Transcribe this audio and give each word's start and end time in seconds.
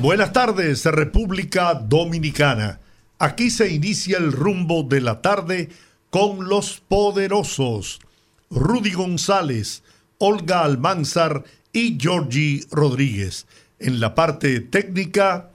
Buenas 0.00 0.32
tardes, 0.34 0.84
República 0.84 1.72
Dominicana. 1.72 2.80
Aquí 3.18 3.48
se 3.50 3.72
inicia 3.72 4.18
el 4.18 4.30
rumbo 4.30 4.82
de 4.82 5.00
la 5.00 5.22
tarde 5.22 5.70
con 6.10 6.48
los 6.48 6.82
poderosos 6.86 8.00
Rudy 8.50 8.92
González, 8.92 9.82
Olga 10.18 10.64
Almanzar 10.64 11.44
y 11.72 11.96
Georgie 11.98 12.66
Rodríguez. 12.70 13.46
En 13.78 13.98
la 13.98 14.14
parte 14.14 14.60
técnica, 14.60 15.48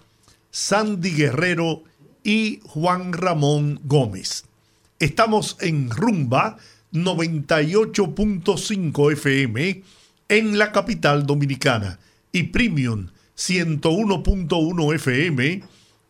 Sandy 0.50 1.12
Guerrero 1.12 1.84
y 2.24 2.62
Juan 2.64 3.14
Ramón 3.14 3.80
Gómez. 3.84 4.46
Estamos 4.98 5.56
en 5.62 5.92
Rumba 5.92 6.58
98.5 6.94 9.14
FM 9.14 9.84
en 10.30 10.58
la 10.58 10.72
capital 10.72 11.28
dominicana 11.28 12.00
y 12.32 12.42
Premium 12.44 13.10
101.1 13.42 14.94
FM 14.94 15.64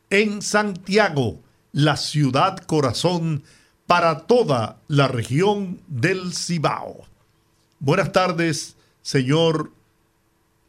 en 0.09 0.41
Santiago, 0.41 1.39
la 1.71 1.95
ciudad 1.95 2.57
corazón 2.57 3.43
para 3.87 4.27
toda 4.27 4.81
la 4.89 5.07
región 5.07 5.79
del 5.87 6.33
Cibao. 6.33 7.05
Buenas 7.79 8.11
tardes, 8.11 8.75
señor 9.01 9.71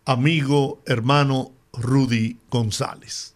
amigo, 0.05 0.79
hermano 0.87 1.51
Rudy 1.73 2.39
González. 2.49 3.35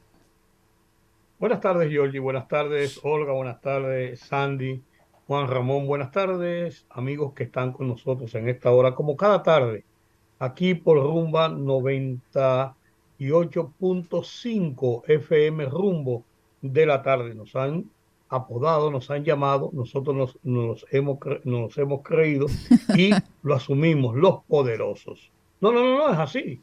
Buenas 1.40 1.60
tardes, 1.60 1.90
Giorgi. 1.90 2.20
Buenas 2.20 2.46
tardes, 2.46 3.00
Olga. 3.02 3.32
Buenas 3.32 3.60
tardes, 3.60 4.20
Sandy. 4.20 4.80
Juan 5.26 5.48
Ramón. 5.48 5.88
Buenas 5.88 6.12
tardes, 6.12 6.86
amigos 6.90 7.32
que 7.34 7.42
están 7.42 7.72
con 7.72 7.88
nosotros 7.88 8.32
en 8.36 8.48
esta 8.48 8.70
hora, 8.70 8.94
como 8.94 9.16
cada 9.16 9.42
tarde, 9.42 9.84
aquí 10.38 10.74
por 10.74 10.98
Rumba 10.98 11.48
98.5 13.18 15.02
FM 15.06 15.66
Rumbo 15.66 16.24
de 16.62 16.86
la 16.86 17.02
tarde. 17.02 17.34
Nos 17.34 17.54
han 17.56 17.84
apodado, 18.28 18.90
nos 18.90 19.10
han 19.10 19.24
llamado, 19.24 19.70
nosotros 19.72 20.38
nos, 20.42 20.86
hemos, 20.90 21.18
nos 21.44 21.78
hemos 21.78 22.02
creído 22.02 22.46
y 22.96 23.10
lo 23.42 23.54
asumimos, 23.54 24.16
los 24.16 24.42
poderosos. 24.44 25.30
No, 25.60 25.72
no, 25.72 25.82
no, 25.82 25.98
no, 25.98 26.12
es 26.12 26.18
así. 26.18 26.60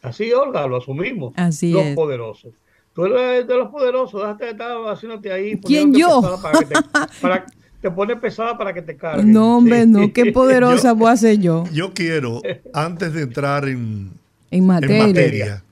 Así, 0.00 0.32
Olga, 0.32 0.66
lo 0.66 0.78
asumimos. 0.78 1.32
Así 1.36 1.72
los 1.72 1.94
poderosos. 1.94 2.52
Tú 2.94 3.06
eres 3.06 3.46
de 3.46 3.56
los 3.56 3.70
poderosos, 3.70 4.20
déjate 4.20 4.44
de 4.44 4.50
estar 4.50 4.76
haciéndote 4.88 5.32
ahí. 5.32 5.58
¿Quién 5.60 5.94
yo? 5.94 6.20
Para 6.42 6.58
que 6.58 6.66
te, 6.66 6.74
para, 7.20 7.46
te 7.80 7.90
pone 7.90 8.16
pesada 8.16 8.58
para 8.58 8.74
que 8.74 8.82
te 8.82 8.96
cargue. 8.98 9.24
No, 9.24 9.56
hombre, 9.56 9.86
no, 9.86 10.12
qué 10.14 10.32
poderosa 10.32 10.92
voy 10.92 11.10
a 11.10 11.16
ser 11.16 11.38
yo. 11.38 11.64
Yo 11.72 11.92
quiero, 11.94 12.42
antes 12.74 13.14
de 13.14 13.22
entrar 13.22 13.66
en, 13.66 14.10
en, 14.50 14.66
materia. 14.66 15.64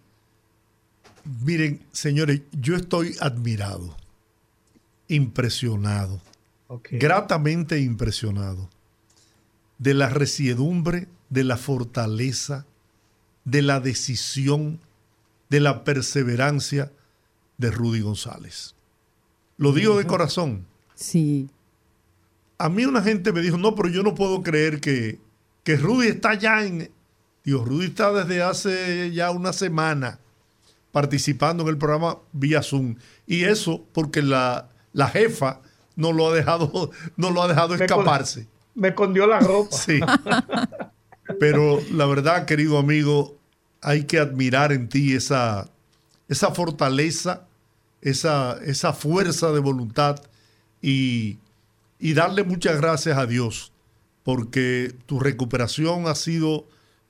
Miren, 1.43 1.81
señores, 1.93 2.43
yo 2.53 2.77
estoy 2.77 3.17
admirado, 3.21 3.97
impresionado, 5.09 6.21
gratamente 6.93 7.81
impresionado 7.81 8.69
de 9.79 9.95
la 9.95 10.09
resiedumbre, 10.09 11.09
de 11.29 11.45
la 11.45 11.57
fortaleza, 11.57 12.67
de 13.45 13.63
la 13.63 13.81
decisión, 13.81 14.81
de 15.49 15.61
la 15.61 15.85
perseverancia 15.85 16.93
de 17.59 17.71
Rudy 17.71 18.01
González. 18.01 18.75
Lo 19.57 19.73
digo 19.73 19.97
de 19.97 20.07
corazón. 20.07 20.67
Sí. 20.95 21.51
A 22.59 22.69
mí 22.69 22.85
una 22.85 23.03
gente 23.03 23.33
me 23.33 23.41
dijo, 23.41 23.57
no, 23.57 23.75
pero 23.75 23.89
yo 23.89 24.03
no 24.03 24.15
puedo 24.15 24.43
creer 24.43 24.81
que, 24.81 25.19
que 25.65 25.77
Rudy 25.77 26.09
está 26.09 26.35
ya 26.35 26.65
en... 26.65 26.91
Dios, 27.43 27.67
Rudy 27.67 27.87
está 27.87 28.13
desde 28.13 28.43
hace 28.43 29.13
ya 29.13 29.31
una 29.31 29.53
semana 29.53 30.19
participando 30.93 31.63
en 31.63 31.71
el 31.71 31.79
programa 31.79 32.19
vía 32.33 32.63
Zoom. 32.63 32.97
Y 33.27 33.45
eso 33.45 33.85
porque 33.93 34.23
la, 34.23 34.69
la 34.93 35.09
jefa 35.09 35.61
no 35.97 36.13
lo 36.13 36.29
ha 36.29 36.35
dejado, 36.35 36.91
no 37.17 37.31
lo 37.31 37.43
ha 37.43 37.49
dejado 37.49 37.75
escaparse. 37.75 38.47
Me 38.75 38.89
escondió 38.89 39.27
la 39.27 39.41
ropa. 39.41 39.77
Sí. 39.77 40.01
Pero 41.39 41.81
la 41.93 42.07
verdad, 42.07 42.45
querido 42.45 42.79
amigo, 42.79 43.37
hay 43.83 44.05
que 44.05 44.19
admirar 44.19 44.73
en 44.73 44.89
ti 44.89 45.15
esa, 45.15 45.69
esa 46.29 46.53
fortaleza 46.53 47.47
esa, 48.03 48.59
esa 48.65 48.93
fuerza 48.93 49.53
de 49.53 49.61
voluntad 49.61 50.23
y, 50.81 51.39
y 51.99 52.15
darle 52.15 52.45
muchas 52.45 52.81
gracias 52.81 53.19
a 53.19 53.27
Dios 53.27 53.73
porque 54.23 54.95
tu 55.07 55.21
recuperación 55.21 56.07
ha 56.07 56.15
sido 56.15 56.67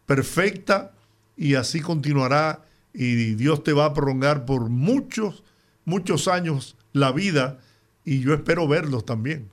perfecta 0.06 0.92
y 1.36 1.54
así 1.54 1.80
continuará 1.80 2.64
y 2.92 3.34
Dios 3.34 3.62
te 3.62 3.72
va 3.72 3.86
a 3.86 3.94
prolongar 3.94 4.44
por 4.44 4.68
muchos, 4.68 5.44
muchos 5.84 6.28
años 6.28 6.76
la 6.92 7.12
vida 7.12 7.58
y 8.04 8.20
yo 8.20 8.34
espero 8.34 8.66
verlos 8.66 9.04
también. 9.04 9.50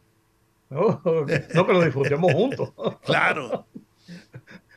no, 0.70 1.02
que 1.26 1.74
lo 1.74 1.84
disfrutemos 1.84 2.34
juntos. 2.34 2.74
claro. 3.06 3.66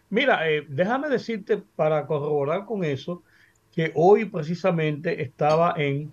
Mira, 0.08 0.50
eh, 0.50 0.66
déjame 0.68 1.08
decirte 1.08 1.62
para 1.76 2.06
corroborar 2.06 2.66
con 2.66 2.84
eso 2.84 3.22
que 3.72 3.92
hoy 3.94 4.24
precisamente 4.24 5.22
estaba 5.22 5.74
en 5.76 6.12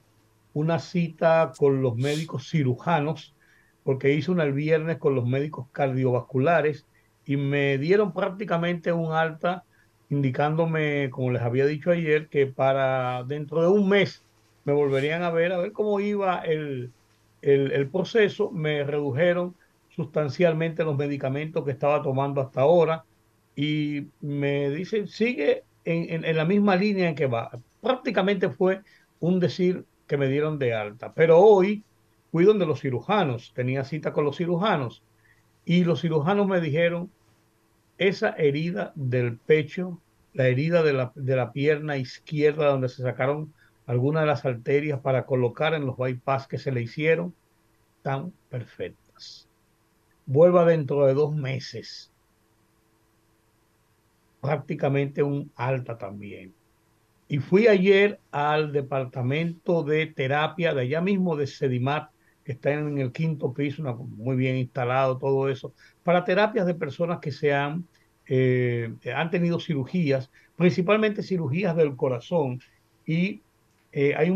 una 0.54 0.80
cita 0.80 1.52
con 1.58 1.82
los 1.82 1.96
médicos 1.96 2.50
cirujanos, 2.50 3.36
porque 3.84 4.14
hice 4.14 4.32
una 4.32 4.44
el 4.44 4.54
viernes 4.54 4.98
con 4.98 5.16
los 5.16 5.26
médicos 5.26 5.68
cardiovasculares 5.72 6.86
y 7.26 7.38
me 7.38 7.78
dieron 7.78 8.14
prácticamente 8.14 8.92
un 8.92 9.12
alta 9.12 9.64
indicándome, 10.10 11.10
como 11.10 11.32
les 11.32 11.42
había 11.42 11.66
dicho 11.66 11.92
ayer, 11.92 12.28
que 12.30 12.48
para 12.48 13.24
dentro 13.24 13.62
de 13.62 13.68
un 13.68 13.90
mes 13.90 14.24
me 14.64 14.74
volverían 14.74 15.24
a 15.24 15.32
ver, 15.32 15.54
a 15.54 15.58
ver 15.58 15.72
cómo 15.72 16.00
iba 16.00 16.40
el, 16.40 16.92
el, 17.42 17.90
proceso. 17.90 18.52
Me 18.52 18.84
redujeron 18.84 19.56
sustancialmente 19.90 20.84
los 20.84 20.98
medicamentos 20.98 21.64
que 21.66 21.72
estaba 21.72 22.02
tomando 22.02 22.42
hasta 22.42 22.62
ahora 22.62 23.06
y 23.56 24.08
me 24.22 24.70
dicen, 24.70 25.08
sigue 25.08 25.64
en, 25.86 26.24
en, 26.24 26.36
la 26.36 26.46
misma 26.46 26.76
línea 26.76 27.10
en 27.10 27.16
que 27.16 27.28
va. 27.28 27.52
Prácticamente 27.82 28.50
fue 28.50 28.82
un 29.20 29.40
decir 29.40 29.86
que 30.06 30.18
me 30.18 30.28
dieron 30.28 30.60
de 30.60 30.74
alta. 30.74 31.14
Pero 31.14 31.40
hoy 31.40 31.84
fui 32.32 32.46
donde 32.46 32.66
los 32.66 32.82
cirujanos, 32.82 33.54
tenía 33.56 33.84
cita 33.84 34.14
con 34.14 34.26
los 34.26 34.38
cirujanos 34.38 35.04
y 35.66 35.84
los 35.84 36.02
cirujanos 36.02 36.48
me 36.48 36.62
dijeron, 36.62 37.12
esa 37.98 38.30
herida 38.32 38.92
del 38.96 39.38
pecho, 39.38 40.02
la 40.34 40.48
herida 40.48 40.84
de 40.84 40.94
la, 40.94 41.12
de 41.16 41.36
la 41.36 41.52
pierna 41.52 41.98
izquierda 41.98 42.68
donde 42.68 42.90
se 42.90 43.02
sacaron 43.02 43.54
algunas 43.88 44.24
de 44.24 44.28
las 44.28 44.46
arterias 44.46 45.00
para 45.00 45.26
colocar 45.26 45.74
en 45.74 45.86
los 45.86 45.98
bypass 45.98 46.48
que 46.48 46.58
se 46.58 46.72
le 46.72 46.82
hicieron, 46.82 47.34
están 47.98 48.34
perfectas. 48.50 49.48
Vuelva 50.26 50.66
dentro 50.66 51.06
de 51.06 51.14
dos 51.14 51.34
meses. 51.34 52.12
Prácticamente 54.42 55.24
un 55.24 55.52
alta 55.56 55.98
también. 55.98 56.54
Y 57.30 57.40
fui 57.40 57.68
ayer 57.68 58.20
al 58.32 58.72
departamento 58.72 59.84
de 59.84 60.06
terapia 60.08 60.74
de 60.74 60.82
allá 60.82 61.02
mismo 61.02 61.36
de 61.36 61.48
Sedimat, 61.48 62.10
que 62.44 62.54
está 62.54 62.72
en 62.72 62.98
el 62.98 63.12
quinto 63.12 63.54
piso, 63.54 63.84
muy 63.84 64.38
bien 64.38 64.56
instalado 64.56 65.18
todo 65.18 65.50
eso, 65.50 65.74
para 66.04 66.24
terapias 66.24 66.66
de 66.66 66.76
personas 66.76 67.20
que 67.20 67.32
se 67.32 67.54
han, 67.54 67.86
eh, 68.30 68.94
han 69.16 69.32
tenido 69.32 69.60
cirugías, 69.60 70.30
principalmente 70.56 71.24
cirugías 71.24 71.76
del 71.76 71.96
corazón, 71.96 72.60
y 73.06 73.42
eh, 73.92 74.14
hay, 74.16 74.30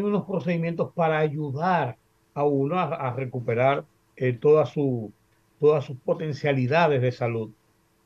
unos 0.00 0.24
procedimientos 0.24 0.92
para 0.94 1.18
ayudar 1.18 1.96
a 2.34 2.44
uno 2.44 2.78
a, 2.78 3.12
recuperar 3.14 3.84
eh, 4.16 4.32
toda 4.32 4.66
su, 4.66 5.12
todas 5.60 5.84
sus 5.84 5.96
potencialidades 5.98 7.00
de 7.02 7.12
salud 7.12 7.50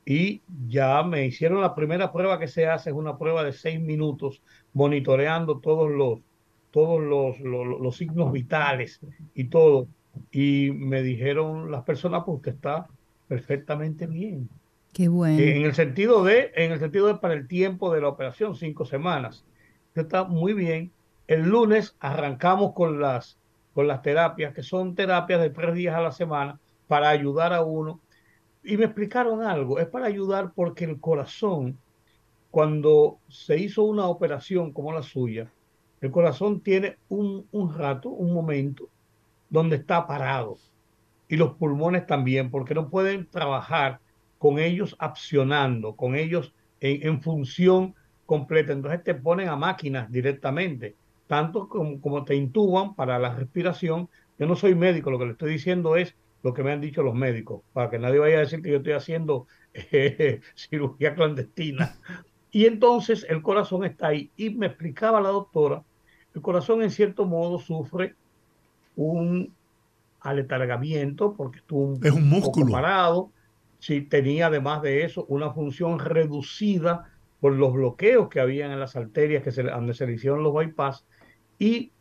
y 0.09 0.41
ya 0.67 1.03
me 1.03 1.27
hicieron 1.27 1.61
la 1.61 1.75
primera 1.75 2.11
prueba 2.11 2.39
que 2.39 2.47
se 2.47 2.65
hace, 2.67 2.89
es 2.89 2.95
una 2.95 3.19
prueba 3.19 3.43
de 3.43 3.53
seis 3.53 3.79
minutos, 3.79 4.41
monitoreando 4.73 5.59
todos 5.59 5.91
los, 6.71 7.95
signos 7.95 8.31
vitales 8.31 8.99
y 9.35 9.43
todo. 9.43 9.87
Y 10.31 10.71
me 10.71 11.03
dijeron 11.03 11.69
las 11.69 11.83
personas, 11.83 12.23
pues 12.25 12.41
que 12.41 12.49
está 12.49 12.87
perfectamente 13.27 14.07
bien. 14.07 14.49
Qué 14.93 15.07
bueno. 15.07 15.47
En 15.47 15.63
el 15.65 15.73
sentido 15.75 16.23
de, 16.23 16.51
en 16.55 16.71
el 16.71 16.79
sentido 16.79 17.07
de 17.07 17.15
para 17.15 17.33
el 17.33 17.47
tiempo 17.47 17.93
de 17.93 18.01
la 18.01 18.09
operación, 18.09 18.55
cinco 18.55 18.85
semanas. 18.85 19.45
Está 19.95 20.23
muy 20.25 20.53
bien. 20.53 20.93
el 21.27 21.43
lunes 21.49 21.95
arrancamos 21.99 22.73
con 22.73 22.99
las, 23.01 23.39
con 23.73 23.87
las 23.87 24.01
terapias, 24.01 24.53
que 24.53 24.63
son 24.63 24.95
terapias 24.95 25.41
de 25.41 25.49
tres 25.51 25.75
días 25.75 25.95
a 25.95 26.01
la 26.01 26.11
semana 26.11 26.59
para 26.87 27.09
ayudar 27.09 27.53
a 27.53 27.61
uno. 27.63 28.01
Y 28.63 28.77
me 28.77 28.85
explicaron 28.85 29.43
algo, 29.43 29.79
es 29.79 29.87
para 29.87 30.07
ayudar 30.07 30.53
porque 30.53 30.85
el 30.85 30.99
corazón, 30.99 31.81
cuando 32.49 33.21
se 33.29 33.57
hizo 33.57 33.83
una 33.83 34.07
operación 34.07 34.73
como 34.73 34.93
la 34.93 35.03
suya, 35.03 35.53
el 36.01 36.11
corazón 36.11 36.61
tiene 36.61 36.99
un, 37.09 37.47
un 37.51 37.73
rato, 37.77 38.09
un 38.09 38.33
momento, 38.33 38.89
donde 39.49 39.77
está 39.77 40.07
parado. 40.07 40.61
Y 41.27 41.37
los 41.37 41.55
pulmones 41.55 42.05
también, 42.07 42.51
porque 42.51 42.73
no 42.75 42.89
pueden 42.89 43.29
trabajar 43.29 44.01
con 44.39 44.57
ellos 44.57 44.95
accionando, 44.97 45.95
con 45.95 46.15
ellos 46.15 46.53
en, 46.79 47.05
en 47.07 47.21
función 47.21 47.93
completa. 48.25 48.73
Entonces 48.73 49.03
te 49.03 49.13
ponen 49.13 49.49
a 49.49 49.55
máquinas 49.55 50.11
directamente, 50.11 50.95
tanto 51.27 51.67
como, 51.69 52.01
como, 52.01 52.25
te 52.25 52.35
intuban 52.35 52.95
para 52.95 53.19
la 53.19 53.35
respiración. 53.35 54.09
Yo 54.39 54.47
no 54.47 54.55
soy 54.55 54.73
médico, 54.73 55.11
lo 55.11 55.19
que 55.19 55.25
le 55.25 55.31
estoy 55.33 55.51
diciendo 55.51 55.95
es 55.95 56.15
lo 56.41 56.53
que 56.53 56.63
me 56.63 56.71
han 56.71 56.81
dicho 56.81 57.03
los 57.03 57.13
médicos, 57.13 57.61
para 57.73 57.89
que 57.89 57.99
nadie 57.99 58.19
vaya 58.19 58.37
a 58.37 58.41
decir 58.41 58.61
que 58.61 58.71
yo 58.71 58.77
estoy 58.77 58.93
haciendo 58.93 59.45
eh, 59.73 60.41
cirugía 60.55 61.13
clandestina. 61.13 61.97
Y 62.51 62.65
entonces 62.65 63.25
el 63.29 63.41
corazón 63.41 63.83
está 63.83 64.07
ahí. 64.07 64.31
Y 64.37 64.51
me 64.51 64.67
explicaba 64.67 65.21
la 65.21 65.29
doctora, 65.29 65.83
el 66.33 66.41
corazón 66.41 66.81
en 66.81 66.91
cierto 66.91 67.25
modo 67.25 67.59
sufre 67.59 68.15
un 68.95 69.53
aletargamiento 70.21 71.33
porque 71.33 71.59
estuvo 71.59 71.81
un, 71.81 72.05
es 72.05 72.11
un 72.11 72.27
músculo 72.27 72.67
poco 72.67 72.71
parado. 72.71 73.31
Si 73.79 74.01
tenía 74.01 74.47
además 74.47 74.81
de 74.81 75.03
eso 75.03 75.25
una 75.29 75.51
función 75.51 75.99
reducida 75.99 77.11
por 77.39 77.53
los 77.53 77.73
bloqueos 77.73 78.29
que 78.29 78.39
habían 78.39 78.71
en 78.71 78.79
las 78.79 78.95
arterias 78.95 79.43
que 79.43 79.63
donde 79.63 79.93
se 79.93 80.05
le 80.05 80.13
hicieron 80.13 80.43
los 80.43 80.53
bypass 80.53 81.05
y 81.57 81.91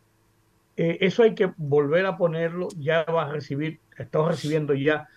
eh, 0.77 0.99
eso 1.01 1.23
hay 1.23 1.35
que 1.35 1.53
volver 1.57 2.07
a 2.07 2.17
ponerlo, 2.17 2.69
ya 2.77 3.05
va 3.05 3.25
a 3.25 3.33
recibir, 3.33 3.81
está 3.97 4.27
recibiendo 4.27 4.75
ya 4.75 5.09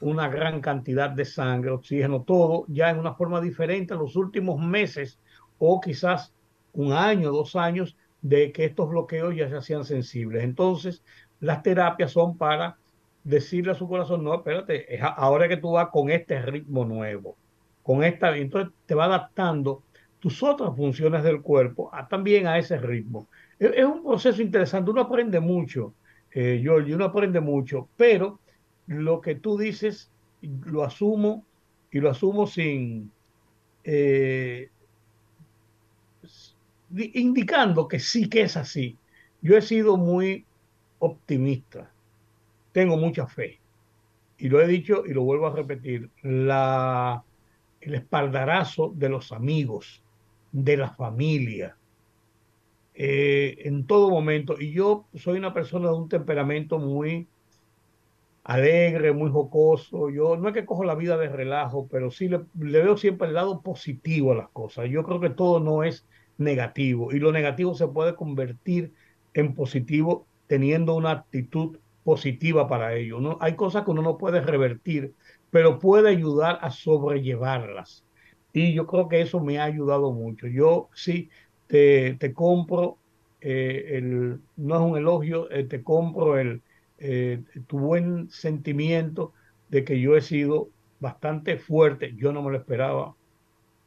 una 0.00 0.28
gran 0.28 0.60
cantidad 0.60 1.10
de 1.10 1.24
sangre, 1.24 1.70
oxígeno, 1.70 2.22
todo 2.22 2.64
ya 2.68 2.90
en 2.90 2.98
una 2.98 3.14
forma 3.14 3.40
diferente 3.40 3.94
en 3.94 4.00
los 4.00 4.16
últimos 4.16 4.60
meses 4.60 5.18
o 5.58 5.80
quizás 5.80 6.34
un 6.72 6.92
año, 6.92 7.30
dos 7.30 7.54
años 7.54 7.96
de 8.22 8.52
que 8.52 8.64
estos 8.64 8.88
bloqueos 8.88 9.36
ya 9.36 9.48
se 9.48 9.56
hacían 9.56 9.84
sensibles. 9.84 10.42
Entonces, 10.42 11.04
las 11.40 11.62
terapias 11.62 12.10
son 12.10 12.36
para 12.36 12.78
decirle 13.24 13.72
a 13.72 13.74
su 13.74 13.88
corazón, 13.88 14.22
no, 14.22 14.34
espérate, 14.34 14.94
es 14.94 15.00
ahora 15.02 15.48
que 15.48 15.56
tú 15.56 15.72
vas 15.72 15.88
con 15.88 16.10
este 16.10 16.40
ritmo 16.42 16.84
nuevo, 16.84 17.36
con 17.82 18.04
esta, 18.04 18.36
entonces 18.36 18.72
te 18.86 18.94
va 18.94 19.06
adaptando 19.06 19.82
tus 20.20 20.42
otras 20.42 20.76
funciones 20.76 21.22
del 21.24 21.42
cuerpo 21.42 21.90
a, 21.92 22.06
también 22.06 22.46
a 22.46 22.58
ese 22.58 22.78
ritmo. 22.78 23.26
Es, 23.58 23.72
es, 23.74 23.84
un 23.84 24.04
proceso 24.04 24.42
interesante, 24.42 24.90
uno 24.90 25.02
aprende 25.02 25.40
mucho, 25.40 25.94
eh, 26.32 26.60
George, 26.62 26.94
uno 26.94 27.06
aprende 27.06 27.40
mucho, 27.40 27.88
pero 27.96 28.40
lo 28.86 29.20
que 29.20 29.36
tú 29.36 29.56
dices 29.56 30.10
lo 30.42 30.84
asumo 30.84 31.44
y 31.90 32.00
lo 32.00 32.10
asumo 32.10 32.46
sin, 32.46 33.10
eh, 33.84 34.68
indicando 36.90 37.88
que 37.88 37.98
sí 37.98 38.28
que 38.28 38.42
es 38.42 38.56
así. 38.56 38.98
Yo 39.40 39.56
he 39.56 39.62
sido 39.62 39.96
muy 39.96 40.44
optimista, 40.98 41.90
tengo 42.74 42.96
mucha 42.96 43.26
fe. 43.28 43.60
Y 44.36 44.48
lo 44.48 44.60
he 44.60 44.66
dicho 44.66 45.04
y 45.06 45.14
lo 45.14 45.22
vuelvo 45.22 45.46
a 45.46 45.54
repetir, 45.54 46.10
la, 46.22 47.22
el 47.80 47.94
espaldarazo 47.94 48.92
de 48.96 49.08
los 49.08 49.30
amigos, 49.30 50.02
de 50.50 50.76
la 50.76 50.90
familia, 50.90 51.78
eh, 52.94 53.58
en 53.60 53.86
todo 53.86 54.10
momento. 54.10 54.56
Y 54.60 54.72
yo 54.72 55.06
soy 55.14 55.38
una 55.38 55.54
persona 55.54 55.88
de 55.88 55.94
un 55.94 56.08
temperamento 56.08 56.80
muy 56.80 57.28
alegre, 58.42 59.12
muy 59.12 59.30
jocoso. 59.30 60.10
Yo 60.10 60.36
no 60.36 60.48
es 60.48 60.54
que 60.54 60.66
cojo 60.66 60.82
la 60.82 60.96
vida 60.96 61.16
de 61.16 61.28
relajo, 61.28 61.86
pero 61.88 62.10
sí 62.10 62.28
le, 62.28 62.40
le 62.58 62.82
veo 62.82 62.96
siempre 62.96 63.28
el 63.28 63.34
lado 63.34 63.62
positivo 63.62 64.32
a 64.32 64.36
las 64.36 64.48
cosas. 64.48 64.90
Yo 64.90 65.04
creo 65.04 65.20
que 65.20 65.30
todo 65.30 65.60
no 65.60 65.84
es 65.84 66.04
negativo 66.38 67.12
y 67.12 67.20
lo 67.20 67.30
negativo 67.30 67.74
se 67.74 67.86
puede 67.86 68.16
convertir 68.16 68.92
en 69.32 69.54
positivo 69.54 70.26
teniendo 70.48 70.96
una 70.96 71.12
actitud 71.12 71.78
positiva 72.04 72.68
para 72.68 72.94
ello. 72.94 73.20
¿no? 73.20 73.38
Hay 73.40 73.56
cosas 73.56 73.84
que 73.84 73.90
uno 73.90 74.02
no 74.02 74.18
puede 74.18 74.40
revertir, 74.40 75.14
pero 75.50 75.78
puede 75.78 76.10
ayudar 76.10 76.58
a 76.62 76.70
sobrellevarlas. 76.70 78.04
Y 78.52 78.72
yo 78.74 78.86
creo 78.86 79.08
que 79.08 79.20
eso 79.20 79.40
me 79.40 79.58
ha 79.58 79.64
ayudado 79.64 80.12
mucho. 80.12 80.46
Yo 80.46 80.88
sí 80.94 81.30
te, 81.66 82.14
te 82.14 82.32
compro, 82.32 82.98
eh, 83.40 83.96
el, 83.98 84.40
no 84.56 84.74
es 84.76 84.80
un 84.80 84.96
elogio, 84.96 85.50
eh, 85.50 85.64
te 85.64 85.82
compro 85.82 86.38
el, 86.38 86.62
eh, 86.98 87.42
tu 87.66 87.78
buen 87.78 88.30
sentimiento 88.30 89.32
de 89.68 89.84
que 89.84 90.00
yo 90.00 90.16
he 90.16 90.20
sido 90.20 90.68
bastante 91.00 91.58
fuerte. 91.58 92.14
Yo 92.16 92.32
no 92.32 92.42
me 92.42 92.50
lo 92.52 92.58
esperaba. 92.58 93.16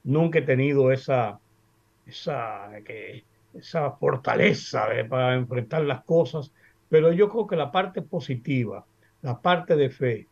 Nunca 0.04 0.40
he 0.40 0.42
tenido 0.42 0.92
esa, 0.92 1.40
esa, 2.06 2.70
que, 2.86 3.26
esa 3.54 3.92
fortaleza 3.92 4.88
para 5.10 5.36
enfrentar 5.36 5.84
las 5.84 6.04
cosas, 6.04 6.52
pero 6.90 7.12
yo 7.12 7.30
creo 7.30 7.48
que 7.48 7.56
la 7.56 7.72
parte 7.72 8.02
positiva, 8.02 8.86
la 9.22 9.42
parte 9.42 9.76
de 9.76 9.90
fe 9.90 10.28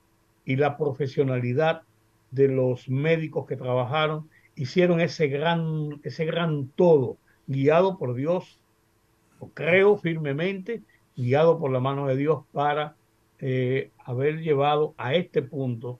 y 0.45 0.55
la 0.55 0.77
profesionalidad 0.77 1.83
de 2.31 2.47
los 2.47 2.89
médicos 2.89 3.45
que 3.45 3.57
trabajaron 3.57 4.29
hicieron 4.55 5.01
ese 5.01 5.27
gran, 5.27 5.99
ese 6.03 6.25
gran 6.25 6.67
todo, 6.69 7.17
guiado 7.47 7.97
por 7.97 8.13
Dios, 8.13 8.59
creo 9.53 9.97
firmemente, 9.97 10.81
guiado 11.15 11.59
por 11.59 11.71
la 11.71 11.79
mano 11.79 12.07
de 12.07 12.15
Dios 12.15 12.43
para 12.51 12.95
eh, 13.39 13.91
haber 14.03 14.41
llevado 14.41 14.93
a 14.97 15.15
este 15.15 15.41
punto, 15.41 15.99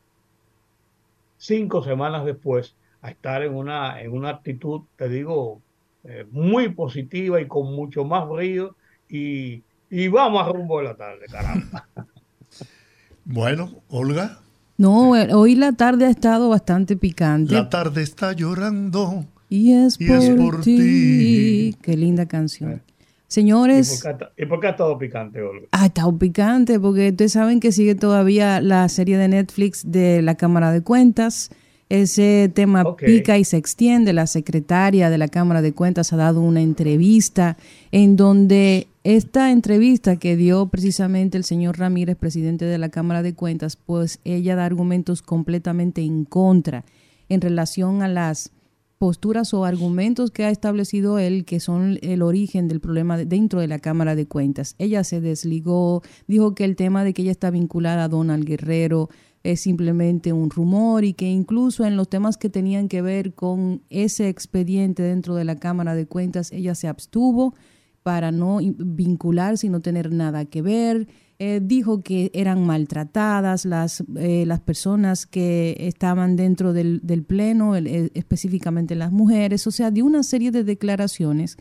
cinco 1.38 1.84
semanas 1.84 2.26
después, 2.26 2.76
a 3.02 3.12
estar 3.12 3.44
en 3.44 3.54
una, 3.54 4.02
en 4.02 4.12
una 4.14 4.30
actitud, 4.30 4.82
te 4.96 5.10
digo, 5.10 5.62
eh, 6.04 6.26
muy 6.32 6.70
positiva 6.70 7.40
y 7.42 7.48
con 7.48 7.76
mucho 7.76 8.04
más 8.04 8.28
brillo 8.28 8.76
y, 9.10 9.64
y 9.96 10.10
vamos 10.10 10.46
a 10.46 10.52
rumbo 10.52 10.80
de 10.80 10.84
la 10.84 10.96
tarde, 10.96 11.26
caramba. 11.32 11.88
bueno, 13.26 13.72
Olga. 13.88 14.40
No, 14.78 15.16
eh, 15.16 15.34
hoy 15.34 15.56
la 15.56 15.72
tarde 15.72 16.06
ha 16.06 16.10
estado 16.10 16.50
bastante 16.50 16.98
picante. 16.98 17.54
La 17.54 17.70
tarde 17.70 18.04
está 18.04 18.34
llorando. 18.34 19.24
Y 19.48 19.72
es, 19.72 19.96
y 19.98 20.08
por, 20.08 20.18
es 20.18 20.30
por 20.32 20.62
ti. 20.62 21.78
Qué 21.82 21.96
linda 21.96 22.26
canción. 22.26 22.82
Señores. 23.30 24.02
¿Y 24.02 24.04
por, 24.04 24.18
qué, 24.18 24.26
¿Y 24.44 24.46
por, 24.48 24.60
qué, 24.60 24.68
ha 24.68 24.72
estado 24.72 24.98
picante, 24.98 25.42
Olga? 25.42 25.68
Ha 25.72 25.86
estado 25.86 26.18
picante 26.18 26.78
porque 26.78 27.12
ustedes 27.12 27.32
saben 27.32 27.62
que 27.62 27.72
sigue 27.72 27.96
todavía 27.96 28.60
la 28.60 28.90
serie 28.90 29.18
de 29.18 29.30
Netflix 29.30 29.90
de 29.90 30.22
la 30.22 30.36
Cámara 30.36 30.72
de 30.72 30.82
Cuentas. 30.82 31.52
Ese 31.90 32.52
tema 32.54 32.82
okay. 32.82 33.18
pica 33.18 33.38
y 33.38 33.44
se 33.44 33.58
extiende. 33.58 34.12
La 34.12 34.28
secretaria 34.28 35.10
de 35.10 35.18
la 35.18 35.28
Cámara 35.28 35.62
de 35.62 35.74
Cuentas 35.74 36.14
ha 36.14 36.18
dado 36.18 36.42
una 36.42 36.62
entrevista 36.62 37.58
en 37.92 38.16
donde 38.16 38.88
esta 39.04 39.52
entrevista 39.52 40.18
que 40.18 40.36
dio 40.36 40.68
precisamente 40.68 41.38
el 41.38 41.44
señor 41.44 41.78
Ramírez, 41.78 42.18
presidente 42.18 42.66
de 42.66 42.80
la 42.80 42.90
Cámara 42.90 43.22
de 43.22 43.36
Cuentas, 43.36 43.76
pues 43.76 44.20
ella 44.24 44.56
da 44.56 44.66
argumentos 44.66 45.22
completamente 45.22 46.02
en 46.02 46.26
contra 46.26 46.86
en 47.30 47.42
relación 47.42 48.02
a 48.02 48.08
las 48.08 48.52
posturas 48.98 49.54
o 49.54 49.66
argumentos 49.66 50.32
que 50.32 50.46
ha 50.46 50.50
establecido 50.50 51.20
él 51.20 51.46
que 51.46 51.60
son 51.60 52.00
el 52.02 52.22
origen 52.22 52.68
del 52.68 52.80
problema 52.80 53.18
dentro 53.18 53.60
de 53.60 53.68
la 53.68 53.80
Cámara 53.80 54.16
de 54.16 54.26
Cuentas. 54.26 54.76
Ella 54.80 55.04
se 55.04 55.22
desligó, 55.22 56.02
dijo 56.28 56.56
que 56.56 56.64
el 56.64 56.76
tema 56.76 57.04
de 57.04 57.14
que 57.14 57.22
ella 57.22 57.32
está 57.32 57.52
vinculada 57.52 58.06
a 58.06 58.10
Donald 58.10 58.46
Guerrero 58.46 59.10
es 59.46 59.62
simplemente 59.62 60.34
un 60.34 60.50
rumor 60.50 61.06
y 61.06 61.14
que 61.14 61.30
incluso 61.30 61.86
en 61.86 61.96
los 61.96 62.10
temas 62.10 62.36
que 62.38 62.50
tenían 62.50 62.90
que 62.90 63.02
ver 63.04 63.36
con 63.36 63.84
ese 63.90 64.28
expediente 64.28 65.04
dentro 65.04 65.36
de 65.36 65.46
la 65.46 65.58
Cámara 65.58 65.94
de 65.94 66.08
Cuentas, 66.08 66.52
ella 66.52 66.74
se 66.74 66.88
abstuvo 66.88 67.54
para 68.02 68.32
no 68.32 68.60
vincularse 68.62 69.68
y 69.68 69.70
no 69.70 69.82
tener 69.82 70.12
nada 70.12 70.46
que 70.46 70.62
ver. 70.62 71.08
Eh, 71.38 71.60
dijo 71.62 72.02
que 72.02 72.32
eran 72.34 72.66
maltratadas 72.66 73.66
las, 73.66 74.04
eh, 74.16 74.46
las 74.48 74.62
personas 74.62 75.28
que 75.28 75.76
estaban 75.80 76.36
dentro 76.36 76.74
del, 76.74 77.02
del 77.04 77.24
pleno, 77.24 77.76
el, 77.76 78.12
específicamente 78.16 78.96
las 78.96 79.12
mujeres, 79.12 79.68
o 79.68 79.72
sea, 79.72 79.92
de 79.92 80.02
una 80.02 80.24
serie 80.24 80.50
de 80.52 80.64
declaraciones 80.64 81.58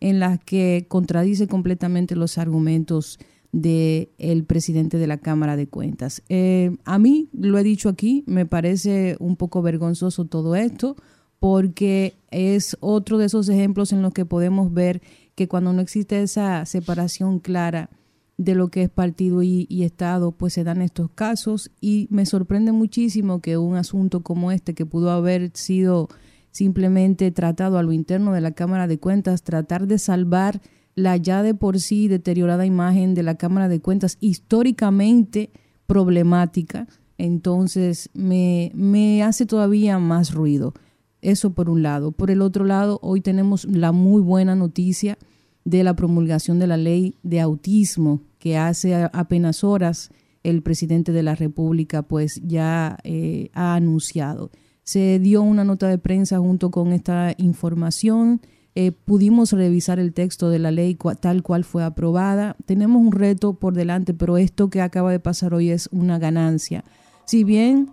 en 0.00 0.18
las 0.18 0.38
que 0.40 0.86
contradice 0.88 1.46
completamente 1.46 2.16
los 2.16 2.38
argumentos 2.38 3.18
del 3.52 4.10
el 4.18 4.44
presidente 4.44 4.98
de 4.98 5.06
la 5.06 5.18
Cámara 5.18 5.56
de 5.56 5.66
Cuentas. 5.66 6.22
Eh, 6.28 6.76
a 6.84 6.98
mí, 6.98 7.28
lo 7.32 7.58
he 7.58 7.62
dicho 7.62 7.88
aquí, 7.88 8.24
me 8.26 8.46
parece 8.46 9.16
un 9.20 9.36
poco 9.36 9.62
vergonzoso 9.62 10.26
todo 10.26 10.54
esto, 10.54 10.96
porque 11.40 12.14
es 12.30 12.76
otro 12.80 13.18
de 13.18 13.26
esos 13.26 13.48
ejemplos 13.48 13.92
en 13.92 14.02
los 14.02 14.12
que 14.12 14.24
podemos 14.24 14.72
ver 14.72 15.00
que 15.34 15.48
cuando 15.48 15.72
no 15.72 15.80
existe 15.80 16.20
esa 16.22 16.66
separación 16.66 17.38
clara 17.38 17.90
de 18.36 18.54
lo 18.54 18.68
que 18.68 18.84
es 18.84 18.90
partido 18.90 19.42
y, 19.42 19.66
y, 19.68 19.82
Estado, 19.82 20.32
pues 20.32 20.52
se 20.52 20.64
dan 20.64 20.82
estos 20.82 21.10
casos 21.10 21.70
y 21.80 22.06
me 22.10 22.26
sorprende 22.26 22.72
muchísimo 22.72 23.40
que 23.40 23.56
un 23.56 23.76
asunto 23.76 24.22
como 24.22 24.52
este, 24.52 24.74
que 24.74 24.86
pudo 24.86 25.10
haber 25.10 25.50
sido 25.54 26.08
simplemente 26.50 27.30
tratado 27.30 27.78
a 27.78 27.82
lo 27.82 27.92
interno 27.92 28.32
de 28.32 28.40
la 28.40 28.52
Cámara 28.52 28.86
de 28.86 28.98
Cuentas, 28.98 29.42
tratar 29.42 29.86
de 29.86 29.98
salvar 29.98 30.60
la 30.98 31.16
ya 31.16 31.42
de 31.42 31.54
por 31.54 31.80
sí 31.80 32.08
deteriorada 32.08 32.66
imagen 32.66 33.14
de 33.14 33.22
la 33.22 33.36
Cámara 33.36 33.68
de 33.68 33.80
Cuentas 33.80 34.18
históricamente 34.20 35.50
problemática, 35.86 36.86
entonces 37.16 38.10
me, 38.14 38.70
me 38.74 39.22
hace 39.22 39.46
todavía 39.46 39.98
más 39.98 40.34
ruido. 40.34 40.74
Eso 41.20 41.50
por 41.50 41.68
un 41.70 41.82
lado. 41.82 42.12
Por 42.12 42.30
el 42.30 42.42
otro 42.42 42.64
lado, 42.64 43.00
hoy 43.02 43.20
tenemos 43.20 43.64
la 43.64 43.92
muy 43.92 44.22
buena 44.22 44.54
noticia 44.54 45.18
de 45.64 45.82
la 45.82 45.94
promulgación 45.94 46.58
de 46.58 46.66
la 46.66 46.76
ley 46.76 47.14
de 47.22 47.40
autismo 47.40 48.22
que 48.38 48.56
hace 48.56 48.94
apenas 49.12 49.64
horas 49.64 50.10
el 50.42 50.62
presidente 50.62 51.12
de 51.12 51.22
la 51.22 51.34
República 51.34 52.02
pues 52.02 52.40
ya 52.44 52.98
eh, 53.04 53.50
ha 53.52 53.74
anunciado. 53.74 54.50
Se 54.82 55.18
dio 55.18 55.42
una 55.42 55.64
nota 55.64 55.88
de 55.88 55.98
prensa 55.98 56.38
junto 56.38 56.70
con 56.70 56.92
esta 56.92 57.34
información. 57.36 58.40
Eh, 58.80 58.92
pudimos 58.92 59.50
revisar 59.50 59.98
el 59.98 60.14
texto 60.14 60.50
de 60.50 60.60
la 60.60 60.70
ley 60.70 60.96
tal 61.18 61.42
cual 61.42 61.64
fue 61.64 61.82
aprobada. 61.82 62.54
Tenemos 62.64 63.02
un 63.02 63.10
reto 63.10 63.54
por 63.54 63.74
delante, 63.74 64.14
pero 64.14 64.38
esto 64.38 64.70
que 64.70 64.80
acaba 64.80 65.10
de 65.10 65.18
pasar 65.18 65.52
hoy 65.52 65.70
es 65.70 65.88
una 65.90 66.20
ganancia. 66.20 66.84
Si 67.24 67.42
bien 67.42 67.90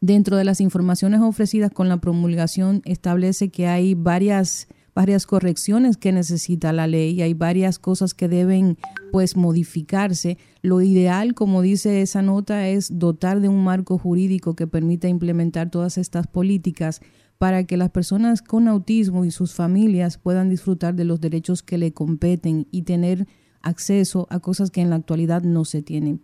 dentro 0.00 0.38
de 0.38 0.44
las 0.44 0.62
informaciones 0.62 1.20
ofrecidas 1.20 1.70
con 1.70 1.90
la 1.90 1.98
promulgación 1.98 2.80
establece 2.86 3.50
que 3.50 3.66
hay 3.66 3.92
varias 3.92 4.68
varias 4.94 5.26
correcciones 5.26 5.98
que 5.98 6.12
necesita 6.12 6.72
la 6.72 6.86
ley, 6.86 7.20
hay 7.20 7.34
varias 7.34 7.78
cosas 7.78 8.14
que 8.14 8.26
deben 8.26 8.78
pues 9.12 9.36
modificarse. 9.36 10.38
Lo 10.62 10.80
ideal, 10.80 11.34
como 11.34 11.60
dice 11.60 12.00
esa 12.00 12.22
nota, 12.22 12.68
es 12.68 12.98
dotar 12.98 13.40
de 13.40 13.48
un 13.48 13.62
marco 13.62 13.98
jurídico 13.98 14.56
que 14.56 14.66
permita 14.66 15.08
implementar 15.08 15.70
todas 15.70 15.98
estas 15.98 16.26
políticas 16.26 17.02
para 17.40 17.64
que 17.64 17.78
las 17.78 17.88
personas 17.88 18.42
con 18.42 18.68
autismo 18.68 19.24
y 19.24 19.30
sus 19.30 19.54
familias 19.54 20.18
puedan 20.18 20.50
disfrutar 20.50 20.94
de 20.94 21.06
los 21.06 21.22
derechos 21.22 21.62
que 21.62 21.78
le 21.78 21.94
competen 21.94 22.66
y 22.70 22.82
tener 22.82 23.26
acceso 23.62 24.26
a 24.28 24.40
cosas 24.40 24.70
que 24.70 24.82
en 24.82 24.90
la 24.90 24.96
actualidad 24.96 25.40
no 25.42 25.64
se 25.64 25.80
tienen. 25.80 26.20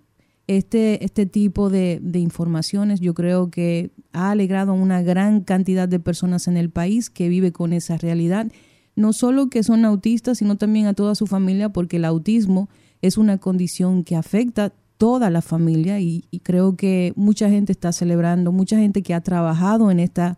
Este, 0.46 1.02
este 1.06 1.24
tipo 1.24 1.70
de, 1.70 2.00
de, 2.02 2.18
informaciones 2.18 3.00
yo 3.00 3.14
creo 3.14 3.50
que 3.50 3.92
ha 4.12 4.30
alegrado 4.30 4.72
a 4.72 4.74
una 4.74 5.00
gran 5.00 5.40
cantidad 5.40 5.88
de 5.88 6.00
personas 6.00 6.48
en 6.48 6.58
el 6.58 6.68
país 6.68 7.08
que 7.08 7.30
vive 7.30 7.50
con 7.50 7.72
esa 7.72 7.96
realidad, 7.96 8.52
no 8.94 9.14
solo 9.14 9.48
que 9.48 9.62
son 9.62 9.86
autistas, 9.86 10.36
sino 10.36 10.56
también 10.56 10.84
a 10.84 10.92
toda 10.92 11.14
su 11.14 11.26
familia, 11.26 11.70
porque 11.70 11.96
el 11.96 12.04
autismo 12.04 12.68
es 13.00 13.16
una 13.16 13.38
condición 13.38 14.04
que 14.04 14.16
afecta 14.16 14.70
toda 14.98 15.30
la 15.30 15.40
familia 15.40 15.98
y, 15.98 16.28
creo 16.42 16.76
que 16.76 17.14
mucha 17.16 17.48
gente 17.48 17.72
está 17.72 17.92
celebrando, 17.92 18.52
mucha 18.52 18.78
gente 18.78 19.02
que 19.02 19.14
ha 19.14 19.22
trabajado 19.22 19.90
en 19.90 19.98
esta, 19.98 20.36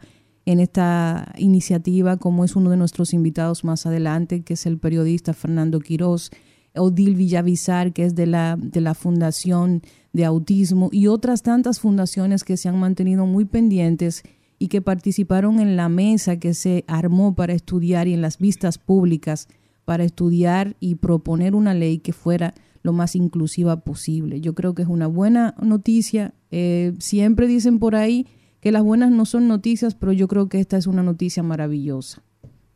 en 0.48 0.60
esta 0.60 1.34
iniciativa, 1.36 2.16
como 2.16 2.42
es 2.42 2.56
uno 2.56 2.70
de 2.70 2.78
nuestros 2.78 3.12
invitados 3.12 3.64
más 3.64 3.84
adelante, 3.84 4.40
que 4.44 4.54
es 4.54 4.64
el 4.64 4.78
periodista 4.78 5.34
Fernando 5.34 5.78
Quirós, 5.78 6.30
Odil 6.74 7.16
Villavizar, 7.16 7.92
que 7.92 8.06
es 8.06 8.14
de 8.14 8.24
la, 8.24 8.56
de 8.58 8.80
la 8.80 8.94
Fundación 8.94 9.82
de 10.14 10.24
Autismo, 10.24 10.88
y 10.90 11.06
otras 11.06 11.42
tantas 11.42 11.80
fundaciones 11.80 12.44
que 12.44 12.56
se 12.56 12.70
han 12.70 12.80
mantenido 12.80 13.26
muy 13.26 13.44
pendientes 13.44 14.22
y 14.58 14.68
que 14.68 14.80
participaron 14.80 15.60
en 15.60 15.76
la 15.76 15.90
mesa 15.90 16.38
que 16.38 16.54
se 16.54 16.82
armó 16.88 17.34
para 17.34 17.52
estudiar 17.52 18.08
y 18.08 18.14
en 18.14 18.22
las 18.22 18.38
vistas 18.38 18.78
públicas 18.78 19.48
para 19.84 20.02
estudiar 20.02 20.76
y 20.80 20.94
proponer 20.94 21.54
una 21.54 21.74
ley 21.74 21.98
que 21.98 22.14
fuera 22.14 22.54
lo 22.82 22.94
más 22.94 23.16
inclusiva 23.16 23.80
posible. 23.80 24.40
Yo 24.40 24.54
creo 24.54 24.74
que 24.74 24.80
es 24.80 24.88
una 24.88 25.08
buena 25.08 25.54
noticia. 25.60 26.32
Eh, 26.50 26.94
siempre 27.00 27.46
dicen 27.46 27.78
por 27.78 27.94
ahí 27.94 28.26
que 28.60 28.72
las 28.72 28.82
buenas 28.82 29.10
no 29.10 29.24
son 29.24 29.48
noticias, 29.48 29.94
pero 29.94 30.12
yo 30.12 30.28
creo 30.28 30.48
que 30.48 30.60
esta 30.60 30.76
es 30.76 30.86
una 30.86 31.02
noticia 31.02 31.42
maravillosa. 31.42 32.22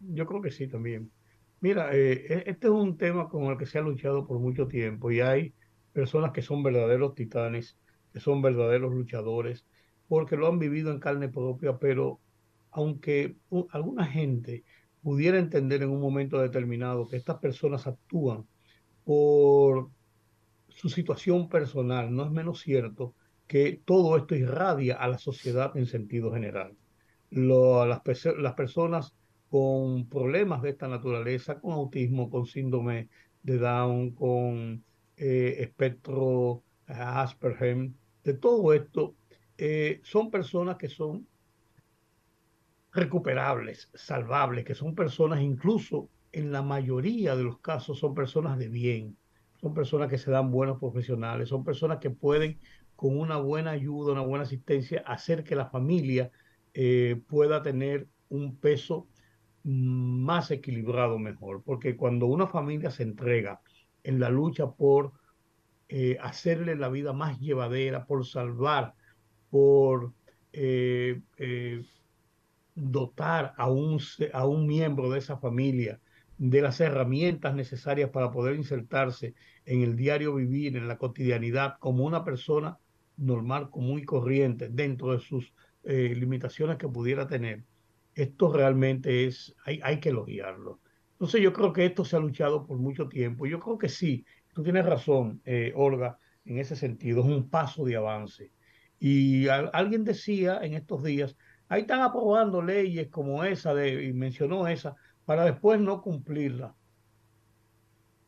Yo 0.00 0.26
creo 0.26 0.42
que 0.42 0.50
sí 0.50 0.68
también. 0.68 1.10
Mira, 1.60 1.94
eh, 1.94 2.26
e, 2.28 2.44
este 2.46 2.66
es 2.66 2.72
un 2.72 2.96
tema 2.96 3.28
con 3.28 3.44
el 3.44 3.56
que 3.56 3.66
se 3.66 3.78
ha 3.78 3.82
luchado 3.82 4.26
por 4.26 4.38
mucho 4.38 4.66
tiempo 4.66 5.10
y 5.10 5.20
hay 5.20 5.54
personas 5.92 6.32
que 6.32 6.42
son 6.42 6.62
verdaderos 6.62 7.14
titanes, 7.14 7.76
que 8.12 8.20
son 8.20 8.42
verdaderos 8.42 8.92
luchadores, 8.92 9.64
porque 10.08 10.36
lo 10.36 10.48
han 10.48 10.58
vivido 10.58 10.90
en 10.90 11.00
carne 11.00 11.28
propia, 11.28 11.78
pero 11.78 12.20
aunque 12.70 13.36
alguna 13.70 14.06
gente 14.06 14.64
pudiera 15.02 15.38
entender 15.38 15.82
en 15.82 15.90
un 15.90 16.00
momento 16.00 16.40
determinado 16.40 17.08
que 17.08 17.16
estas 17.16 17.38
personas 17.38 17.86
actúan 17.86 18.46
por 19.04 19.90
su 20.68 20.88
situación 20.88 21.48
personal, 21.48 22.14
no 22.14 22.24
es 22.24 22.30
menos 22.30 22.60
cierto 22.60 23.14
que 23.52 23.82
todo 23.84 24.16
esto 24.16 24.34
irradia 24.34 24.94
a 24.96 25.08
la 25.08 25.18
sociedad 25.18 25.76
en 25.76 25.84
sentido 25.84 26.32
general. 26.32 26.74
las, 27.28 28.00
las 28.38 28.54
personas 28.54 29.14
con 29.50 30.08
problemas 30.08 30.62
de 30.62 30.70
esta 30.70 30.88
naturaleza, 30.88 31.60
con 31.60 31.72
autismo, 31.72 32.30
con 32.30 32.46
síndrome 32.46 33.10
de 33.42 33.58
Down, 33.58 34.12
con 34.12 34.82
eh, 35.18 35.56
espectro 35.58 36.62
eh, 36.88 36.94
Asperger, 36.94 37.90
de 38.24 38.32
todo 38.32 38.72
esto, 38.72 39.16
eh, 39.58 40.00
son 40.02 40.30
personas 40.30 40.78
que 40.78 40.88
son 40.88 41.26
recuperables, 42.90 43.90
salvables, 43.92 44.64
que 44.64 44.74
son 44.74 44.94
personas 44.94 45.42
incluso 45.42 46.08
en 46.32 46.52
la 46.52 46.62
mayoría 46.62 47.36
de 47.36 47.42
los 47.42 47.58
casos 47.58 47.98
son 47.98 48.14
personas 48.14 48.58
de 48.58 48.68
bien, 48.68 49.18
son 49.62 49.74
personas 49.74 50.10
que 50.10 50.18
se 50.18 50.30
dan 50.30 50.50
buenos 50.50 50.78
profesionales, 50.78 51.48
son 51.48 51.64
personas 51.64 51.98
que 51.98 52.10
pueden 52.10 52.60
con 52.96 53.18
una 53.18 53.38
buena 53.38 53.70
ayuda, 53.70 54.12
una 54.12 54.22
buena 54.22 54.44
asistencia, 54.44 55.02
hacer 55.06 55.44
que 55.44 55.56
la 55.56 55.66
familia 55.66 56.30
pueda 57.26 57.62
tener 57.62 58.08
un 58.28 58.56
peso 58.56 59.08
más 59.64 60.50
equilibrado 60.50 61.18
mejor, 61.18 61.62
porque 61.62 61.96
cuando 61.96 62.26
una 62.26 62.46
familia 62.46 62.90
se 62.90 63.02
entrega 63.04 63.60
en 64.02 64.18
la 64.18 64.28
lucha 64.28 64.70
por 64.72 65.12
eh, 65.88 66.16
hacerle 66.20 66.74
la 66.76 66.88
vida 66.88 67.12
más 67.12 67.38
llevadera, 67.38 68.06
por 68.06 68.26
salvar, 68.26 68.94
por 69.50 70.14
eh, 70.52 71.20
eh, 71.36 71.84
dotar 72.74 73.54
a 73.56 73.70
un, 73.70 74.00
a 74.32 74.46
un 74.46 74.66
miembro 74.66 75.10
de 75.10 75.18
esa 75.18 75.36
familia 75.36 76.00
de 76.50 76.60
las 76.60 76.80
herramientas 76.80 77.54
necesarias 77.54 78.10
para 78.10 78.30
poder 78.30 78.56
insertarse 78.56 79.34
en 79.64 79.82
el 79.82 79.96
diario 79.96 80.34
vivir, 80.34 80.76
en 80.76 80.88
la 80.88 80.98
cotidianidad, 80.98 81.76
como 81.78 82.04
una 82.04 82.24
persona 82.24 82.78
normal, 83.16 83.70
común 83.70 84.00
y 84.00 84.04
corriente, 84.04 84.68
dentro 84.68 85.12
de 85.12 85.20
sus 85.20 85.52
limitaciones 85.84 86.78
que 86.78 86.88
pudiera 86.88 87.26
tener, 87.26 87.64
esto 88.14 88.52
realmente 88.52 89.26
es, 89.26 89.54
hay, 89.64 89.80
hay 89.82 90.00
que 90.00 90.10
elogiarlo. 90.10 90.80
Entonces 91.12 91.40
yo 91.40 91.52
creo 91.52 91.72
que 91.72 91.86
esto 91.86 92.04
se 92.04 92.16
ha 92.16 92.18
luchado 92.18 92.66
por 92.66 92.78
mucho 92.78 93.08
tiempo. 93.08 93.46
Yo 93.46 93.60
creo 93.60 93.78
que 93.78 93.88
sí, 93.88 94.26
tú 94.52 94.64
tienes 94.64 94.84
razón, 94.84 95.40
eh, 95.44 95.72
Olga, 95.76 96.18
en 96.44 96.58
ese 96.58 96.74
sentido, 96.74 97.20
es 97.20 97.26
un 97.26 97.48
paso 97.48 97.84
de 97.84 97.94
avance. 97.94 98.52
Y 98.98 99.46
alguien 99.48 100.02
decía 100.02 100.58
en 100.62 100.74
estos 100.74 101.04
días, 101.04 101.36
ahí 101.68 101.82
están 101.82 102.00
aprobando 102.00 102.60
leyes 102.62 103.08
como 103.08 103.44
esa, 103.44 103.74
de, 103.74 104.04
y 104.04 104.12
mencionó 104.12 104.66
esa, 104.66 104.96
para 105.32 105.46
después 105.46 105.80
no 105.80 106.02
cumplirla. 106.02 106.76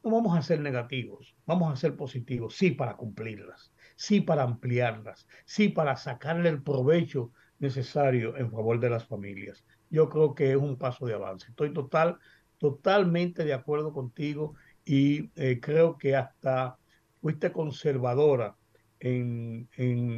No 0.02 0.10
vamos 0.10 0.38
a 0.38 0.40
ser 0.40 0.60
negativos, 0.60 1.36
vamos 1.44 1.70
a 1.70 1.76
ser 1.76 1.96
positivos, 1.96 2.56
sí 2.56 2.70
para 2.70 2.96
cumplirlas, 2.96 3.74
sí 3.94 4.22
para 4.22 4.42
ampliarlas, 4.42 5.28
sí 5.44 5.68
para 5.68 5.96
sacarle 5.96 6.48
el 6.48 6.62
provecho 6.62 7.30
necesario 7.58 8.36
en 8.38 8.50
favor 8.50 8.80
de 8.80 8.88
las 8.88 9.06
familias 9.06 9.64
yo 9.94 10.08
creo 10.08 10.34
que 10.34 10.50
es 10.50 10.56
un 10.56 10.76
paso 10.76 11.06
de 11.06 11.14
avance. 11.14 11.46
Estoy 11.50 11.72
total, 11.72 12.18
totalmente 12.58 13.44
de 13.44 13.54
acuerdo 13.54 13.92
contigo 13.92 14.54
y 14.84 15.30
eh, 15.36 15.60
creo 15.60 15.98
que 15.98 16.16
hasta 16.16 16.78
fuiste 17.20 17.52
conservadora 17.52 18.56
en, 18.98 19.68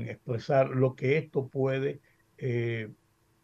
expresar 0.08 0.70
lo 0.70 0.94
que 0.94 1.18
esto 1.18 1.48
puede 1.48 2.00
eh, 2.38 2.90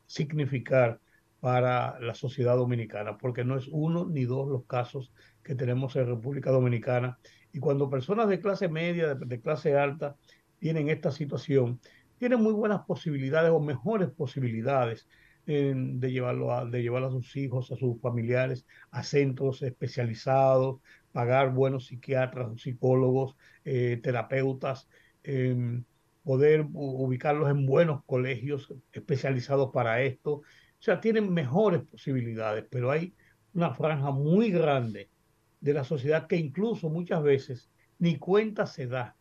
significar 0.07 1.01
para 1.43 1.99
la 1.99 2.15
sociedad 2.15 2.55
dominicana, 2.55 3.19
porque 3.19 3.45
no 3.45 3.57
es 3.57 3.67
uno 3.67 4.07
ni 4.09 4.27
dos 4.27 4.49
los 4.49 4.65
casos 4.65 5.13
que 5.43 5.57
tenemos 5.57 5.97
en 5.97 6.07
República 6.07 6.53
Dominicana. 6.53 7.19
Y 7.53 7.59
cuando 7.59 7.91
personas 7.91 8.29
de 8.29 8.39
clase 8.39 8.69
media, 8.69 9.17
de 9.17 9.41
clase 9.41 9.77
alta, 9.77 10.15
tienen 10.61 10.89
esta 10.89 11.11
situación, 11.11 11.81
tienen 12.17 12.41
muy 12.41 12.53
buenas 12.53 12.83
posibilidades 12.87 13.51
o 13.51 13.59
mejores 13.59 14.09
posibilidades 14.11 15.09
de, 15.45 16.13
llevarlo 16.13 16.53
a, 16.53 16.65
de 16.65 16.81
llevar 16.81 17.03
a 17.03 17.11
sus 17.11 17.35
hijos, 17.35 17.73
a 17.73 17.77
sus 17.77 18.01
familiares 18.01 18.65
a 18.93 19.03
centros 19.03 19.63
especializados, 19.63 20.81
pagar 21.11 21.53
buenos 21.53 21.87
psiquiatras, 21.87 22.61
psicólogos, 22.61 23.37
eh, 23.65 23.99
terapeutas, 24.01 24.89
em, 25.25 25.83
poder 26.23 26.69
ubicarlos 26.73 27.51
en 27.51 27.67
buenos 27.67 28.05
colegios 28.05 28.73
especializados 28.93 29.73
para 29.73 30.03
esto. 30.03 30.43
O 30.83 30.85
sea, 30.85 31.01
tienen 31.01 31.33
mejores 31.33 31.83
posibilidades, 31.83 32.65
pero 32.69 32.91
hay 32.91 33.15
una 33.55 33.73
franja 33.73 34.11
muy 34.11 34.51
grande 34.51 35.09
de 35.61 35.75
la 35.75 35.85
sociedad 35.85 36.27
que 36.27 36.35
incluso 36.35 36.91
muchas 36.91 37.23
veces 37.23 37.71
ni 38.01 38.19
cuenta 38.19 38.67
se 38.67 38.89
da 38.89 39.15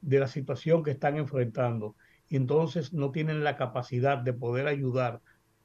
de 0.00 0.18
la 0.18 0.26
situación 0.26 0.82
que 0.82 0.90
están 0.90 1.16
enfrentando 1.16 1.94
y 2.28 2.34
entonces 2.34 2.92
no 2.92 3.12
tienen 3.12 3.44
la 3.44 3.56
capacidad 3.56 4.18
de 4.18 4.32
poder 4.32 4.66
ayudar 4.66 5.20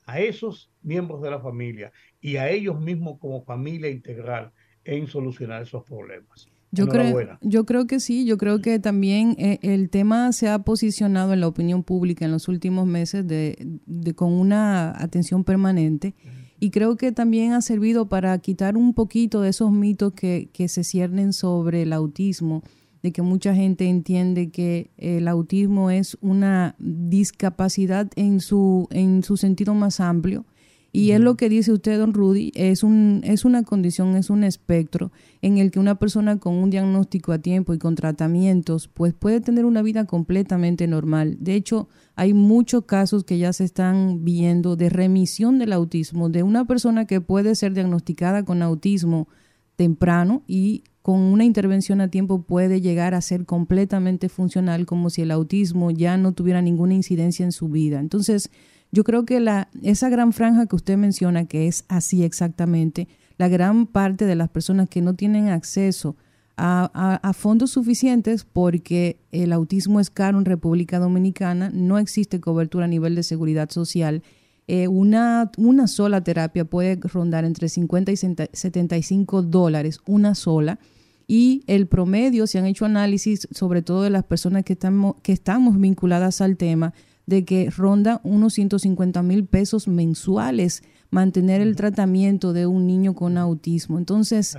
a 0.05 0.19
esos 0.19 0.71
miembros 0.83 1.19
de 1.23 1.31
la 1.31 1.39
familia 1.39 1.91
y 2.21 2.35
a 2.35 2.47
ellos 2.51 2.79
mismos 2.79 3.17
como 3.17 3.43
familia 3.43 3.89
integral 3.89 4.51
en 4.83 5.07
solucionar 5.07 5.63
esos 5.63 5.83
problemas. 5.83 6.47
Yo 6.71 6.87
creo, 6.87 7.17
yo 7.41 7.65
creo 7.65 7.87
que 7.87 7.99
sí, 7.99 8.25
yo 8.25 8.37
creo 8.37 8.61
que 8.61 8.77
también 8.77 9.35
eh, 9.39 9.57
el 9.63 9.89
tema 9.89 10.31
se 10.33 10.49
ha 10.49 10.59
posicionado 10.59 11.33
en 11.33 11.41
la 11.41 11.47
opinión 11.47 11.83
pública 11.83 12.25
en 12.25 12.31
los 12.31 12.47
últimos 12.47 12.85
meses 12.85 13.27
de, 13.27 13.79
con 14.15 14.33
una 14.33 14.91
atención 15.01 15.43
permanente 15.43 16.13
y 16.59 16.69
creo 16.69 16.95
que 16.95 17.11
también 17.11 17.53
ha 17.53 17.61
servido 17.61 18.07
para 18.07 18.37
quitar 18.37 18.77
un 18.77 18.93
poquito 18.93 19.41
de 19.41 19.49
esos 19.49 19.71
mitos 19.71 20.13
que, 20.13 20.49
que 20.53 20.67
se 20.67 20.83
ciernen 20.83 21.33
sobre 21.33 21.83
el 21.83 21.93
autismo, 21.93 22.61
de 23.01 23.11
que 23.13 23.23
mucha 23.23 23.55
gente 23.55 23.85
entiende 23.89 24.51
que 24.51 24.91
el 24.97 25.27
autismo 25.27 25.89
es 25.89 26.17
una 26.21 26.75
discapacidad 26.77 28.11
en 28.15 28.41
su, 28.41 28.87
en 28.91 29.23
su 29.23 29.37
sentido 29.37 29.73
más 29.73 29.99
amplio 29.99 30.45
y 30.91 31.11
es 31.11 31.19
lo 31.19 31.37
que 31.37 31.49
dice 31.49 31.71
usted, 31.71 31.99
don 31.99 32.13
Rudy, 32.13 32.51
es, 32.55 32.83
un, 32.83 33.21
es 33.23 33.45
una 33.45 33.63
condición, 33.63 34.15
es 34.15 34.29
un 34.29 34.43
espectro 34.43 35.11
en 35.41 35.59
el 35.59 35.69
que 35.69 35.79
una 35.79 35.99
persona 35.99 36.39
con 36.39 36.55
un 36.55 36.71
diagnóstico 36.71 37.31
a 37.31 37.39
tiempo 37.39 37.73
y 37.73 37.77
con 37.77 37.95
tratamientos, 37.95 38.87
pues 38.87 39.13
puede 39.13 39.39
tener 39.39 39.65
una 39.65 39.83
vida 39.83 40.05
completamente 40.05 40.87
normal. 40.87 41.37
De 41.39 41.53
hecho, 41.53 41.89
hay 42.15 42.33
muchos 42.33 42.85
casos 42.85 43.23
que 43.23 43.37
ya 43.37 43.53
se 43.53 43.65
están 43.65 44.25
viendo 44.25 44.75
de 44.75 44.89
remisión 44.89 45.59
del 45.59 45.73
autismo, 45.73 46.29
de 46.29 46.41
una 46.41 46.65
persona 46.65 47.05
que 47.05 47.21
puede 47.21 47.53
ser 47.53 47.73
diagnosticada 47.73 48.43
con 48.43 48.63
autismo 48.63 49.27
temprano 49.75 50.43
y 50.47 50.83
con 51.01 51.21
una 51.21 51.45
intervención 51.45 52.01
a 52.01 52.09
tiempo 52.09 52.41
puede 52.41 52.81
llegar 52.81 53.13
a 53.13 53.21
ser 53.21 53.45
completamente 53.45 54.27
funcional 54.27 54.85
como 54.85 55.09
si 55.09 55.21
el 55.21 55.31
autismo 55.31 55.91
ya 55.91 56.17
no 56.17 56.33
tuviera 56.33 56.61
ninguna 56.61 56.95
incidencia 56.95 57.45
en 57.45 57.51
su 57.51 57.69
vida. 57.69 57.99
Entonces, 57.99 58.51
yo 58.91 59.03
creo 59.03 59.25
que 59.25 59.39
la, 59.39 59.69
esa 59.83 60.09
gran 60.09 60.33
franja 60.33 60.65
que 60.65 60.75
usted 60.75 60.97
menciona, 60.97 61.45
que 61.45 61.67
es 61.67 61.85
así 61.87 62.23
exactamente, 62.23 63.07
la 63.37 63.47
gran 63.47 63.87
parte 63.87 64.25
de 64.25 64.35
las 64.35 64.49
personas 64.49 64.89
que 64.89 65.01
no 65.01 65.13
tienen 65.13 65.49
acceso 65.49 66.15
a, 66.61 67.31
fondos 67.33 67.71
suficientes 67.71 68.43
porque 68.43 69.17
el 69.31 69.53
autismo 69.53 69.99
es 69.99 70.09
caro 70.09 70.37
en 70.39 70.45
República 70.45 70.99
Dominicana, 70.99 71.71
no 71.73 71.97
existe 71.97 72.41
cobertura 72.41 72.85
a 72.85 72.89
nivel 72.89 73.15
de 73.15 73.23
seguridad 73.23 73.69
social. 73.69 74.23
Eh, 74.67 74.87
una, 74.87 75.51
una 75.57 75.87
sola 75.87 76.21
terapia 76.21 76.65
puede 76.65 76.97
rondar 76.97 77.45
entre 77.45 77.69
50 77.69 78.11
y 78.11 78.17
75 78.17 79.41
dólares, 79.43 79.99
una 80.05 80.35
sola. 80.35 80.79
Y 81.27 81.63
el 81.67 81.87
promedio, 81.87 82.47
se 82.47 82.57
han 82.57 82.65
hecho 82.65 82.85
análisis, 82.85 83.47
sobre 83.51 83.81
todo 83.81 84.03
de 84.03 84.09
las 84.09 84.23
personas 84.23 84.63
que 84.63 84.73
estamos, 84.73 85.15
que 85.21 85.31
estamos 85.31 85.79
vinculadas 85.79 86.41
al 86.41 86.57
tema, 86.57 86.93
de 87.29 87.45
que 87.45 87.69
ronda 87.69 88.19
unos 88.23 88.55
150 88.55 89.21
mil 89.21 89.45
pesos 89.45 89.87
mensuales 89.87 90.81
mantener 91.11 91.61
el 91.61 91.75
tratamiento 91.75 92.53
de 92.53 92.65
un 92.65 92.87
niño 92.87 93.13
con 93.13 93.37
autismo. 93.37 93.99
Entonces, 93.99 94.57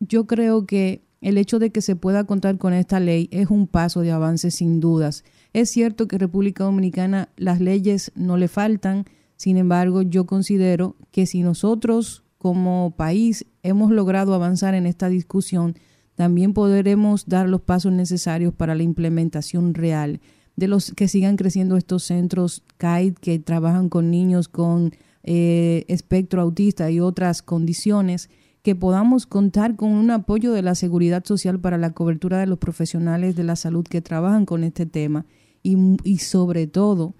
yo 0.00 0.26
creo 0.26 0.66
que 0.66 1.04
el 1.20 1.38
hecho 1.38 1.60
de 1.60 1.70
que 1.70 1.82
se 1.82 1.94
pueda 1.94 2.24
contar 2.24 2.58
con 2.58 2.72
esta 2.72 2.98
ley 2.98 3.28
es 3.30 3.48
un 3.48 3.68
paso 3.68 4.00
de 4.00 4.10
avance 4.10 4.50
sin 4.50 4.80
dudas. 4.80 5.24
Es 5.52 5.70
cierto 5.70 6.08
que 6.08 6.18
República 6.18 6.64
Dominicana 6.64 7.28
las 7.36 7.60
leyes 7.60 8.10
no 8.16 8.36
le 8.36 8.48
faltan, 8.48 9.04
sin 9.36 9.56
embargo, 9.56 10.02
yo 10.02 10.26
considero 10.26 10.96
que 11.12 11.26
si 11.26 11.42
nosotros 11.42 12.24
como 12.38 12.94
país 12.96 13.46
hemos 13.62 13.92
logrado 13.92 14.34
avanzar 14.34 14.74
en 14.74 14.86
esta 14.86 15.08
discusión, 15.08 15.76
también 16.16 16.54
podremos 16.54 17.26
dar 17.26 17.48
los 17.48 17.60
pasos 17.60 17.92
necesarios 17.92 18.52
para 18.52 18.74
la 18.74 18.82
implementación 18.82 19.74
real 19.74 20.20
de 20.60 20.68
los 20.68 20.92
que 20.92 21.08
sigan 21.08 21.36
creciendo 21.36 21.78
estos 21.78 22.04
centros 22.04 22.62
CAID 22.76 23.14
que 23.14 23.38
trabajan 23.38 23.88
con 23.88 24.10
niños 24.10 24.48
con 24.48 24.92
eh, 25.22 25.86
espectro 25.88 26.42
autista 26.42 26.90
y 26.90 27.00
otras 27.00 27.40
condiciones, 27.40 28.28
que 28.62 28.74
podamos 28.74 29.26
contar 29.26 29.74
con 29.74 29.90
un 29.92 30.10
apoyo 30.10 30.52
de 30.52 30.60
la 30.60 30.74
seguridad 30.74 31.24
social 31.24 31.58
para 31.58 31.78
la 31.78 31.92
cobertura 31.92 32.38
de 32.38 32.46
los 32.46 32.58
profesionales 32.58 33.36
de 33.36 33.44
la 33.44 33.56
salud 33.56 33.86
que 33.86 34.02
trabajan 34.02 34.44
con 34.44 34.62
este 34.62 34.84
tema 34.84 35.24
y, 35.62 35.78
y 36.04 36.18
sobre 36.18 36.66
todo 36.66 37.14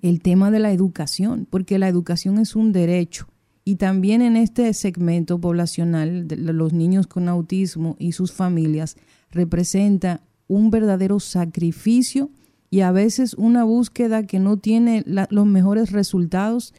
el 0.00 0.22
tema 0.22 0.50
de 0.50 0.58
la 0.58 0.72
educación, 0.72 1.46
porque 1.50 1.78
la 1.78 1.88
educación 1.88 2.38
es 2.38 2.56
un 2.56 2.72
derecho. 2.72 3.28
Y 3.66 3.76
también 3.76 4.22
en 4.22 4.36
este 4.36 4.72
segmento 4.72 5.38
poblacional 5.38 6.26
de 6.26 6.36
los 6.36 6.72
niños 6.72 7.06
con 7.06 7.28
autismo 7.28 7.96
y 7.98 8.12
sus 8.12 8.32
familias 8.32 8.96
representa 9.30 10.22
un 10.48 10.70
verdadero 10.70 11.20
sacrificio 11.20 12.30
y 12.70 12.80
a 12.80 12.92
veces 12.92 13.34
una 13.34 13.64
búsqueda 13.64 14.26
que 14.26 14.38
no 14.38 14.56
tiene 14.56 15.04
los 15.06 15.46
mejores 15.46 15.92
resultados, 15.92 16.74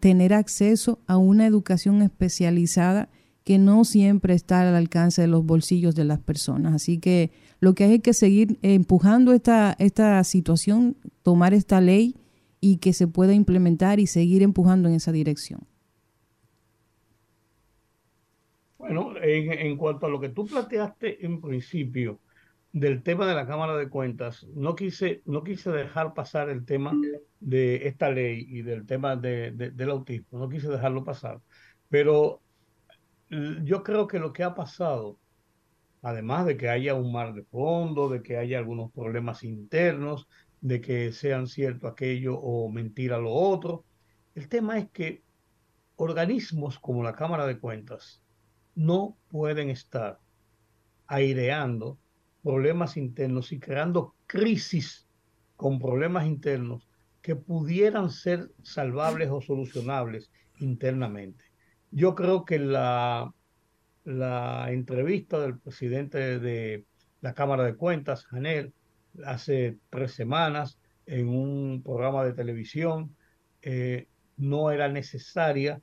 tener 0.00 0.34
acceso 0.34 0.98
a 1.06 1.16
una 1.16 1.46
educación 1.46 2.02
especializada 2.02 3.08
que 3.44 3.58
no 3.58 3.84
siempre 3.84 4.34
está 4.34 4.60
al 4.60 4.74
alcance 4.74 5.22
de 5.22 5.28
los 5.28 5.44
bolsillos 5.44 5.94
de 5.94 6.04
las 6.04 6.20
personas. 6.20 6.74
Así 6.74 6.98
que 6.98 7.30
lo 7.60 7.74
que 7.74 7.84
hay 7.84 7.94
es 7.94 8.02
que 8.02 8.12
seguir 8.12 8.58
empujando 8.62 9.32
esta, 9.32 9.74
esta 9.78 10.22
situación, 10.24 10.96
tomar 11.22 11.54
esta 11.54 11.80
ley 11.80 12.16
y 12.60 12.76
que 12.76 12.92
se 12.92 13.08
pueda 13.08 13.34
implementar 13.34 13.98
y 13.98 14.06
seguir 14.06 14.42
empujando 14.42 14.88
en 14.88 14.94
esa 14.94 15.10
dirección. 15.10 15.60
Bueno, 18.78 19.14
en, 19.22 19.52
en 19.52 19.76
cuanto 19.76 20.06
a 20.06 20.08
lo 20.10 20.20
que 20.20 20.28
tú 20.28 20.46
planteaste 20.46 21.24
en 21.24 21.40
principio, 21.40 22.18
del 22.72 23.02
tema 23.02 23.26
de 23.26 23.34
la 23.34 23.46
Cámara 23.46 23.76
de 23.76 23.90
Cuentas, 23.90 24.46
no 24.54 24.74
quise, 24.74 25.22
no 25.26 25.44
quise 25.44 25.70
dejar 25.70 26.14
pasar 26.14 26.48
el 26.48 26.64
tema 26.64 26.92
de 27.38 27.86
esta 27.86 28.10
ley 28.10 28.46
y 28.48 28.62
del 28.62 28.86
tema 28.86 29.14
de, 29.14 29.50
del 29.50 29.90
autismo, 29.90 30.38
no 30.38 30.48
quise 30.48 30.68
dejarlo 30.68 31.04
pasar. 31.04 31.40
Pero 31.90 32.40
yo 33.28 33.82
creo 33.82 34.06
que 34.06 34.18
lo 34.18 34.32
que 34.32 34.42
ha 34.42 34.54
pasado, 34.54 35.18
además 36.00 36.46
de 36.46 36.56
que 36.56 36.70
haya 36.70 36.94
un 36.94 37.12
mar 37.12 37.34
de 37.34 37.44
fondo, 37.44 38.08
de 38.08 38.22
que 38.22 38.38
haya 38.38 38.58
algunos 38.58 38.90
problemas 38.92 39.44
internos, 39.44 40.26
de 40.62 40.80
que 40.80 41.12
sean 41.12 41.46
cierto 41.46 41.88
aquello 41.88 42.38
o 42.38 42.70
mentira 42.70 43.18
lo 43.18 43.32
otro, 43.32 43.84
el 44.34 44.48
tema 44.48 44.78
es 44.78 44.88
que 44.90 45.22
organismos 45.96 46.78
como 46.78 47.02
la 47.02 47.14
Cámara 47.14 47.46
de 47.46 47.58
Cuentas 47.58 48.22
no 48.74 49.18
pueden 49.28 49.68
estar 49.68 50.20
aireando 51.06 51.98
problemas 52.42 52.96
internos 52.96 53.52
y 53.52 53.60
creando 53.60 54.14
crisis 54.26 55.06
con 55.56 55.78
problemas 55.78 56.26
internos 56.26 56.88
que 57.20 57.36
pudieran 57.36 58.10
ser 58.10 58.50
salvables 58.62 59.30
o 59.30 59.40
solucionables 59.40 60.30
internamente. 60.58 61.44
Yo 61.90 62.14
creo 62.14 62.44
que 62.44 62.58
la, 62.58 63.32
la 64.04 64.72
entrevista 64.72 65.38
del 65.40 65.58
presidente 65.58 66.40
de 66.40 66.84
la 67.20 67.34
Cámara 67.34 67.64
de 67.64 67.76
Cuentas, 67.76 68.24
Janel, 68.26 68.72
hace 69.24 69.78
tres 69.90 70.12
semanas 70.12 70.78
en 71.06 71.28
un 71.28 71.82
programa 71.82 72.24
de 72.24 72.32
televisión, 72.32 73.14
eh, 73.62 74.08
no 74.36 74.70
era 74.70 74.88
necesaria, 74.88 75.80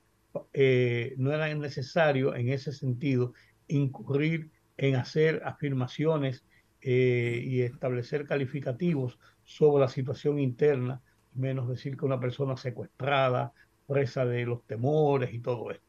eh, 0.52 1.14
no 1.16 1.32
era 1.32 1.52
necesario 1.54 2.34
en 2.34 2.50
ese 2.50 2.72
sentido 2.72 3.32
incurrir 3.68 4.50
en 4.76 4.96
hacer 4.96 5.42
afirmaciones 5.44 6.44
eh, 6.82 7.42
y 7.44 7.62
establecer 7.62 8.26
calificativos 8.26 9.18
sobre 9.42 9.80
la 9.80 9.88
situación 9.88 10.38
interna, 10.38 11.02
menos 11.34 11.68
decir 11.68 11.96
que 11.96 12.04
una 12.04 12.20
persona 12.20 12.56
secuestrada, 12.56 13.52
presa 13.86 14.24
de 14.24 14.46
los 14.46 14.64
temores 14.66 15.34
y 15.34 15.40
todo 15.40 15.70
esto. 15.70 15.84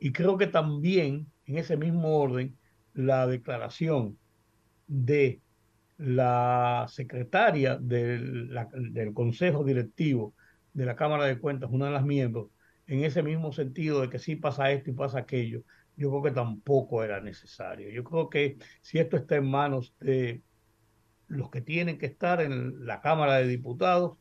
Y 0.00 0.12
creo 0.12 0.36
que 0.36 0.48
también, 0.48 1.26
en 1.46 1.58
ese 1.58 1.76
mismo 1.76 2.18
orden, 2.18 2.56
la 2.92 3.26
declaración 3.26 4.18
de 4.86 5.40
la 5.96 6.86
secretaria 6.88 7.76
del, 7.76 8.50
del 8.92 9.14
Consejo 9.14 9.64
Directivo 9.64 10.34
de 10.74 10.86
la 10.86 10.96
Cámara 10.96 11.24
de 11.24 11.38
Cuentas, 11.38 11.70
una 11.72 11.86
de 11.86 11.92
las 11.92 12.04
miembros, 12.04 12.50
en 12.86 13.04
ese 13.04 13.22
mismo 13.22 13.52
sentido 13.52 14.02
de 14.02 14.10
que 14.10 14.18
sí 14.18 14.36
pasa 14.36 14.70
esto 14.70 14.90
y 14.90 14.94
pasa 14.94 15.20
aquello, 15.20 15.62
yo 15.96 16.10
creo 16.10 16.22
que 16.22 16.30
tampoco 16.30 17.02
era 17.02 17.20
necesario. 17.20 17.90
Yo 17.90 18.04
creo 18.04 18.28
que 18.28 18.58
si 18.82 18.98
esto 18.98 19.16
está 19.16 19.36
en 19.36 19.50
manos 19.50 19.94
de 20.00 20.42
los 21.26 21.50
que 21.50 21.62
tienen 21.62 21.98
que 21.98 22.06
estar 22.06 22.40
en 22.40 22.86
la 22.86 23.00
Cámara 23.00 23.36
de 23.36 23.48
Diputados, 23.48 24.18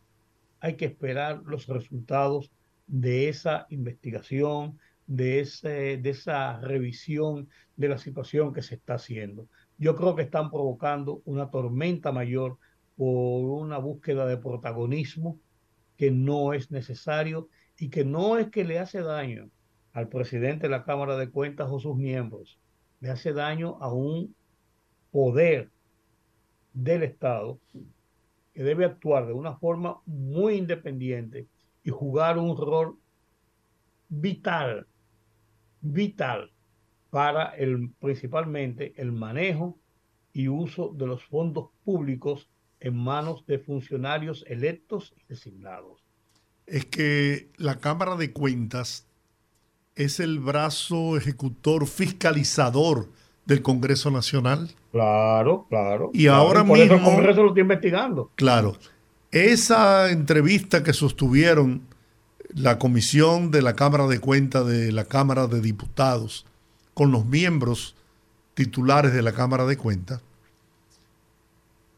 hay 0.59 0.75
que 0.75 0.85
esperar 0.85 1.43
los 1.45 1.67
resultados 1.67 2.51
de 2.88 3.29
esa 3.29 3.67
investigación, 3.69 4.79
de, 5.05 5.41
ese, 5.41 5.97
de 5.97 6.09
esa 6.09 6.59
revisión 6.61 7.49
de 7.75 7.89
la 7.89 7.97
situación 7.97 8.53
que 8.53 8.61
se 8.61 8.75
está 8.75 8.95
haciendo. 8.95 9.47
Yo 9.77 9.95
creo 9.95 10.15
que 10.15 10.23
están 10.23 10.49
provocando 10.49 11.21
una 11.25 11.51
tormenta 11.51 12.11
mayor 12.11 12.57
por 12.95 13.45
una 13.45 13.77
búsqueda 13.77 14.25
de 14.25 14.38
protagonismo 14.38 15.39
que 15.97 16.09
no 16.09 16.53
es 16.53 16.71
necesario 16.71 17.49
y 17.77 17.89
que 17.89 18.05
no 18.05 18.38
es 18.38 18.49
que 18.49 18.63
le 18.63 18.79
hace 18.79 19.01
daño 19.01 19.51
al 19.95 20.10
presidente 20.10 20.63
de 20.63 20.71
la 20.71 20.84
Cámara 20.84 21.15
de 21.15 21.29
Cuentas 21.29 21.69
o 21.71 21.79
sus 21.79 21.95
miembros, 21.95 22.60
le 22.99 23.10
hace 23.10 23.31
daño 23.31 23.77
a 23.79 23.93
un 23.93 24.36
poder 25.10 25.71
del 26.73 27.03
Estado 27.03 27.62
que 28.53 28.62
debe 28.62 28.84
actuar 28.84 29.25
de 29.25 29.31
una 29.31 29.55
forma 29.55 30.01
muy 30.05 30.55
independiente 30.55 31.47
y 31.81 31.91
jugar 31.91 32.38
un 32.38 32.58
rol 32.58 32.99
vital, 34.10 34.86
vital 35.79 36.51
para 37.10 37.55
el, 37.55 37.89
principalmente 38.01 38.93
el 38.97 39.13
manejo 39.13 39.79
y 40.34 40.49
uso 40.49 40.93
de 40.93 41.08
los 41.08 41.23
fondos 41.23 41.69
públicos 41.86 42.49
en 42.81 42.97
manos 42.97 43.45
de 43.45 43.60
funcionarios 43.60 44.43
electos 44.49 45.13
y 45.15 45.23
designados. 45.29 46.03
Es 46.65 46.86
que 46.86 47.49
la 47.55 47.79
Cámara 47.79 48.17
de 48.17 48.34
Cuentas 48.34 49.08
es 49.95 50.19
el 50.19 50.39
brazo 50.39 51.17
ejecutor 51.17 51.88
fiscalizador 51.88 53.10
del 53.45 53.62
Congreso 53.62 54.12
Nacional. 54.12 54.71
Claro, 54.91 55.65
claro. 55.69 56.12
Y 56.13 56.27
ahora 56.27 56.63
mismo. 56.63 56.75
el 56.75 57.01
Congreso 57.01 57.43
lo 57.43 57.49
está 57.49 57.62
investigando. 57.62 58.31
Claro. 58.36 58.75
Esa 59.31 60.12
entrevista 60.12 60.84
que 60.84 60.93
sostuvieron 60.93 61.81
la 62.53 62.79
comisión 62.79 63.51
de 63.51 63.62
la 63.62 63.75
Cámara 63.75 64.08
de 64.08 64.19
Cuentas 64.19 64.65
de 64.65 64.91
la 64.91 65.05
Cámara 65.05 65.47
de 65.47 65.62
Diputados 65.62 66.45
con 66.93 67.12
los 67.12 67.25
miembros 67.25 67.95
titulares 68.53 69.13
de 69.13 69.21
la 69.21 69.34
Cámara 69.34 69.65
de 69.65 69.75
Cuentas, 69.75 70.21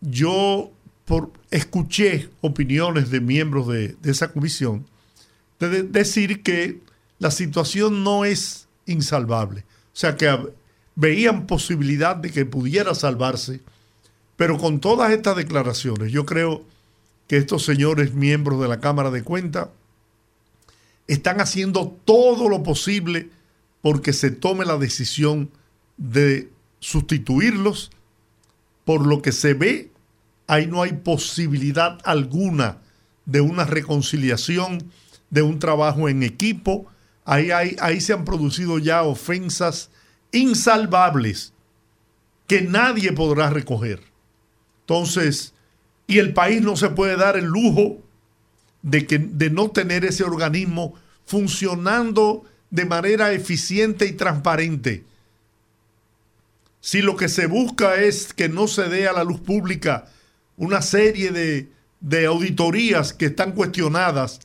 yo 0.02 0.72
por, 1.06 1.32
escuché 1.52 2.30
opiniones 2.42 3.12
de 3.12 3.22
miembros 3.22 3.68
de, 3.68 3.96
esa 4.04 4.32
comisión 4.32 4.86
de, 5.60 5.84
decir 5.84 6.42
que 6.42 6.82
la 7.20 7.32
situación 7.32 8.04
no 8.04 8.26
es 8.26 8.68
insalvable. 8.86 9.62
O 9.62 10.00
sea, 10.00 10.16
que 10.16 10.38
veían 10.96 11.48
posibilidad 11.48 12.16
de 12.16 12.32
que 12.32 12.46
pudiera 12.46 12.94
salvarse, 12.96 13.62
pero 14.36 14.58
con 14.58 14.80
todas 14.80 15.12
estas 15.12 15.36
declaraciones, 15.36 16.12
yo 16.12 16.26
creo 16.26 16.64
que 17.28 17.38
estos 17.38 17.64
señores 17.64 18.14
miembros 18.14 18.62
de 18.62 18.68
la 18.68 18.80
Cámara 18.80 19.12
de 19.12 19.24
Cuentas 19.24 19.70
están 21.08 21.42
haciendo 21.42 21.98
todo 22.06 22.50
lo 22.50 22.64
posible 22.64 23.30
porque 23.82 24.14
se 24.14 24.32
tome 24.32 24.66
la 24.66 24.78
decisión 24.78 25.50
de 25.98 26.50
sustituirlos. 26.80 27.92
Por 28.86 29.06
lo 29.06 29.22
que 29.22 29.32
se 29.32 29.54
ve, 29.54 29.92
ahí 30.48 30.68
no 30.68 30.82
hay 30.82 30.94
posibilidad 30.94 32.00
alguna 32.06 32.78
de 33.26 33.42
una 33.42 33.66
reconciliación, 33.66 34.92
de 35.30 35.42
un 35.42 35.60
trabajo 35.60 36.08
en 36.08 36.24
equipo. 36.24 36.86
Ahí, 37.30 37.52
ahí 37.52 38.00
se 38.00 38.14
han 38.14 38.24
producido 38.24 38.80
ya 38.80 39.04
ofensas 39.04 39.90
insalvables 40.32 41.52
que 42.48 42.62
nadie 42.62 43.12
podrá 43.12 43.50
recoger. 43.50 44.02
Entonces, 44.80 45.54
y 46.08 46.20
el 46.20 46.34
país 46.34 46.62
no 46.62 46.78
se 46.78 46.90
puede 46.90 47.18
dar 47.18 47.36
el 47.36 47.44
lujo 47.44 47.98
de, 48.82 49.06
que, 49.06 49.20
de 49.20 49.50
no 49.50 49.72
tener 49.72 50.06
ese 50.06 50.24
organismo 50.24 50.96
funcionando 51.26 52.46
de 52.70 52.86
manera 52.86 53.34
eficiente 53.34 54.06
y 54.06 54.14
transparente. 54.14 55.04
Si 56.80 57.02
lo 57.02 57.18
que 57.18 57.28
se 57.28 57.48
busca 57.48 57.96
es 57.96 58.34
que 58.34 58.48
no 58.48 58.70
se 58.70 58.88
dé 58.88 59.10
a 59.10 59.12
la 59.12 59.26
luz 59.26 59.42
pública 59.42 60.06
una 60.56 60.82
serie 60.82 61.32
de, 61.32 61.70
de 62.00 62.26
auditorías 62.26 63.12
que 63.12 63.26
están 63.26 63.52
cuestionadas 63.52 64.40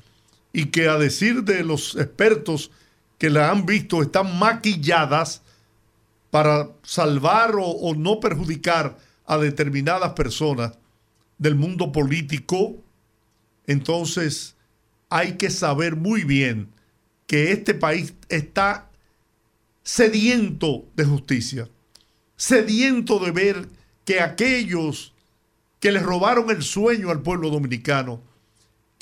y 0.53 0.67
que 0.67 0.88
a 0.88 0.99
decir 0.99 1.45
de 1.45 1.65
los 1.65 1.97
expertos 1.97 2.71
que 3.19 3.31
la 3.31 3.51
han 3.51 3.67
visto 3.67 4.03
están 4.03 4.38
maquilladas 4.38 5.43
para 6.31 6.71
salvar 6.83 7.57
o, 7.57 7.67
o 7.67 7.95
no 7.95 8.21
perjudicar 8.21 8.99
a 9.27 9.38
determinadas 9.38 10.12
personas 10.12 10.73
del 11.38 11.55
mundo 11.55 11.93
político, 11.93 12.77
entonces 13.67 14.57
hay 15.09 15.37
que 15.37 15.51
saber 15.51 15.97
muy 15.97 16.25
bien 16.25 16.69
que 17.27 17.53
este 17.53 17.75
país 17.75 18.15
está 18.29 18.91
sediento 19.83 20.85
de 20.95 21.05
justicia, 21.05 21.69
sediento 22.37 23.19
de 23.19 23.31
ver 23.31 23.69
que 24.05 24.21
aquellos 24.21 25.12
que 25.81 25.93
le 25.93 26.01
robaron 26.01 26.51
el 26.51 26.62
sueño 26.62 27.11
al 27.11 27.23
pueblo 27.23 27.51
dominicano, 27.51 28.21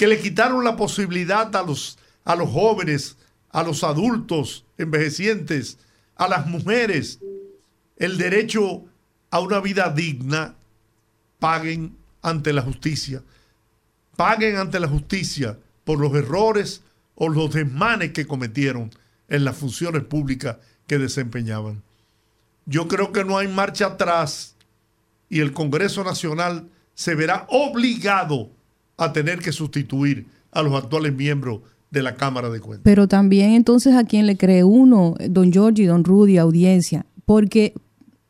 que 0.00 0.06
le 0.06 0.18
quitaron 0.18 0.64
la 0.64 0.76
posibilidad 0.76 1.54
a 1.54 1.62
los, 1.62 1.98
a 2.24 2.34
los 2.34 2.48
jóvenes, 2.48 3.18
a 3.50 3.62
los 3.62 3.84
adultos 3.84 4.64
envejecientes, 4.78 5.76
a 6.16 6.26
las 6.26 6.46
mujeres, 6.46 7.18
el 7.98 8.16
derecho 8.16 8.86
a 9.30 9.40
una 9.40 9.60
vida 9.60 9.90
digna, 9.90 10.54
paguen 11.38 11.98
ante 12.22 12.54
la 12.54 12.62
justicia. 12.62 13.22
Paguen 14.16 14.56
ante 14.56 14.80
la 14.80 14.88
justicia 14.88 15.58
por 15.84 16.00
los 16.00 16.14
errores 16.14 16.80
o 17.14 17.28
los 17.28 17.52
desmanes 17.52 18.12
que 18.12 18.26
cometieron 18.26 18.90
en 19.28 19.44
las 19.44 19.58
funciones 19.58 20.04
públicas 20.04 20.56
que 20.86 20.96
desempeñaban. 20.96 21.82
Yo 22.64 22.88
creo 22.88 23.12
que 23.12 23.22
no 23.22 23.36
hay 23.36 23.48
marcha 23.48 23.88
atrás 23.88 24.56
y 25.28 25.40
el 25.40 25.52
Congreso 25.52 26.02
Nacional 26.04 26.70
se 26.94 27.14
verá 27.14 27.46
obligado 27.50 28.48
a 29.00 29.12
tener 29.12 29.38
que 29.40 29.52
sustituir 29.52 30.26
a 30.52 30.62
los 30.62 30.74
actuales 30.74 31.14
miembros 31.14 31.60
de 31.90 32.02
la 32.02 32.14
Cámara 32.14 32.50
de 32.50 32.60
Cuentas. 32.60 32.82
Pero 32.84 33.08
también 33.08 33.52
entonces 33.52 33.94
a 33.94 34.04
quién 34.04 34.26
le 34.26 34.36
cree 34.36 34.62
uno, 34.62 35.14
don 35.28 35.52
Giorgi, 35.52 35.84
don 35.84 36.04
Rudy, 36.04 36.38
audiencia, 36.38 37.06
porque 37.24 37.74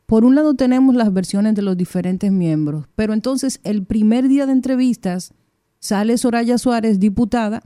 por 0.05 0.25
un 0.25 0.35
lado 0.35 0.55
tenemos 0.55 0.95
las 0.95 1.13
versiones 1.13 1.55
de 1.55 1.61
los 1.61 1.77
diferentes 1.77 2.31
miembros, 2.31 2.85
pero 2.95 3.13
entonces 3.13 3.59
el 3.63 3.85
primer 3.85 4.27
día 4.27 4.45
de 4.45 4.51
entrevistas 4.53 5.33
sale 5.79 6.17
Soraya 6.17 6.57
Suárez, 6.57 6.99
diputada, 6.99 7.63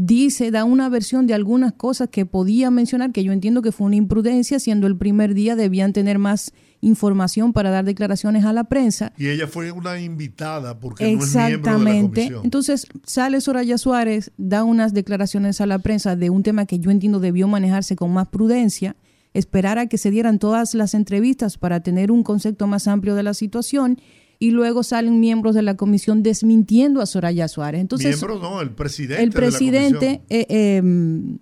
dice, 0.00 0.52
da 0.52 0.62
una 0.64 0.88
versión 0.88 1.26
de 1.26 1.34
algunas 1.34 1.72
cosas 1.72 2.08
que 2.08 2.24
podía 2.24 2.70
mencionar, 2.70 3.10
que 3.10 3.24
yo 3.24 3.32
entiendo 3.32 3.62
que 3.62 3.72
fue 3.72 3.88
una 3.88 3.96
imprudencia, 3.96 4.60
siendo 4.60 4.86
el 4.86 4.96
primer 4.96 5.34
día 5.34 5.56
debían 5.56 5.92
tener 5.92 6.20
más 6.20 6.52
información 6.80 7.52
para 7.52 7.70
dar 7.70 7.84
declaraciones 7.84 8.44
a 8.44 8.52
la 8.52 8.64
prensa. 8.64 9.12
Y 9.18 9.26
ella 9.26 9.48
fue 9.48 9.72
una 9.72 10.00
invitada 10.00 10.78
porque 10.78 11.10
Exactamente. 11.10 11.68
no 11.68 11.78
es 11.78 11.84
miembro 11.84 12.22
de 12.22 12.30
la 12.30 12.40
Entonces 12.44 12.86
sale 13.04 13.40
Soraya 13.40 13.76
Suárez, 13.76 14.30
da 14.36 14.62
unas 14.62 14.94
declaraciones 14.94 15.60
a 15.60 15.66
la 15.66 15.80
prensa 15.80 16.14
de 16.14 16.30
un 16.30 16.44
tema 16.44 16.64
que 16.66 16.78
yo 16.78 16.92
entiendo 16.92 17.18
debió 17.18 17.48
manejarse 17.48 17.96
con 17.96 18.12
más 18.12 18.28
prudencia, 18.28 18.94
esperar 19.34 19.80
a 19.80 19.88
que 19.88 19.98
se 19.98 20.12
dieran 20.12 20.38
todas 20.38 20.74
las 20.74 20.94
entrevistas 20.94 21.58
para 21.58 21.80
tener 21.80 22.12
un 22.12 22.22
concepto 22.22 22.68
más 22.68 22.86
amplio 22.86 23.16
de 23.16 23.24
la 23.24 23.34
situación 23.34 23.98
y 24.38 24.52
luego 24.52 24.82
salen 24.82 25.20
miembros 25.20 25.54
de 25.54 25.62
la 25.62 25.76
comisión 25.76 26.22
desmintiendo 26.22 27.00
a 27.00 27.06
Soraya 27.06 27.48
Suárez. 27.48 27.80
Entonces, 27.80 28.16
Miembro 28.16 28.38
no, 28.38 28.60
el 28.60 28.70
presidente. 28.70 29.22
El 29.22 29.30
presidente, 29.30 30.22
eh, 30.28 30.46
em, 30.48 31.38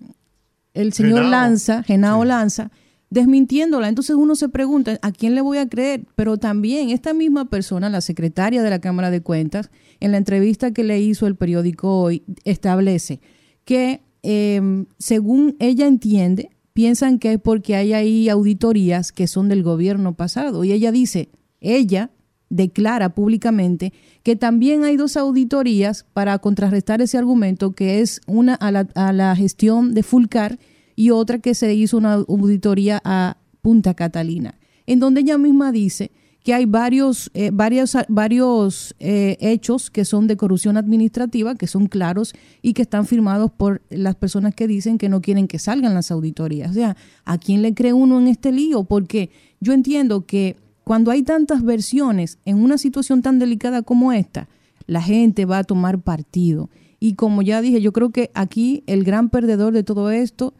el 0.73 0.93
señor 0.93 1.25
Lanza, 1.27 1.83
Genao 1.83 2.25
Lanza, 2.25 2.71
desmintiéndola. 3.11 3.89
Entonces 3.89 4.17
uno 4.17 4.35
se 4.35 4.49
pregunta, 4.49 4.99
¿a 5.03 5.13
quién 5.13 5.35
le 5.35 5.41
voy 5.43 5.59
a 5.59 5.69
creer? 5.69 6.05
Pero 6.15 6.39
también 6.39 6.91
esta 6.91 7.13
misma 7.13 7.51
persona, 7.51 7.91
la 7.91 8.01
secretaria 8.01 8.63
de 8.63 8.71
la 8.71 8.81
Cámara 8.81 9.11
de 9.11 9.21
Cuentas, 9.21 9.71
en 10.01 10.13
la 10.13 10.19
entrevista 10.19 10.73
que 10.73 10.85
le 10.85 11.01
hizo 11.01 11.27
el 11.27 11.37
periódico 11.37 12.01
hoy, 12.01 12.25
establece 12.45 13.21
que 13.65 14.03
em, 14.23 14.87
según 14.99 15.57
ella 15.61 15.87
entiende, 15.87 16.51
piensan 16.73 17.19
que 17.19 17.35
es 17.35 17.41
porque 17.41 17.77
hay 17.77 17.93
ahí 17.93 18.29
auditorías 18.29 19.13
que 19.13 19.27
son 19.27 19.49
del 19.49 19.63
gobierno 19.63 20.15
pasado. 20.15 20.65
Y 20.65 20.73
ella 20.73 20.93
dice, 20.93 21.31
ella 21.61 22.11
declara 22.49 23.11
públicamente 23.11 23.93
que 24.23 24.37
también 24.37 24.85
hay 24.85 24.97
dos 24.97 25.17
auditorías 25.17 26.05
para 26.13 26.39
contrarrestar 26.39 27.01
ese 27.01 27.19
argumento, 27.19 27.73
que 27.73 28.01
es 28.01 28.21
una 28.27 28.55
a 28.55 28.71
la, 29.13 29.37
gestión 29.37 29.95
de 29.95 30.03
Fulcar 30.03 30.59
y 30.95 31.11
otra 31.11 31.39
que 31.39 31.55
se 31.55 31.75
hizo 31.75 31.99
una 31.99 32.15
auditoría 32.15 33.01
a 33.05 33.37
Punta 33.63 33.95
Catalina, 33.95 34.59
en 34.87 35.01
donde 35.01 35.23
ella 35.23 35.39
misma 35.39 35.73
dice 35.73 36.13
que 36.45 36.55
hay 36.55 36.65
varios, 36.65 37.29
eh, 37.35 37.51
varios, 37.53 37.97
varios 38.09 38.95
eh, 39.01 39.37
hechos 39.41 39.91
que 39.91 40.05
son 40.05 40.29
de 40.29 40.37
corrupción 40.37 40.77
administrativa, 40.77 41.57
que 41.57 41.67
son 41.67 41.89
claros 41.89 42.35
y 42.63 42.73
que 42.73 42.83
están 42.83 43.05
firmados 43.05 43.51
por 43.51 43.83
las 43.91 44.15
personas 44.15 44.55
que 44.55 44.69
dicen 44.69 44.97
que 44.97 45.09
no 45.09 45.21
quieren 45.21 45.49
que 45.49 45.59
salgan 45.59 45.95
las 45.95 46.13
auditorías. 46.13 46.71
O 46.71 46.75
sea, 46.75 46.97
¿a 47.25 47.39
quién 47.39 47.63
le 47.63 47.75
cree 47.75 47.93
uno 47.93 48.21
en 48.21 48.29
este 48.29 48.53
lío? 48.53 48.85
Porque 48.85 49.31
yo 49.59 49.73
entiendo 49.73 50.25
que 50.25 50.55
cuando 50.87 51.11
hay 51.11 51.25
tantas 51.25 51.65
versiones 51.65 52.39
en 52.45 52.63
una 52.63 52.79
situación 52.79 53.21
tan 53.21 53.41
delicada 53.41 53.83
como 53.83 54.13
esta, 54.13 54.49
la 54.87 55.03
gente 55.03 55.45
va 55.45 55.59
a 55.59 55.65
tomar 55.65 55.99
partido. 55.99 56.71
Y 57.01 57.15
como 57.15 57.43
ya 57.43 57.61
dije, 57.61 57.81
yo 57.81 57.93
creo 57.93 58.11
que 58.11 58.31
aquí 58.35 58.85
el 58.87 59.03
gran 59.03 59.29
perdedor 59.29 59.73
de 59.73 59.83
todo 59.83 60.13
esto, 60.13 60.55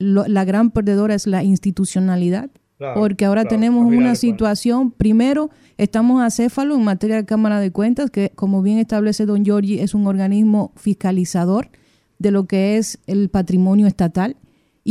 la 0.00 0.44
gran 0.44 0.72
perdedora 0.72 1.14
es 1.14 1.28
la 1.28 1.44
institucionalidad, 1.44 2.50
porque 2.96 3.26
ahora 3.26 3.44
tenemos 3.44 3.86
una 3.86 4.16
situación, 4.16 4.90
primero, 4.90 5.50
estamos 5.78 6.20
acéfalo 6.20 6.74
en 6.74 6.82
materia 6.82 7.14
de 7.14 7.24
Cámara 7.24 7.60
de 7.60 7.70
Cuentas, 7.70 8.10
que 8.10 8.32
como 8.34 8.62
bien 8.62 8.78
establece 8.78 9.24
don 9.24 9.44
Giorgi, 9.44 9.78
es 9.78 9.94
un 9.94 10.08
organismo 10.08 10.72
fiscalizador 10.74 11.68
de 12.18 12.32
lo 12.32 12.46
que 12.46 12.76
es 12.76 12.98
el 13.06 13.28
patrimonio 13.28 13.86
estatal 13.86 14.36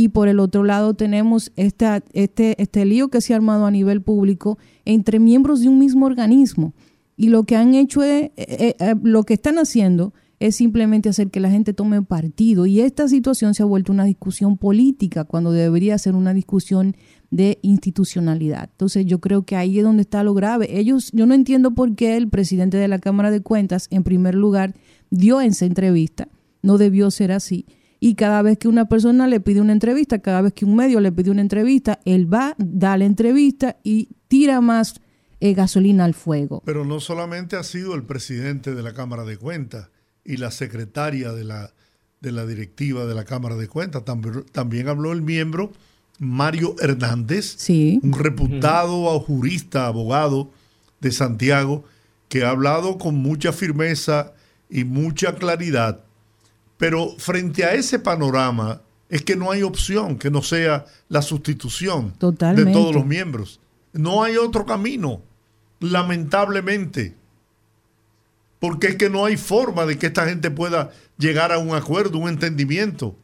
y 0.00 0.08
por 0.08 0.28
el 0.28 0.40
otro 0.40 0.64
lado 0.64 0.94
tenemos 0.94 1.52
este, 1.56 2.02
este, 2.14 2.60
este 2.62 2.86
lío 2.86 3.08
que 3.08 3.20
se 3.20 3.34
ha 3.34 3.36
armado 3.36 3.66
a 3.66 3.70
nivel 3.70 4.00
público 4.00 4.56
entre 4.86 5.18
miembros 5.18 5.60
de 5.60 5.68
un 5.68 5.78
mismo 5.78 6.06
organismo. 6.06 6.72
Y 7.18 7.28
lo 7.28 7.44
que 7.44 7.56
han 7.56 7.74
hecho 7.74 8.02
es, 8.02 8.22
eh, 8.22 8.32
eh, 8.38 8.76
eh, 8.78 8.94
lo 9.02 9.24
que 9.24 9.34
están 9.34 9.58
haciendo 9.58 10.14
es 10.38 10.56
simplemente 10.56 11.10
hacer 11.10 11.30
que 11.30 11.38
la 11.38 11.50
gente 11.50 11.74
tome 11.74 12.00
partido. 12.00 12.64
Y 12.64 12.80
esta 12.80 13.08
situación 13.08 13.52
se 13.52 13.62
ha 13.62 13.66
vuelto 13.66 13.92
una 13.92 14.04
discusión 14.04 14.56
política 14.56 15.24
cuando 15.24 15.52
debería 15.52 15.98
ser 15.98 16.14
una 16.14 16.32
discusión 16.32 16.96
de 17.30 17.58
institucionalidad. 17.60 18.70
Entonces 18.72 19.04
yo 19.04 19.20
creo 19.20 19.42
que 19.42 19.56
ahí 19.56 19.80
es 19.80 19.84
donde 19.84 20.00
está 20.00 20.24
lo 20.24 20.32
grave. 20.32 20.78
Ellos, 20.78 21.10
yo 21.12 21.26
no 21.26 21.34
entiendo 21.34 21.74
por 21.74 21.94
qué 21.94 22.16
el 22.16 22.30
presidente 22.30 22.78
de 22.78 22.88
la 22.88 23.00
Cámara 23.00 23.30
de 23.30 23.42
Cuentas, 23.42 23.86
en 23.90 24.02
primer 24.02 24.34
lugar, 24.34 24.74
dio 25.10 25.42
esa 25.42 25.66
entrevista. 25.66 26.28
No 26.62 26.78
debió 26.78 27.10
ser 27.10 27.32
así. 27.32 27.66
Y 28.00 28.14
cada 28.14 28.40
vez 28.40 28.58
que 28.58 28.66
una 28.66 28.88
persona 28.88 29.28
le 29.28 29.40
pide 29.40 29.60
una 29.60 29.72
entrevista, 29.72 30.20
cada 30.20 30.40
vez 30.40 30.54
que 30.54 30.64
un 30.64 30.74
medio 30.74 31.00
le 31.00 31.12
pide 31.12 31.30
una 31.30 31.42
entrevista, 31.42 32.00
él 32.06 32.32
va, 32.32 32.54
da 32.58 32.96
la 32.96 33.04
entrevista 33.04 33.76
y 33.84 34.08
tira 34.26 34.62
más 34.62 35.00
eh, 35.40 35.52
gasolina 35.52 36.04
al 36.06 36.14
fuego. 36.14 36.62
Pero 36.64 36.84
no 36.84 36.98
solamente 36.98 37.56
ha 37.56 37.62
sido 37.62 37.94
el 37.94 38.04
presidente 38.04 38.74
de 38.74 38.82
la 38.82 38.94
Cámara 38.94 39.24
de 39.24 39.36
Cuentas 39.36 39.90
y 40.24 40.38
la 40.38 40.50
secretaria 40.50 41.32
de 41.32 41.44
la, 41.44 41.74
de 42.20 42.32
la 42.32 42.46
directiva 42.46 43.04
de 43.04 43.14
la 43.14 43.24
Cámara 43.24 43.56
de 43.56 43.68
Cuentas, 43.68 44.04
también, 44.04 44.44
también 44.50 44.88
habló 44.88 45.12
el 45.12 45.22
miembro 45.22 45.72
Mario 46.18 46.76
Hernández, 46.80 47.56
un 47.70 48.12
reputado 48.12 49.18
jurista, 49.20 49.86
abogado 49.86 50.50
de 51.00 51.12
Santiago, 51.12 51.84
que 52.28 52.44
ha 52.44 52.50
hablado 52.50 52.98
con 52.98 53.16
mucha 53.16 53.52
firmeza 53.52 54.34
y 54.68 54.84
mucha 54.84 55.34
claridad. 55.34 56.04
Pero 56.80 57.10
frente 57.18 57.62
a 57.62 57.74
ese 57.74 57.98
panorama 57.98 58.80
es 59.10 59.20
que 59.20 59.36
no 59.36 59.50
hay 59.50 59.62
opción 59.62 60.16
que 60.16 60.30
no 60.30 60.42
sea 60.42 60.86
la 61.10 61.20
sustitución 61.20 62.14
de 62.18 62.72
todos 62.72 62.94
los 62.94 63.04
miembros. 63.04 63.60
No 63.92 64.22
hay 64.22 64.38
otro 64.38 64.64
camino, 64.64 65.20
lamentablemente. 65.78 67.14
Porque 68.60 68.86
es 68.86 68.96
que 68.96 69.10
no 69.10 69.26
hay 69.26 69.36
forma 69.36 69.84
de 69.84 69.98
que 69.98 70.06
esta 70.06 70.24
gente 70.24 70.50
pueda 70.50 70.90
llegar 71.18 71.52
a 71.52 71.58
un 71.58 71.74
acuerdo, 71.74 72.16
un 72.16 72.30
entendimiento. 72.30 73.14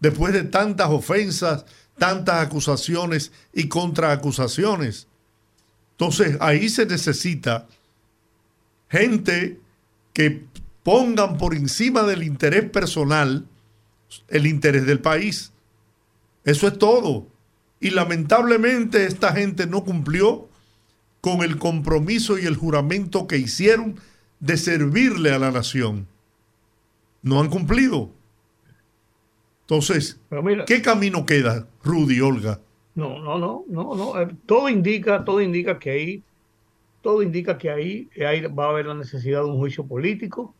Después 0.00 0.32
de 0.32 0.44
tantas 0.44 0.88
ofensas, 0.88 1.66
tantas 1.98 2.46
acusaciones 2.46 3.32
y 3.52 3.68
contraacusaciones. 3.68 5.08
Entonces 5.90 6.38
ahí 6.40 6.70
se 6.70 6.86
necesita 6.86 7.66
gente 8.88 9.60
que 10.14 10.46
pongan 10.88 11.36
por 11.36 11.54
encima 11.54 12.02
del 12.04 12.22
interés 12.22 12.70
personal 12.70 13.44
el 14.28 14.46
interés 14.46 14.86
del 14.86 15.00
país. 15.00 15.52
Eso 16.44 16.66
es 16.66 16.78
todo. 16.78 17.26
Y 17.78 17.90
lamentablemente 17.90 19.04
esta 19.04 19.34
gente 19.34 19.66
no 19.66 19.84
cumplió 19.84 20.48
con 21.20 21.42
el 21.42 21.58
compromiso 21.58 22.38
y 22.38 22.46
el 22.46 22.56
juramento 22.56 23.26
que 23.26 23.36
hicieron 23.36 23.96
de 24.40 24.56
servirle 24.56 25.30
a 25.30 25.38
la 25.38 25.50
nación. 25.50 26.06
No 27.20 27.38
han 27.38 27.50
cumplido. 27.50 28.08
Entonces, 29.64 30.18
¿qué 30.66 30.80
camino 30.80 31.26
queda, 31.26 31.68
Rudy, 31.84 32.18
Olga? 32.22 32.62
No, 32.94 33.18
no, 33.18 33.38
no, 33.38 33.64
no, 33.68 33.94
no. 33.94 34.22
Eh, 34.22 34.34
todo 34.46 34.70
indica, 34.70 35.22
todo 35.22 35.42
indica 35.42 35.78
que 35.78 35.90
ahí, 35.90 36.22
todo 37.02 37.22
indica 37.22 37.58
que 37.58 37.68
ahí, 37.68 38.08
ahí 38.26 38.40
va 38.46 38.64
a 38.64 38.70
haber 38.70 38.86
la 38.86 38.94
necesidad 38.94 39.40
de 39.40 39.50
un 39.50 39.58
juicio 39.58 39.84
político 39.84 40.54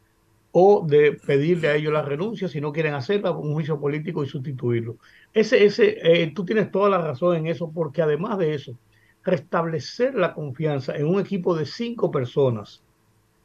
o 0.61 0.85
de 0.85 1.13
pedirle 1.13 1.69
a 1.69 1.77
ellos 1.77 1.93
la 1.93 2.03
renuncia 2.03 2.49
si 2.49 2.61
no 2.61 2.73
quieren 2.73 2.95
hacerla, 2.95 3.31
un 3.31 3.53
juicio 3.53 3.79
político 3.79 4.25
y 4.25 4.29
sustituirlo. 4.29 4.97
Ese, 5.33 5.65
ese, 5.65 5.99
eh, 6.03 6.33
tú 6.35 6.45
tienes 6.45 6.73
toda 6.73 6.91
la 6.91 6.99
razón 6.99 7.37
en 7.37 7.47
eso, 7.47 7.71
porque 7.71 8.03
además 8.03 8.39
de 8.39 8.55
eso, 8.55 8.77
restablecer 9.23 10.17
la 10.17 10.35
confianza 10.35 10.97
en 10.97 11.07
un 11.07 11.21
equipo 11.21 11.55
de 11.55 11.65
cinco 11.65 12.11
personas, 12.11 12.83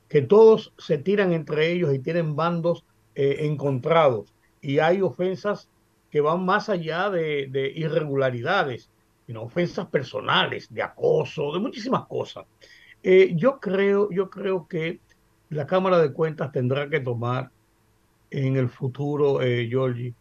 que 0.09 0.23
todos 0.23 0.73
se 0.79 0.97
tiran 0.97 1.33
entre 1.33 1.71
ellos 1.71 1.93
y 1.93 1.99
tienen 1.99 2.35
bandos 2.35 2.83
eh, 3.13 3.37
encontrados, 3.41 4.33
y 4.59 4.79
hay 4.79 5.03
ofensas 5.03 5.69
que 6.09 6.19
van 6.19 6.43
más 6.43 6.67
allá 6.67 7.11
de, 7.11 7.73
irregularidades, 7.75 8.89
sino 9.27 9.43
ofensas 9.43 9.85
personales, 9.85 10.73
de 10.73 10.81
acoso, 10.81 11.53
de 11.53 11.59
muchísimas 11.59 12.07
cosas. 12.07 12.45
Eh, 13.03 13.33
yo, 13.35 13.59
creo, 13.59 14.09
yo 14.09 14.31
creo 14.31 14.67
que 14.67 14.99
la 15.53 15.67
Cámara 15.67 15.99
de 15.99 16.11
Cuentas 16.11 16.51
tendrá 16.51 16.89
que 16.89 16.99
tomar 16.99 17.51
en 18.31 18.55
el 18.55 18.69
futuro, 18.69 19.41
eh, 19.41 19.67
Giorgi, 19.69 20.13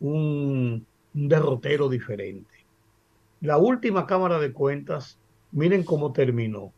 un, 0.00 0.86
derrotero 1.12 1.88
diferente. 1.88 2.50
La 3.40 3.58
última 3.58 4.06
Cámara 4.06 4.38
de 4.38 4.52
Cuentas, 4.52 5.18
miren 5.52 5.84
cómo 5.84 6.12
terminó, 6.12 6.72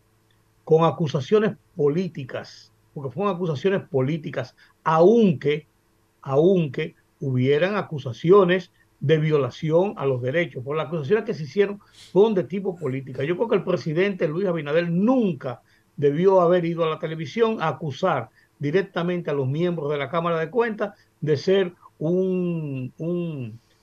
con 0.65 0.85
acusaciones 0.85 1.57
políticas, 1.75 2.73
porque 2.95 3.11
fueron 3.11 3.35
acusaciones 3.35 3.83
políticas, 3.89 4.55
aunque, 4.85 5.67
hubieran 7.21 7.77
acusaciones 7.77 8.73
de 9.01 9.19
violación 9.19 9.95
a 9.97 10.07
los 10.07 10.23
derechos. 10.23 10.63
Por 10.63 10.77
las 10.77 10.87
acusaciones 10.87 11.25
que 11.25 11.35
se 11.35 11.45
hicieron 11.45 11.81
fueron 12.13 12.35
de 12.35 12.45
tipo 12.45 12.77
política. 12.77 13.25
Yo 13.25 13.37
creo 13.37 13.49
que 13.49 13.57
el 13.57 13.65
presidente 13.65 14.29
Luis 14.29 14.47
Abinader 14.47 14.91
nunca 14.91 15.63
debió 15.97 16.41
haber 16.41 16.65
ido 16.65 16.85
a 16.85 16.91
la 16.91 16.99
televisión 16.99 17.59
a 17.61 17.69
acusar 17.69 18.31
directamente 18.59 19.31
a 19.31 19.35
los 19.35 19.49
miembros 19.49 19.91
de 19.91 19.99
la 19.99 20.09
Cámara 20.09 20.39
de 20.39 20.51
Cuentas 20.51 20.97
de 21.21 21.37
ser 21.37 21.73
un, 21.99 22.93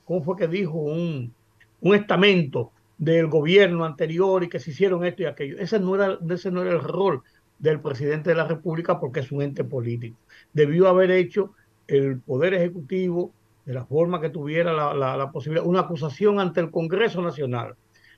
¿cómo 0.05 0.23
fue 0.23 0.35
que 0.35 0.47
dijo? 0.47 0.77
Un, 0.77 1.33
un 1.81 1.95
estamento 1.95 2.71
del 2.97 3.27
gobierno 3.27 3.85
anterior 3.85 4.43
y 4.43 4.49
que 4.49 4.59
se 4.59 4.71
hicieron 4.71 5.05
esto 5.05 5.23
y 5.23 5.25
aquello. 5.25 5.57
Ese 5.57 5.79
no, 5.79 5.95
era, 5.95 6.19
ese 6.29 6.51
no 6.51 6.61
era 6.61 6.71
el 6.71 6.81
rol 6.81 7.23
del 7.57 7.79
presidente 7.79 8.29
de 8.29 8.35
la 8.35 8.45
República 8.45 8.99
porque 8.99 9.21
es 9.21 9.31
un 9.31 9.41
ente 9.41 9.63
político. 9.63 10.17
Debió 10.53 10.87
haber 10.87 11.11
hecho 11.11 11.53
el 11.87 12.19
Poder 12.19 12.53
Ejecutivo, 12.53 13.33
de 13.65 13.73
la 13.73 13.85
forma 13.85 14.19
que 14.19 14.29
tuviera 14.29 14.73
la, 14.73 15.31
posibilidad, 15.31 15.65
una 15.65 15.81
acusación 15.81 16.39
ante 16.39 16.59
el 16.59 16.71
Congreso 16.71 17.21
Nacional. 17.21 17.75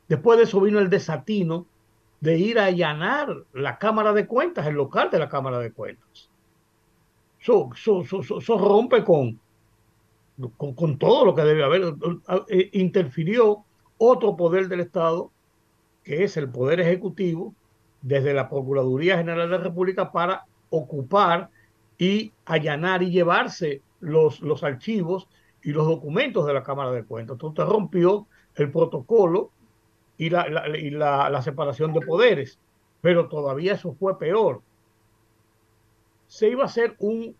Después 0.08 0.38
de 0.38 0.45
eso 0.45 0.62
vino 0.62 0.80
el 0.80 0.89
desatino 0.89 1.67
de 2.21 2.38
ir 2.38 2.60
a 2.60 2.65
allanar 2.65 3.36
la 3.51 3.77
Cámara 3.77 4.13
de 4.13 4.27
Cuentas, 4.27 4.67
el 4.67 4.75
local 4.75 5.10
de 5.10 5.19
la 5.19 5.27
Cámara 5.27 5.60
de 5.60 5.71
Cuentas. 5.71 6.29
Eso, 7.39 7.71
rompe 8.60 9.03
con, 9.03 9.39
con, 10.55 10.97
todo 10.99 11.25
lo 11.25 11.34
que 11.34 11.41
debe 11.41 11.63
haber. 11.63 11.95
Eh, 12.47 12.69
interfirió 12.73 13.65
otro 13.97 14.36
poder 14.38 14.67
del 14.67 14.81
Estado, 14.81 15.31
que 16.03 16.23
es 16.23 16.38
el 16.38 16.49
Poder 16.49 16.79
Ejecutivo, 16.79 17.55
desde 18.03 18.36
la 18.36 18.47
Procuraduría 18.47 19.17
General 19.17 19.49
de 19.49 19.57
la 19.57 19.63
República 19.63 20.12
para 20.12 20.45
ocupar 20.69 21.49
y 21.97 22.31
allanar 22.45 23.01
y 23.01 23.10
llevarse 23.10 23.81
los, 23.99 24.41
los 24.41 24.63
archivos 24.63 25.27
y 25.63 25.71
los 25.71 25.88
documentos 25.88 26.45
de 26.45 26.53
la 26.53 26.62
Cámara 26.62 26.91
de 26.91 27.03
Cuentas. 27.03 27.34
Entonces 27.34 27.65
rompió 27.65 28.27
el 28.55 28.71
protocolo 28.71 29.51
y 30.25 30.29
la, 30.29 30.77
y 30.77 30.89
la, 30.89 31.41
separación 31.41 31.93
de 31.93 32.01
poderes, 32.01 32.60
pero 33.01 33.27
todavía 33.27 33.73
eso 33.73 33.93
fue 33.93 34.17
peor. 34.17 34.62
Se 36.27 36.49
iba 36.49 36.63
a 36.63 36.67
hacer 36.67 36.95
un, 36.99 37.36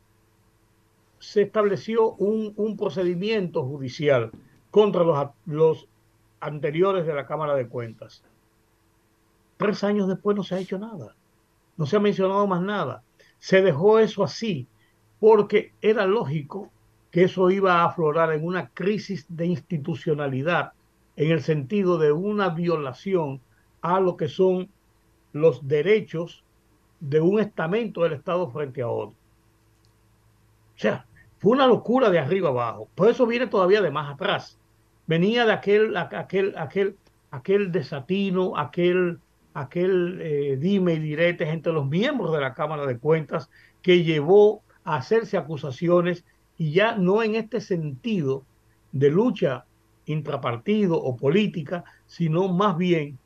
se 1.20 1.44
estableció 1.44 2.14
un, 2.14 2.54
un 2.56 2.78
procedimiento 2.78 3.64
judicial 3.64 4.32
contra 4.72 5.04
los, 5.04 5.30
los 5.46 5.88
anteriores 6.40 7.06
de 7.06 7.14
la 7.14 7.26
Cámara 7.26 7.56
de 7.56 7.68
Cuentas. 7.68 8.24
Tres 9.58 9.84
años 9.84 10.08
después 10.08 10.36
no 10.36 10.44
se 10.44 10.56
ha 10.56 10.60
hecho 10.60 10.80
nada, 10.80 11.16
no 11.78 11.86
se 11.86 11.98
ha 11.98 12.00
mencionado 12.00 12.48
más 12.48 12.62
nada 12.62 13.04
se 13.42 13.64
dejó 13.64 13.98
eso 13.98 14.24
así 14.24 14.68
porque 15.20 15.74
era 15.82 16.06
lógico 16.06 16.72
que 17.10 17.24
eso 17.24 17.50
iba 17.50 17.82
a 17.82 17.86
aflorar 17.86 18.32
en 18.32 18.46
una 18.46 18.70
crisis 18.70 19.26
de 19.28 19.48
institucionalidad, 19.48 20.74
en 21.26 21.32
el 21.32 21.42
sentido 21.42 21.98
de 21.98 22.12
una 22.12 22.50
violación 22.50 23.42
a 23.82 24.00
lo 24.00 24.18
que 24.18 24.28
son 24.28 24.70
los 25.34 25.68
derechos 25.68 26.44
de 27.00 27.22
un 27.22 27.40
estamento 27.40 28.04
del 28.04 28.14
Estado 28.14 28.50
frente 28.50 28.82
a 28.82 28.88
otro. 28.88 29.16
O 30.76 30.80
sea, 30.80 31.06
fue 31.38 31.52
una 31.52 31.68
locura 31.68 32.10
de 32.10 32.20
arriba 32.20 32.50
abajo. 32.50 32.88
Por 32.96 33.10
eso 33.10 33.28
viene 33.28 33.48
todavía 33.48 33.82
de 33.82 33.92
más 33.92 34.14
atrás. 34.14 34.58
Venía 35.06 35.46
de 35.46 35.54
aquel, 35.54 35.96
aquel, 35.96 36.56
aquel, 36.58 36.98
aquel 37.30 37.72
desatino, 37.72 38.58
aquel 38.58 39.20
aquel 39.54 40.20
eh, 40.22 40.58
dime 40.58 40.94
y 40.94 41.00
diretes 41.00 41.50
entre 41.50 41.74
los 41.74 41.88
miembros 41.88 42.32
de 42.34 42.40
la 42.40 42.54
Cámara 42.54 42.86
de 42.86 42.98
Cuentas 42.98 43.50
que 43.82 44.04
llevó 44.04 44.64
a 44.84 44.96
hacerse 44.96 45.38
acusaciones 45.38 46.24
y 46.58 46.72
ya 46.72 46.96
no 46.96 47.22
en 47.22 47.36
este 47.36 47.60
sentido 47.60 48.46
de 48.92 49.10
lucha 49.10 49.66
intrapartido 50.06 51.02
o 51.02 51.16
política, 51.16 51.84
sino 52.06 52.48
más 52.48 52.78
bien 52.78 53.18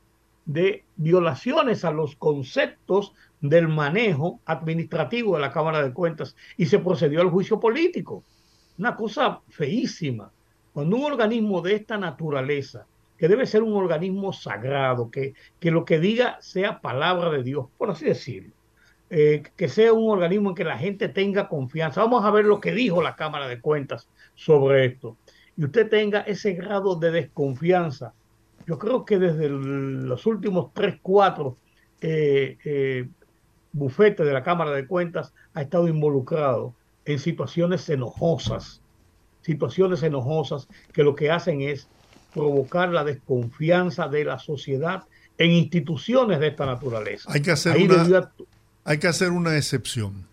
de 0.45 0.83
violaciones 0.95 1.83
a 1.85 1.91
los 1.91 2.15
conceptos 2.15 3.13
del 3.41 3.67
manejo 3.67 4.39
administrativo 4.45 5.35
de 5.35 5.41
la 5.41 5.51
Cámara 5.51 5.83
de 5.83 5.93
Cuentas 5.93 6.35
y 6.57 6.67
se 6.67 6.79
procedió 6.79 7.21
al 7.21 7.29
juicio 7.29 7.59
político. 7.59 8.23
Una 8.77 8.95
cosa 8.95 9.41
feísima. 9.49 10.31
Cuando 10.73 10.97
un 10.97 11.05
organismo 11.05 11.61
de 11.61 11.75
esta 11.75 11.97
naturaleza 11.97 12.85
que 13.17 13.27
debe 13.27 13.45
ser 13.45 13.63
un 13.63 13.73
organismo 13.73 14.33
sagrado, 14.33 15.09
que, 15.09 15.33
que 15.59 15.71
lo 15.71 15.85
que 15.85 15.99
diga 15.99 16.37
sea 16.41 16.81
palabra 16.81 17.29
de 17.31 17.43
Dios, 17.43 17.67
por 17.77 17.89
así 17.89 18.05
decirlo. 18.05 18.53
Eh, 19.09 19.43
que 19.55 19.69
sea 19.69 19.93
un 19.93 20.09
organismo 20.09 20.49
en 20.49 20.55
que 20.55 20.63
la 20.63 20.79
gente 20.79 21.09
tenga 21.09 21.47
confianza. 21.47 22.01
Vamos 22.01 22.25
a 22.25 22.31
ver 22.31 22.45
lo 22.45 22.59
que 22.59 22.71
dijo 22.71 23.03
la 23.03 23.15
Cámara 23.15 23.47
de 23.47 23.61
Cuentas 23.61 24.09
sobre 24.33 24.85
esto. 24.85 25.15
Y 25.57 25.65
usted 25.65 25.89
tenga 25.89 26.21
ese 26.21 26.53
grado 26.53 26.95
de 26.95 27.11
desconfianza 27.11 28.13
yo 28.67 28.79
creo 28.79 29.05
que 29.05 29.19
desde 29.19 29.49
los 29.49 30.25
últimos 30.25 30.73
tres, 30.73 30.95
cuatro 31.01 31.57
eh, 32.01 32.57
eh, 32.65 33.07
bufetes 33.71 34.25
de 34.25 34.33
la 34.33 34.43
Cámara 34.43 34.71
de 34.71 34.87
Cuentas 34.87 35.33
ha 35.53 35.61
estado 35.61 35.87
involucrado 35.87 36.73
en 37.05 37.19
situaciones 37.19 37.87
enojosas, 37.89 38.81
situaciones 39.41 40.01
enojosas 40.01 40.67
que 40.93 41.03
lo 41.03 41.15
que 41.15 41.29
hacen 41.29 41.61
es 41.61 41.87
provocar 42.33 42.89
la 42.89 43.03
desconfianza 43.03 44.07
de 44.07 44.25
la 44.25 44.39
sociedad 44.39 45.03
en 45.37 45.51
instituciones 45.51 46.39
de 46.39 46.47
esta 46.47 46.65
naturaleza. 46.65 47.31
Hay 47.31 47.41
que 47.41 47.51
hacer, 47.51 47.77
una, 47.77 48.31
hay 48.83 48.97
que 48.97 49.07
hacer 49.07 49.31
una 49.31 49.55
excepción. 49.57 50.25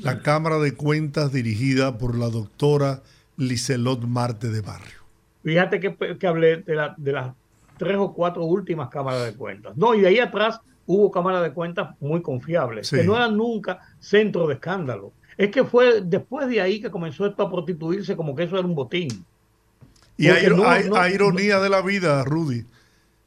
La 0.00 0.20
Cámara 0.22 0.58
de 0.58 0.74
Cuentas 0.74 1.32
dirigida 1.32 1.98
por 1.98 2.16
la 2.16 2.28
doctora 2.28 3.02
Licelot 3.38 4.04
Marte 4.04 4.48
de 4.48 4.60
Barrio. 4.60 4.98
Fíjate 5.42 5.80
que, 5.80 6.26
hablé 6.26 6.58
de, 6.58 6.90
de 6.96 7.12
las 7.12 7.32
tres 7.78 7.96
o 7.96 8.12
cuatro 8.12 8.44
últimas 8.44 8.90
cámaras 8.90 9.24
de 9.24 9.34
cuentas. 9.34 9.76
No, 9.76 9.94
y 9.94 10.02
de 10.02 10.08
ahí 10.08 10.18
atrás 10.18 10.60
hubo 10.84 11.10
cámaras 11.10 11.42
de 11.42 11.52
cuentas 11.52 11.94
muy 12.00 12.20
confiables, 12.20 12.90
que 12.90 13.04
no 13.04 13.14
eran 13.14 13.36
nunca 13.36 13.78
centro 14.00 14.46
de 14.46 14.54
escándalo. 14.54 15.12
Es 15.36 15.50
que 15.50 15.62
fue 15.64 16.00
después 16.00 16.48
de 16.48 16.60
ahí 16.60 16.80
que 16.80 16.90
comenzó 16.90 17.26
esto 17.26 17.42
a 17.42 17.50
prostituirse 17.50 18.16
como 18.16 18.34
que 18.34 18.44
eso 18.44 18.58
era 18.58 18.66
un 18.66 18.74
botín. 18.74 19.24
Y 20.16 20.28
hay, 20.28 20.46
ironía 21.14 21.60
de 21.60 21.68
la 21.68 21.80
vida, 21.80 22.24
Rudy. 22.24 22.64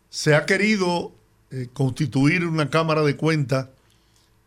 Se 0.09 0.35
ha 0.35 0.45
querido 0.45 1.13
eh, 1.51 1.67
constituir 1.71 2.45
una 2.45 2.69
cámara 2.69 3.01
de 3.03 3.15
cuentas 3.15 3.69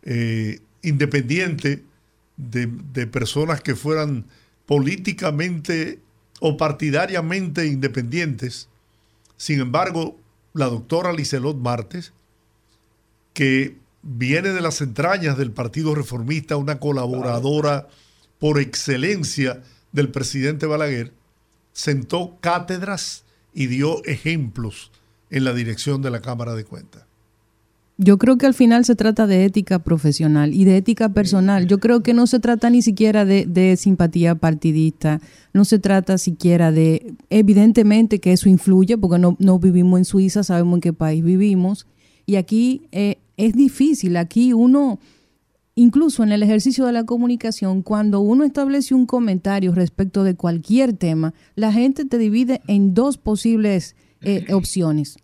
eh, 0.02 0.60
independiente 0.82 1.84
de, 2.36 3.06
personas 3.06 3.62
que 3.62 3.74
fueran 3.74 4.26
políticamente 4.66 6.00
o 6.40 6.56
partidariamente 6.56 7.66
independientes. 7.66 8.68
Sin 9.36 9.60
embargo, 9.60 10.18
la 10.52 10.66
doctora 10.66 11.12
Licelot 11.12 11.56
Martes, 11.56 12.12
que 13.32 13.76
viene 14.02 14.50
de 14.50 14.60
las 14.60 14.80
entrañas 14.80 15.36
del 15.36 15.50
Partido 15.50 15.94
Reformista, 15.94 16.56
una 16.56 16.78
colaboradora 16.78 17.88
por 18.38 18.60
excelencia 18.60 19.62
del 19.92 20.10
presidente 20.10 20.66
Balaguer, 20.66 21.12
sentó 21.72 22.38
cátedras 22.40 23.24
y 23.52 23.66
dio 23.66 24.04
ejemplos 24.04 24.90
en 25.30 25.44
la 25.44 25.52
dirección 25.52 26.02
de 26.02 26.10
la 26.10 26.20
Cámara 26.20 26.54
de 26.54 26.64
Cuentas. 26.64 27.04
Yo 27.96 28.18
creo 28.18 28.38
que 28.38 28.46
al 28.46 28.54
final 28.54 28.84
se 28.84 28.96
trata 28.96 29.28
de 29.28 29.44
ética 29.44 29.78
profesional 29.78 30.52
y 30.52 30.64
de 30.64 30.78
ética 30.78 31.10
personal. 31.10 31.68
Yo 31.68 31.78
creo 31.78 32.02
que 32.02 32.12
no 32.12 32.26
se 32.26 32.40
trata 32.40 32.68
ni 32.68 32.82
siquiera 32.82 33.24
de, 33.24 33.76
simpatía 33.76 34.34
partidista, 34.34 35.20
no 35.52 35.64
se 35.64 35.78
trata 35.78 36.18
siquiera 36.18 36.72
de, 36.72 37.14
evidentemente 37.30 38.18
que 38.18 38.32
eso 38.32 38.48
influye, 38.48 38.98
porque 38.98 39.20
no, 39.20 39.36
no 39.38 39.60
vivimos 39.60 39.98
en 39.98 40.04
Suiza, 40.04 40.42
sabemos 40.42 40.78
en 40.78 40.80
qué 40.80 40.92
país 40.92 41.22
vivimos, 41.22 41.86
y 42.26 42.34
aquí 42.34 42.88
eh, 42.90 43.18
es 43.36 43.52
difícil, 43.52 44.16
aquí 44.16 44.52
uno, 44.52 44.98
incluso 45.76 46.24
en 46.24 46.32
el 46.32 46.42
ejercicio 46.42 46.86
de 46.86 46.92
la 46.92 47.04
comunicación, 47.04 47.82
cuando 47.82 48.18
uno 48.18 48.42
establece 48.42 48.96
un 48.96 49.06
comentario 49.06 49.72
respecto 49.72 50.24
de 50.24 50.34
cualquier 50.34 50.94
tema, 50.94 51.32
la 51.54 51.70
gente 51.70 52.04
te 52.04 52.18
divide 52.18 52.60
en 52.66 52.92
dos 52.92 53.18
posibles 53.18 53.94
eh, 54.20 54.46
opciones, 54.52 55.16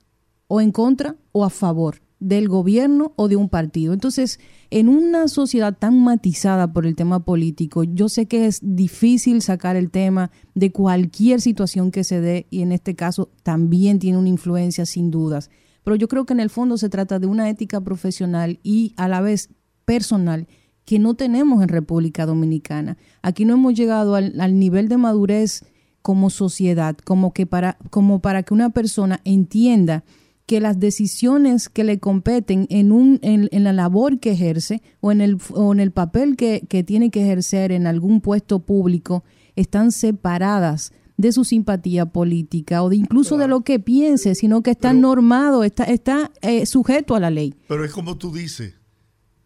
o 0.46 0.60
en 0.60 0.70
contra 0.70 1.16
o 1.32 1.44
a 1.44 1.50
favor 1.50 2.00
del 2.20 2.48
gobierno 2.48 3.12
o 3.16 3.28
de 3.28 3.36
un 3.36 3.48
partido. 3.48 3.94
Entonces, 3.94 4.38
en 4.70 4.88
una 4.88 5.26
sociedad 5.26 5.76
tan 5.76 5.98
matizada 5.98 6.72
por 6.72 6.86
el 6.86 6.94
tema 6.94 7.24
político, 7.24 7.82
yo 7.82 8.08
sé 8.08 8.26
que 8.26 8.46
es 8.46 8.60
difícil 8.62 9.42
sacar 9.42 9.74
el 9.74 9.90
tema 9.90 10.30
de 10.54 10.70
cualquier 10.70 11.40
situación 11.40 11.90
que 11.90 12.04
se 12.04 12.20
dé 12.20 12.46
y 12.50 12.60
en 12.60 12.72
este 12.72 12.94
caso 12.94 13.30
también 13.42 13.98
tiene 13.98 14.18
una 14.18 14.28
influencia 14.28 14.84
sin 14.84 15.10
dudas. 15.10 15.50
Pero 15.82 15.96
yo 15.96 16.08
creo 16.08 16.26
que 16.26 16.34
en 16.34 16.40
el 16.40 16.50
fondo 16.50 16.76
se 16.76 16.90
trata 16.90 17.18
de 17.18 17.26
una 17.26 17.48
ética 17.48 17.80
profesional 17.80 18.60
y 18.62 18.92
a 18.96 19.08
la 19.08 19.22
vez 19.22 19.48
personal 19.86 20.46
que 20.84 20.98
no 20.98 21.14
tenemos 21.14 21.62
en 21.62 21.68
República 21.68 22.26
Dominicana. 22.26 22.98
Aquí 23.22 23.44
no 23.44 23.54
hemos 23.54 23.74
llegado 23.74 24.14
al, 24.14 24.58
nivel 24.58 24.88
de 24.88 24.98
madurez 24.98 25.64
como 26.02 26.30
sociedad, 26.30 26.96
como 26.98 27.32
que 27.32 27.46
para, 27.46 27.78
como 27.90 28.20
para 28.20 28.42
que 28.42 28.54
una 28.54 28.70
persona 28.70 29.20
entienda 29.24 30.04
que 30.50 30.58
las 30.58 30.80
decisiones 30.80 31.68
que 31.68 31.84
le 31.84 32.00
competen 32.00 32.66
en, 32.70 32.90
un, 32.90 33.20
en, 33.22 33.62
la 33.62 33.72
labor 33.72 34.18
que 34.18 34.32
ejerce 34.32 34.82
o 34.98 35.12
en 35.12 35.20
el, 35.20 35.38
o 35.54 35.72
en 35.72 35.78
el 35.78 35.92
papel 35.92 36.34
que, 36.36 36.60
tiene 36.84 37.12
que 37.12 37.22
ejercer 37.22 37.70
en 37.70 37.86
algún 37.86 38.20
puesto 38.20 38.58
público 38.58 39.22
están 39.54 39.92
separadas 39.92 40.92
de 41.16 41.30
su 41.30 41.44
simpatía 41.44 42.06
política 42.06 42.82
o 42.82 42.88
de 42.88 42.96
incluso 42.96 43.36
de 43.36 43.46
lo 43.46 43.60
que 43.60 43.78
piense, 43.78 44.34
sino 44.34 44.60
que 44.64 44.72
está 44.72 44.92
normado, 44.92 45.62
está, 45.62 45.84
está 45.84 46.32
eh, 46.42 46.66
sujeto 46.66 47.14
a 47.14 47.20
la 47.20 47.30
ley. 47.30 47.54
Pero 47.68 47.84
es 47.84 47.92
como 47.92 48.18
tú 48.18 48.32
dices, 48.32 48.74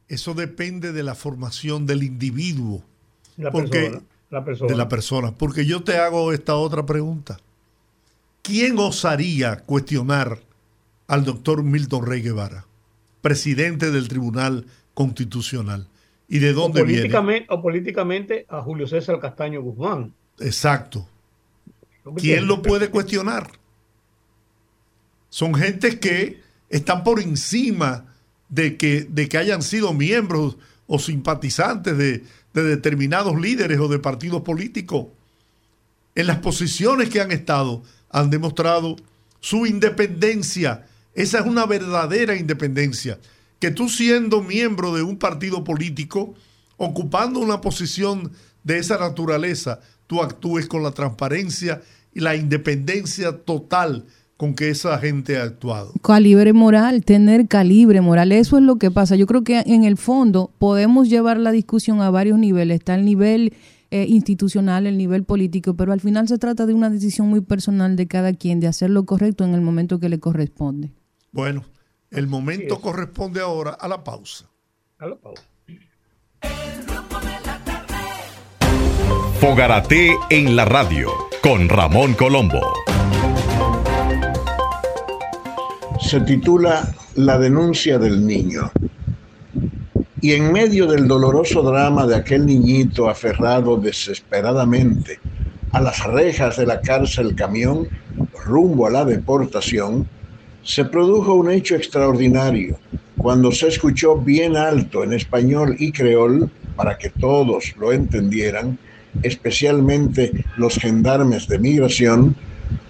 eso 0.08 0.32
depende 0.32 0.92
de 0.92 1.02
la 1.02 1.14
formación 1.14 1.84
del 1.84 2.02
individuo. 2.02 2.82
La 3.36 3.50
porque, 3.50 4.00
la 4.30 4.42
persona. 4.42 4.72
De 4.72 4.78
la 4.78 4.88
persona. 4.88 5.34
Porque 5.34 5.66
yo 5.66 5.84
te 5.84 5.98
hago 5.98 6.32
esta 6.32 6.54
otra 6.54 6.86
pregunta. 6.86 7.36
¿Quién 8.40 8.78
osaría 8.78 9.58
cuestionar 9.58 10.38
al 11.06 11.24
doctor 11.24 11.62
Milton 11.62 12.06
Rey 12.06 12.22
Guevara, 12.22 12.66
presidente 13.20 13.90
del 13.90 14.08
Tribunal 14.08 14.66
Constitucional. 14.94 15.88
¿Y 16.28 16.38
de 16.38 16.52
dónde 16.52 16.82
o 16.82 16.84
viene? 16.84 17.46
O 17.48 17.60
políticamente 17.60 18.46
a 18.48 18.62
Julio 18.62 18.86
César 18.86 19.20
Castaño 19.20 19.60
Guzmán. 19.62 20.14
Exacto. 20.40 21.06
¿Quién 22.16 22.46
lo 22.46 22.62
puede 22.62 22.90
cuestionar? 22.90 23.50
Son 25.28 25.54
gente 25.54 25.98
que 25.98 26.40
están 26.68 27.04
por 27.04 27.20
encima 27.20 28.06
de 28.48 28.76
que, 28.76 29.02
de 29.02 29.28
que 29.28 29.38
hayan 29.38 29.62
sido 29.62 29.92
miembros 29.92 30.56
o 30.86 30.98
simpatizantes 30.98 31.96
de, 31.96 32.24
de 32.52 32.62
determinados 32.62 33.38
líderes 33.40 33.78
o 33.80 33.88
de 33.88 33.98
partidos 33.98 34.42
políticos. 34.42 35.08
En 36.14 36.26
las 36.26 36.38
posiciones 36.38 37.08
que 37.08 37.20
han 37.20 37.32
estado 37.32 37.82
han 38.10 38.30
demostrado 38.30 38.96
su 39.40 39.66
independencia 39.66 40.86
esa 41.14 41.40
es 41.40 41.46
una 41.46 41.66
verdadera 41.66 42.36
independencia. 42.36 43.18
Que 43.58 43.70
tú 43.70 43.88
siendo 43.88 44.42
miembro 44.42 44.94
de 44.94 45.02
un 45.02 45.16
partido 45.16 45.64
político, 45.64 46.34
ocupando 46.76 47.40
una 47.40 47.60
posición 47.60 48.32
de 48.62 48.78
esa 48.78 48.98
naturaleza, 48.98 49.80
tú 50.06 50.22
actúes 50.22 50.66
con 50.66 50.82
la 50.82 50.90
transparencia 50.90 51.82
y 52.12 52.20
la 52.20 52.36
independencia 52.36 53.32
total 53.32 54.04
con 54.36 54.54
que 54.54 54.70
esa 54.70 54.98
gente 54.98 55.38
ha 55.38 55.44
actuado. 55.44 55.92
Calibre 56.02 56.52
moral, 56.52 57.04
tener 57.04 57.46
calibre 57.46 58.00
moral, 58.00 58.32
eso 58.32 58.58
es 58.58 58.64
lo 58.64 58.76
que 58.76 58.90
pasa. 58.90 59.16
Yo 59.16 59.26
creo 59.26 59.44
que 59.44 59.60
en 59.66 59.84
el 59.84 59.96
fondo 59.96 60.50
podemos 60.58 61.08
llevar 61.08 61.38
la 61.38 61.52
discusión 61.52 62.02
a 62.02 62.10
varios 62.10 62.38
niveles. 62.38 62.80
Está 62.80 62.96
el 62.96 63.04
nivel 63.04 63.54
eh, 63.90 64.06
institucional, 64.08 64.86
el 64.86 64.98
nivel 64.98 65.22
político, 65.24 65.74
pero 65.74 65.92
al 65.92 66.00
final 66.00 66.26
se 66.26 66.38
trata 66.38 66.66
de 66.66 66.74
una 66.74 66.90
decisión 66.90 67.28
muy 67.28 67.42
personal 67.42 67.94
de 67.94 68.08
cada 68.08 68.32
quien, 68.32 68.58
de 68.58 68.66
hacer 68.66 68.90
lo 68.90 69.06
correcto 69.06 69.44
en 69.44 69.54
el 69.54 69.60
momento 69.60 70.00
que 70.00 70.08
le 70.08 70.18
corresponde. 70.18 70.92
Bueno, 71.34 71.64
el 72.12 72.28
momento 72.28 72.80
corresponde 72.80 73.40
ahora 73.40 73.72
a 73.72 73.88
la 73.88 74.04
pausa. 74.04 74.48
A 75.00 75.08
la 75.08 75.16
pausa. 75.16 75.42
Fogarate 79.40 80.16
en 80.30 80.54
la 80.54 80.64
radio 80.64 81.10
con 81.42 81.68
Ramón 81.68 82.14
Colombo. 82.14 82.60
Se 86.00 86.20
titula 86.20 86.94
La 87.16 87.36
denuncia 87.36 87.98
del 87.98 88.24
niño. 88.24 88.70
Y 90.20 90.34
en 90.34 90.52
medio 90.52 90.86
del 90.86 91.08
doloroso 91.08 91.62
drama 91.62 92.06
de 92.06 92.14
aquel 92.14 92.46
niñito 92.46 93.10
aferrado 93.10 93.76
desesperadamente 93.76 95.18
a 95.72 95.80
las 95.80 96.00
rejas 96.04 96.58
de 96.58 96.66
la 96.66 96.80
cárcel 96.80 97.34
camión 97.34 97.88
rumbo 98.44 98.86
a 98.86 98.90
la 98.90 99.04
deportación, 99.04 100.08
se 100.64 100.84
produjo 100.86 101.34
un 101.34 101.50
hecho 101.50 101.76
extraordinario 101.76 102.78
cuando 103.18 103.52
se 103.52 103.68
escuchó 103.68 104.16
bien 104.16 104.56
alto 104.56 105.04
en 105.04 105.12
español 105.12 105.76
y 105.78 105.92
creol 105.92 106.50
para 106.74 106.98
que 106.98 107.10
todos 107.10 107.74
lo 107.78 107.92
entendieran, 107.92 108.78
especialmente 109.22 110.44
los 110.56 110.74
gendarmes 110.76 111.46
de 111.46 111.58
migración, 111.58 112.34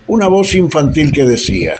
una 0.06 0.28
voz 0.28 0.54
infantil 0.54 1.12
que 1.12 1.24
decía, 1.24 1.74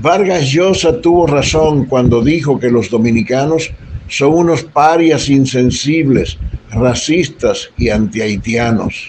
Vargas 0.00 0.50
Llosa 0.50 1.00
tuvo 1.00 1.26
razón 1.26 1.84
cuando 1.84 2.22
dijo 2.22 2.58
que 2.58 2.70
los 2.70 2.88
dominicanos 2.88 3.70
son 4.08 4.32
unos 4.32 4.62
parias 4.62 5.28
insensibles, 5.28 6.38
racistas 6.70 7.70
y 7.76 7.90
antihaitianos. 7.90 9.08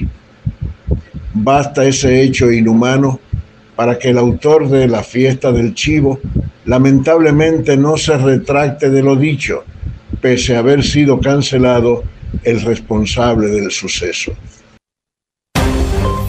Basta 1.34 1.86
ese 1.86 2.22
hecho 2.22 2.52
inhumano 2.52 3.20
para 3.82 3.98
que 3.98 4.10
el 4.10 4.20
autor 4.20 4.70
de 4.70 4.88
la 4.88 5.02
fiesta 5.02 5.52
del 5.52 5.74
chivo 5.74 6.20
lamentablemente 6.66 7.76
no 7.76 7.98
se 7.98 8.16
retracte 8.16 8.92
de 8.92 9.02
lo 9.02 9.16
dicho, 9.16 9.64
pese 10.22 10.56
a 10.56 10.60
haber 10.60 10.84
sido 10.84 11.20
cancelado 11.20 12.04
el 12.44 12.62
responsable 12.62 13.48
del 13.48 13.72
suceso. 13.72 14.34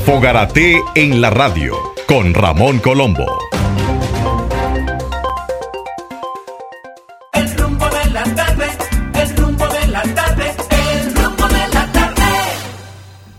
Fogarate 0.07 0.81
en 0.95 1.21
la 1.21 1.29
radio 1.29 1.77
con 2.07 2.33
Ramón 2.33 2.79
Colombo. 2.79 3.27
El 7.35 7.55
rumbo 7.59 7.85
de 7.85 8.11
la 8.13 8.25
tarde, 8.35 8.65
el 9.23 9.37
rumbo 9.37 9.67
de 9.69 9.89
la 9.89 10.03
tarde, 10.15 10.53
el 10.71 11.15
rumbo 11.15 11.49
de 11.49 11.69
la 11.75 11.93
tarde. 11.93 12.23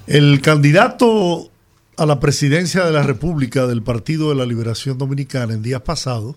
El 0.05 0.39
candidato 0.39 1.49
a 1.97 2.05
la 2.05 2.19
presidencia 2.19 2.85
de 2.85 2.91
la 2.91 3.03
República 3.03 3.67
del 3.67 3.83
Partido 3.83 4.29
de 4.29 4.35
la 4.35 4.45
Liberación 4.45 4.97
Dominicana 4.97 5.53
en 5.53 5.61
días 5.61 5.81
pasados 5.81 6.35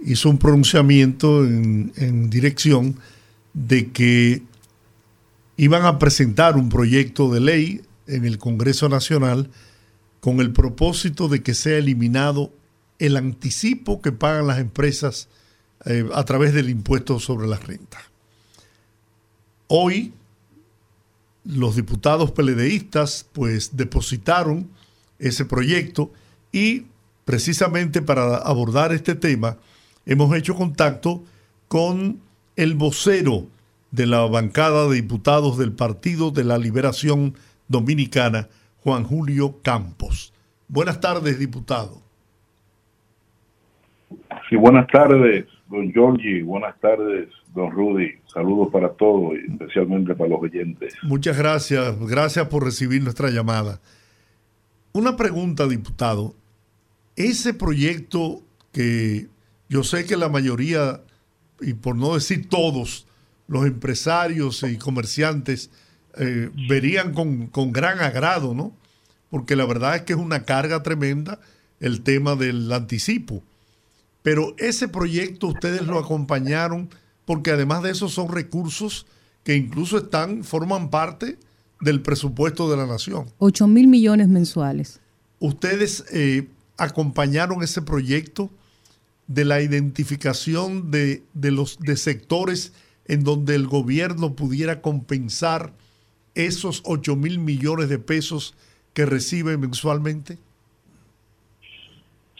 hizo 0.00 0.30
un 0.30 0.38
pronunciamiento 0.38 1.44
en, 1.44 2.30
dirección 2.30 2.98
de 3.54 3.90
que 3.90 4.42
iban 5.56 5.84
a 5.84 5.98
presentar 5.98 6.56
un 6.56 6.68
proyecto 6.68 7.32
de 7.32 7.40
ley 7.40 7.82
en 8.06 8.24
el 8.24 8.38
Congreso 8.38 8.88
Nacional 8.88 9.50
con 10.20 10.40
el 10.40 10.52
propósito 10.52 11.28
de 11.28 11.42
que 11.42 11.54
sea 11.54 11.78
eliminado 11.78 12.52
el 12.98 13.16
anticipo 13.16 14.00
que 14.00 14.12
pagan 14.12 14.46
las 14.46 14.58
empresas 14.58 15.28
eh, 15.84 16.08
a 16.14 16.24
través 16.24 16.52
del 16.52 16.68
impuesto 16.68 17.20
sobre 17.20 17.46
la 17.46 17.58
renta. 17.58 17.98
Hoy 19.68 20.12
los 21.48 21.76
diputados 21.76 22.32
peledeístas 22.32 23.28
pues 23.32 23.76
depositaron 23.76 24.68
ese 25.18 25.44
proyecto 25.44 26.12
y 26.52 26.86
precisamente 27.24 28.02
para 28.02 28.36
abordar 28.36 28.92
este 28.92 29.14
tema 29.14 29.58
hemos 30.04 30.34
hecho 30.36 30.54
contacto 30.54 31.24
con 31.68 32.20
el 32.56 32.74
vocero 32.74 33.46
de 33.90 34.06
la 34.06 34.26
bancada 34.26 34.88
de 34.88 34.96
diputados 34.96 35.58
del 35.58 35.72
Partido 35.72 36.30
de 36.30 36.44
la 36.44 36.58
Liberación 36.58 37.34
Dominicana, 37.68 38.48
Juan 38.82 39.04
Julio 39.04 39.56
Campos. 39.62 40.32
Buenas 40.68 41.00
tardes, 41.00 41.38
diputado. 41.38 42.02
Sí, 44.48 44.56
buenas 44.56 44.86
tardes, 44.88 45.46
don 45.68 45.92
Giorgi. 45.92 46.42
Buenas 46.42 46.78
tardes, 46.80 47.28
don 47.56 47.72
Rudy. 47.72 48.12
Saludos 48.32 48.68
para 48.70 48.90
todos 48.92 49.34
y 49.34 49.50
especialmente 49.50 50.14
para 50.14 50.30
los 50.30 50.42
oyentes. 50.42 50.94
Muchas 51.02 51.36
gracias. 51.36 51.98
Gracias 51.98 52.46
por 52.48 52.62
recibir 52.62 53.02
nuestra 53.02 53.30
llamada. 53.30 53.80
Una 54.92 55.16
pregunta, 55.16 55.66
diputado. 55.66 56.34
Ese 57.16 57.54
proyecto 57.54 58.42
que 58.72 59.26
yo 59.68 59.82
sé 59.82 60.04
que 60.04 60.16
la 60.16 60.28
mayoría, 60.28 61.00
y 61.60 61.74
por 61.74 61.96
no 61.96 62.14
decir 62.14 62.48
todos, 62.48 63.06
los 63.48 63.66
empresarios 63.66 64.62
y 64.62 64.76
comerciantes 64.76 65.70
eh, 66.18 66.50
verían 66.68 67.14
con, 67.14 67.46
con, 67.46 67.72
gran 67.72 68.00
agrado, 68.00 68.54
¿no? 68.54 68.72
Porque 69.30 69.56
la 69.56 69.64
verdad 69.64 69.96
es 69.96 70.02
que 70.02 70.12
es 70.12 70.18
una 70.18 70.44
carga 70.44 70.82
tremenda 70.82 71.40
el 71.80 72.02
tema 72.02 72.36
del 72.36 72.70
anticipo. 72.70 73.42
Pero 74.22 74.54
ese 74.58 74.88
proyecto 74.88 75.46
ustedes 75.46 75.82
lo 75.86 75.98
acompañaron 75.98 76.90
porque 77.26 77.50
además 77.50 77.82
de 77.82 77.90
eso 77.90 78.08
son 78.08 78.32
recursos 78.32 79.06
que 79.44 79.54
incluso 79.54 79.98
están, 79.98 80.42
forman 80.42 80.88
parte 80.88 81.36
del 81.80 82.00
presupuesto 82.00 82.70
de 82.70 82.78
la 82.78 82.86
nación. 82.86 83.26
8 83.38 83.66
mil 83.66 83.86
millones 83.86 84.28
mensuales. 84.28 85.00
Ustedes 85.38 86.06
eh, 86.12 86.48
acompañaron 86.78 87.62
ese 87.62 87.82
proyecto 87.82 88.50
de 89.26 89.44
la 89.44 89.60
identificación 89.60 90.90
de, 90.90 91.22
de, 91.34 91.50
los 91.50 91.78
de 91.78 91.96
sectores 91.96 92.72
en 93.06 93.22
donde 93.22 93.54
el 93.54 93.66
gobierno 93.66 94.34
pudiera 94.34 94.80
compensar 94.80 95.74
esos 96.34 96.82
8 96.84 97.16
mil 97.16 97.38
millones 97.38 97.88
de 97.88 97.98
pesos 97.98 98.54
que 98.92 99.04
recibe 99.04 99.56
mensualmente? 99.56 100.38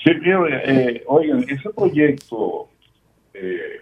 Sí, 0.03 0.11
eh, 0.24 1.03
oigan, 1.07 1.45
ese 1.49 1.68
proyecto 1.70 2.68
eh, 3.34 3.80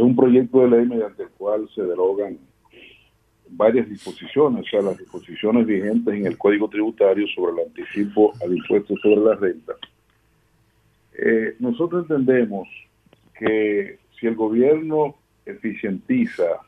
es 0.00 0.06
un 0.06 0.16
proyecto 0.16 0.62
de 0.62 0.68
ley 0.68 0.86
mediante 0.86 1.24
el 1.24 1.28
cual 1.30 1.68
se 1.74 1.82
derogan 1.82 2.38
varias 3.50 3.86
disposiciones, 3.86 4.64
o 4.64 4.70
sea, 4.70 4.80
las 4.80 4.96
disposiciones 4.96 5.66
vigentes 5.66 6.14
en 6.14 6.26
el 6.26 6.38
Código 6.38 6.68
Tributario 6.68 7.26
sobre 7.34 7.52
el 7.52 7.68
anticipo 7.68 8.32
al 8.42 8.56
impuesto 8.56 8.94
sobre 8.96 9.20
la 9.20 9.34
renta. 9.34 9.74
Eh, 11.18 11.54
nosotros 11.58 12.06
entendemos 12.08 12.66
que 13.38 13.98
si 14.18 14.26
el 14.26 14.36
gobierno 14.36 15.16
eficientiza 15.44 16.60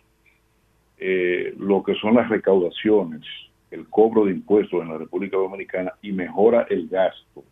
eh, 0.98 1.54
lo 1.58 1.82
que 1.82 1.94
son 1.94 2.16
las 2.16 2.28
recaudaciones, 2.28 3.22
el 3.70 3.88
cobro 3.88 4.26
de 4.26 4.32
impuestos 4.32 4.82
en 4.82 4.88
la 4.88 4.98
República 4.98 5.38
Dominicana 5.38 5.94
y 6.02 6.12
mejora 6.12 6.66
el 6.68 6.86
gasto. 6.86 7.44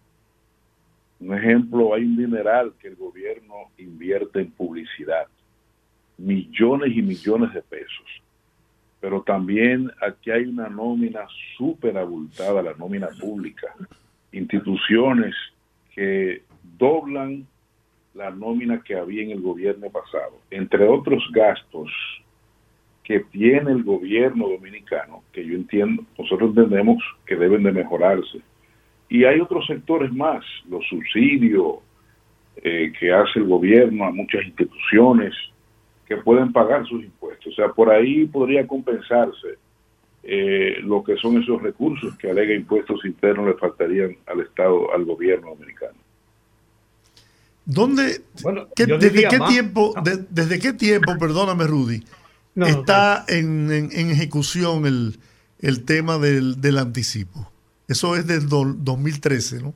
Un 1.20 1.35
ejemplo, 1.35 1.95
hay 1.95 2.05
un 2.05 2.18
dineral 2.18 2.74
que 2.78 2.89
el 2.89 2.97
gobierno 2.97 3.55
invierte 3.78 4.41
en 4.41 4.51
publicidad, 4.51 5.26
millones 6.21 6.97
y 6.97 7.03
millones 7.03 7.53
de 7.55 7.62
pesos. 7.62 8.07
Pero 9.01 9.23
también 9.23 9.91
aquí 10.03 10.31
hay 10.31 10.45
una 10.45 10.68
nómina 10.68 11.27
súper 11.57 11.97
abultada, 11.97 12.62
la 12.62 12.75
nómina 12.75 13.09
pública. 13.18 13.75
Instituciones 14.33 15.35
que 15.95 16.43
doblan 16.79 17.47
la 18.14 18.31
nómina 18.31 18.83
que 18.83 18.97
había 18.97 19.23
en 19.23 19.31
el 19.31 19.41
gobierno 19.41 19.89
pasado, 19.89 20.41
entre 20.51 20.87
otros 20.87 21.23
gastos 21.33 21.91
que 23.05 23.21
tiene 23.21 23.73
el 23.73 23.83
gobierno 23.83 24.49
dominicano, 24.49 25.23
que 25.33 25.45
yo 25.45 25.55
entiendo, 25.55 26.05
nosotros 26.18 26.51
entendemos 26.51 27.03
que 27.27 27.37
deben 27.37 27.62
de 27.62 27.73
mejorarse. 27.73 28.41
Y 29.09 29.25
hay 29.25 29.41
otros 29.41 29.66
sectores 29.66 30.12
más, 30.12 30.45
los 30.68 30.87
subsidios 30.87 31.79
eh, 32.57 32.93
que 32.99 33.12
hace 33.12 33.41
el 33.41 33.47
gobierno 33.47 34.05
a 34.05 34.12
muchas 34.12 34.45
instituciones 34.45 35.35
que 36.11 36.16
pueden 36.16 36.52
pagar 36.52 36.84
sus 36.88 37.04
impuestos. 37.04 37.52
O 37.52 37.54
sea, 37.54 37.68
por 37.68 37.88
ahí 37.88 38.26
podría 38.26 38.66
compensarse 38.66 39.58
eh, 40.24 40.78
lo 40.82 41.04
que 41.04 41.14
son 41.18 41.40
esos 41.40 41.62
recursos 41.62 42.18
que 42.18 42.28
alega 42.28 42.52
impuestos 42.52 43.04
internos 43.04 43.46
le 43.46 43.54
faltarían 43.54 44.16
al 44.26 44.40
Estado, 44.40 44.92
al 44.92 45.04
gobierno 45.04 45.50
dominicano. 45.50 45.94
¿Dónde, 47.64 48.22
desde, 48.74 49.28
qué 49.28 49.38
tiempo, 49.46 49.94
¿Desde 50.30 50.58
qué 50.58 50.72
tiempo, 50.72 51.16
perdóname 51.16 51.68
Rudy, 51.68 52.02
está 52.56 53.24
en, 53.28 53.70
ejecución 53.70 54.86
el, 54.86 55.84
tema 55.84 56.18
del, 56.18 56.61
del, 56.61 56.78
anticipo? 56.78 57.52
Eso 57.86 58.16
es 58.16 58.26
del 58.26 58.48
2013, 58.48 59.62
¿no? 59.62 59.74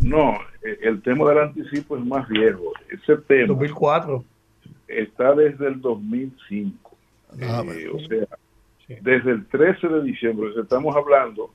No, 0.00 0.38
e, 0.62 0.78
el 0.82 1.02
tema 1.02 1.28
del 1.28 1.40
anticipo 1.40 1.96
es 1.96 2.04
más 2.04 2.28
viejo. 2.28 2.72
Ese 2.88 3.16
tema 3.16 3.48
2004. 3.48 4.24
Está 4.90 5.34
desde 5.34 5.68
el 5.68 5.80
2005. 5.80 6.90
Ah, 7.42 7.64
eh, 7.66 7.88
o 7.88 7.98
sea, 8.00 8.26
desde 9.00 9.30
el 9.30 9.46
13 9.46 9.88
de 9.88 10.02
diciembre, 10.02 10.50
estamos 10.60 10.94
hablando 10.96 11.50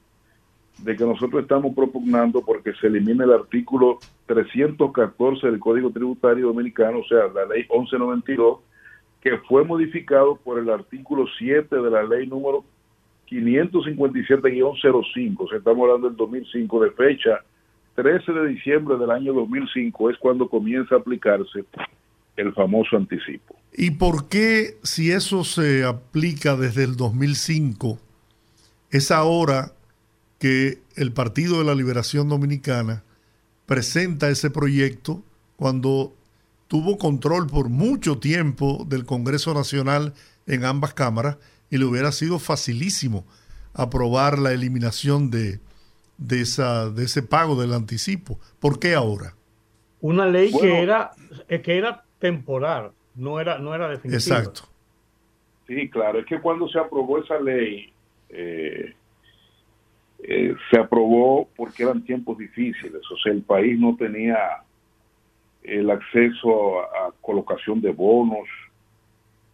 de 0.79 0.95
que 0.95 1.03
nosotros 1.03 1.43
estamos 1.43 1.75
propugnando 1.75 2.41
porque 2.41 2.73
se 2.73 2.87
elimine 2.87 3.23
el 3.23 3.33
artículo 3.33 3.99
314 4.27 5.47
del 5.47 5.59
Código 5.59 5.91
Tributario 5.91 6.47
Dominicano, 6.47 6.99
o 6.99 7.05
sea, 7.05 7.27
la 7.33 7.45
ley 7.45 7.65
1192, 7.69 8.59
que 9.21 9.37
fue 9.39 9.63
modificado 9.63 10.35
por 10.37 10.59
el 10.59 10.69
artículo 10.69 11.25
7 11.37 11.75
de 11.75 11.89
la 11.89 12.03
ley 12.03 12.27
número 12.27 12.63
557-05, 13.29 15.35
o 15.39 15.47
sea, 15.47 15.57
estamos 15.57 15.83
hablando 15.83 16.09
del 16.09 16.17
2005, 16.17 16.83
de 16.83 16.91
fecha 16.91 17.41
13 17.95 18.33
de 18.33 18.47
diciembre 18.49 18.97
del 18.97 19.09
año 19.09 19.33
2005 19.33 20.09
es 20.09 20.17
cuando 20.17 20.49
comienza 20.49 20.95
a 20.95 20.97
aplicarse 20.99 21.63
el 22.37 22.53
famoso 22.53 22.97
anticipo. 22.97 23.55
¿Y 23.73 23.91
por 23.91 24.27
qué 24.27 24.77
si 24.83 25.11
eso 25.11 25.43
se 25.43 25.83
aplica 25.83 26.55
desde 26.55 26.83
el 26.83 26.95
2005, 26.95 27.99
es 28.89 29.11
ahora 29.11 29.73
que 30.39 30.79
el 30.95 31.11
Partido 31.11 31.59
de 31.59 31.65
la 31.65 31.75
Liberación 31.75 32.29
Dominicana 32.29 33.03
presenta 33.65 34.29
ese 34.29 34.49
proyecto 34.49 35.23
cuando 35.57 36.13
tuvo 36.67 36.97
control 36.97 37.47
por 37.47 37.69
mucho 37.69 38.19
tiempo 38.19 38.85
del 38.87 39.05
Congreso 39.05 39.53
Nacional 39.53 40.13
en 40.47 40.65
ambas 40.65 40.93
cámaras 40.93 41.37
y 41.69 41.77
le 41.77 41.85
hubiera 41.85 42.11
sido 42.11 42.39
facilísimo 42.39 43.25
aprobar 43.73 44.39
la 44.39 44.53
eliminación 44.53 45.31
de, 45.31 45.59
de, 46.17 46.41
esa, 46.41 46.89
de 46.89 47.05
ese 47.05 47.23
pago 47.23 47.59
del 47.59 47.73
anticipo. 47.73 48.39
¿Por 48.59 48.79
qué 48.79 48.95
ahora? 48.95 49.35
Una 49.99 50.25
ley 50.27 50.51
que, 50.51 50.81
era, 50.81 51.11
eh, 51.49 51.61
que 51.61 51.77
era 51.77 52.04
temporal, 52.25 52.91
no 53.15 53.39
era, 53.39 53.59
no 53.59 53.75
era 53.75 53.87
definitiva. 53.87 54.17
Exacto. 54.39 54.61
Sí, 55.67 55.89
claro, 55.89 56.19
es 56.19 56.25
que 56.25 56.39
cuando 56.39 56.67
se 56.67 56.79
aprobó 56.79 57.19
esa 57.19 57.39
ley, 57.39 57.91
eh, 58.29 58.93
eh, 60.23 60.55
se 60.71 60.79
aprobó 60.79 61.47
porque 61.55 61.83
eran 61.83 62.03
tiempos 62.03 62.37
difíciles, 62.37 63.01
o 63.11 63.17
sea, 63.17 63.31
el 63.31 63.43
país 63.43 63.79
no 63.79 63.95
tenía 63.95 64.37
el 65.63 65.89
acceso 65.89 66.79
a, 66.81 67.13
colocación 67.21 67.81
de 67.81 67.91
bonos 67.91 68.47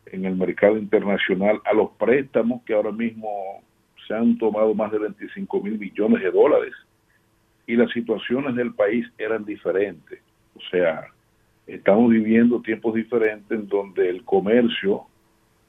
en 0.06 0.26
el 0.26 0.36
mercado 0.36 0.78
internacional, 0.78 1.62
a 1.66 1.74
los 1.74 1.92
préstamos 1.92 2.64
que 2.64 2.74
ahora 2.74 2.92
mismo 2.92 3.64
se 4.08 4.14
han 4.14 4.38
tomado 4.38 4.74
más 4.74 4.92
de 4.92 5.00
25 5.00 5.62
mil 5.62 5.78
millones 5.78 6.22
de 6.22 6.32
dólares 6.32 6.74
y 7.68 7.76
las 7.76 7.92
situaciones 7.92 8.56
del 8.56 8.74
país 8.74 9.06
eran 9.18 9.46
diferentes. 9.46 10.20
O 10.56 10.60
sea, 10.70 11.08
estamos 11.76 12.12
viviendo 12.12 12.62
tiempos 12.62 12.94
diferentes 12.96 13.50
en 13.52 13.68
donde 13.68 14.10
el 14.10 14.24
comercio, 14.24 15.06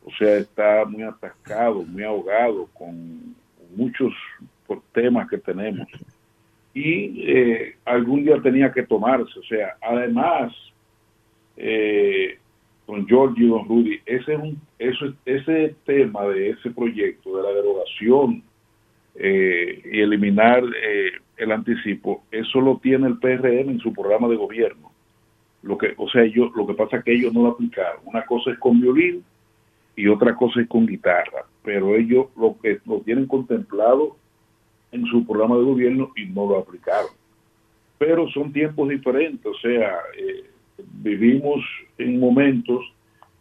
o 0.05 0.11
sea, 0.18 0.36
está 0.36 0.84
muy 0.84 1.03
atascado, 1.03 1.82
muy 1.84 2.03
ahogado 2.03 2.68
con 2.74 3.36
muchos 3.76 4.12
temas 4.92 5.28
que 5.28 5.38
tenemos. 5.38 5.86
Y 6.74 7.22
eh, 7.30 7.76
algún 7.84 8.24
día 8.24 8.40
tenía 8.42 8.72
que 8.72 8.82
tomarse. 8.82 9.38
O 9.38 9.42
sea, 9.44 9.76
además, 9.80 10.53
eh, 11.57 12.38
con 12.86 13.07
George 13.07 13.42
y 13.42 13.46
don 13.46 13.68
Rudy, 13.68 14.00
ese, 14.07 14.32
es 14.32 14.38
un, 14.38 14.61
eso, 14.78 15.14
ese 15.24 15.76
tema 15.84 16.26
de 16.28 16.50
ese 16.50 16.70
proyecto, 16.70 17.36
de 17.36 17.42
la 17.42 17.50
derogación 17.50 18.42
eh, 19.14 19.82
y 19.84 20.00
eliminar 20.00 20.64
el 21.36 21.53
anticipo, 21.53 22.24
eso 22.30 22.61
lo 22.61 22.78
tiene 22.78 23.07
el 23.07 23.18
PRM 23.18 23.70
en 23.70 23.78
su 23.80 23.92
programa 23.92 24.28
de 24.28 24.36
gobierno. 24.36 24.91
Lo 25.62 25.78
que, 25.78 25.94
o 25.96 26.08
sea, 26.08 26.24
yo, 26.24 26.50
lo 26.56 26.66
que 26.66 26.74
pasa 26.74 26.98
es 26.98 27.04
que 27.04 27.14
ellos 27.14 27.32
no 27.32 27.42
lo 27.42 27.48
aplicaron. 27.50 28.00
Una 28.04 28.24
cosa 28.26 28.50
es 28.50 28.58
con 28.58 28.80
violín 28.80 29.24
y 29.94 30.08
otra 30.08 30.34
cosa 30.34 30.60
es 30.60 30.68
con 30.68 30.86
guitarra, 30.86 31.44
pero 31.62 31.94
ellos 31.94 32.26
lo 32.36 32.56
que 32.60 32.80
lo 32.86 33.00
tienen 33.00 33.26
contemplado 33.26 34.16
en 34.90 35.06
su 35.06 35.24
programa 35.24 35.56
de 35.56 35.64
gobierno 35.64 36.10
y 36.16 36.26
no 36.26 36.46
lo 36.46 36.58
aplicaron. 36.58 37.10
Pero 37.98 38.28
son 38.30 38.52
tiempos 38.52 38.88
diferentes, 38.88 39.46
o 39.46 39.54
sea, 39.54 39.98
eh, 40.18 40.44
vivimos 41.02 41.60
en 41.98 42.18
momentos 42.18 42.80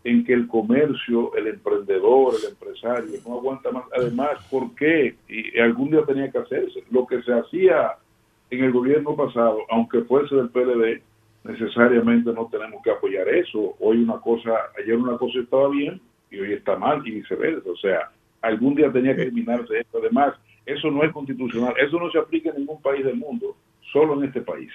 en 0.03 0.23
que 0.23 0.33
el 0.33 0.47
comercio, 0.47 1.35
el 1.35 1.47
emprendedor, 1.47 2.33
el 2.35 2.51
empresario 2.51 3.19
no 3.25 3.35
aguanta 3.35 3.71
más. 3.71 3.85
Además, 3.95 4.31
¿por 4.49 4.73
qué? 4.75 5.15
Y 5.27 5.59
algún 5.59 5.91
día 5.91 6.03
tenía 6.05 6.31
que 6.31 6.39
hacerse. 6.39 6.83
Lo 6.89 7.05
que 7.05 7.21
se 7.21 7.33
hacía 7.33 7.97
en 8.49 8.63
el 8.63 8.71
gobierno 8.71 9.15
pasado, 9.15 9.59
aunque 9.69 10.01
fuese 10.01 10.35
del 10.35 10.49
PLD, 10.49 11.01
necesariamente 11.43 12.31
no 12.33 12.47
tenemos 12.47 12.81
que 12.83 12.91
apoyar 12.91 13.27
eso. 13.29 13.75
Hoy 13.79 14.03
una 14.03 14.19
cosa, 14.19 14.51
ayer 14.77 14.95
una 14.95 15.17
cosa 15.17 15.39
estaba 15.39 15.69
bien 15.69 15.99
y 16.29 16.39
hoy 16.39 16.53
está 16.53 16.75
mal 16.75 17.05
y 17.05 17.11
viceversa. 17.11 17.69
O 17.69 17.77
sea, 17.77 18.11
algún 18.41 18.75
día 18.75 18.91
tenía 18.91 19.15
que 19.15 19.23
eliminarse 19.23 19.79
esto. 19.79 19.99
Además, 19.99 20.35
eso 20.65 20.91
no 20.91 21.03
es 21.03 21.11
constitucional, 21.11 21.73
eso 21.79 21.99
no 21.99 22.11
se 22.11 22.19
aplica 22.19 22.49
en 22.49 22.57
ningún 22.57 22.81
país 22.81 23.03
del 23.03 23.15
mundo, 23.15 23.55
solo 23.91 24.13
en 24.15 24.25
este 24.25 24.41
país. 24.41 24.71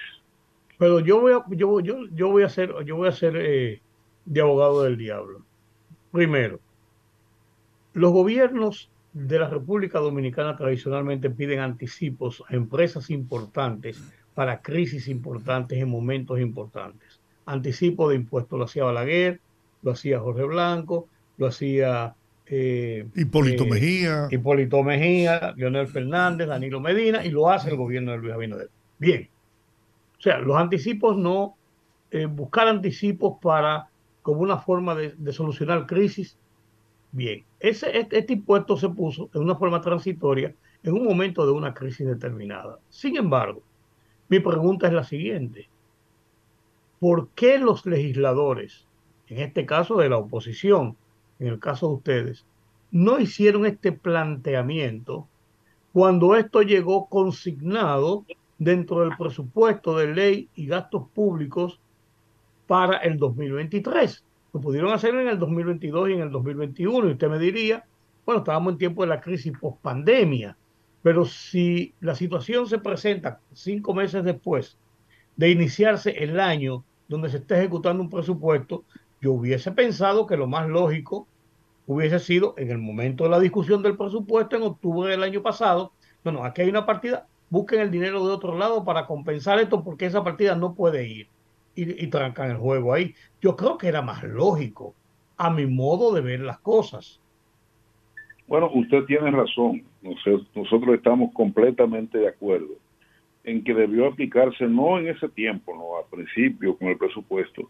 Pero 0.77 0.99
yo 0.99 1.21
voy 1.21 1.33
a, 1.33 1.43
yo, 1.49 1.79
yo, 1.79 2.05
yo 2.13 2.29
voy 2.29 2.43
a 2.43 2.49
ser, 2.49 2.73
yo 2.85 2.97
voy 2.97 3.07
a 3.07 3.11
ser 3.11 3.35
eh, 3.37 3.81
de 4.25 4.41
abogado 4.41 4.83
del 4.83 4.97
diablo. 4.97 5.41
Primero, 6.11 6.59
los 7.93 8.11
gobiernos 8.11 8.91
de 9.13 9.39
la 9.39 9.49
República 9.49 9.99
Dominicana 9.99 10.55
tradicionalmente 10.55 11.29
piden 11.29 11.59
anticipos 11.59 12.43
a 12.47 12.55
empresas 12.55 13.09
importantes 13.09 14.13
para 14.37 14.61
crisis 14.61 15.07
importantes 15.07 15.79
en 15.79 15.89
momentos 15.89 16.39
importantes. 16.39 17.19
Anticipo 17.47 18.07
de 18.07 18.17
impuestos 18.17 18.59
lo 18.59 18.65
hacía 18.65 18.83
Balaguer, 18.83 19.39
lo 19.81 19.93
hacía 19.93 20.19
Jorge 20.19 20.43
Blanco, 20.43 21.07
lo 21.37 21.47
hacía 21.47 22.13
eh, 22.45 23.07
Hipólito 23.15 23.63
eh, 23.63 23.67
Mejía. 23.71 24.27
Hipólito 24.29 24.83
Mejía, 24.83 25.55
Leonel 25.57 25.87
Fernández, 25.87 26.47
Danilo 26.47 26.79
Medina, 26.79 27.25
y 27.25 27.31
lo 27.31 27.49
hace 27.49 27.71
el 27.71 27.77
gobierno 27.77 28.11
de 28.11 28.19
Luis 28.19 28.31
Abinader. 28.31 28.69
Bien. 28.99 29.27
O 30.19 30.21
sea, 30.21 30.37
los 30.37 30.55
anticipos 30.55 31.17
no, 31.17 31.55
eh, 32.11 32.27
buscar 32.27 32.67
anticipos 32.67 33.39
para, 33.41 33.89
como 34.21 34.41
una 34.41 34.59
forma 34.59 34.93
de, 34.93 35.33
solucionar 35.33 35.87
crisis, 35.87 36.37
bien. 37.11 37.43
Ese, 37.59 37.97
este, 37.97 38.19
este, 38.19 38.33
impuesto 38.33 38.77
se 38.77 38.89
puso 38.89 39.31
en 39.33 39.41
una 39.41 39.55
forma 39.55 39.81
transitoria 39.81 40.53
en 40.83 40.93
un 40.93 41.05
momento 41.05 41.43
de 41.43 41.53
una 41.53 41.73
crisis 41.73 42.05
determinada. 42.05 42.77
Sin 42.87 43.17
embargo, 43.17 43.63
mi 44.29 44.39
pregunta 44.39 44.87
es 44.87 44.93
la 44.93 45.03
siguiente. 45.03 45.69
¿Por 46.99 47.29
qué 47.29 47.59
los 47.59 47.85
legisladores, 47.85 48.87
en 49.27 49.39
este 49.39 49.65
caso 49.65 49.97
de 49.97 50.09
la 50.09 50.17
oposición, 50.17 50.97
en 51.39 51.47
el 51.47 51.59
caso 51.59 51.87
de 51.87 51.93
ustedes, 51.93 52.45
no 52.91 53.19
hicieron 53.19 53.65
este 53.65 53.91
planteamiento 53.91 55.27
cuando 55.93 56.35
esto 56.35 56.61
llegó 56.61 57.07
consignado 57.07 58.25
dentro 58.57 59.01
del 59.01 59.15
presupuesto 59.17 59.97
de 59.97 60.13
ley 60.13 60.49
y 60.55 60.67
gastos 60.67 61.07
públicos 61.13 61.79
para 62.65 62.97
el 62.97 63.17
2023. 63.17 64.23
Lo 64.53 64.61
pudieron 64.61 64.93
hacer 64.93 65.15
en 65.15 65.27
el 65.27 65.39
2022 65.39 66.09
y 66.09 66.13
en 66.13 66.21
el 66.21 66.31
2021. 66.31 67.07
Y 67.07 67.11
usted 67.11 67.29
me 67.29 67.39
diría, 67.39 67.85
bueno, 68.25 68.39
estábamos 68.39 68.73
en 68.73 68.79
tiempo 68.79 69.03
de 69.03 69.09
la 69.09 69.21
crisis 69.21 69.53
post 69.59 69.79
pandemia. 69.81 70.57
Pero 71.07 71.23
si 71.23 71.93
la 72.01 72.15
situación 72.15 72.67
se 72.67 72.79
presenta 72.79 73.39
cinco 73.53 73.93
meses 73.93 74.25
después 74.25 74.77
de 75.37 75.51
iniciarse 75.51 76.09
el 76.21 76.37
año 76.37 76.83
donde 77.07 77.29
se 77.29 77.37
está 77.37 77.57
ejecutando 77.57 78.03
un 78.03 78.09
presupuesto, 78.09 78.83
yo 79.21 79.31
hubiese 79.31 79.71
pensado 79.71 80.27
que 80.27 80.35
lo 80.35 80.47
más 80.47 80.67
lógico 80.67 81.25
hubiese 81.85 82.19
sido 82.19 82.55
en 82.57 82.71
el 82.71 82.79
momento 82.79 83.23
de 83.23 83.29
la 83.29 83.39
discusión 83.39 83.81
del 83.81 83.95
presupuesto 83.95 84.57
en 84.57 84.63
octubre 84.63 85.09
del 85.09 85.23
año 85.23 85.41
pasado, 85.41 85.93
bueno, 86.25 86.43
aquí 86.43 86.63
hay 86.63 86.69
una 86.69 86.85
partida, 86.85 87.25
busquen 87.49 87.79
el 87.79 87.89
dinero 87.89 88.27
de 88.27 88.33
otro 88.33 88.57
lado 88.57 88.83
para 88.83 89.05
compensar 89.05 89.59
esto 89.59 89.85
porque 89.85 90.07
esa 90.07 90.25
partida 90.25 90.57
no 90.57 90.75
puede 90.75 91.07
ir 91.07 91.29
y, 91.73 92.03
y 92.03 92.07
trancan 92.07 92.51
el 92.51 92.57
juego 92.57 92.91
ahí. 92.91 93.15
Yo 93.39 93.55
creo 93.55 93.77
que 93.77 93.87
era 93.87 94.01
más 94.01 94.23
lógico 94.23 94.93
a 95.37 95.51
mi 95.51 95.67
modo 95.67 96.13
de 96.13 96.19
ver 96.19 96.41
las 96.41 96.59
cosas. 96.59 97.21
Bueno, 98.47 98.71
usted 98.73 99.03
tiene 99.03 99.29
razón. 99.31 99.83
Nosotros 100.01 100.95
estamos 100.95 101.33
completamente 101.33 102.17
de 102.17 102.29
acuerdo 102.29 102.75
en 103.43 103.63
que 103.63 103.73
debió 103.73 104.07
aplicarse 104.07 104.65
no 104.65 104.99
en 104.99 105.07
ese 105.07 105.29
tiempo, 105.29 105.73
no 105.75 105.97
al 105.97 106.09
principio 106.09 106.77
con 106.77 106.89
el 106.89 106.97
presupuesto, 106.97 107.69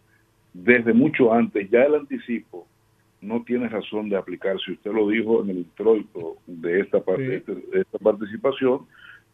desde 0.53 0.91
mucho 0.91 1.32
antes, 1.32 1.69
ya 1.69 1.84
el 1.84 1.95
anticipo 1.95 2.65
no 3.21 3.43
tiene 3.43 3.69
razón 3.69 4.09
de 4.09 4.17
aplicarse. 4.17 4.71
Usted 4.71 4.91
lo 4.91 5.07
dijo 5.07 5.43
en 5.43 5.51
el 5.51 5.57
introito 5.59 6.38
de 6.47 6.80
esta, 6.80 6.99
parte, 6.99 7.43
de 7.45 7.82
esta 7.82 7.97
participación, 7.99 8.88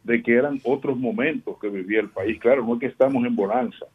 de 0.04 0.22
que 0.22 0.34
eran 0.34 0.60
otros 0.66 0.98
momentos 0.98 1.58
que 1.60 1.70
vivía 1.70 2.02
el 2.02 2.10
país. 2.10 2.40
Claro, 2.40 2.66
no 2.66 2.74
es 2.74 2.80
que 2.82 2.88
estamos 2.88 3.26
en 3.26 3.36
bonanza, 3.38 3.86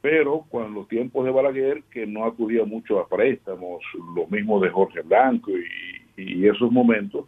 pero 0.00 0.46
cuando 0.48 0.80
los 0.80 0.88
tiempos 0.88 1.26
de 1.26 1.32
Balaguer, 1.32 1.82
que 1.90 2.06
no 2.06 2.24
acudía 2.24 2.64
mucho 2.64 2.98
a 2.98 3.08
préstamos, 3.08 3.82
lo 4.14 4.26
mismo 4.28 4.58
de 4.58 4.70
Jorge 4.70 5.02
Blanco 5.02 5.50
y, 5.50 5.99
y 6.22 6.48
esos 6.48 6.70
momentos, 6.70 7.26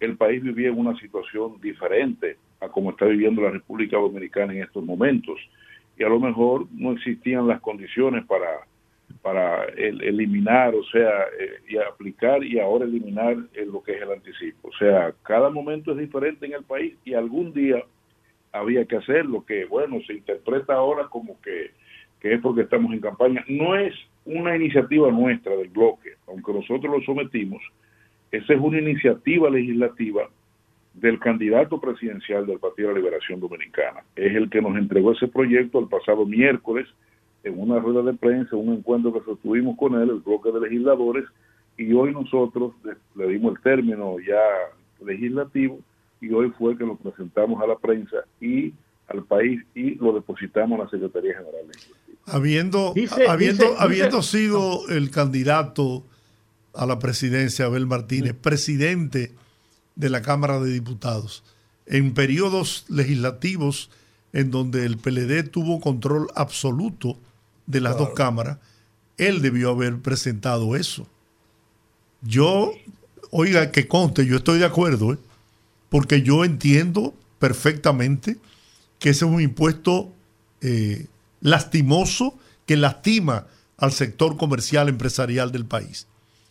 el 0.00 0.16
país 0.16 0.42
vivía 0.42 0.68
en 0.68 0.78
una 0.78 0.98
situación 0.98 1.60
diferente 1.60 2.36
a 2.60 2.68
como 2.68 2.90
está 2.90 3.06
viviendo 3.06 3.42
la 3.42 3.50
República 3.50 3.96
Dominicana 3.96 4.52
en 4.52 4.62
estos 4.62 4.84
momentos. 4.84 5.38
Y 5.98 6.04
a 6.04 6.08
lo 6.08 6.20
mejor 6.20 6.66
no 6.72 6.92
existían 6.92 7.48
las 7.48 7.60
condiciones 7.60 8.24
para 8.26 8.48
para 9.22 9.64
el, 9.76 10.02
eliminar, 10.02 10.74
o 10.74 10.84
sea, 10.84 11.10
eh, 11.38 11.60
y 11.68 11.76
aplicar 11.76 12.44
y 12.44 12.58
ahora 12.58 12.84
eliminar 12.84 13.36
eh, 13.54 13.66
lo 13.66 13.82
que 13.82 13.92
es 13.92 14.02
el 14.02 14.12
anticipo. 14.12 14.68
O 14.68 14.72
sea, 14.78 15.12
cada 15.22 15.50
momento 15.50 15.92
es 15.92 15.98
diferente 15.98 16.46
en 16.46 16.52
el 16.52 16.64
país 16.64 16.94
y 17.04 17.14
algún 17.14 17.52
día 17.52 17.82
había 18.52 18.84
que 18.84 18.96
hacerlo, 18.96 19.44
que 19.44 19.64
bueno, 19.64 19.98
se 20.06 20.14
interpreta 20.14 20.74
ahora 20.74 21.08
como 21.08 21.40
que, 21.40 21.72
que 22.20 22.34
es 22.34 22.40
porque 22.40 22.62
estamos 22.62 22.92
en 22.92 23.00
campaña. 23.00 23.44
No 23.48 23.76
es 23.76 23.94
una 24.24 24.56
iniciativa 24.56 25.10
nuestra 25.10 25.56
del 25.56 25.68
bloque, 25.68 26.12
aunque 26.26 26.52
nosotros 26.52 26.92
lo 26.92 27.00
sometimos, 27.02 27.62
esa 28.30 28.54
es 28.54 28.60
una 28.60 28.78
iniciativa 28.78 29.48
legislativa 29.50 30.28
del 30.94 31.18
candidato 31.18 31.80
presidencial 31.80 32.46
del 32.46 32.58
Partido 32.58 32.88
de 32.88 32.94
la 32.94 33.00
Liberación 33.00 33.40
Dominicana. 33.40 34.00
Es 34.16 34.34
el 34.34 34.50
que 34.50 34.60
nos 34.60 34.76
entregó 34.76 35.12
ese 35.12 35.28
proyecto 35.28 35.78
el 35.78 35.88
pasado 35.88 36.26
miércoles 36.26 36.86
en 37.44 37.58
una 37.58 37.78
rueda 37.78 38.02
de 38.02 38.14
prensa, 38.14 38.56
un 38.56 38.74
encuentro 38.74 39.12
que 39.12 39.24
sostuvimos 39.24 39.76
con 39.76 39.94
él, 39.94 40.10
el 40.10 40.20
bloque 40.20 40.50
de 40.50 40.60
legisladores, 40.60 41.24
y 41.76 41.92
hoy 41.92 42.12
nosotros 42.12 42.72
le, 43.14 43.28
dimos 43.28 43.56
el 43.56 43.62
término 43.62 44.16
ya 44.18 44.40
legislativo 45.04 45.78
y 46.20 46.32
hoy 46.32 46.52
fue 46.58 46.76
que 46.76 46.84
lo 46.84 46.96
presentamos 46.96 47.62
a 47.62 47.66
la 47.68 47.76
prensa 47.76 48.16
y 48.40 48.74
al 49.06 49.22
país 49.22 49.62
y 49.76 49.94
lo 49.94 50.12
depositamos 50.12 50.80
a 50.80 50.84
la 50.84 50.90
Secretaría 50.90 51.34
General. 51.34 51.64
Habiendo, 52.26 52.92
habiendo, 53.28 53.78
habiendo 53.78 54.22
sido 54.22 54.88
el 54.88 55.10
candidato 55.10 56.02
a 56.78 56.86
la 56.86 57.00
presidencia, 57.00 57.64
Abel 57.64 57.86
Martínez, 57.86 58.34
presidente 58.40 59.34
de 59.96 60.10
la 60.10 60.22
Cámara 60.22 60.60
de 60.60 60.72
Diputados, 60.72 61.42
en 61.86 62.14
periodos 62.14 62.84
legislativos 62.88 63.90
en 64.32 64.52
donde 64.52 64.86
el 64.86 64.96
PLD 64.96 65.42
tuvo 65.50 65.80
control 65.80 66.28
absoluto 66.36 67.18
de 67.66 67.80
las 67.80 67.98
dos 67.98 68.10
cámaras, 68.10 68.58
él 69.16 69.42
debió 69.42 69.70
haber 69.70 69.98
presentado 69.98 70.76
eso. 70.76 71.08
Yo, 72.22 72.72
oiga, 73.30 73.72
que 73.72 73.88
conste, 73.88 74.24
yo 74.24 74.36
estoy 74.36 74.60
de 74.60 74.64
acuerdo, 74.64 75.14
¿eh? 75.14 75.18
porque 75.88 76.22
yo 76.22 76.44
entiendo 76.44 77.14
perfectamente 77.40 78.36
que 79.00 79.10
ese 79.10 79.24
es 79.24 79.30
un 79.30 79.40
impuesto 79.40 80.12
eh, 80.60 81.06
lastimoso 81.40 82.38
que 82.66 82.76
lastima 82.76 83.46
al 83.76 83.92
sector 83.92 84.36
comercial 84.36 84.88
empresarial 84.88 85.50
del 85.50 85.64
país. 85.64 86.06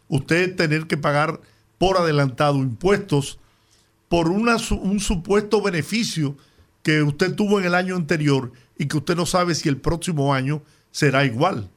Usted 0.10 0.56
tener 0.56 0.88
que 0.88 0.98
pagar 0.98 1.40
por 1.78 1.98
adelantado 1.98 2.58
impuestos 2.58 3.40
por 4.10 4.30
una, 4.30 4.56
un 4.82 5.00
supuesto 5.00 5.62
beneficio 5.62 6.36
que 6.84 7.02
usted 7.02 7.36
tuvo 7.36 7.60
en 7.60 7.66
el 7.66 7.76
año 7.76 7.96
anterior 7.96 8.52
y 8.78 8.88
que 8.88 8.98
usted 8.98 9.16
no 9.16 9.26
sabe 9.26 9.56
si 9.56 9.68
el 9.68 9.78
próximo 9.78 10.34
año 10.34 10.62
será 10.92 11.26
igual. 11.26 11.70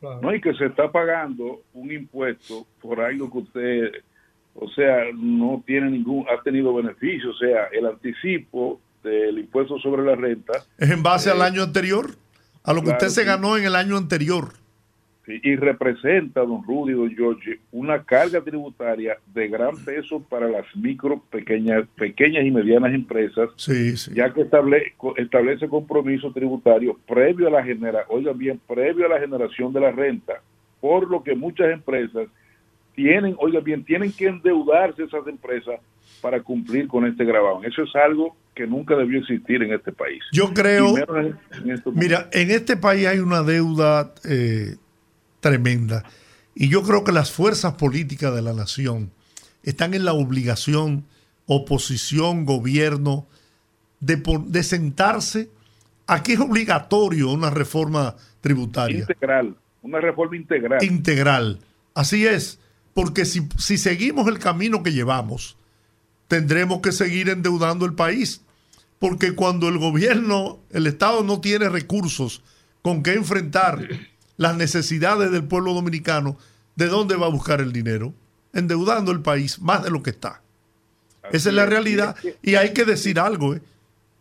No, 0.00 0.32
y 0.32 0.40
que 0.40 0.54
se 0.54 0.66
está 0.66 0.90
pagando 0.92 1.62
un 1.74 1.90
impuesto 1.90 2.66
por 2.80 3.00
algo 3.00 3.30
que 3.30 3.38
usted, 3.38 3.92
o 4.54 4.68
sea, 4.70 5.06
no 5.14 5.62
tiene 5.66 5.90
ningún, 5.90 6.24
ha 6.28 6.40
tenido 6.42 6.72
beneficio, 6.74 7.30
o 7.30 7.36
sea, 7.36 7.64
el 7.72 7.86
anticipo 7.86 8.80
del 9.02 9.38
impuesto 9.38 9.78
sobre 9.80 10.04
la 10.04 10.14
renta. 10.14 10.52
¿Es 10.78 10.90
en 10.90 11.02
base 11.02 11.30
al 11.30 11.42
año 11.42 11.62
anterior? 11.62 12.16
A 12.62 12.72
lo 12.72 12.82
que 12.82 12.90
usted 12.90 13.08
se 13.08 13.24
ganó 13.24 13.56
en 13.56 13.64
el 13.64 13.74
año 13.74 13.96
anterior 13.96 14.52
y 15.26 15.56
representa, 15.56 16.40
don 16.42 16.62
Rudy, 16.64 16.92
don 16.92 17.10
George, 17.14 17.58
una 17.72 18.02
carga 18.04 18.40
tributaria 18.40 19.18
de 19.34 19.48
gran 19.48 19.76
peso 19.84 20.20
para 20.20 20.48
las 20.48 20.64
micro, 20.76 21.20
pequeñas, 21.30 21.86
pequeñas 21.96 22.44
y 22.44 22.50
medianas 22.50 22.94
empresas, 22.94 23.50
ya 24.14 24.32
que 24.32 24.42
establece, 24.42 24.94
establece 25.16 25.68
compromisos 25.68 26.32
tributarios 26.32 26.96
previo 27.06 27.48
a 27.48 27.50
la 27.50 27.64
genera, 27.64 28.04
oigan 28.08 28.38
bien, 28.38 28.60
previo 28.66 29.06
a 29.06 29.08
la 29.08 29.20
generación 29.20 29.72
de 29.72 29.80
la 29.80 29.90
renta, 29.90 30.34
por 30.80 31.10
lo 31.10 31.22
que 31.22 31.34
muchas 31.34 31.72
empresas 31.72 32.28
tienen, 32.94 33.34
oigan 33.38 33.64
bien, 33.64 33.84
tienen 33.84 34.12
que 34.12 34.26
endeudarse 34.26 35.02
esas 35.02 35.26
empresas 35.26 35.80
para 36.20 36.40
cumplir 36.40 36.86
con 36.86 37.04
este 37.04 37.24
grabado. 37.24 37.62
Eso 37.64 37.82
es 37.82 37.94
algo 37.96 38.36
que 38.54 38.66
nunca 38.66 38.96
debió 38.96 39.20
existir 39.20 39.62
en 39.62 39.72
este 39.72 39.92
país. 39.92 40.22
Yo 40.32 40.52
creo, 40.54 40.94
mira, 41.92 42.28
en 42.32 42.50
este 42.50 42.76
país 42.76 43.06
hay 43.06 43.18
una 43.18 43.42
deuda 43.42 44.14
eh, 44.24 44.76
tremenda. 45.40 46.04
Y 46.54 46.68
yo 46.68 46.82
creo 46.82 47.04
que 47.04 47.12
las 47.12 47.30
fuerzas 47.30 47.74
políticas 47.74 48.34
de 48.34 48.42
la 48.42 48.52
nación 48.52 49.10
están 49.62 49.94
en 49.94 50.04
la 50.04 50.12
obligación, 50.12 51.04
oposición, 51.46 52.44
gobierno, 52.44 53.26
de, 54.00 54.22
de 54.46 54.62
sentarse. 54.62 55.50
Aquí 56.06 56.32
es 56.32 56.40
obligatorio 56.40 57.30
una 57.30 57.50
reforma 57.50 58.16
tributaria. 58.40 59.00
Integral, 59.00 59.56
una 59.82 60.00
reforma 60.00 60.36
integral. 60.36 60.82
Integral. 60.84 61.60
Así 61.94 62.26
es, 62.26 62.60
porque 62.94 63.24
si, 63.24 63.48
si 63.58 63.76
seguimos 63.76 64.28
el 64.28 64.38
camino 64.38 64.82
que 64.82 64.92
llevamos, 64.92 65.56
tendremos 66.28 66.80
que 66.80 66.92
seguir 66.92 67.28
endeudando 67.28 67.84
el 67.84 67.94
país. 67.94 68.42
Porque 68.98 69.34
cuando 69.34 69.68
el 69.68 69.78
gobierno, 69.78 70.60
el 70.70 70.86
Estado 70.86 71.22
no 71.22 71.40
tiene 71.40 71.68
recursos 71.68 72.42
con 72.82 73.02
que 73.02 73.12
enfrentar 73.12 73.86
las 74.36 74.56
necesidades 74.56 75.30
del 75.30 75.44
pueblo 75.44 75.74
dominicano, 75.74 76.38
¿de 76.74 76.86
dónde 76.86 77.16
va 77.16 77.26
a 77.26 77.30
buscar 77.30 77.60
el 77.60 77.72
dinero? 77.72 78.14
Endeudando 78.52 79.12
el 79.12 79.20
país 79.20 79.60
más 79.60 79.82
de 79.82 79.90
lo 79.90 80.02
que 80.02 80.10
está. 80.10 80.42
Esa 81.32 81.48
es 81.48 81.54
la 81.54 81.66
realidad. 81.66 82.16
Y 82.42 82.54
hay 82.54 82.72
que 82.72 82.84
decir 82.84 83.18
algo. 83.18 83.54
¿eh? 83.54 83.62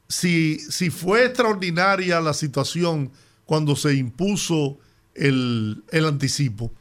Si, 0.08 0.60
si 0.60 0.90
fue 0.90 1.26
extraordinaria 1.26 2.20
la 2.22 2.34
situación 2.34 3.12
cuando 3.46 3.76
se 3.76 3.94
impuso 3.94 4.78
el, 5.14 5.84
el 5.92 6.06
anticipo, 6.06 6.72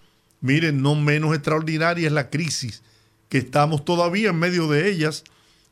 miren, 0.41 0.83
no 0.83 0.95
menos 0.95 1.35
extraordinaria 1.35 2.07
es 2.07 2.13
la 2.13 2.31
crisis 2.31 2.83
que 3.29 3.39
estamos 3.39 3.85
todavía 3.85 4.31
en 4.31 4.39
medio 4.39 4.69
de 4.69 4.91
ellas, 4.91 5.25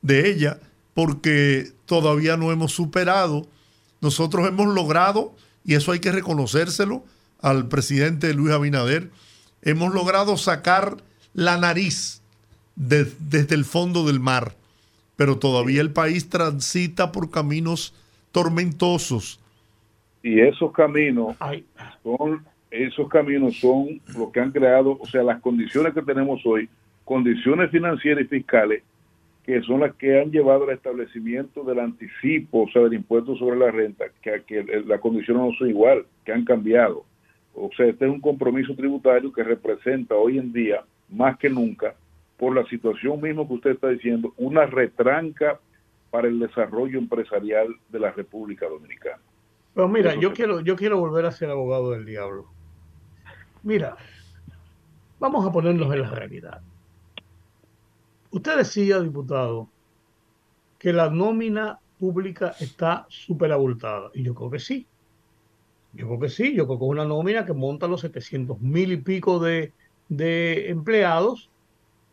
de 0.03 0.31
ella, 0.31 0.59
porque 0.95 1.73
todavía 1.87 2.37
no 2.37 2.53
hemos 2.53 2.73
superado. 2.73 3.47
Nosotros 4.01 4.49
hemos 4.49 4.75
logrado, 4.75 5.35
y 5.65 5.75
eso 5.75 5.93
hay 5.93 6.01
que 6.01 6.13
reconocérselo, 6.13 7.05
al 7.43 7.69
presidente 7.69 8.33
Luis 8.35 8.53
Abinader, 8.53 9.11
hemos 9.63 9.93
logrado 9.93 10.37
sacar 10.37 10.97
la 11.35 11.59
nariz 11.59 12.23
desde 12.77 13.55
el 13.55 13.65
fondo 13.65 14.07
del 14.07 14.21
mar, 14.21 14.53
pero 15.17 15.39
todavía 15.39 15.81
el 15.81 15.93
país 15.93 16.29
transita 16.29 17.13
por 17.13 17.31
caminos 17.31 17.95
tormentosos. 18.33 19.41
Y 20.23 20.41
esos 20.41 20.73
caminos 20.73 21.37
son 22.03 22.45
esos 22.71 23.07
caminos 23.11 23.59
son 23.59 24.01
lo 24.17 24.33
que 24.33 24.41
han 24.41 24.51
creado, 24.51 24.97
o 24.99 25.07
sea, 25.07 25.23
las 25.23 25.43
condiciones 25.43 25.93
que 25.93 26.01
tenemos 26.01 26.41
hoy, 26.47 26.71
condiciones 27.05 27.71
financieras 27.71 28.25
y 28.25 28.29
fiscales 28.29 28.83
que 29.45 29.61
son 29.63 29.81
las 29.81 29.95
que 29.97 30.21
han 30.21 30.31
llevado 30.31 30.65
al 30.65 30.75
establecimiento 30.75 31.65
del 31.65 31.81
anticipo, 31.81 32.63
o 32.63 32.69
sea, 32.71 32.83
del 32.83 32.95
impuesto 32.95 33.37
sobre 33.37 33.59
la 33.59 33.71
renta, 33.71 34.05
que, 34.23 34.43
que 34.47 34.83
las 34.87 35.01
condiciones 35.01 35.43
no 35.43 35.53
son 35.59 35.69
igual, 35.69 36.07
que 36.25 36.33
han 36.33 36.45
cambiado. 36.45 37.05
O 37.55 37.71
sea, 37.77 37.87
este 37.87 38.07
es 38.07 38.11
un 38.11 38.21
compromiso 38.21 38.75
tributario 38.75 39.33
que 39.33 39.43
representa 39.43 40.15
hoy 40.15 40.39
en 40.39 40.53
día, 40.53 40.85
más 41.11 41.39
que 41.39 41.51
nunca, 41.51 41.95
por 42.39 42.55
la 42.55 42.65
situación 42.67 43.21
mismo 43.21 43.47
que 43.47 43.55
usted 43.55 43.71
está 43.71 43.89
diciendo, 43.89 44.33
una 44.37 44.67
retranca 44.67 45.61
para 46.11 46.29
el 46.29 46.39
desarrollo 46.39 46.99
empresarial 46.99 47.75
de 47.89 47.99
la 47.99 48.11
República 48.11 48.69
Dominicana. 48.69 49.21
Pero 49.75 49.89
mira, 49.89 50.15
yo 50.15 50.33
quiero, 50.33 50.61
yo 50.61 50.77
quiero 50.77 50.99
volver 50.99 51.25
a 51.25 51.33
ser 51.33 51.51
abogado 51.51 51.93
del 51.93 52.05
diablo. 52.05 52.47
Mira, 53.63 53.97
vamos 55.19 55.47
a 55.47 55.53
ponernos 55.53 55.93
en 55.95 56.03
la 56.03 56.11
realidad. 56.11 56.61
Usted 58.31 58.57
decía, 58.57 59.01
diputado, 59.01 59.69
que 60.79 60.93
la 60.93 61.11
nómina 61.11 61.79
pública 61.99 62.55
está 62.59 63.07
súper 63.09 63.53
abultada. 63.53 64.11
Y 64.15 64.25
yo 64.25 64.35
creo 64.35 64.51
que 64.51 64.59
sí. 64.59 64.87
Yo 65.95 66.07
creo 66.07 66.21
que 66.21 66.29
sí, 66.31 66.55
yo 66.55 66.67
creo 66.67 66.79
que 66.79 66.85
es 66.87 66.91
una 66.91 67.05
nómina 67.05 67.45
que 67.45 67.53
monta 67.53 67.87
los 67.87 68.01
700 68.01 68.61
mil 68.61 68.93
y 68.93 68.97
pico 68.97 69.39
de, 69.39 69.73
de 70.09 70.71
empleados, 70.71 71.51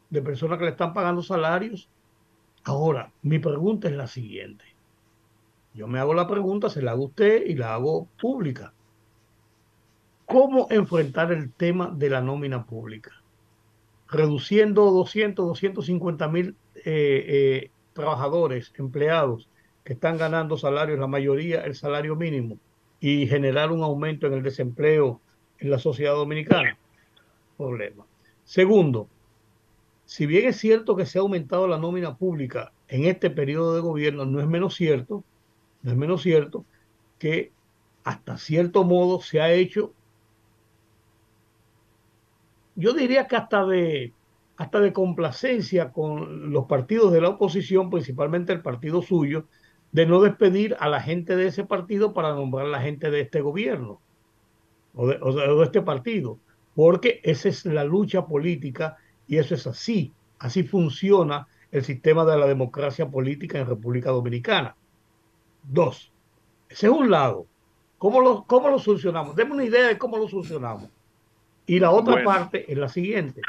de 0.10 0.22
personas 0.22 0.58
que 0.58 0.66
le 0.66 0.72
están 0.72 0.94
pagando 0.94 1.22
salarios. 1.22 1.90
Ahora, 2.64 3.14
mi 3.22 3.40
pregunta 3.40 3.88
es 3.88 3.96
la 3.96 4.08
siguiente. 4.08 4.66
Yo 5.74 5.88
me 5.88 6.00
hago 6.00 6.14
la 6.14 6.28
pregunta, 6.28 6.70
se 6.70 6.82
la 6.82 6.92
hago 6.92 7.04
a 7.04 7.08
usted 7.08 7.46
y 7.46 7.56
la 7.56 7.74
hago 7.74 8.08
pública. 8.20 8.74
¿Cómo 10.26 10.68
enfrentar 10.70 11.32
el 11.32 11.54
tema 11.54 11.90
de 11.90 12.10
la 12.10 12.22
nómina 12.22 12.66
pública? 12.66 13.12
Reduciendo 14.08 14.92
200, 14.92 15.48
250 15.48 16.28
mil 16.28 16.58
eh, 16.76 16.84
eh, 16.86 17.72
trabajadores, 17.94 18.74
empleados 18.78 19.50
que 19.84 19.94
están 19.94 20.18
ganando 20.18 20.58
salarios, 20.58 21.00
la 21.00 21.08
mayoría 21.08 21.62
el 21.62 21.76
salario 21.76 22.16
mínimo 22.16 22.60
y 23.00 23.28
generar 23.28 23.72
un 23.72 23.84
aumento 23.84 24.28
en 24.28 24.34
el 24.34 24.44
desempleo 24.44 25.22
en 25.60 25.72
la 25.72 25.80
sociedad 25.80 26.14
dominicana. 26.14 26.78
Problema. 27.58 28.06
Segundo, 28.44 29.08
si 30.06 30.26
bien 30.26 30.48
es 30.48 30.58
cierto 30.58 30.96
que 30.96 31.06
se 31.06 31.20
ha 31.20 31.22
aumentado 31.22 31.68
la 31.68 31.78
nómina 31.78 32.18
pública 32.18 32.72
en 32.88 33.06
este 33.06 33.30
periodo 33.30 33.76
de 33.76 33.82
gobierno, 33.82 34.26
no 34.26 34.40
es 34.40 34.48
menos 34.48 34.76
cierto, 34.76 35.24
no 35.84 35.92
es 35.92 35.98
menos 35.98 36.22
cierto 36.24 36.66
que 37.20 37.52
hasta 38.04 38.38
cierto 38.38 38.84
modo 38.84 39.22
se 39.22 39.42
ha 39.42 39.52
hecho, 39.52 39.94
yo 42.76 42.94
diría 42.94 43.28
que 43.28 43.36
hasta 43.36 43.66
de, 43.66 44.14
hasta 44.58 44.80
de 44.80 44.94
complacencia 44.94 45.92
con 45.92 46.52
los 46.52 46.66
partidos 46.66 47.12
de 47.12 47.22
la 47.22 47.30
oposición, 47.30 47.90
principalmente 47.90 48.54
el 48.54 48.62
partido 48.62 49.02
suyo, 49.02 49.46
de 49.92 50.06
no 50.06 50.22
despedir 50.22 50.76
a 50.80 50.88
la 50.88 51.02
gente 51.02 51.36
de 51.36 51.48
ese 51.48 51.64
partido 51.64 52.14
para 52.14 52.34
nombrar 52.34 52.68
a 52.68 52.70
la 52.70 52.82
gente 52.82 53.10
de 53.10 53.22
este 53.22 53.42
gobierno 53.42 54.00
o 54.94 55.08
de, 55.08 55.64
este 55.64 55.82
partido, 55.82 56.40
porque 56.76 57.22
esa 57.24 57.50
es 57.50 57.66
la 57.66 57.84
lucha 57.84 58.26
política 58.26 58.98
y 59.28 59.38
eso 59.38 59.56
es 59.56 59.66
así, 59.68 60.14
así 60.40 60.64
funciona 60.64 61.48
el 61.72 61.84
sistema 61.84 62.26
de 62.26 62.38
la 62.38 62.48
democracia 62.48 63.08
política 63.08 63.60
en 63.60 63.68
República 63.68 64.10
Dominicana. 64.10 64.76
Dos, 65.64 66.12
ese 66.68 66.88
es 66.88 66.92
un 66.92 67.10
lado. 67.10 67.46
¿Cómo 67.98 68.22
lo, 68.22 68.44
cómo 68.46 68.70
lo 68.70 68.80
solucionamos? 68.80 69.36
Deme 69.36 69.54
una 69.54 69.66
idea 69.66 69.88
de 69.88 69.98
cómo 69.98 70.18
lo 70.18 70.28
solucionamos. 70.28 70.90
Y 71.66 71.80
la 71.80 71.92
otra 71.92 72.24
parte 72.24 72.72
es 72.72 72.78
la 72.78 72.90
siguiente. 72.90 73.42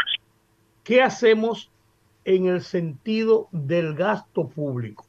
¿Qué 0.84 1.02
hacemos 1.02 1.70
en 2.24 2.46
el 2.46 2.60
sentido 2.60 3.48
del 3.52 3.94
gasto 3.94 4.48
público? 4.48 5.06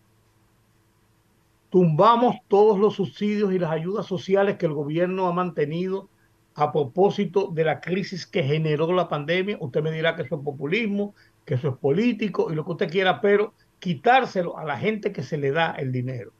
Tumbamos 1.71 2.35
todos 2.47 2.77
los 2.77 2.95
subsidios 2.97 3.51
y 3.51 3.57
las 3.57 3.71
ayudas 3.71 4.05
sociales 4.05 4.57
que 4.57 4.67
el 4.67 4.73
gobierno 4.73 5.27
ha 5.27 5.33
mantenido 5.33 6.09
a 6.53 6.71
propósito 6.71 7.49
de 7.51 7.63
la 7.63 7.81
crisis 7.81 8.27
que 8.27 8.43
generó 8.43 8.91
la 8.93 9.09
pandemia. 9.09 9.57
Usted 9.59 9.81
me 9.81 9.91
dirá 9.91 10.15
que 10.15 10.21
eso 10.21 10.35
es 10.35 10.41
populismo, 10.43 11.15
que 11.45 11.55
eso 11.55 11.69
es 11.69 11.77
político 11.77 12.51
y 12.51 12.55
lo 12.55 12.63
que 12.65 12.71
usted 12.71 12.91
quiera, 12.91 13.19
pero 13.21 13.55
quitárselo 13.79 14.57
a 14.57 14.65
la 14.65 14.77
gente 14.77 15.11
que 15.11 15.23
se 15.23 15.37
le 15.37 15.51
da 15.51 15.71
el 15.71 15.91
dinero 15.91 16.31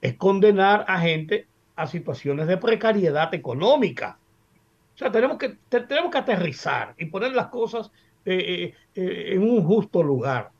es 0.00 0.14
condenar 0.14 0.84
a 0.88 1.00
gente 1.00 1.46
a 1.76 1.86
situaciones 1.86 2.46
de 2.46 2.56
precariedad 2.56 3.32
económica. 3.34 4.18
O 4.94 4.98
sea, 4.98 5.10
tenemos 5.10 5.38
que, 5.38 5.56
tenemos 5.68 6.10
que 6.10 6.18
aterrizar 6.18 6.94
y 6.98 7.06
poner 7.06 7.32
las 7.32 7.48
cosas 7.48 7.90
eh, 8.24 8.36
eh, 8.36 8.74
eh, 8.94 9.34
en 9.34 9.42
un 9.42 9.64
justo 9.64 10.02
lugar. 10.02 10.50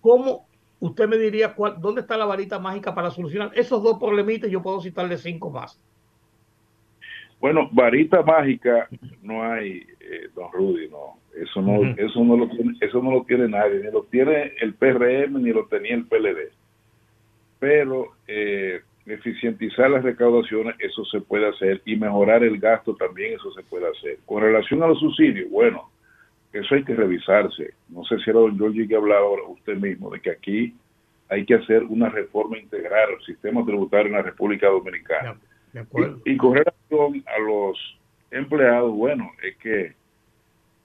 ¿Cómo 0.00 0.45
usted 0.80 1.08
me 1.08 1.16
diría 1.16 1.54
cuál, 1.54 1.80
dónde 1.80 2.02
está 2.02 2.16
la 2.16 2.24
varita 2.24 2.58
mágica 2.58 2.94
para 2.94 3.10
solucionar 3.10 3.50
esos 3.54 3.82
dos 3.82 3.98
problemitas. 3.98 4.50
Yo 4.50 4.62
puedo 4.62 4.80
citarle 4.80 5.16
cinco 5.16 5.50
más. 5.50 5.80
Bueno, 7.40 7.68
varita 7.72 8.22
mágica 8.22 8.88
no 9.22 9.42
hay, 9.42 9.86
eh, 10.00 10.28
don 10.34 10.50
Rudy, 10.52 10.88
no. 10.88 11.18
Eso 11.34 11.60
no, 11.60 11.82
eso 11.98 12.24
no 12.24 12.36
lo 12.36 12.48
tiene, 12.48 12.74
eso 12.80 13.02
no 13.02 13.10
lo 13.10 13.24
tiene 13.24 13.46
nadie, 13.46 13.80
ni 13.80 13.90
lo 13.90 14.04
tiene 14.04 14.54
el 14.58 14.72
PRM 14.74 15.42
ni 15.42 15.52
lo 15.52 15.66
tenía 15.66 15.94
el 15.94 16.06
PLD. 16.06 16.50
pero 17.58 18.12
eh, 18.26 18.80
eficientizar 19.04 19.90
las 19.90 20.02
recaudaciones, 20.02 20.74
eso 20.78 21.04
se 21.04 21.20
puede 21.20 21.46
hacer, 21.48 21.82
y 21.84 21.96
mejorar 21.96 22.42
el 22.42 22.58
gasto 22.58 22.96
también, 22.96 23.34
eso 23.34 23.52
se 23.52 23.62
puede 23.62 23.86
hacer. 23.88 24.18
Con 24.24 24.42
relación 24.42 24.82
a 24.82 24.88
los 24.88 24.98
subsidios, 24.98 25.50
bueno, 25.50 25.90
eso 26.52 26.74
hay 26.74 26.84
que 26.84 26.94
revisarse. 26.94 27.74
No 27.88 28.04
sé 28.04 28.18
si 28.18 28.30
era 28.30 28.40
don 28.40 28.56
Giorgi 28.56 28.88
que 28.88 28.96
hablaba 28.96 29.20
ahora 29.20 29.42
usted 29.48 29.76
mismo, 29.76 30.10
de 30.10 30.20
que 30.20 30.30
aquí 30.30 30.74
hay 31.28 31.44
que 31.44 31.54
hacer 31.54 31.82
una 31.84 32.08
reforma 32.08 32.58
integral 32.58 33.10
al 33.14 33.24
sistema 33.24 33.64
tributario 33.64 34.06
en 34.06 34.12
la 34.12 34.22
República 34.22 34.68
Dominicana. 34.68 35.36
Y, 35.74 36.32
y, 36.32 36.36
con 36.36 36.54
relación 36.54 37.24
a 37.26 37.38
los 37.40 37.98
empleados, 38.30 38.92
bueno, 38.92 39.30
es 39.42 39.56
que 39.58 39.94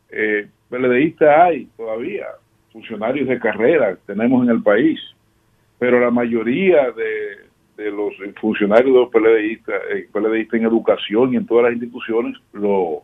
eh, 0.10 0.50
hay 1.20 1.66
todavía, 1.78 2.28
funcionarios 2.72 3.28
de 3.28 3.40
carrera 3.40 3.98
tenemos 4.06 4.44
en 4.44 4.50
el 4.50 4.62
país, 4.62 5.00
pero 5.80 6.00
la 6.00 6.12
mayoría 6.12 6.92
de, 6.92 7.92
los 7.92 8.14
funcionarios 8.40 8.94
de 8.94 9.00
los 9.00 9.10
PLDistas, 9.10 9.82
eh, 9.92 10.08
en 10.54 10.66
educación 10.66 11.34
y 11.34 11.38
en 11.38 11.46
todas 11.46 11.66
las 11.66 11.74
instituciones 11.74 12.38
lo, 12.54 13.04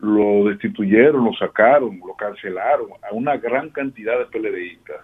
lo 0.00 0.44
destituyeron, 0.48 1.24
lo 1.24 1.32
sacaron, 1.34 2.00
lo 2.06 2.14
cancelaron 2.14 2.88
a 3.08 3.14
una 3.14 3.36
gran 3.36 3.70
cantidad 3.70 4.18
de 4.18 4.26
PLDistas. 4.26 5.00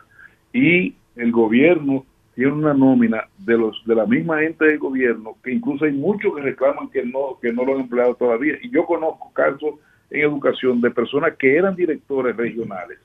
Y 0.53 0.95
el 1.16 1.32
gobierno 1.32 2.05
tiene 2.34 2.53
una 2.53 2.74
nómina 2.74 3.28
de 3.38 3.59
los 3.59 3.82
de 3.84 3.95
la 3.95 4.07
misma 4.07 4.41
gente 4.41 4.64
del 4.64 4.78
gobierno 4.78 5.36
que 5.43 5.53
incluso 5.53 5.84
hay 5.84 5.93
muchos 5.93 6.34
que 6.34 6.43
reclaman 6.43 6.88
que 6.88 7.05
no 7.05 7.38
que 7.41 7.53
no 7.53 7.64
lo 7.64 7.74
han 7.74 7.80
empleado 7.80 8.14
todavía 8.14 8.55
y 8.62 8.70
yo 8.70 8.86
conozco 8.86 9.32
casos 9.32 9.74
en 10.11 10.22
educación 10.22 10.80
de 10.80 10.91
personas 10.91 11.36
que 11.36 11.57
eran 11.57 11.74
directores 11.74 12.36
regionales 12.36 12.99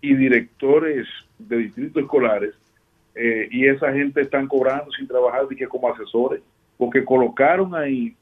y 0.00 0.14
directores 0.14 1.06
de 1.38 1.58
distritos 1.58 2.02
escolares 2.02 2.54
eh, 3.14 3.46
y 3.50 3.66
esa 3.66 3.92
gente 3.92 4.22
están 4.22 4.48
cobrando 4.48 4.90
sin 4.92 5.06
trabajar 5.06 5.46
que 5.48 5.68
como 5.68 5.92
asesores 5.92 6.40
porque 6.78 7.04
colocaron 7.04 7.74
ahí 7.74 8.16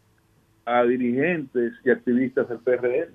a 0.65 0.83
dirigentes 0.85 1.73
y 1.85 1.91
activistas 1.91 2.49
del 2.49 2.59
PRM 2.59 3.13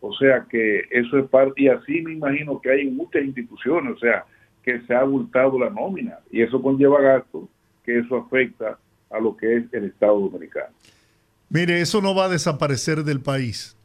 o 0.00 0.12
sea 0.14 0.46
que 0.48 0.82
eso 0.90 1.18
es 1.18 1.28
parte 1.28 1.62
y 1.62 1.68
así 1.68 2.02
me 2.02 2.12
imagino 2.12 2.60
que 2.60 2.70
hay 2.70 2.88
en 2.88 2.96
muchas 2.96 3.22
instituciones 3.22 3.94
o 3.96 3.98
sea 3.98 4.24
que 4.62 4.80
se 4.82 4.94
ha 4.94 5.00
abultado 5.00 5.58
la 5.58 5.70
nómina 5.70 6.18
y 6.30 6.42
eso 6.42 6.60
conlleva 6.60 7.00
gastos 7.00 7.44
que 7.84 7.98
eso 7.98 8.16
afecta 8.16 8.78
a 9.10 9.20
lo 9.20 9.36
que 9.36 9.56
es 9.56 9.64
el 9.72 9.84
Estado 9.84 10.18
Dominicano. 10.18 10.72
Mire, 11.50 11.80
eso 11.80 12.00
no 12.00 12.14
va 12.14 12.26
a 12.26 12.28
desaparecer 12.28 13.04
del 13.04 13.20
país 13.20 13.76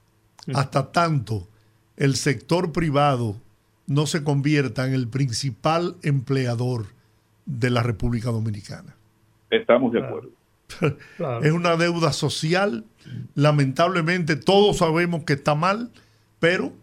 hasta 0.54 0.92
tanto 0.92 1.48
el 1.98 2.16
sector 2.16 2.72
privado 2.72 3.36
no 3.88 4.06
se 4.06 4.24
convierta 4.24 4.88
en 4.88 4.94
el 4.94 5.08
principal 5.08 5.96
empleador 6.04 6.86
de 7.46 7.70
la 7.70 7.84
República 7.84 8.32
Dominicana. 8.32 8.96
Estamos 9.50 9.94
de 9.94 10.06
acuerdo. 10.06 10.30
Es 11.44 11.52
una 11.52 11.76
deuda 11.78 12.14
social. 12.14 12.86
Lamentablemente 13.36 14.36
todos 14.36 14.78
sabemos 14.78 15.24
que 15.24 15.34
está 15.34 15.56
mal, 15.56 15.92
pero 16.40 16.74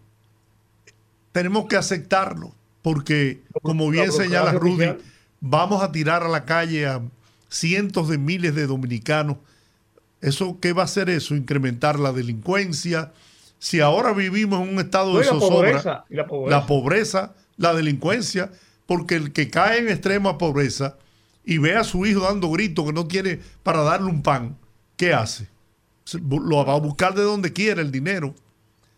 tenemos 1.33 1.67
que 1.67 1.77
aceptarlo 1.77 2.55
porque, 2.83 3.43
como 3.63 3.89
bien 3.91 4.13
señala 4.13 4.53
Rudy, 4.53 4.97
vamos 5.41 5.83
a 5.83 5.91
tirar 5.91 6.23
a 6.23 6.29
la 6.29 6.45
calle 6.45 6.87
a 6.87 7.01
cientos 7.49 8.09
de 8.09 8.19
miles 8.19 8.55
de 8.55 8.67
dominicanos. 8.67 9.39
¿Eso 10.21 10.59
qué 10.61 10.73
va 10.73 10.83
a 10.83 10.85
hacer 10.85 11.09
eso? 11.09 11.35
Incrementar 11.35 11.99
la 11.99 12.13
delincuencia, 12.13 13.13
si 13.59 13.81
ahora 13.81 14.13
vivimos 14.13 14.63
en 14.63 14.75
un 14.75 14.81
estado 14.81 15.19
de 15.19 15.25
zozobra, 15.25 16.05
la, 16.11 16.67
pobreza. 16.67 17.35
la 17.57 17.73
delincuencia, 17.73 18.51
porque 18.85 19.17
el 19.17 19.33
que 19.33 19.49
cae 19.49 19.79
en 19.79 19.89
extrema 19.89 20.37
pobreza 20.37 20.99
y 21.45 21.59
ve 21.59 21.77
a 21.77 21.85
su 21.85 22.07
hijo 22.07 22.21
dando 22.21 22.51
gritos 22.51 22.87
que 22.87 22.93
no 22.93 23.07
tiene 23.07 23.41
para 23.63 23.83
darle 23.83 24.09
un 24.09 24.23
pan, 24.23 24.57
¿qué 24.97 25.13
hace? 25.13 25.49
Lo 26.23 26.65
va 26.65 26.75
a 26.75 26.81
buscar 26.81 27.15
de 27.15 27.23
donde 27.23 27.53
quiera 27.53 27.81
el 27.81 27.91
dinero. 27.91 28.35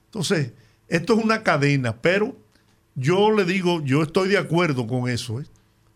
Entonces, 0.07 0.53
esto 0.89 1.19
es 1.19 1.25
una 1.25 1.43
cadena, 1.43 1.97
pero 1.97 2.37
yo 2.95 3.31
le 3.33 3.45
digo, 3.45 3.83
yo 3.83 4.03
estoy 4.03 4.29
de 4.29 4.39
acuerdo 4.39 4.87
con 4.87 5.09
eso, 5.09 5.41
¿eh? 5.41 5.47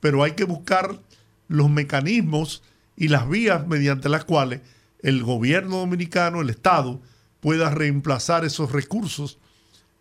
pero 0.01 0.23
hay 0.23 0.33
que 0.33 0.45
buscar 0.45 1.01
los 1.49 1.71
mecanismos 1.71 2.63
y 2.97 3.09
las 3.09 3.29
vías 3.29 3.67
mediante 3.67 4.09
las 4.09 4.25
cuales 4.25 4.61
el 5.03 5.23
gobierno 5.23 5.79
dominicano, 5.79 6.41
el 6.41 6.51
Estado, 6.51 7.01
pueda 7.41 7.71
reemplazar 7.71 8.45
esos 8.45 8.73
recursos, 8.73 9.39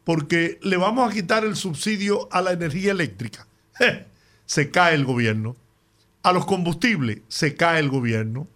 porque 0.04 0.60
le 0.62 0.78
vamos 0.78 1.10
a 1.10 1.14
quitar 1.14 1.46
el 1.46 1.56
subsidio 1.56 2.28
a 2.32 2.42
la 2.42 2.52
energía 2.52 2.92
eléctrica. 2.92 3.48
se 4.46 4.72
cae 4.72 4.96
el 4.96 5.06
gobierno. 5.06 5.56
A 6.24 6.34
los 6.34 6.46
combustibles 6.46 7.22
se 7.28 7.56
cae 7.56 7.80
el 7.80 7.90
gobierno. 7.90 8.48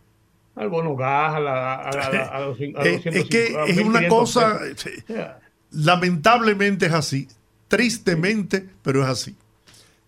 Al 0.55 0.70
bono 0.70 0.95
gas, 0.95 1.34
a, 1.36 2.39
los, 2.41 2.59
Es 2.59 3.26
que 3.26 3.55
es 3.68 3.78
una 3.80 4.07
cosa, 4.07 4.59
lamentablemente 5.72 6.86
es 6.86 6.93
así, 6.93 7.28
tristemente, 7.68 8.70
pero 8.84 9.01
es 9.01 9.09
así. 9.09 9.36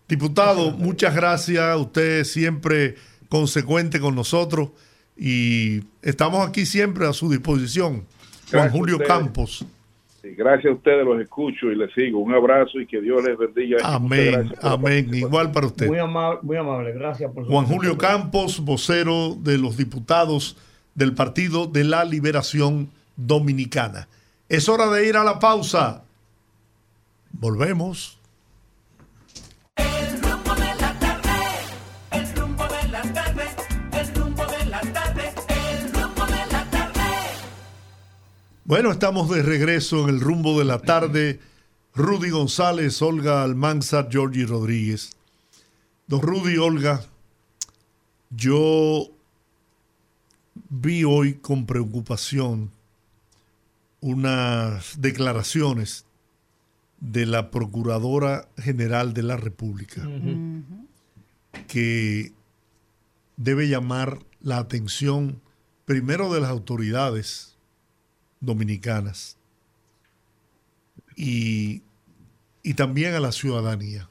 Diputado, 0.08 0.70
muchas 0.70 1.14
gracias. 1.16 1.76
Usted 1.76 2.22
siempre 2.24 2.94
consecuente 3.28 3.98
con 3.98 4.14
nosotros 4.14 4.70
y 5.16 5.82
estamos 6.02 6.46
aquí 6.46 6.64
siempre 6.64 7.06
a 7.06 7.12
su 7.12 7.28
disposición. 7.28 8.06
Juan 8.50 8.70
Julio 8.70 8.98
Campos. 9.04 9.66
Gracias 10.34 10.72
a 10.72 10.74
ustedes, 10.74 11.04
los 11.04 11.20
escucho 11.20 11.70
y 11.70 11.76
les 11.76 11.92
sigo. 11.92 12.18
Un 12.18 12.34
abrazo 12.34 12.80
y 12.80 12.86
que 12.86 13.00
Dios 13.00 13.22
les 13.24 13.36
bendiga. 13.36 13.78
Amén, 13.84 14.52
amén. 14.62 15.08
Igual 15.12 15.52
para 15.52 15.66
usted. 15.66 15.86
Muy 15.86 15.98
amable, 15.98 16.40
muy 16.42 16.56
amable. 16.56 16.92
gracias 16.92 17.30
por 17.32 17.44
su 17.44 17.50
Juan 17.50 17.66
Julio 17.66 17.98
Campos, 17.98 18.64
vocero 18.64 19.36
de 19.38 19.58
los 19.58 19.76
diputados 19.76 20.56
del 20.94 21.14
Partido 21.14 21.66
de 21.66 21.84
la 21.84 22.04
Liberación 22.04 22.90
Dominicana. 23.16 24.08
Es 24.48 24.68
hora 24.68 24.88
de 24.88 25.08
ir 25.08 25.16
a 25.16 25.24
la 25.24 25.38
pausa. 25.38 26.04
Volvemos. 27.32 28.15
Bueno, 38.66 38.90
estamos 38.90 39.30
de 39.30 39.42
regreso 39.42 40.02
en 40.02 40.16
el 40.16 40.20
rumbo 40.20 40.58
de 40.58 40.64
la 40.64 40.80
tarde. 40.80 41.38
Rudy 41.94 42.30
González, 42.30 43.00
Olga 43.00 43.44
Almanzar, 43.44 44.08
Georgie 44.10 44.44
Rodríguez. 44.44 45.12
Don 46.08 46.20
Rudy, 46.20 46.56
Olga, 46.56 47.04
yo 48.30 49.06
vi 50.68 51.04
hoy 51.04 51.34
con 51.34 51.64
preocupación 51.64 52.72
unas 54.00 55.00
declaraciones 55.00 56.04
de 56.98 57.24
la 57.24 57.52
Procuradora 57.52 58.48
General 58.58 59.14
de 59.14 59.22
la 59.22 59.36
República 59.36 60.02
que 61.68 62.32
debe 63.36 63.68
llamar 63.68 64.18
la 64.40 64.58
atención 64.58 65.40
primero 65.84 66.34
de 66.34 66.40
las 66.40 66.50
autoridades 66.50 67.55
dominicanas 68.40 69.36
y, 71.16 71.82
y 72.62 72.74
también 72.74 73.14
a 73.14 73.20
la 73.20 73.32
ciudadanía. 73.32 74.08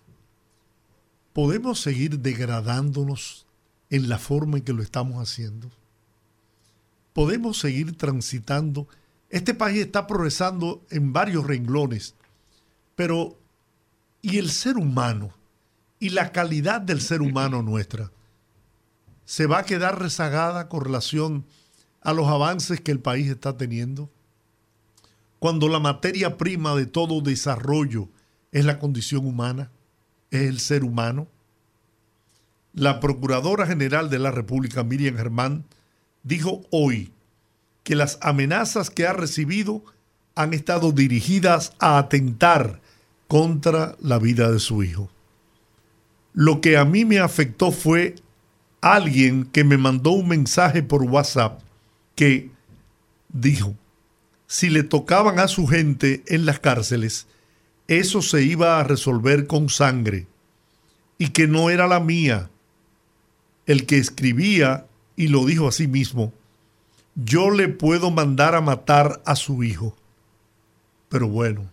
¿Podemos 1.33 1.81
seguir 1.81 2.19
degradándonos 2.19 3.45
en 3.89 4.09
la 4.09 4.17
forma 4.17 4.57
en 4.57 4.63
que 4.63 4.73
lo 4.73 4.81
estamos 4.81 5.21
haciendo? 5.21 5.69
¿Podemos 7.13 7.59
seguir 7.59 7.97
transitando? 7.97 8.87
Este 9.29 9.53
país 9.53 9.79
está 9.79 10.07
progresando 10.07 10.85
en 10.89 11.13
varios 11.13 11.45
renglones, 11.45 12.15
pero 12.95 13.37
¿y 14.21 14.37
el 14.37 14.49
ser 14.49 14.77
humano? 14.77 15.33
¿Y 15.99 16.09
la 16.09 16.31
calidad 16.31 16.81
del 16.81 17.01
ser 17.01 17.21
humano 17.21 17.61
nuestra? 17.61 18.11
¿Se 19.25 19.47
va 19.47 19.59
a 19.59 19.65
quedar 19.65 19.99
rezagada 19.99 20.69
con 20.69 20.83
relación 20.83 21.45
a 22.01 22.13
los 22.13 22.27
avances 22.27 22.79
que 22.81 22.91
el 22.91 22.99
país 22.99 23.27
está 23.27 23.57
teniendo? 23.57 24.09
Cuando 25.45 25.69
la 25.69 25.77
materia 25.77 26.37
prima 26.37 26.73
de 26.73 26.87
todo 26.87 27.21
desarrollo 27.21 28.09
es 28.51 28.65
la 28.65 28.79
condición 28.79 29.27
humana, 29.27 29.69
es 30.31 30.41
el 30.41 30.59
ser 30.59 30.83
humano? 30.83 31.27
La 32.73 32.99
Procuradora 32.99 33.67
General 33.67 34.09
de 34.09 34.17
la 34.17 34.31
República, 34.31 34.83
Miriam 34.83 35.17
Germán, 35.17 35.63
dijo 36.23 36.63
hoy 36.71 37.13
que 37.83 37.93
las 37.93 38.17
amenazas 38.21 38.89
que 38.89 39.05
ha 39.05 39.13
recibido 39.13 39.83
han 40.33 40.55
estado 40.55 40.91
dirigidas 40.91 41.73
a 41.77 41.99
atentar 41.99 42.81
contra 43.27 43.95
la 44.01 44.17
vida 44.17 44.51
de 44.51 44.57
su 44.57 44.81
hijo. 44.81 45.11
Lo 46.33 46.59
que 46.59 46.75
a 46.75 46.85
mí 46.85 47.05
me 47.05 47.19
afectó 47.19 47.71
fue 47.71 48.15
alguien 48.81 49.45
que 49.45 49.63
me 49.63 49.77
mandó 49.77 50.09
un 50.09 50.27
mensaje 50.27 50.81
por 50.81 51.03
WhatsApp 51.03 51.61
que 52.15 52.49
dijo, 53.29 53.75
si 54.55 54.69
le 54.69 54.83
tocaban 54.83 55.37
a 55.39 55.49
su 55.49 55.67
gente 55.67 56.23
en 56.27 56.45
las 56.45 56.61
cárceles, 56.61 57.27
eso 57.89 58.21
se 58.21 58.41
iba 58.43 58.79
a 58.79 58.85
resolver 58.85 59.47
con 59.47 59.67
sangre 59.67 60.27
y 61.17 61.31
que 61.31 61.45
no 61.45 61.69
era 61.69 61.87
la 61.87 61.99
mía. 61.99 62.49
el 63.65 63.85
que 63.85 63.97
escribía 63.97 64.85
y 65.17 65.27
lo 65.27 65.43
dijo 65.45 65.67
a 65.67 65.73
sí 65.73 65.89
mismo, 65.89 66.31
yo 67.15 67.49
le 67.49 67.67
puedo 67.67 68.11
mandar 68.11 68.55
a 68.55 68.61
matar 68.61 69.21
a 69.25 69.35
su 69.35 69.61
hijo. 69.61 69.93
Pero 71.09 71.27
bueno, 71.27 71.69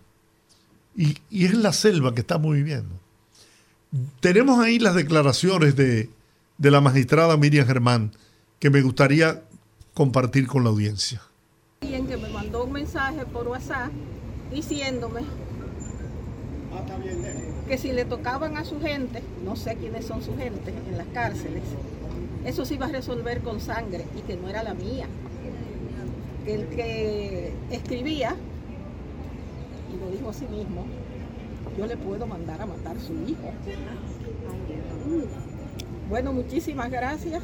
y, 0.93 1.15
es 1.31 1.53
la 1.53 1.71
selva 1.71 2.13
que 2.13 2.19
estamos 2.19 2.53
viviendo. 2.53 2.99
Tenemos 4.19 4.59
ahí 4.59 4.77
las 4.77 4.95
declaraciones 4.95 5.77
de, 5.77 6.09
de 6.57 6.71
la 6.71 6.81
magistrada 6.81 7.37
Miriam 7.37 7.65
Germán 7.65 8.11
que 8.59 8.69
me 8.69 8.81
gustaría 8.81 9.41
compartir 9.93 10.47
con 10.47 10.65
la 10.65 10.71
audiencia. 10.71 11.21
Alguien 11.83 12.07
que 12.07 12.15
me 12.15 12.29
mandó 12.29 12.63
un 12.63 12.71
mensaje 12.71 13.25
por 13.25 13.45
WhatsApp 13.49 13.89
diciéndome 14.53 15.19
que 17.67 17.77
si 17.77 17.91
le 17.91 18.05
tocaban 18.05 18.55
a 18.55 18.63
su 18.63 18.79
gente, 18.79 19.21
no 19.43 19.57
sé 19.57 19.75
quiénes 19.75 20.05
son 20.05 20.23
su 20.23 20.33
gente 20.37 20.73
en 20.89 20.97
las 20.97 21.07
cárceles, 21.07 21.61
eso 22.45 22.63
se 22.63 22.75
iba 22.75 22.85
a 22.85 22.89
resolver 22.89 23.41
con 23.41 23.59
sangre 23.59 24.05
y 24.17 24.21
que 24.21 24.37
no 24.37 24.47
era 24.47 24.63
la 24.63 24.73
mía. 24.73 25.07
Que 26.45 26.55
el 26.55 26.67
que 26.67 27.53
escribía, 27.69 28.37
y 29.93 29.99
lo 29.99 30.09
dijo 30.09 30.29
a 30.29 30.33
sí 30.33 30.45
mismo, 30.45 30.85
yo 31.77 31.85
le 31.85 31.97
puedo 31.97 32.25
mandar 32.25 32.61
a 32.61 32.65
matar 32.65 32.95
a 32.95 33.01
su 33.01 33.11
hijo. 33.27 33.51
Bueno, 36.07 36.31
muchísimas 36.31 36.89
gracias. 36.89 37.43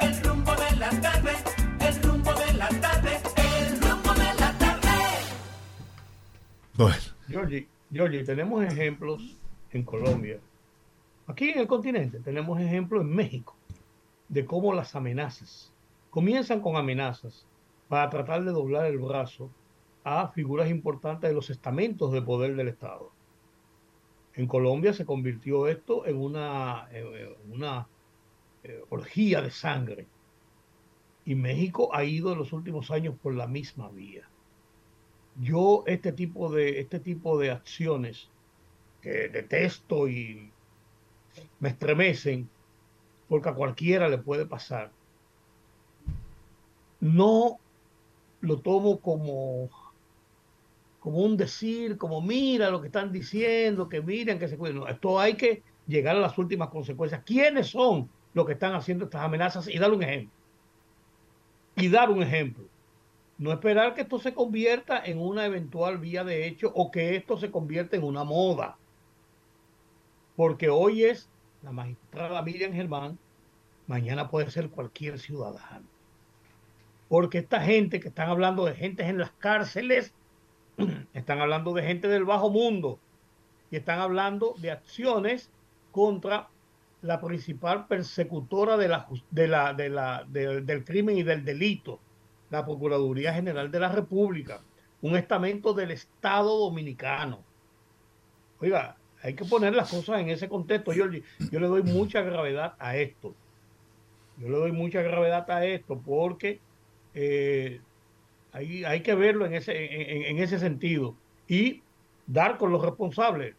El 0.00 0.22
rumbo 0.24 0.52
de 0.56 0.76
la 0.76 0.90
tarde, 1.00 1.30
Bueno, 6.76 6.96
Georgie, 7.28 8.24
tenemos 8.24 8.64
ejemplos 8.64 9.38
en 9.70 9.84
Colombia. 9.84 10.40
Aquí 11.28 11.50
en 11.50 11.60
el 11.60 11.68
continente 11.68 12.18
tenemos 12.18 12.60
ejemplos 12.60 13.02
en 13.02 13.14
México 13.14 13.54
de 14.28 14.44
cómo 14.44 14.74
las 14.74 14.96
amenazas 14.96 15.72
comienzan 16.10 16.60
con 16.60 16.74
amenazas 16.74 17.46
para 17.88 18.10
tratar 18.10 18.42
de 18.42 18.50
doblar 18.50 18.86
el 18.86 18.98
brazo 18.98 19.52
a 20.02 20.28
figuras 20.28 20.68
importantes 20.68 21.30
de 21.30 21.34
los 21.36 21.48
estamentos 21.48 22.10
de 22.10 22.22
poder 22.22 22.56
del 22.56 22.66
Estado. 22.66 23.12
En 24.34 24.48
Colombia 24.48 24.92
se 24.92 25.06
convirtió 25.06 25.68
esto 25.68 26.06
en 26.06 26.16
una, 26.16 26.88
en 26.90 27.06
una 27.52 27.86
eh, 28.64 28.82
orgía 28.90 29.40
de 29.42 29.52
sangre. 29.52 30.08
Y 31.24 31.36
México 31.36 31.94
ha 31.94 32.02
ido 32.02 32.32
en 32.32 32.38
los 32.38 32.52
últimos 32.52 32.90
años 32.90 33.14
por 33.22 33.32
la 33.32 33.46
misma 33.46 33.88
vía. 33.90 34.28
Yo 35.40 35.84
este 35.86 36.12
tipo 36.12 36.50
de, 36.50 36.80
este 36.80 37.00
tipo 37.00 37.38
de 37.38 37.50
acciones 37.50 38.28
que 39.02 39.28
detesto 39.28 40.08
y 40.08 40.50
me 41.60 41.70
estremecen, 41.70 42.48
porque 43.28 43.48
a 43.48 43.54
cualquiera 43.54 44.08
le 44.08 44.18
puede 44.18 44.46
pasar, 44.46 44.92
no 47.00 47.58
lo 48.40 48.60
tomo 48.60 49.00
como, 49.00 49.68
como 51.00 51.18
un 51.18 51.36
decir, 51.36 51.98
como 51.98 52.20
mira 52.20 52.70
lo 52.70 52.80
que 52.80 52.86
están 52.86 53.12
diciendo, 53.12 53.88
que 53.88 54.00
miren, 54.00 54.38
que 54.38 54.48
se 54.48 54.56
cuiden. 54.56 54.76
No, 54.76 54.88
esto 54.88 55.18
hay 55.18 55.34
que 55.34 55.62
llegar 55.86 56.16
a 56.16 56.20
las 56.20 56.38
últimas 56.38 56.68
consecuencias. 56.68 57.22
¿Quiénes 57.24 57.68
son 57.68 58.08
los 58.32 58.46
que 58.46 58.52
están 58.52 58.74
haciendo 58.74 59.04
estas 59.04 59.22
amenazas? 59.22 59.68
Y 59.68 59.78
dar 59.78 59.92
un 59.92 60.02
ejemplo. 60.02 60.32
Y 61.76 61.88
dar 61.88 62.10
un 62.10 62.22
ejemplo. 62.22 62.64
No 63.38 63.52
esperar 63.52 63.94
que 63.94 64.02
esto 64.02 64.18
se 64.18 64.32
convierta 64.32 65.02
en 65.04 65.18
una 65.18 65.44
eventual 65.46 65.98
vía 65.98 66.22
de 66.24 66.46
hecho 66.46 66.70
o 66.74 66.90
que 66.90 67.16
esto 67.16 67.36
se 67.36 67.50
convierta 67.50 67.96
en 67.96 68.04
una 68.04 68.24
moda. 68.24 68.76
Porque 70.36 70.68
hoy 70.68 71.04
es 71.04 71.28
la 71.62 71.72
magistrada 71.72 72.42
Miriam 72.42 72.72
Germán, 72.72 73.18
mañana 73.86 74.28
puede 74.28 74.50
ser 74.50 74.68
cualquier 74.70 75.18
ciudadano. 75.18 75.86
Porque 77.08 77.38
esta 77.38 77.60
gente 77.60 78.00
que 78.00 78.08
están 78.08 78.28
hablando 78.28 78.64
de 78.64 78.74
gente 78.74 79.04
en 79.04 79.18
las 79.18 79.30
cárceles, 79.32 80.12
están 81.14 81.40
hablando 81.40 81.72
de 81.72 81.82
gente 81.82 82.08
del 82.08 82.24
bajo 82.24 82.50
mundo 82.50 82.98
y 83.70 83.76
están 83.76 84.00
hablando 84.00 84.54
de 84.58 84.70
acciones 84.70 85.50
contra 85.90 86.48
la 87.02 87.20
principal 87.20 87.86
persecutora 87.86 88.76
de 88.76 88.88
la, 88.88 90.24
del 90.26 90.84
crimen 90.84 91.18
y 91.18 91.22
del 91.22 91.44
delito, 91.44 92.00
la 92.54 92.64
Procuraduría 92.64 93.34
General 93.34 93.70
de 93.70 93.80
la 93.80 93.88
República, 93.90 94.60
un 95.02 95.16
estamento 95.16 95.74
del 95.74 95.90
Estado 95.90 96.58
Dominicano. 96.58 97.40
Oiga, 98.60 98.96
hay 99.22 99.34
que 99.34 99.44
poner 99.44 99.74
las 99.74 99.90
cosas 99.90 100.20
en 100.20 100.30
ese 100.30 100.48
contexto. 100.48 100.92
Yo, 100.92 101.06
yo 101.50 101.60
le 101.60 101.66
doy 101.66 101.82
mucha 101.82 102.22
gravedad 102.22 102.74
a 102.78 102.96
esto. 102.96 103.34
Yo 104.38 104.48
le 104.48 104.56
doy 104.56 104.72
mucha 104.72 105.02
gravedad 105.02 105.48
a 105.50 105.64
esto 105.64 105.98
porque 106.04 106.60
eh, 107.14 107.80
hay, 108.52 109.00
que 109.02 109.14
verlo 109.14 109.46
en 109.46 109.54
ese, 109.54 109.72
en, 110.12 110.22
en- 110.36 110.38
ese 110.42 110.58
sentido 110.58 111.16
y 111.48 111.82
dar 112.26 112.56
con 112.58 112.70
los 112.72 112.82
responsables. 112.82 113.54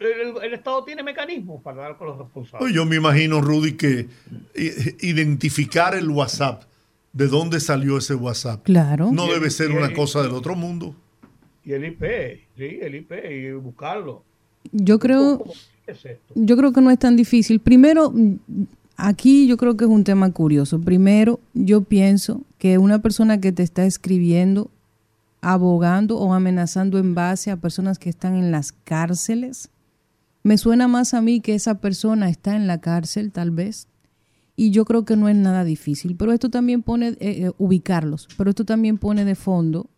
El, 0.00 0.52
Estado 0.54 0.82
tiene 0.84 1.02
mecanismos 1.02 1.62
para 1.62 1.82
dar 1.82 1.96
con 1.96 2.08
los 2.08 2.18
responsables. 2.18 2.72
Yo 2.74 2.84
me 2.84 2.96
imagino, 2.96 3.40
Rudy, 3.40 3.76
que 3.76 4.08
i- 4.56 5.08
identificar 5.08 5.94
el 5.94 6.08
WhatsApp, 6.10 6.64
de 7.12 7.26
dónde 7.26 7.60
salió 7.60 7.98
ese 7.98 8.14
WhatsApp, 8.14 8.62
Claro. 8.64 9.10
no 9.12 9.26
debe 9.26 9.50
ser 9.50 9.70
una 9.72 9.86
el- 9.86 9.94
cosa 9.94 10.22
del 10.22 10.32
otro 10.32 10.54
mundo. 10.54 10.94
Y 11.64 11.72
el 11.72 11.84
IP, 11.84 12.02
sí, 12.56 12.78
el 12.80 12.94
IP, 12.94 13.12
y 13.30 13.52
buscarlo. 13.52 14.22
Yo 14.72 14.98
creo, 14.98 15.44
yo 16.34 16.56
creo 16.56 16.72
que 16.72 16.80
no 16.80 16.90
es 16.90 16.98
tan 16.98 17.16
difícil. 17.16 17.60
Primero, 17.60 18.12
aquí 18.96 19.46
yo 19.46 19.56
creo 19.56 19.76
que 19.76 19.84
es 19.84 19.90
un 19.90 20.04
tema 20.04 20.30
curioso. 20.32 20.80
Primero, 20.80 21.40
yo 21.54 21.82
pienso 21.82 22.42
que 22.58 22.78
una 22.78 23.00
persona 23.00 23.40
que 23.40 23.52
te 23.52 23.62
está 23.62 23.84
escribiendo, 23.86 24.70
abogando 25.40 26.18
o 26.18 26.32
amenazando 26.34 26.98
en 26.98 27.14
base 27.14 27.50
a 27.50 27.56
personas 27.56 27.98
que 27.98 28.10
están 28.10 28.36
en 28.36 28.50
las 28.50 28.72
cárceles, 28.72 29.70
me 30.42 30.58
suena 30.58 30.88
más 30.88 31.12
a 31.14 31.20
mí 31.22 31.40
que 31.40 31.54
esa 31.54 31.80
persona 31.80 32.28
está 32.30 32.56
en 32.56 32.66
la 32.66 32.80
cárcel, 32.80 33.32
tal 33.32 33.50
vez. 33.50 33.86
Y 34.56 34.70
yo 34.72 34.84
creo 34.84 35.04
que 35.04 35.16
no 35.16 35.28
es 35.28 35.36
nada 35.36 35.64
difícil. 35.64 36.16
Pero 36.16 36.32
esto 36.32 36.50
también 36.50 36.82
pone, 36.82 37.08
eh, 37.08 37.16
eh, 37.20 37.50
ubicarlos, 37.58 38.28
pero 38.36 38.50
esto 38.50 38.64
también 38.64 38.98
pone 38.98 39.24
de 39.24 39.34
fondo 39.34 39.88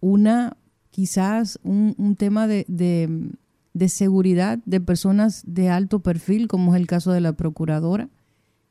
una, 0.00 0.56
quizás 0.90 1.58
un, 1.62 1.94
un 1.96 2.16
tema 2.16 2.46
de, 2.46 2.64
de, 2.68 3.30
de 3.72 3.88
seguridad 3.88 4.58
de 4.66 4.80
personas 4.80 5.42
de 5.46 5.68
alto 5.70 6.00
perfil, 6.00 6.48
como 6.48 6.74
es 6.74 6.80
el 6.80 6.86
caso 6.86 7.12
de 7.12 7.20
la 7.20 7.32
procuradora. 7.34 8.08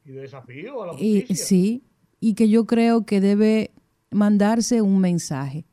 Y 0.06 0.12
de 0.12 0.22
desafío 0.22 0.84
a 0.84 0.88
la 0.88 0.94
Y, 1.02 1.26
sí, 1.36 1.84
y 2.20 2.34
que 2.34 2.50
yo 2.50 2.66
creo 2.66 3.06
que 3.06 3.22
debe 3.22 3.72
mandarse 4.12 4.82
un 4.82 5.00
mensaje. 5.00 5.66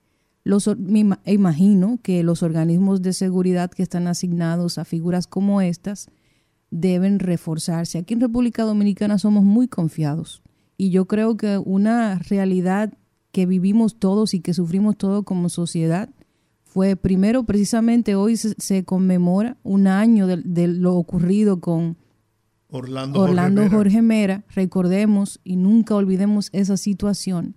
Los, 0.44 0.66
me 0.78 1.00
ima- 1.00 1.20
imagino 1.26 1.98
que 2.02 2.22
los 2.22 2.42
organismos 2.42 3.02
de 3.02 3.12
seguridad 3.12 3.70
que 3.70 3.82
están 3.82 4.06
asignados 4.06 4.78
a 4.78 4.84
figuras 4.86 5.26
como 5.26 5.60
estas 5.60 6.08
deben 6.70 7.18
reforzarse. 7.18 7.98
Aquí 7.98 8.14
en 8.14 8.20
República 8.20 8.64
Dominicana 8.64 9.18
somos 9.18 9.44
muy 9.44 9.68
confiados 9.68 10.42
y 10.76 10.90
yo 10.90 11.06
creo 11.06 11.36
que 11.36 11.58
una 11.58 12.18
realidad 12.18 12.94
que 13.32 13.46
vivimos 13.46 13.98
todos 13.98 14.34
y 14.34 14.40
que 14.40 14.54
sufrimos 14.54 14.96
todos 14.96 15.24
como 15.24 15.48
sociedad 15.48 16.10
fue 16.64 16.96
primero 16.96 17.44
precisamente 17.44 18.14
hoy 18.14 18.36
se, 18.36 18.54
se 18.58 18.84
conmemora 18.84 19.56
un 19.62 19.86
año 19.86 20.26
de, 20.26 20.36
de 20.38 20.68
lo 20.68 20.94
ocurrido 20.94 21.60
con 21.60 21.96
Orlando, 22.70 23.20
Orlando 23.20 23.62
Jorge 23.62 23.70
Mera. 23.70 23.76
Jorge 23.76 24.02
Mera, 24.02 24.44
recordemos 24.54 25.40
y 25.42 25.56
nunca 25.56 25.94
olvidemos 25.94 26.50
esa 26.52 26.76
situación. 26.76 27.56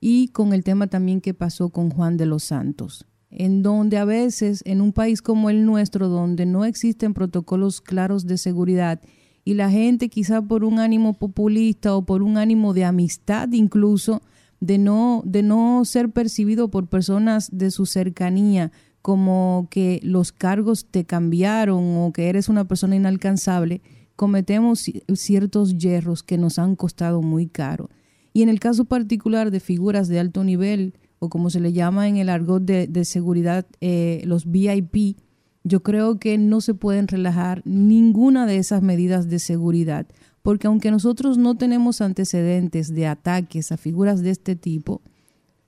Y 0.00 0.28
con 0.28 0.52
el 0.52 0.64
tema 0.64 0.88
también 0.88 1.20
que 1.20 1.34
pasó 1.34 1.68
con 1.68 1.90
Juan 1.90 2.16
de 2.16 2.26
los 2.26 2.44
Santos, 2.44 3.06
en 3.30 3.62
donde 3.62 3.96
a 3.96 4.04
veces 4.04 4.62
en 4.64 4.80
un 4.80 4.92
país 4.92 5.22
como 5.22 5.50
el 5.50 5.64
nuestro, 5.64 6.08
donde 6.08 6.46
no 6.46 6.64
existen 6.64 7.14
protocolos 7.14 7.80
claros 7.80 8.26
de 8.26 8.38
seguridad 8.38 9.00
y 9.44 9.54
la 9.54 9.70
gente 9.70 10.08
quizá 10.08 10.42
por 10.42 10.64
un 10.64 10.78
ánimo 10.78 11.14
populista 11.14 11.94
o 11.94 12.04
por 12.04 12.22
un 12.22 12.36
ánimo 12.36 12.74
de 12.74 12.84
amistad 12.84 13.48
incluso, 13.52 14.20
de 14.60 14.78
no, 14.78 15.22
de 15.24 15.42
no 15.42 15.84
ser 15.84 16.10
percibido 16.10 16.70
por 16.70 16.88
personas 16.88 17.48
de 17.52 17.70
su 17.70 17.86
cercanía 17.86 18.72
como 19.00 19.68
que 19.70 20.00
los 20.02 20.32
cargos 20.32 20.86
te 20.90 21.06
cambiaron 21.06 21.96
o 21.96 22.12
que 22.12 22.28
eres 22.28 22.50
una 22.50 22.66
persona 22.68 22.96
inalcanzable, 22.96 23.80
cometemos 24.14 24.86
ci- 24.86 25.02
ciertos 25.16 25.78
hierros 25.78 26.22
que 26.22 26.36
nos 26.36 26.58
han 26.58 26.76
costado 26.76 27.22
muy 27.22 27.46
caro. 27.46 27.88
Y 28.34 28.42
en 28.42 28.50
el 28.50 28.60
caso 28.60 28.84
particular 28.84 29.50
de 29.50 29.60
figuras 29.60 30.08
de 30.08 30.20
alto 30.20 30.44
nivel, 30.44 30.92
o 31.20 31.28
como 31.28 31.50
se 31.50 31.60
le 31.60 31.72
llama 31.72 32.08
en 32.08 32.16
el 32.16 32.28
argot 32.28 32.64
de, 32.64 32.88
de 32.88 33.04
seguridad, 33.04 33.66
eh, 33.80 34.22
los 34.24 34.50
VIP, 34.50 35.18
yo 35.62 35.82
creo 35.82 36.18
que 36.18 36.38
no 36.38 36.60
se 36.62 36.74
pueden 36.74 37.06
relajar 37.06 37.62
ninguna 37.64 38.46
de 38.46 38.56
esas 38.56 38.82
medidas 38.82 39.28
de 39.28 39.38
seguridad, 39.38 40.06
porque 40.42 40.66
aunque 40.66 40.90
nosotros 40.90 41.36
no 41.36 41.56
tenemos 41.56 42.00
antecedentes 42.00 42.94
de 42.94 43.06
ataques 43.06 43.70
a 43.70 43.76
figuras 43.76 44.22
de 44.22 44.30
este 44.30 44.56
tipo, 44.56 45.02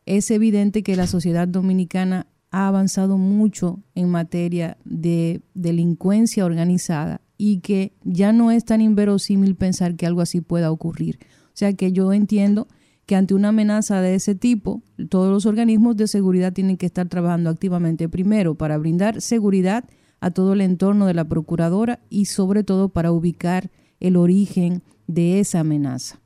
es 0.07 0.31
evidente 0.31 0.83
que 0.83 0.97
la 0.97 1.07
sociedad 1.07 1.47
dominicana 1.47 2.27
ha 2.51 2.69
avanzado 2.69 3.19
mucho 3.19 3.81
en 3.95 4.09
materia 4.09 4.79
de 4.85 5.43
delincuencia 5.55 6.47
organizada 6.47 7.21
y 7.37 7.59
que 7.59 7.93
ya 8.05 8.33
no 8.33 8.51
es 8.51 8.65
tan 8.65 8.81
inverosímil 8.81 9.55
pensar 9.55 9.97
que 9.97 10.07
algo 10.07 10.23
así 10.23 10.41
pueda 10.41 10.71
ocurrir. 10.71 11.19
O 11.47 11.55
sea 11.55 11.75
que 11.75 11.93
yo 11.93 12.13
entiendo 12.15 12.69
que 13.07 13.17
ante 13.17 13.35
una 13.35 13.49
amenaza 13.49 14.01
de 14.01 14.15
ese 14.15 14.35
tipo, 14.35 14.83
todos 15.09 15.31
los 15.31 15.47
organismos 15.47 15.97
de 15.97 16.07
seguridad 16.07 16.53
tienen 16.53 16.77
que 16.77 16.87
estar 16.87 17.09
trabajando 17.09 17.51
activamente 17.51 18.09
primero 18.09 18.55
para 18.55 18.79
brindar 18.79 19.21
seguridad 19.21 19.85
a 20.21 20.31
todo 20.31 20.53
el 20.53 20.61
entorno 20.61 21.07
de 21.07 21.15
la 21.15 21.25
procuradora 21.25 22.01
y 22.09 22.27
sobre 22.27 22.63
todo 22.63 22.89
para 22.91 23.11
ubicar 23.11 23.71
el 23.99 24.17
origen 24.17 24.83
de 25.07 25.41
esa 25.41 25.61
amenaza. 25.61 26.21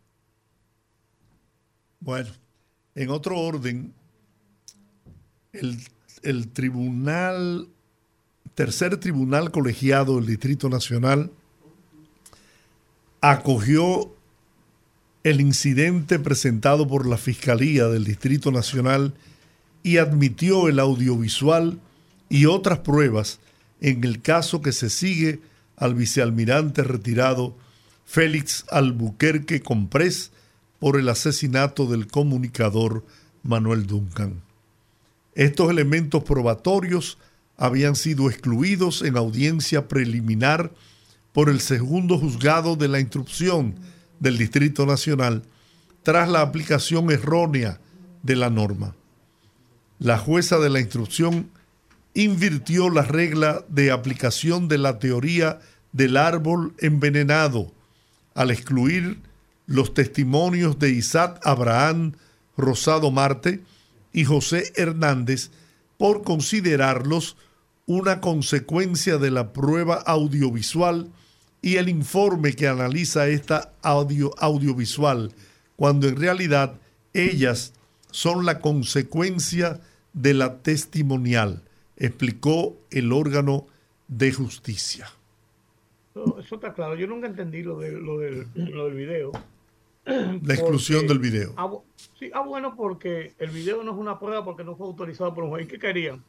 Bueno, 2.00 2.28
en 2.94 3.10
otro 3.10 3.40
orden, 3.40 3.94
el, 5.52 5.78
el 6.22 6.48
tribunal, 6.48 7.68
tercer 8.54 8.98
tribunal 8.98 9.50
colegiado 9.50 10.16
del 10.16 10.26
Distrito 10.26 10.68
Nacional, 10.68 11.30
acogió 13.20 14.15
el 15.26 15.40
incidente 15.40 16.20
presentado 16.20 16.86
por 16.86 17.04
la 17.04 17.16
Fiscalía 17.16 17.88
del 17.88 18.04
Distrito 18.04 18.52
Nacional 18.52 19.12
y 19.82 19.96
admitió 19.96 20.68
el 20.68 20.78
audiovisual 20.78 21.80
y 22.28 22.46
otras 22.46 22.78
pruebas 22.78 23.40
en 23.80 24.04
el 24.04 24.22
caso 24.22 24.62
que 24.62 24.70
se 24.70 24.88
sigue 24.88 25.40
al 25.76 25.96
vicealmirante 25.96 26.84
retirado 26.84 27.56
Félix 28.04 28.66
Albuquerque 28.70 29.62
Comprés 29.62 30.30
por 30.78 30.96
el 30.96 31.08
asesinato 31.08 31.86
del 31.86 32.06
comunicador 32.06 33.04
Manuel 33.42 33.88
Duncan. 33.88 34.42
Estos 35.34 35.70
elementos 35.70 36.22
probatorios 36.22 37.18
habían 37.56 37.96
sido 37.96 38.30
excluidos 38.30 39.02
en 39.02 39.16
audiencia 39.16 39.88
preliminar 39.88 40.72
por 41.32 41.50
el 41.50 41.58
segundo 41.58 42.16
juzgado 42.16 42.76
de 42.76 42.86
la 42.86 43.00
instrucción 43.00 43.74
del 44.20 44.38
Distrito 44.38 44.86
Nacional 44.86 45.42
tras 46.02 46.28
la 46.28 46.40
aplicación 46.40 47.10
errónea 47.10 47.80
de 48.22 48.36
la 48.36 48.50
norma. 48.50 48.94
La 49.98 50.18
jueza 50.18 50.58
de 50.58 50.70
la 50.70 50.80
instrucción 50.80 51.50
invirtió 52.14 52.90
la 52.90 53.02
regla 53.02 53.64
de 53.68 53.90
aplicación 53.90 54.68
de 54.68 54.78
la 54.78 54.98
teoría 54.98 55.60
del 55.92 56.16
árbol 56.16 56.74
envenenado 56.78 57.72
al 58.34 58.50
excluir 58.50 59.20
los 59.66 59.94
testimonios 59.94 60.78
de 60.78 60.90
Isaac 60.90 61.40
Abraham 61.44 62.12
Rosado 62.56 63.10
Marte 63.10 63.62
y 64.12 64.24
José 64.24 64.72
Hernández 64.76 65.50
por 65.98 66.22
considerarlos 66.22 67.36
una 67.86 68.20
consecuencia 68.20 69.18
de 69.18 69.30
la 69.30 69.52
prueba 69.52 69.96
audiovisual 69.96 71.10
y 71.62 71.76
el 71.76 71.88
informe 71.88 72.54
que 72.54 72.68
analiza 72.68 73.28
esta 73.28 73.72
audio, 73.82 74.32
audiovisual, 74.38 75.32
cuando 75.76 76.08
en 76.08 76.16
realidad 76.16 76.78
ellas 77.12 77.72
son 78.10 78.44
la 78.44 78.60
consecuencia 78.60 79.80
de 80.12 80.34
la 80.34 80.58
testimonial, 80.62 81.62
explicó 81.96 82.76
el 82.90 83.12
órgano 83.12 83.66
de 84.08 84.32
justicia. 84.32 85.08
Eso 86.14 86.54
está 86.54 86.72
claro. 86.72 86.94
Yo 86.94 87.06
nunca 87.06 87.26
entendí 87.26 87.62
lo, 87.62 87.78
de, 87.78 87.92
lo, 87.92 88.18
del, 88.18 88.46
lo 88.54 88.86
del 88.86 88.94
video. 88.94 89.32
La 90.06 90.54
exclusión 90.54 91.06
del 91.06 91.18
video. 91.18 91.52
Ah, 91.56 91.70
sí, 92.18 92.30
ah, 92.32 92.40
bueno, 92.40 92.76
porque 92.76 93.34
el 93.38 93.50
video 93.50 93.82
no 93.82 93.92
es 93.92 93.98
una 93.98 94.18
prueba 94.18 94.44
porque 94.44 94.64
no 94.64 94.76
fue 94.76 94.86
autorizado 94.86 95.34
por 95.34 95.44
un 95.44 95.50
juez. 95.50 95.64
¿Y 95.64 95.68
qué 95.68 95.78
querían? 95.78 96.22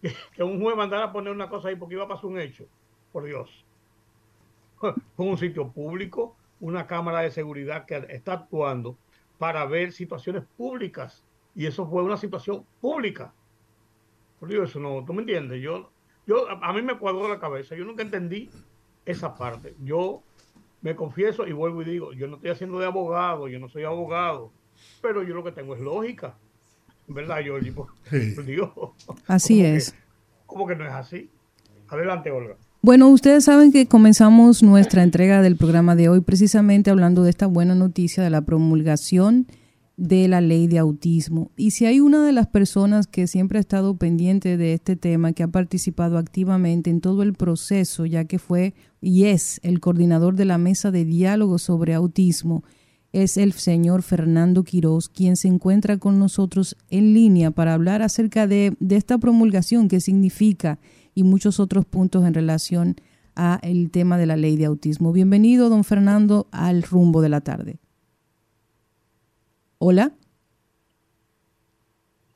Que, 0.00 0.12
que 0.34 0.42
un 0.42 0.60
juez 0.60 0.76
mandara 0.76 1.04
a 1.04 1.12
poner 1.12 1.32
una 1.32 1.48
cosa 1.48 1.68
ahí 1.68 1.76
porque 1.76 1.94
iba 1.94 2.04
a 2.04 2.08
pasar 2.08 2.26
un 2.26 2.40
hecho. 2.40 2.64
Por 3.12 3.24
Dios. 3.24 3.48
Fue 4.80 5.26
un 5.26 5.38
sitio 5.38 5.68
público, 5.68 6.36
una 6.60 6.86
cámara 6.86 7.20
de 7.20 7.30
seguridad 7.30 7.86
que 7.86 8.06
está 8.08 8.34
actuando 8.34 8.96
para 9.38 9.64
ver 9.66 9.92
situaciones 9.92 10.44
públicas. 10.56 11.24
Y 11.54 11.66
eso 11.66 11.88
fue 11.88 12.02
una 12.02 12.16
situación 12.16 12.64
pública. 12.80 13.32
Por 14.38 14.48
Dios, 14.48 14.70
eso 14.70 14.80
no, 14.80 15.04
¿tú 15.04 15.12
me 15.12 15.22
entiendes? 15.22 15.60
Yo, 15.60 15.90
yo, 16.26 16.48
a 16.48 16.72
mí 16.72 16.82
me 16.82 16.98
cuadró 16.98 17.28
la 17.28 17.40
cabeza. 17.40 17.74
Yo 17.74 17.84
nunca 17.84 18.02
entendí 18.02 18.50
esa 19.04 19.34
parte. 19.34 19.74
Yo 19.82 20.22
me 20.80 20.94
confieso 20.94 21.46
y 21.46 21.52
vuelvo 21.52 21.82
y 21.82 21.86
digo, 21.86 22.12
yo 22.12 22.28
no 22.28 22.36
estoy 22.36 22.50
haciendo 22.50 22.78
de 22.78 22.86
abogado, 22.86 23.48
yo 23.48 23.58
no 23.58 23.68
soy 23.68 23.84
abogado, 23.84 24.52
pero 25.02 25.22
yo 25.22 25.34
lo 25.34 25.42
que 25.42 25.52
tengo 25.52 25.74
es 25.74 25.80
lógica. 25.80 26.36
¿Verdad, 27.08 27.42
Jorge? 27.46 27.72
Por, 27.72 27.88
Dios. 28.44 28.70
Así 29.26 29.62
¿Cómo 29.62 29.76
es. 29.76 29.92
Que, 29.92 29.98
¿Cómo 30.46 30.66
que 30.66 30.76
no 30.76 30.84
es 30.84 30.92
así? 30.92 31.30
Adelante, 31.88 32.30
Olga. 32.30 32.56
Bueno, 32.80 33.08
ustedes 33.08 33.44
saben 33.44 33.72
que 33.72 33.86
comenzamos 33.86 34.62
nuestra 34.62 35.02
entrega 35.02 35.42
del 35.42 35.56
programa 35.56 35.96
de 35.96 36.08
hoy 36.08 36.20
precisamente 36.20 36.90
hablando 36.90 37.24
de 37.24 37.30
esta 37.30 37.48
buena 37.48 37.74
noticia 37.74 38.22
de 38.22 38.30
la 38.30 38.42
promulgación 38.42 39.48
de 39.96 40.28
la 40.28 40.40
ley 40.40 40.68
de 40.68 40.78
autismo. 40.78 41.50
Y 41.56 41.72
si 41.72 41.86
hay 41.86 41.98
una 41.98 42.24
de 42.24 42.30
las 42.30 42.46
personas 42.46 43.08
que 43.08 43.26
siempre 43.26 43.58
ha 43.58 43.60
estado 43.60 43.96
pendiente 43.96 44.56
de 44.56 44.74
este 44.74 44.94
tema, 44.94 45.32
que 45.32 45.42
ha 45.42 45.48
participado 45.48 46.18
activamente 46.18 46.88
en 46.88 47.00
todo 47.00 47.24
el 47.24 47.34
proceso, 47.34 48.06
ya 48.06 48.26
que 48.26 48.38
fue 48.38 48.74
y 49.00 49.24
es 49.24 49.58
el 49.64 49.80
coordinador 49.80 50.36
de 50.36 50.44
la 50.44 50.56
mesa 50.56 50.92
de 50.92 51.04
diálogo 51.04 51.58
sobre 51.58 51.94
autismo, 51.94 52.62
es 53.12 53.38
el 53.38 53.54
señor 53.54 54.02
Fernando 54.02 54.62
Quiroz, 54.62 55.08
quien 55.08 55.34
se 55.34 55.48
encuentra 55.48 55.98
con 55.98 56.20
nosotros 56.20 56.76
en 56.90 57.12
línea 57.12 57.50
para 57.50 57.74
hablar 57.74 58.02
acerca 58.02 58.46
de, 58.46 58.76
de 58.78 58.94
esta 58.94 59.18
promulgación, 59.18 59.88
qué 59.88 59.98
significa 60.00 60.78
y 61.18 61.24
muchos 61.24 61.58
otros 61.58 61.84
puntos 61.84 62.24
en 62.24 62.32
relación 62.32 62.94
a 63.34 63.58
el 63.62 63.90
tema 63.90 64.16
de 64.18 64.26
la 64.26 64.36
ley 64.36 64.56
de 64.56 64.66
autismo. 64.66 65.12
Bienvenido, 65.12 65.68
don 65.68 65.82
Fernando, 65.82 66.46
al 66.52 66.84
rumbo 66.84 67.20
de 67.20 67.28
la 67.28 67.40
tarde. 67.40 67.80
Hola. 69.78 70.12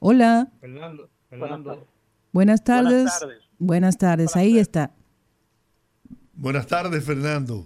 Hola. 0.01 0.49
Fernando, 0.61 1.09
Fernando. 1.31 1.87
Buenas 2.33 2.65
tardes. 2.65 2.93
Buenas 2.93 3.21
tardes. 3.21 3.39
Buenas 3.59 3.99
tardes. 3.99 4.37
Ahí 4.37 4.59
está. 4.59 4.91
Buenas 6.35 6.67
tardes, 6.67 7.05
Fernando. 7.05 7.65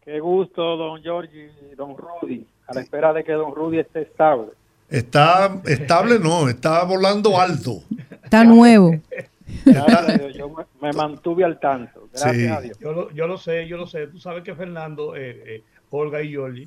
Qué 0.00 0.20
gusto, 0.20 0.76
don 0.76 1.02
Giorgi 1.02 1.48
y 1.72 1.74
don 1.74 1.96
Rudy, 1.96 2.46
a 2.68 2.74
la 2.74 2.82
espera 2.82 3.12
de 3.12 3.24
que 3.24 3.32
don 3.32 3.52
Rudy 3.52 3.80
esté 3.80 4.02
estable. 4.02 4.52
Está 4.88 5.60
estable, 5.64 6.20
no, 6.20 6.48
está 6.48 6.84
volando 6.84 7.36
alto. 7.40 7.82
Está 8.22 8.44
nuevo. 8.44 8.92
Gracias 9.64 10.08
a 10.08 10.18
Dios, 10.18 10.34
yo 10.34 10.48
me, 10.48 10.64
me, 10.80 10.92
mantuve 10.92 11.44
al 11.44 11.58
tanto. 11.60 12.08
Gracias 12.12 12.36
Sí. 12.36 12.46
a 12.46 12.60
Dios. 12.60 12.78
Yo 12.78 12.92
lo, 12.92 13.10
yo 13.12 13.26
lo 13.26 13.36
sé, 13.36 13.66
yo 13.68 13.76
lo 13.76 13.86
sé. 13.86 14.06
Tú 14.06 14.18
sabes 14.18 14.42
que 14.42 14.54
Fernando, 14.54 15.14
eh, 15.16 15.56
eh, 15.56 15.62
Olga 15.90 16.22
y 16.22 16.30
Giorgi 16.30 16.66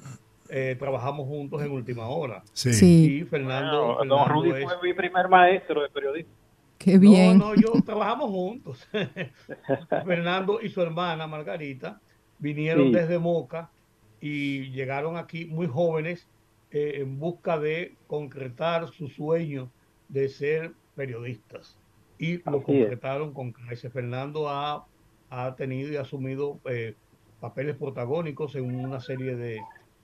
eh, 0.50 0.76
trabajamos 0.80 1.28
juntos 1.28 1.62
en 1.62 1.72
última 1.72 2.08
hora. 2.08 2.44
Sí. 2.54 2.74
Sí. 2.74 3.18
Y 3.22 3.24
Fernando, 3.26 3.96
Bueno, 3.96 4.16
don 4.16 4.30
Rudy 4.30 4.52
es- 4.52 4.64
fue 4.64 4.76
mi 4.82 4.94
primer 4.94 5.28
maestro 5.28 5.82
de 5.82 5.90
periodismo. 5.90 6.32
Qué 6.78 6.98
bien. 7.00 7.38
No, 7.40 7.54
no, 7.54 7.56
yo 7.56 7.72
trabajamos 7.86 8.30
juntos. 8.30 8.88
Fernando 10.06 10.60
y 10.62 10.70
su 10.70 10.82
hermana 10.82 11.28
Margarita 11.28 12.00
vinieron 12.40 12.88
Sí. 12.88 12.92
desde 12.94 13.18
Moca 13.20 13.70
y 14.22 14.70
llegaron 14.72 15.18
aquí 15.18 15.46
muy 15.46 15.68
jóvenes 15.68 16.28
eh, 16.72 16.94
en 16.98 17.20
busca 17.20 17.58
de 17.60 17.96
concretar 18.08 18.88
su 18.90 19.08
sueño 19.08 19.70
de 20.10 20.30
ser 20.30 20.72
periodistas. 20.96 21.76
Y 22.20 22.38
lo 22.50 22.58
Así 22.60 22.72
es. 22.74 22.80
concretaron 22.82 23.34
con 23.34 23.52
creces. 23.52 23.92
Fernando 23.94 24.50
ha, 24.50 24.86
ha 25.30 25.56
tenido 25.56 25.92
y 25.92 25.98
asumido 25.98 26.60
eh, 26.70 26.96
papeles 27.40 27.76
protagónicos 27.76 28.56
en 28.56 28.74
una 28.74 29.00
serie 29.00 29.36
de, 29.36 29.60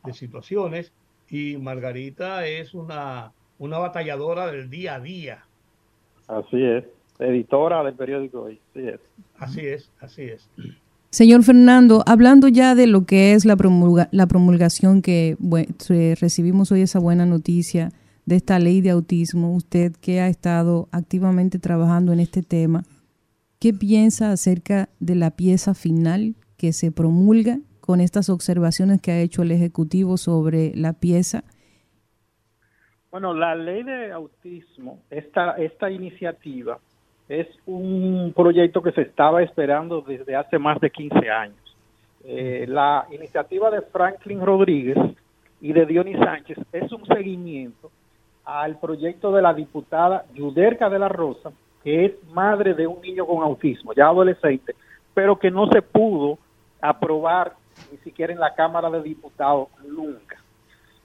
de 0.06 0.14
situaciones 0.14 0.92
y 1.30 1.58
Margarita 1.58 2.46
es 2.46 2.74
una, 2.74 3.32
una 3.58 3.80
batalladora 3.80 4.52
del 4.52 4.70
día 4.70 4.96
a 4.96 5.00
día. 5.00 5.46
Así 6.28 6.64
es. 6.64 6.84
Editora 7.20 7.84
del 7.84 7.94
periódico 7.96 8.44
hoy. 8.44 8.60
Así 8.76 8.88
es. 8.88 9.00
Así 9.40 9.62
es, 9.66 9.92
así 10.00 10.22
es. 10.24 10.50
Señor 11.10 11.44
Fernando, 11.44 12.04
hablando 12.08 12.48
ya 12.48 12.74
de 12.76 12.88
lo 12.88 13.06
que 13.06 13.34
es 13.34 13.46
la, 13.46 13.56
promulga- 13.56 14.10
la 14.12 14.26
promulgación 14.28 15.02
que 15.04 15.38
bue- 15.40 15.68
se- 15.80 16.16
recibimos 16.20 16.72
hoy 16.72 16.82
esa 16.82 16.98
buena 17.00 17.26
noticia 17.28 17.92
de 18.26 18.36
esta 18.36 18.60
ley 18.60 18.82
de 18.82 18.92
autismo, 18.92 19.54
usted 19.54 19.94
que 20.02 20.22
ha 20.22 20.28
estado 20.28 20.88
activamente 20.92 21.60
trabajando 21.60 22.14
en 22.14 22.20
este 22.20 22.42
tema, 22.42 22.84
¿qué 23.60 23.74
piensa 23.74 24.32
acerca 24.32 24.90
de 25.00 25.16
la 25.16 25.32
pieza 25.32 25.74
final 25.74 26.36
que 26.58 26.72
se 26.72 26.92
promulga 26.92 27.58
con 27.82 28.00
estas 28.00 28.30
observaciones 28.30 29.02
que 29.02 29.12
ha 29.12 29.20
hecho 29.20 29.42
el 29.42 29.52
Ejecutivo 29.52 30.18
sobre 30.18 30.74
la 30.76 30.94
pieza? 30.94 31.44
Bueno, 33.12 33.34
la 33.34 33.56
ley 33.56 33.84
de 33.84 34.12
autismo, 34.12 35.00
esta, 35.10 35.52
esta 35.58 35.92
iniciativa 35.92 36.80
es 37.30 37.48
un 37.66 38.34
proyecto 38.36 38.82
que 38.82 38.92
se 38.92 39.02
estaba 39.02 39.44
esperando 39.44 40.02
desde 40.02 40.36
hace 40.36 40.58
más 40.58 40.80
de 40.80 40.90
15 40.90 41.30
años. 41.30 41.78
Eh, 42.26 42.66
la 42.68 43.06
iniciativa 43.12 43.70
de 43.70 43.82
Franklin 43.82 44.42
Rodríguez 44.42 44.98
y 45.62 45.74
de 45.74 45.86
Dionis 45.86 46.18
Sánchez 46.18 46.58
es 46.72 46.92
un 46.92 47.06
seguimiento 47.06 47.92
al 48.46 48.80
proyecto 48.80 49.32
de 49.32 49.42
la 49.42 49.54
diputada 49.54 50.26
Yuderca 50.34 50.90
de 50.90 51.00
la 51.00 51.10
Rosa, 51.10 51.52
que 51.84 52.06
es 52.06 52.12
madre 52.34 52.74
de 52.74 52.88
un 52.88 53.02
niño 53.02 53.26
con 53.26 53.44
autismo, 53.44 53.94
ya 53.94 54.08
adolescente, 54.08 54.76
pero 55.14 55.38
que 55.38 55.52
no 55.52 55.68
se 55.68 55.82
pudo 55.82 56.38
aprobar 56.82 57.54
ni 57.92 57.98
siquiera 58.00 58.34
en 58.34 58.40
la 58.40 58.54
Cámara 58.54 58.90
de 58.90 59.02
Diputados, 59.02 59.70
nunca. 59.88 60.38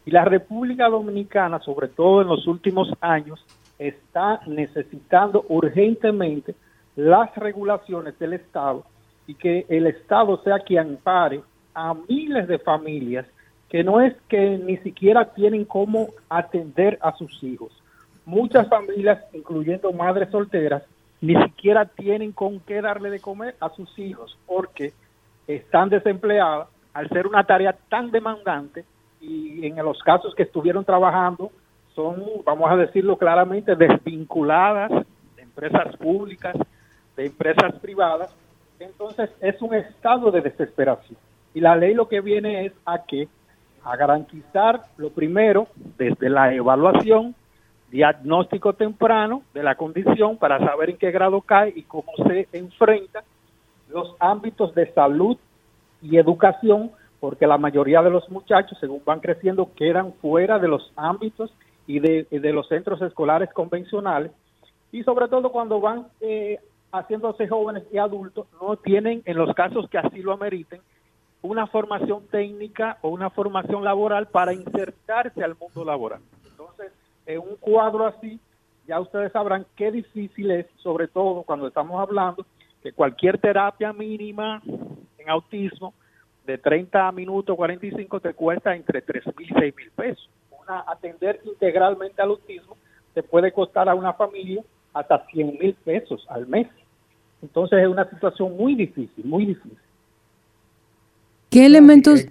Y 0.04 0.10
la 0.10 0.24
República 0.24 0.88
Dominicana, 0.88 1.58
sobre 1.60 1.88
todo 1.88 2.22
en 2.22 2.28
los 2.28 2.46
últimos 2.46 2.88
años, 3.00 3.44
está 3.78 4.40
necesitando 4.46 5.44
urgentemente 5.48 6.54
las 6.96 7.34
regulaciones 7.36 8.18
del 8.18 8.32
Estado 8.32 8.84
y 9.26 9.34
que 9.34 9.66
el 9.68 9.86
Estado 9.86 10.42
sea 10.42 10.60
quien 10.60 10.96
pare 10.96 11.42
a 11.74 11.94
miles 12.08 12.48
de 12.48 12.58
familias 12.58 13.26
que 13.68 13.84
no 13.84 14.00
es 14.00 14.14
que 14.28 14.58
ni 14.58 14.76
siquiera 14.78 15.26
tienen 15.34 15.64
cómo 15.64 16.08
atender 16.28 16.98
a 17.02 17.12
sus 17.16 17.42
hijos. 17.42 17.72
Muchas 18.24 18.68
familias, 18.68 19.24
incluyendo 19.32 19.92
madres 19.92 20.30
solteras, 20.30 20.82
ni 21.20 21.34
siquiera 21.42 21.84
tienen 21.84 22.32
con 22.32 22.60
qué 22.60 22.80
darle 22.80 23.10
de 23.10 23.20
comer 23.20 23.56
a 23.60 23.70
sus 23.70 23.98
hijos 23.98 24.38
porque 24.46 24.92
están 25.46 25.88
desempleadas 25.88 26.68
al 26.92 27.08
ser 27.08 27.26
una 27.26 27.44
tarea 27.44 27.76
tan 27.88 28.10
demandante 28.10 28.84
y 29.20 29.66
en 29.66 29.76
los 29.76 30.00
casos 30.02 30.34
que 30.34 30.44
estuvieron 30.44 30.84
trabajando 30.84 31.50
son, 31.94 32.22
vamos 32.44 32.70
a 32.70 32.76
decirlo 32.76 33.16
claramente, 33.16 33.74
desvinculadas 33.74 34.90
de 35.36 35.42
empresas 35.42 35.96
públicas, 35.96 36.56
de 37.16 37.26
empresas 37.26 37.74
privadas. 37.80 38.30
Entonces 38.78 39.30
es 39.40 39.60
un 39.60 39.74
estado 39.74 40.30
de 40.30 40.40
desesperación. 40.40 41.18
Y 41.54 41.60
la 41.60 41.74
ley 41.74 41.94
lo 41.94 42.08
que 42.08 42.20
viene 42.20 42.66
es 42.66 42.72
a 42.86 43.02
que 43.02 43.28
a 43.84 43.96
garantizar 43.96 44.82
lo 44.96 45.10
primero 45.10 45.68
desde 45.96 46.28
la 46.28 46.54
evaluación, 46.54 47.34
diagnóstico 47.90 48.74
temprano 48.74 49.42
de 49.54 49.62
la 49.62 49.74
condición 49.74 50.36
para 50.36 50.58
saber 50.58 50.90
en 50.90 50.98
qué 50.98 51.10
grado 51.10 51.40
cae 51.40 51.72
y 51.74 51.82
cómo 51.82 52.12
se 52.26 52.48
enfrenta 52.52 53.24
los 53.88 54.14
ámbitos 54.18 54.74
de 54.74 54.92
salud 54.92 55.38
y 56.02 56.16
educación, 56.18 56.90
porque 57.20 57.46
la 57.46 57.58
mayoría 57.58 58.02
de 58.02 58.10
los 58.10 58.28
muchachos, 58.28 58.78
según 58.78 59.02
van 59.04 59.20
creciendo, 59.20 59.70
quedan 59.74 60.12
fuera 60.14 60.58
de 60.58 60.68
los 60.68 60.92
ámbitos 60.96 61.52
y 61.86 62.00
de, 62.00 62.52
los 62.52 62.68
centros 62.68 63.00
escolares 63.00 63.50
convencionales, 63.52 64.30
y 64.92 65.02
sobre 65.02 65.28
todo 65.28 65.50
cuando 65.50 65.80
van 65.80 66.06
eh, 66.20 66.58
haciéndose 66.92 67.48
jóvenes 67.48 67.84
y 67.92 67.98
adultos, 67.98 68.46
no 68.60 68.76
tienen, 68.76 69.22
en 69.24 69.36
los 69.36 69.54
casos 69.54 69.88
que 69.88 69.98
así 69.98 70.20
lo 70.22 70.32
ameriten, 70.32 70.80
una 71.42 71.66
formación 71.66 72.26
técnica 72.28 72.98
o 73.02 73.08
una 73.08 73.30
formación 73.30 73.84
laboral 73.84 74.26
para 74.26 74.52
insertarse 74.52 75.42
al 75.42 75.56
mundo 75.56 75.84
laboral. 75.84 76.20
Entonces, 76.44 76.92
en 77.26 77.38
un 77.38 77.56
cuadro 77.56 78.06
así, 78.06 78.40
ya 78.86 79.00
ustedes 79.00 79.30
sabrán 79.32 79.66
qué 79.76 79.92
difícil 79.92 80.50
es, 80.50 80.66
sobre 80.78 81.08
todo 81.08 81.42
cuando 81.42 81.68
estamos 81.68 82.00
hablando 82.00 82.44
que 82.82 82.92
cualquier 82.92 83.38
terapia 83.38 83.92
mínima 83.92 84.62
en 85.18 85.28
autismo 85.28 85.94
de 86.46 86.56
30 86.58 87.12
minutos, 87.12 87.54
45, 87.56 88.20
te 88.20 88.32
cuesta 88.32 88.74
entre 88.74 89.02
3 89.02 89.26
mil 89.36 89.50
y 89.50 89.54
6 89.54 89.76
mil 89.76 89.90
pesos. 89.90 90.30
Una, 90.62 90.84
atender 90.86 91.40
integralmente 91.44 92.22
al 92.22 92.30
autismo 92.30 92.76
te 93.12 93.22
puede 93.22 93.52
costar 93.52 93.88
a 93.88 93.94
una 93.94 94.14
familia 94.14 94.62
hasta 94.94 95.26
100 95.26 95.58
mil 95.58 95.74
pesos 95.74 96.24
al 96.28 96.46
mes. 96.46 96.68
Entonces 97.42 97.80
es 97.80 97.88
una 97.88 98.08
situación 98.08 98.56
muy 98.56 98.74
difícil, 98.74 99.24
muy 99.24 99.46
difícil. 99.46 99.78
¿Qué 101.50 101.66
elementos... 101.66 102.26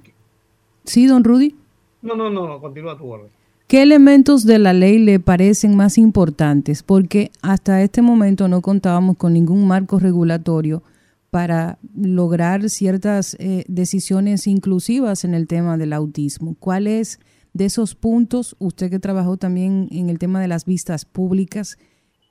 Sí, 0.84 1.06
don 1.08 1.24
Rudy. 1.24 1.56
No, 2.02 2.16
no, 2.16 2.30
no, 2.30 2.48
no, 2.48 2.62
continúa 2.62 2.98
tu 2.98 3.06
orden. 3.06 3.30
¿Qué 3.68 3.82
elementos 3.82 4.46
de 4.46 4.60
la 4.60 4.72
ley 4.72 4.98
le 4.98 5.20
parecen 5.20 5.76
más 5.76 5.98
importantes? 5.98 6.84
Porque 6.84 7.32
hasta 7.42 7.82
este 7.82 8.02
momento 8.02 8.48
no 8.48 8.62
contábamos 8.62 9.18
con 9.18 9.34
ningún 9.34 9.68
marco 9.68 10.00
regulatorio 10.00 10.84
para 11.32 11.78
lograr 11.94 12.70
ciertas 12.70 13.36
eh, 13.40 13.66
decisiones 13.68 14.48
inclusivas 14.48 15.26
en 15.26 15.34
el 15.34 15.48
tema 15.48 15.78
del 15.78 15.92
autismo. 15.92 16.56
¿Cuáles 16.60 17.20
de 17.52 17.66
esos 17.66 17.94
puntos, 17.94 18.56
usted 18.60 18.90
que 18.90 19.00
trabajó 19.00 19.36
también 19.36 19.90
en 19.92 20.10
el 20.10 20.18
tema 20.18 20.40
de 20.40 20.48
las 20.48 20.64
vistas 20.64 21.04
públicas, 21.04 21.78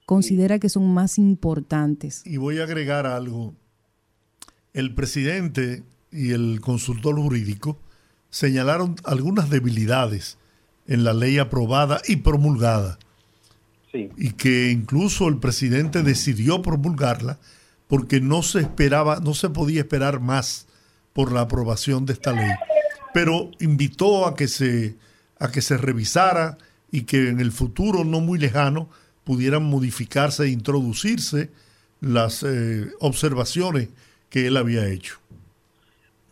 considera 0.06 0.58
que 0.58 0.70
son 0.70 0.94
más 0.94 1.18
importantes? 1.18 2.22
Y 2.24 2.38
voy 2.38 2.60
a 2.60 2.64
agregar 2.64 3.06
algo. 3.06 3.54
El 4.72 4.94
presidente 4.94 5.82
y 6.10 6.32
el 6.32 6.60
consultor 6.60 7.16
jurídico 7.16 7.78
señalaron 8.30 8.96
algunas 9.04 9.50
debilidades 9.50 10.38
en 10.86 11.04
la 11.04 11.14
ley 11.14 11.38
aprobada 11.38 12.00
y 12.06 12.16
promulgada. 12.16 12.98
Y 13.92 14.32
que 14.32 14.70
incluso 14.70 15.26
el 15.26 15.38
presidente 15.38 16.02
decidió 16.02 16.60
promulgarla 16.60 17.38
porque 17.88 18.20
no 18.20 18.42
se 18.42 18.60
esperaba, 18.60 19.20
no 19.20 19.32
se 19.32 19.48
podía 19.48 19.80
esperar 19.80 20.20
más 20.20 20.66
por 21.14 21.32
la 21.32 21.42
aprobación 21.42 22.04
de 22.04 22.12
esta 22.12 22.32
ley. 22.32 22.50
Pero 23.14 23.50
invitó 23.58 24.26
a 24.26 24.34
que 24.34 24.48
se, 24.48 24.96
a 25.38 25.50
que 25.50 25.62
se 25.62 25.78
revisara 25.78 26.58
y 26.90 27.02
que 27.02 27.30
en 27.30 27.40
el 27.40 27.52
futuro 27.52 28.04
no 28.04 28.20
muy 28.20 28.38
lejano 28.38 28.90
pudieran 29.24 29.64
modificarse 29.64 30.44
e 30.44 30.48
introducirse 30.48 31.50
las 32.00 32.42
eh, 32.42 32.90
observaciones 33.00 33.88
que 34.28 34.46
él 34.46 34.56
había 34.56 34.86
hecho. 34.86 35.18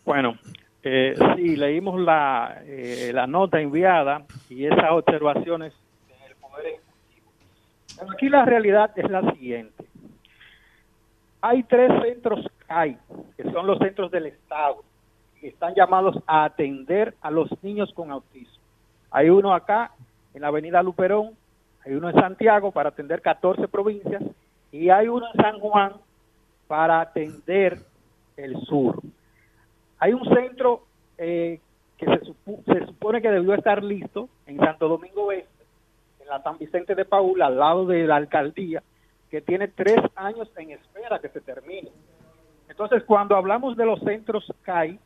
Bueno, 0.05 0.37
eh, 0.83 1.15
sí, 1.35 1.55
leímos 1.55 1.99
la, 1.99 2.61
eh, 2.63 3.09
la 3.11 3.25
nota 3.25 3.59
enviada 3.59 4.23
y 4.49 4.65
esas 4.65 4.91
observaciones 4.91 5.73
del 6.07 6.35
Poder 6.35 6.65
Ejecutivo. 6.67 8.11
Aquí 8.13 8.29
la 8.29 8.45
realidad 8.45 8.91
es 8.95 9.09
la 9.09 9.31
siguiente. 9.31 9.83
Hay 11.41 11.63
tres 11.63 11.91
centros 12.03 12.45
CAI, 12.67 12.99
que 13.35 13.43
son 13.51 13.65
los 13.65 13.79
centros 13.79 14.11
del 14.11 14.27
Estado, 14.27 14.83
que 15.41 15.47
están 15.47 15.73
llamados 15.73 16.15
a 16.27 16.45
atender 16.45 17.15
a 17.21 17.31
los 17.31 17.49
niños 17.63 17.91
con 17.93 18.11
autismo. 18.11 18.63
Hay 19.09 19.29
uno 19.29 19.55
acá, 19.55 19.91
en 20.35 20.41
la 20.41 20.49
avenida 20.49 20.83
Luperón, 20.83 21.31
hay 21.83 21.93
uno 21.93 22.09
en 22.09 22.15
Santiago 22.15 22.71
para 22.71 22.89
atender 22.89 23.21
14 23.21 23.67
provincias 23.67 24.21
y 24.71 24.89
hay 24.89 25.07
uno 25.07 25.25
en 25.33 25.41
San 25.41 25.59
Juan 25.59 25.93
para 26.67 27.01
atender 27.01 27.79
el 28.37 28.55
sur. 28.65 29.01
Hay 29.99 30.13
un 30.13 30.23
centro 30.33 30.83
eh, 31.17 31.59
que 31.97 32.05
se, 32.05 32.85
supone 32.85 33.21
que 33.21 33.29
debió 33.29 33.53
estar 33.53 33.83
listo 33.83 34.29
en 34.45 34.57
Santo 34.57 34.87
Domingo 34.87 35.25
Oeste, 35.25 35.63
en 36.19 36.27
la 36.27 36.41
San 36.41 36.57
Vicente 36.57 36.95
de 36.95 37.05
Paul, 37.05 37.41
al 37.41 37.57
lado 37.57 37.85
de 37.85 38.05
la 38.05 38.17
alcaldía, 38.17 38.83
que 39.29 39.41
tiene 39.41 39.67
tres 39.69 39.97
años 40.15 40.49
en 40.57 40.71
espera 40.71 41.19
que 41.19 41.29
se 41.29 41.41
termine. 41.41 41.89
Entonces, 42.67 43.03
cuando 43.03 43.35
hablamos 43.35 43.77
de 43.77 43.85
los 43.85 43.99
centros 44.01 44.51
CAI, 44.63 44.99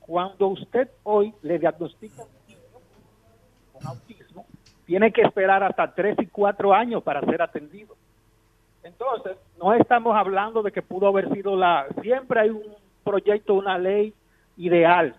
cuando 0.00 0.48
usted 0.48 0.88
hoy 1.02 1.34
le 1.42 1.58
diagnostica 1.58 2.24
un 3.74 3.86
autismo, 3.86 4.46
tiene 4.86 5.12
que 5.12 5.22
esperar 5.22 5.62
hasta 5.62 5.94
tres 5.94 6.16
y 6.20 6.26
cuatro 6.26 6.72
años 6.72 7.02
para 7.02 7.20
ser 7.22 7.42
atendido. 7.42 7.96
Entonces, 8.82 9.36
no 9.58 9.72
estamos 9.74 10.16
hablando 10.16 10.62
de 10.62 10.72
que 10.72 10.82
pudo 10.82 11.08
haber 11.08 11.32
sido 11.32 11.56
la... 11.56 11.86
Siempre 12.02 12.40
hay 12.40 12.50
un 12.50 12.62
proyecto, 13.04 13.54
una 13.54 13.78
ley 13.78 14.14
ideal, 14.56 15.14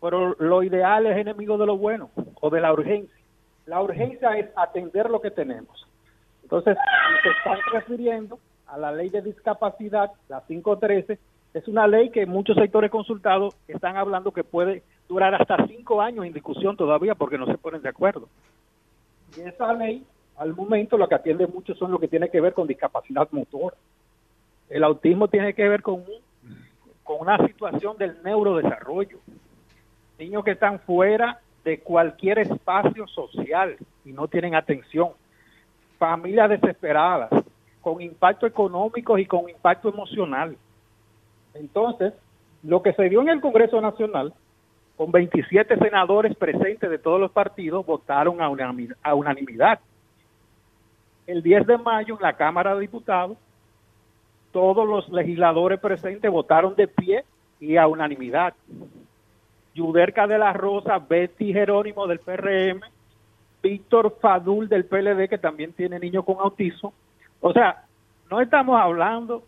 pero 0.00 0.34
lo 0.38 0.62
ideal 0.62 1.06
es 1.06 1.16
enemigo 1.16 1.58
de 1.58 1.66
lo 1.66 1.76
bueno 1.76 2.10
o 2.40 2.50
de 2.50 2.60
la 2.60 2.72
urgencia. 2.72 3.14
La 3.66 3.82
urgencia 3.82 4.36
es 4.38 4.48
atender 4.56 5.10
lo 5.10 5.20
que 5.20 5.30
tenemos. 5.30 5.86
Entonces, 6.42 6.76
se 7.22 7.28
están 7.30 7.58
refiriendo 7.72 8.38
a 8.66 8.78
la 8.78 8.92
ley 8.92 9.08
de 9.08 9.22
discapacidad, 9.22 10.10
la 10.28 10.40
513, 10.46 11.18
es 11.52 11.68
una 11.68 11.86
ley 11.86 12.10
que 12.10 12.26
muchos 12.26 12.56
sectores 12.56 12.90
consultados 12.90 13.56
están 13.66 13.96
hablando 13.96 14.32
que 14.32 14.44
puede 14.44 14.82
durar 15.08 15.34
hasta 15.34 15.66
cinco 15.66 16.00
años 16.00 16.24
en 16.24 16.32
discusión 16.32 16.76
todavía 16.76 17.14
porque 17.14 17.38
no 17.38 17.46
se 17.46 17.58
ponen 17.58 17.82
de 17.82 17.88
acuerdo. 17.88 18.28
Y 19.36 19.40
esa 19.40 19.72
ley, 19.72 20.04
al 20.36 20.54
momento, 20.54 20.96
lo 20.96 21.08
que 21.08 21.16
atiende 21.16 21.46
mucho 21.48 21.74
son 21.74 21.90
lo 21.90 21.98
que 21.98 22.08
tiene 22.08 22.30
que 22.30 22.40
ver 22.40 22.54
con 22.54 22.68
discapacidad 22.68 23.28
motora. 23.32 23.76
El 24.68 24.84
autismo 24.84 25.26
tiene 25.26 25.54
que 25.54 25.68
ver 25.68 25.82
con 25.82 25.94
un 25.94 26.29
con 27.10 27.22
una 27.22 27.44
situación 27.44 27.96
del 27.98 28.22
neurodesarrollo. 28.22 29.18
Niños 30.16 30.44
que 30.44 30.52
están 30.52 30.78
fuera 30.78 31.40
de 31.64 31.80
cualquier 31.80 32.38
espacio 32.38 33.04
social 33.08 33.76
y 34.04 34.12
no 34.12 34.28
tienen 34.28 34.54
atención. 34.54 35.08
Familias 35.98 36.50
desesperadas, 36.50 37.30
con 37.80 38.00
impacto 38.00 38.46
económico 38.46 39.18
y 39.18 39.26
con 39.26 39.50
impacto 39.50 39.88
emocional. 39.88 40.56
Entonces, 41.52 42.14
lo 42.62 42.80
que 42.80 42.92
se 42.92 43.08
dio 43.08 43.22
en 43.22 43.30
el 43.30 43.40
Congreso 43.40 43.80
Nacional, 43.80 44.32
con 44.96 45.10
27 45.10 45.78
senadores 45.78 46.36
presentes 46.36 46.88
de 46.88 46.98
todos 46.98 47.18
los 47.18 47.32
partidos, 47.32 47.84
votaron 47.84 48.40
a 48.40 49.14
unanimidad. 49.14 49.80
El 51.26 51.42
10 51.42 51.66
de 51.66 51.76
mayo 51.76 52.14
en 52.14 52.22
la 52.22 52.34
Cámara 52.34 52.76
de 52.76 52.82
Diputados 52.82 53.36
todos 54.52 54.86
los 54.86 55.08
legisladores 55.10 55.80
presentes 55.80 56.30
votaron 56.30 56.74
de 56.74 56.88
pie 56.88 57.24
y 57.60 57.76
a 57.76 57.86
unanimidad. 57.86 58.54
Yuderca 59.74 60.26
de 60.26 60.38
la 60.38 60.52
Rosa, 60.52 60.98
Betty 60.98 61.52
Jerónimo 61.52 62.06
del 62.06 62.18
PRM, 62.18 62.80
Víctor 63.62 64.16
Fadul 64.20 64.68
del 64.68 64.84
PLD, 64.84 65.28
que 65.28 65.38
también 65.38 65.72
tiene 65.72 65.98
niños 65.98 66.24
con 66.24 66.36
autismo. 66.40 66.92
O 67.40 67.52
sea, 67.52 67.84
no 68.30 68.40
estamos 68.40 68.80
hablando 68.80 69.44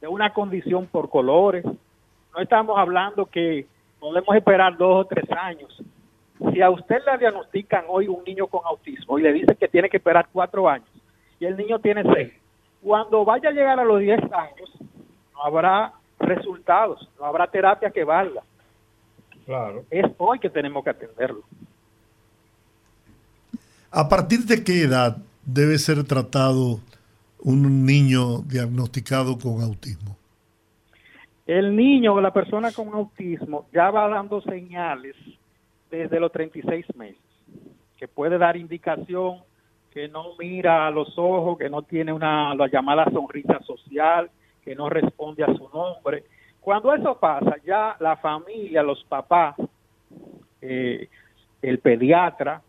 de 0.00 0.08
una 0.08 0.32
condición 0.32 0.86
por 0.86 1.08
colores, 1.08 1.64
No 1.64 2.40
estamos 2.40 2.76
hablando 2.76 3.26
que 3.26 3.66
podemos 4.00 4.34
esperar 4.34 4.76
dos 4.76 5.04
o 5.04 5.06
tres 5.06 5.24
años. 5.30 5.82
Si 6.52 6.60
a 6.60 6.68
usted 6.68 7.00
le 7.06 7.16
diagnostican 7.18 7.84
hoy 7.88 8.08
un 8.08 8.24
niño 8.24 8.48
con 8.48 8.60
autismo 8.64 9.18
y 9.18 9.22
le 9.22 9.32
dicen 9.32 9.56
que 9.56 9.68
tiene 9.68 9.88
que 9.88 9.98
esperar 9.98 10.26
cuatro 10.32 10.68
años 10.68 10.88
y 11.38 11.46
el 11.46 11.56
niño 11.56 11.78
tiene 11.78 12.02
seis, 12.12 12.32
cuando 12.84 13.24
vaya 13.24 13.48
a 13.48 13.52
llegar 13.52 13.80
a 13.80 13.84
los 13.84 13.98
diez 13.98 14.20
años, 14.20 14.70
no 15.32 15.42
habrá 15.42 15.94
resultados, 16.18 17.08
no 17.18 17.24
habrá 17.24 17.46
terapia 17.46 17.90
que 17.90 18.04
valga. 18.04 18.42
Claro. 19.46 19.84
Es 19.90 20.04
hoy 20.18 20.38
que 20.38 20.50
tenemos 20.50 20.84
que 20.84 20.90
atenderlo. 20.90 21.42
¿A 23.90 24.06
partir 24.08 24.40
de 24.40 24.62
qué 24.62 24.82
edad 24.82 25.16
debe 25.46 25.78
ser 25.78 26.04
tratado 26.04 26.80
un 27.38 27.86
niño 27.86 28.42
diagnosticado 28.42 29.38
con 29.38 29.62
autismo? 29.62 30.16
El 31.46 31.74
niño 31.74 32.14
o 32.14 32.20
la 32.20 32.32
persona 32.32 32.70
con 32.72 32.88
autismo 32.88 33.66
ya 33.72 33.90
va 33.90 34.08
dando 34.08 34.42
señales 34.42 35.16
desde 35.90 36.20
los 36.20 36.32
36 36.32 36.84
meses, 36.96 37.20
que 37.96 38.08
puede 38.08 38.36
dar 38.36 38.56
indicación 38.56 39.38
que 39.94 40.08
no 40.08 40.34
mira 40.36 40.88
a 40.88 40.90
los 40.90 41.16
ojos, 41.16 41.56
que 41.56 41.70
no 41.70 41.82
tiene 41.82 42.12
una 42.12 42.52
la 42.56 42.66
llamada 42.66 43.04
sonrisa 43.12 43.60
social, 43.60 44.28
que 44.64 44.74
no 44.74 44.90
responde 44.90 45.44
a 45.44 45.54
su 45.54 45.70
nombre. 45.72 46.24
Cuando 46.60 46.92
eso 46.92 47.16
pasa, 47.20 47.56
ya 47.64 47.96
la 48.00 48.16
familia, 48.16 48.82
los 48.82 49.04
papás, 49.04 49.54
eh, 50.60 51.08
el 51.62 51.78
pediatra, 51.78 52.60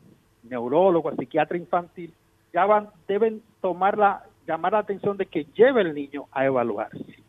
neurólogo, 0.44 1.16
psiquiatra 1.16 1.58
infantil, 1.58 2.14
ya 2.54 2.66
van, 2.68 2.90
deben 3.08 3.42
tomar 3.60 3.98
la, 3.98 4.24
llamar 4.48 4.74
la 4.74 4.80
atención 4.80 5.18
de 5.18 5.26
que 5.26 5.46
lleve 5.56 5.82
el 5.82 5.96
niño 5.96 6.26
a 6.32 6.46
evaluarse. 6.46 7.24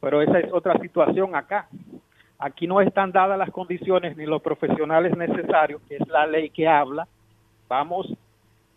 Pero 0.00 0.22
esa 0.22 0.38
es 0.38 0.50
otra 0.52 0.78
situación 0.78 1.36
acá. 1.36 1.68
Aquí 2.38 2.66
no 2.66 2.80
están 2.80 3.12
dadas 3.12 3.38
las 3.38 3.50
condiciones 3.50 4.16
ni 4.16 4.24
los 4.24 4.40
profesionales 4.40 5.14
necesarios, 5.16 5.82
que 5.86 5.96
es 5.96 6.08
la 6.08 6.26
ley 6.26 6.48
que 6.48 6.66
habla. 6.66 7.06
Vamos 7.68 8.12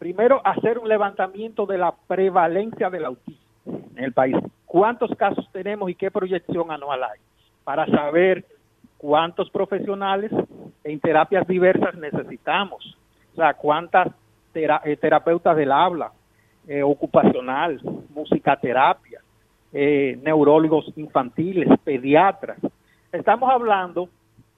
primero 0.05 0.39
hacer 0.45 0.77
un 0.77 0.87
levantamiento 0.87 1.65
de 1.65 1.79
la 1.79 1.91
prevalencia 2.05 2.91
del 2.91 3.05
autismo 3.05 3.41
en 3.65 4.03
el 4.03 4.13
país. 4.13 4.35
¿Cuántos 4.67 5.09
casos 5.17 5.49
tenemos 5.51 5.89
y 5.89 5.95
qué 5.95 6.11
proyección 6.11 6.69
anual 6.69 7.03
hay? 7.05 7.19
Para 7.63 7.87
saber 7.87 8.45
cuántos 8.99 9.49
profesionales 9.49 10.31
en 10.83 10.99
terapias 10.99 11.47
diversas 11.47 11.95
necesitamos. 11.95 12.95
O 13.33 13.35
sea, 13.35 13.55
cuántas 13.55 14.09
eh, 14.53 14.95
terapeutas 14.97 15.57
del 15.57 15.71
habla, 15.71 16.11
eh, 16.67 16.83
ocupacional, 16.83 17.81
musicaterapia, 18.13 19.21
eh, 19.73 20.19
neurólogos 20.21 20.85
infantiles, 20.97 21.67
pediatras. 21.83 22.59
Estamos 23.11 23.49
hablando, 23.49 24.07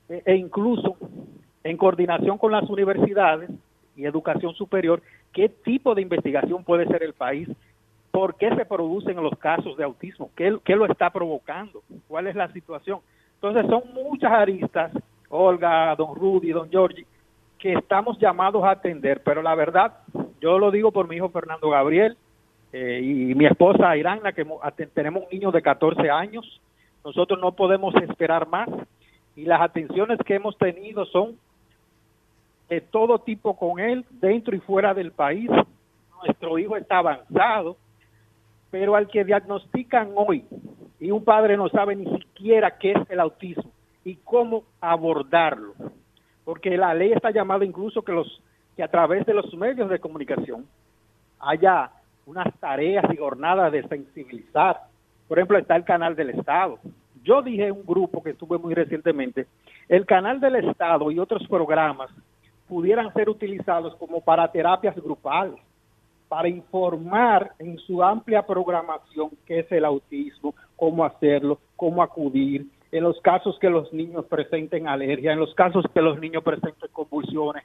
eh, 0.09 0.21
e 0.25 0.35
incluso 0.35 0.97
en 1.63 1.77
coordinación 1.77 2.37
con 2.37 2.51
las 2.51 2.69
universidades 2.69 3.49
y 3.95 4.05
educación 4.05 4.53
superior, 4.53 5.01
qué 5.33 5.49
tipo 5.49 5.93
de 5.95 6.01
investigación 6.01 6.63
puede 6.63 6.85
ser 6.87 7.03
el 7.03 7.13
país, 7.13 7.47
por 8.11 8.35
qué 8.35 8.53
se 8.55 8.65
producen 8.65 9.15
los 9.21 9.37
casos 9.37 9.77
de 9.77 9.83
autismo, 9.83 10.31
qué, 10.35 10.75
lo 10.75 10.85
está 10.85 11.09
provocando, 11.11 11.83
cuál 12.07 12.27
es 12.27 12.35
la 12.35 12.51
situación. 12.51 12.99
Entonces 13.35 13.65
son 13.69 13.83
muchas 13.93 14.31
aristas, 14.31 14.91
Olga, 15.29 15.95
don 15.95 16.15
Rudy, 16.15 16.49
don 16.51 16.69
Giorgi, 16.69 17.05
que 17.59 17.73
estamos 17.73 18.17
llamados 18.19 18.63
a 18.63 18.71
atender, 18.71 19.21
pero 19.23 19.41
la 19.41 19.53
verdad, 19.55 19.93
yo 20.41 20.57
lo 20.57 20.71
digo 20.71 20.91
por 20.91 21.07
mi 21.07 21.17
hijo 21.17 21.29
Fernando 21.29 21.69
Gabriel 21.69 22.17
eh, 22.73 22.99
y 23.03 23.35
mi 23.35 23.45
esposa 23.45 23.95
Irana, 23.95 24.31
que 24.31 24.43
mo- 24.45 24.59
aten- 24.61 24.89
tenemos 24.93 25.23
un 25.23 25.29
niño 25.31 25.51
de 25.51 25.61
14 25.61 26.09
años, 26.09 26.59
nosotros 27.03 27.39
no 27.39 27.51
podemos 27.51 27.93
esperar 27.95 28.47
más 28.47 28.69
y 29.35 29.45
las 29.45 29.61
atenciones 29.61 30.19
que 30.25 30.35
hemos 30.35 30.57
tenido 30.57 31.05
son 31.05 31.35
de 32.69 32.81
todo 32.81 33.19
tipo 33.19 33.57
con 33.57 33.79
él, 33.79 34.05
dentro 34.11 34.55
y 34.55 34.59
fuera 34.59 34.93
del 34.93 35.11
país. 35.11 35.49
Nuestro 36.23 36.57
hijo 36.57 36.75
está 36.75 36.99
avanzado, 36.99 37.77
pero 38.71 38.95
al 38.95 39.07
que 39.07 39.23
diagnostican 39.23 40.11
hoy 40.15 40.45
y 40.99 41.11
un 41.11 41.23
padre 41.23 41.55
no 41.57 41.69
sabe 41.69 41.95
ni 41.95 42.05
siquiera 42.17 42.77
qué 42.77 42.91
es 42.91 43.09
el 43.09 43.19
autismo 43.19 43.71
y 44.03 44.15
cómo 44.15 44.63
abordarlo, 44.81 45.73
porque 46.43 46.77
la 46.77 46.93
ley 46.93 47.11
está 47.11 47.31
llamada 47.31 47.65
incluso 47.65 48.01
que 48.01 48.11
los 48.11 48.41
que 48.75 48.83
a 48.83 48.87
través 48.87 49.25
de 49.25 49.33
los 49.33 49.53
medios 49.55 49.89
de 49.89 49.99
comunicación 49.99 50.65
haya 51.39 51.91
unas 52.27 52.53
tareas 52.59 53.05
y 53.11 53.17
jornadas 53.17 53.71
de 53.71 53.87
sensibilizar. 53.87 54.81
Por 55.27 55.39
ejemplo, 55.39 55.57
está 55.57 55.75
el 55.75 55.83
canal 55.83 56.15
del 56.15 56.29
Estado. 56.29 56.77
Yo 57.23 57.41
dije 57.41 57.67
en 57.67 57.73
un 57.73 57.85
grupo 57.85 58.21
que 58.21 58.29
estuve 58.31 58.57
muy 58.57 58.75
recientemente, 58.75 59.47
el 59.89 60.05
canal 60.05 60.39
del 60.39 60.57
Estado 60.57 61.09
y 61.09 61.19
otros 61.19 61.45
programas 61.47 62.09
pudieran 62.67 63.13
ser 63.13 63.29
utilizados 63.29 63.95
como 63.95 64.21
para 64.21 64.51
terapias 64.51 64.95
grupales, 64.95 65.59
para 66.27 66.49
informar 66.49 67.53
en 67.59 67.77
su 67.79 68.03
amplia 68.03 68.45
programación 68.45 69.31
qué 69.45 69.59
es 69.59 69.71
el 69.71 69.85
autismo, 69.85 70.53
cómo 70.75 71.05
hacerlo, 71.05 71.59
cómo 71.75 72.03
acudir, 72.03 72.65
en 72.91 73.03
los 73.03 73.19
casos 73.21 73.57
que 73.59 73.69
los 73.69 73.91
niños 73.93 74.25
presenten 74.25 74.87
alergia, 74.87 75.33
en 75.33 75.39
los 75.39 75.53
casos 75.55 75.85
que 75.93 76.01
los 76.01 76.19
niños 76.19 76.43
presenten 76.43 76.89
convulsiones, 76.91 77.63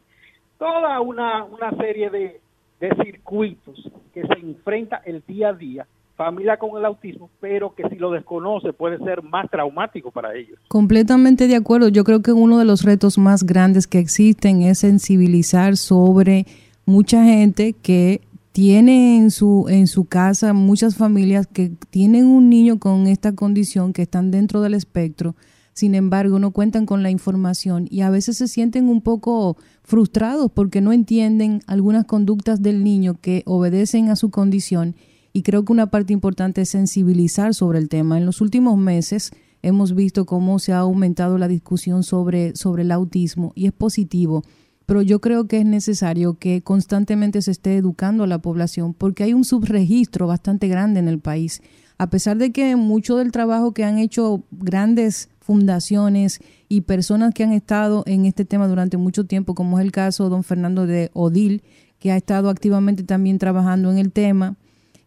toda 0.58 1.00
una, 1.00 1.44
una 1.44 1.70
serie 1.72 2.10
de, 2.10 2.40
de 2.80 3.04
circuitos 3.04 3.90
que 4.12 4.22
se 4.26 4.34
enfrenta 4.34 5.02
el 5.04 5.22
día 5.26 5.50
a 5.50 5.52
día, 5.52 5.86
familia 6.16 6.56
con 6.56 6.76
el 6.78 6.84
autismo, 6.84 7.30
pero 7.40 7.74
que 7.74 7.88
si 7.88 7.96
lo 7.96 8.10
desconoce 8.10 8.72
puede 8.72 8.98
ser 8.98 9.22
más 9.22 9.50
traumático 9.50 10.10
para 10.10 10.34
ellos. 10.34 10.58
Completamente 10.68 11.48
de 11.48 11.56
acuerdo. 11.56 11.88
Yo 11.88 12.04
creo 12.04 12.22
que 12.22 12.32
uno 12.32 12.58
de 12.58 12.64
los 12.64 12.82
retos 12.82 13.18
más 13.18 13.44
grandes 13.44 13.86
que 13.86 13.98
existen 13.98 14.62
es 14.62 14.78
sensibilizar 14.78 15.76
sobre 15.76 16.46
mucha 16.84 17.24
gente 17.24 17.74
que 17.74 18.20
tiene 18.52 19.16
en 19.16 19.30
su 19.30 19.66
en 19.70 19.86
su 19.86 20.04
casa 20.04 20.52
muchas 20.52 20.96
familias 20.96 21.46
que 21.46 21.72
tienen 21.88 22.26
un 22.26 22.50
niño 22.50 22.78
con 22.78 23.06
esta 23.06 23.34
condición 23.34 23.94
que 23.94 24.02
están 24.02 24.30
dentro 24.30 24.60
del 24.60 24.74
espectro. 24.74 25.34
Sin 25.72 25.94
embargo, 25.94 26.38
no 26.38 26.50
cuentan 26.50 26.84
con 26.84 27.02
la 27.02 27.10
información 27.10 27.88
y 27.90 28.02
a 28.02 28.10
veces 28.10 28.36
se 28.36 28.46
sienten 28.46 28.90
un 28.90 29.00
poco 29.00 29.56
frustrados 29.82 30.50
porque 30.52 30.82
no 30.82 30.92
entienden 30.92 31.62
algunas 31.66 32.04
conductas 32.04 32.60
del 32.60 32.84
niño 32.84 33.16
que 33.22 33.42
obedecen 33.46 34.10
a 34.10 34.16
su 34.16 34.30
condición 34.30 34.94
y 35.32 35.42
creo 35.42 35.64
que 35.64 35.72
una 35.72 35.90
parte 35.90 36.12
importante 36.12 36.62
es 36.62 36.68
sensibilizar 36.68 37.54
sobre 37.54 37.78
el 37.78 37.88
tema. 37.88 38.18
En 38.18 38.26
los 38.26 38.40
últimos 38.40 38.76
meses 38.76 39.30
hemos 39.62 39.94
visto 39.94 40.26
cómo 40.26 40.58
se 40.58 40.72
ha 40.72 40.78
aumentado 40.78 41.38
la 41.38 41.48
discusión 41.48 42.02
sobre, 42.02 42.54
sobre 42.56 42.82
el 42.82 42.92
autismo 42.92 43.52
y 43.54 43.66
es 43.66 43.72
positivo, 43.72 44.42
pero 44.86 45.00
yo 45.00 45.20
creo 45.20 45.46
que 45.46 45.58
es 45.58 45.64
necesario 45.64 46.34
que 46.38 46.62
constantemente 46.62 47.40
se 47.40 47.52
esté 47.52 47.76
educando 47.76 48.24
a 48.24 48.26
la 48.26 48.40
población 48.40 48.94
porque 48.94 49.22
hay 49.22 49.32
un 49.32 49.44
subregistro 49.44 50.26
bastante 50.26 50.68
grande 50.68 51.00
en 51.00 51.08
el 51.08 51.20
país. 51.20 51.62
A 51.98 52.10
pesar 52.10 52.36
de 52.36 52.50
que 52.50 52.74
mucho 52.74 53.16
del 53.16 53.30
trabajo 53.30 53.72
que 53.72 53.84
han 53.84 53.98
hecho 53.98 54.42
grandes 54.50 55.28
fundaciones 55.40 56.40
y 56.68 56.82
personas 56.82 57.32
que 57.32 57.44
han 57.44 57.52
estado 57.52 58.02
en 58.06 58.26
este 58.26 58.44
tema 58.44 58.66
durante 58.66 58.96
mucho 58.96 59.24
tiempo, 59.24 59.54
como 59.54 59.78
es 59.78 59.84
el 59.84 59.92
caso 59.92 60.24
de 60.24 60.30
don 60.30 60.42
Fernando 60.42 60.86
de 60.86 61.10
Odil, 61.12 61.62
que 61.98 62.10
ha 62.10 62.16
estado 62.16 62.48
activamente 62.48 63.04
también 63.04 63.38
trabajando 63.38 63.92
en 63.92 63.98
el 63.98 64.10
tema, 64.10 64.56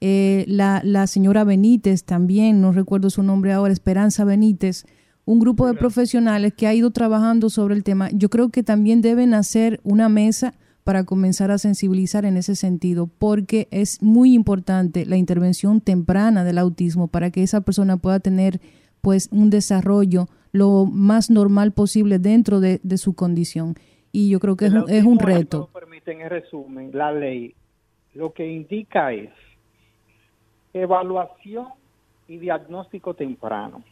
eh, 0.01 0.45
la, 0.47 0.81
la 0.83 1.07
señora 1.07 1.43
Benítez 1.43 2.03
también, 2.03 2.61
no 2.61 2.71
recuerdo 2.71 3.09
su 3.09 3.23
nombre 3.23 3.53
ahora, 3.53 3.73
Esperanza 3.73 4.25
Benítez, 4.25 4.85
un 5.25 5.39
grupo 5.39 5.67
de 5.67 5.73
profesionales 5.73 6.53
que 6.53 6.67
ha 6.67 6.73
ido 6.73 6.91
trabajando 6.91 7.49
sobre 7.49 7.75
el 7.75 7.83
tema. 7.83 8.09
Yo 8.11 8.29
creo 8.29 8.49
que 8.49 8.63
también 8.63 9.01
deben 9.01 9.33
hacer 9.33 9.79
una 9.83 10.07
mesa 10.07 10.53
para 10.83 11.03
comenzar 11.03 11.49
a 11.49 11.57
sensibilizar 11.57 12.25
en 12.25 12.37
ese 12.37 12.55
sentido, 12.55 13.07
porque 13.07 13.67
es 13.71 14.03
muy 14.03 14.35
importante 14.35 15.05
la 15.05 15.17
intervención 15.17 15.81
temprana 15.81 16.43
del 16.43 16.59
autismo 16.59 17.07
para 17.07 17.31
que 17.31 17.41
esa 17.41 17.61
persona 17.61 17.97
pueda 17.97 18.19
tener 18.19 18.61
pues 19.01 19.29
un 19.31 19.49
desarrollo 19.49 20.27
lo 20.51 20.85
más 20.85 21.31
normal 21.31 21.73
posible 21.73 22.19
dentro 22.19 22.59
de, 22.59 22.79
de 22.83 22.97
su 22.97 23.15
condición. 23.15 23.75
Y 24.11 24.29
yo 24.29 24.39
creo 24.39 24.55
que 24.55 24.67
es 24.67 24.73
es 24.87 25.03
un 25.03 25.19
reto. 25.19 25.69
me 25.73 25.79
permiten, 25.79 26.21
en 26.21 26.29
resumen, 26.29 26.91
la 26.93 27.11
ley 27.11 27.55
lo 28.13 28.31
que 28.31 28.47
indica 28.47 29.11
es 29.11 29.29
evaluación 30.81 31.67
y 32.27 32.37
diagnóstico 32.37 33.13
temprano, 33.13 33.83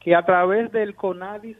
que 0.00 0.14
a 0.14 0.24
través 0.24 0.70
del 0.72 0.94
CONADIS 0.94 1.56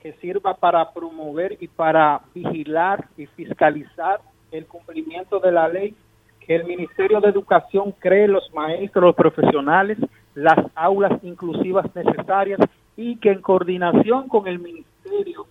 que 0.00 0.12
sirva 0.14 0.54
para 0.54 0.92
promover 0.92 1.56
y 1.60 1.68
para 1.68 2.20
vigilar 2.34 3.08
y 3.16 3.26
fiscalizar 3.26 4.20
el 4.50 4.66
cumplimiento 4.66 5.40
de 5.40 5.52
la 5.52 5.68
ley, 5.68 5.94
que 6.40 6.54
el 6.54 6.64
Ministerio 6.64 7.20
de 7.20 7.28
Educación 7.28 7.92
cree 7.98 8.28
los 8.28 8.52
maestros, 8.54 9.04
los 9.04 9.16
profesionales, 9.16 9.98
las 10.34 10.58
aulas 10.74 11.12
inclusivas 11.24 11.86
necesarias 11.94 12.60
y 12.96 13.16
que 13.16 13.32
en 13.32 13.42
coordinación 13.42 14.28
con 14.28 14.46
el 14.46 14.58
Ministerio 14.58 15.46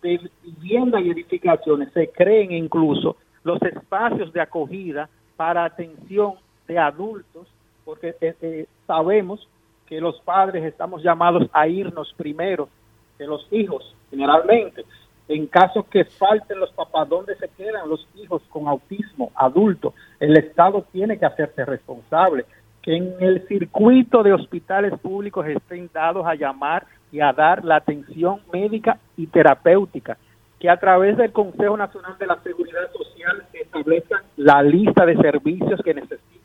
de 0.00 0.30
Vivienda 0.42 1.00
y 1.00 1.10
Edificaciones 1.10 1.92
se 1.92 2.10
creen 2.10 2.52
incluso 2.52 3.16
los 3.42 3.60
espacios 3.62 4.32
de 4.32 4.40
acogida 4.40 5.08
para 5.36 5.64
atención 5.64 6.34
de 6.66 6.78
adultos, 6.78 7.48
porque 7.88 8.14
eh, 8.20 8.34
eh, 8.42 8.66
sabemos 8.86 9.48
que 9.86 9.98
los 9.98 10.20
padres 10.20 10.62
estamos 10.62 11.02
llamados 11.02 11.48
a 11.54 11.66
irnos 11.66 12.12
primero 12.18 12.68
que 13.16 13.24
los 13.24 13.48
hijos, 13.50 13.96
generalmente. 14.10 14.84
En 15.26 15.46
caso 15.46 15.86
que 15.88 16.04
falten 16.04 16.60
los 16.60 16.70
papás, 16.72 17.08
¿dónde 17.08 17.34
se 17.36 17.48
quedan 17.48 17.88
los 17.88 18.06
hijos 18.16 18.42
con 18.50 18.68
autismo 18.68 19.32
adulto? 19.34 19.94
El 20.20 20.36
Estado 20.36 20.84
tiene 20.92 21.18
que 21.18 21.24
hacerse 21.24 21.64
responsable. 21.64 22.44
Que 22.82 22.94
en 22.94 23.14
el 23.20 23.48
circuito 23.48 24.22
de 24.22 24.34
hospitales 24.34 24.92
públicos 25.00 25.46
estén 25.46 25.88
dados 25.90 26.26
a 26.26 26.34
llamar 26.34 26.86
y 27.10 27.20
a 27.20 27.32
dar 27.32 27.64
la 27.64 27.76
atención 27.76 28.42
médica 28.52 28.98
y 29.16 29.28
terapéutica. 29.28 30.18
Que 30.60 30.68
a 30.68 30.76
través 30.76 31.16
del 31.16 31.32
Consejo 31.32 31.78
Nacional 31.78 32.18
de 32.18 32.26
la 32.26 32.38
Seguridad 32.42 32.92
Social 32.92 33.46
se 33.50 33.62
establezcan 33.62 34.20
la 34.36 34.62
lista 34.62 35.06
de 35.06 35.16
servicios 35.16 35.80
que 35.82 35.94
necesitan 35.94 36.37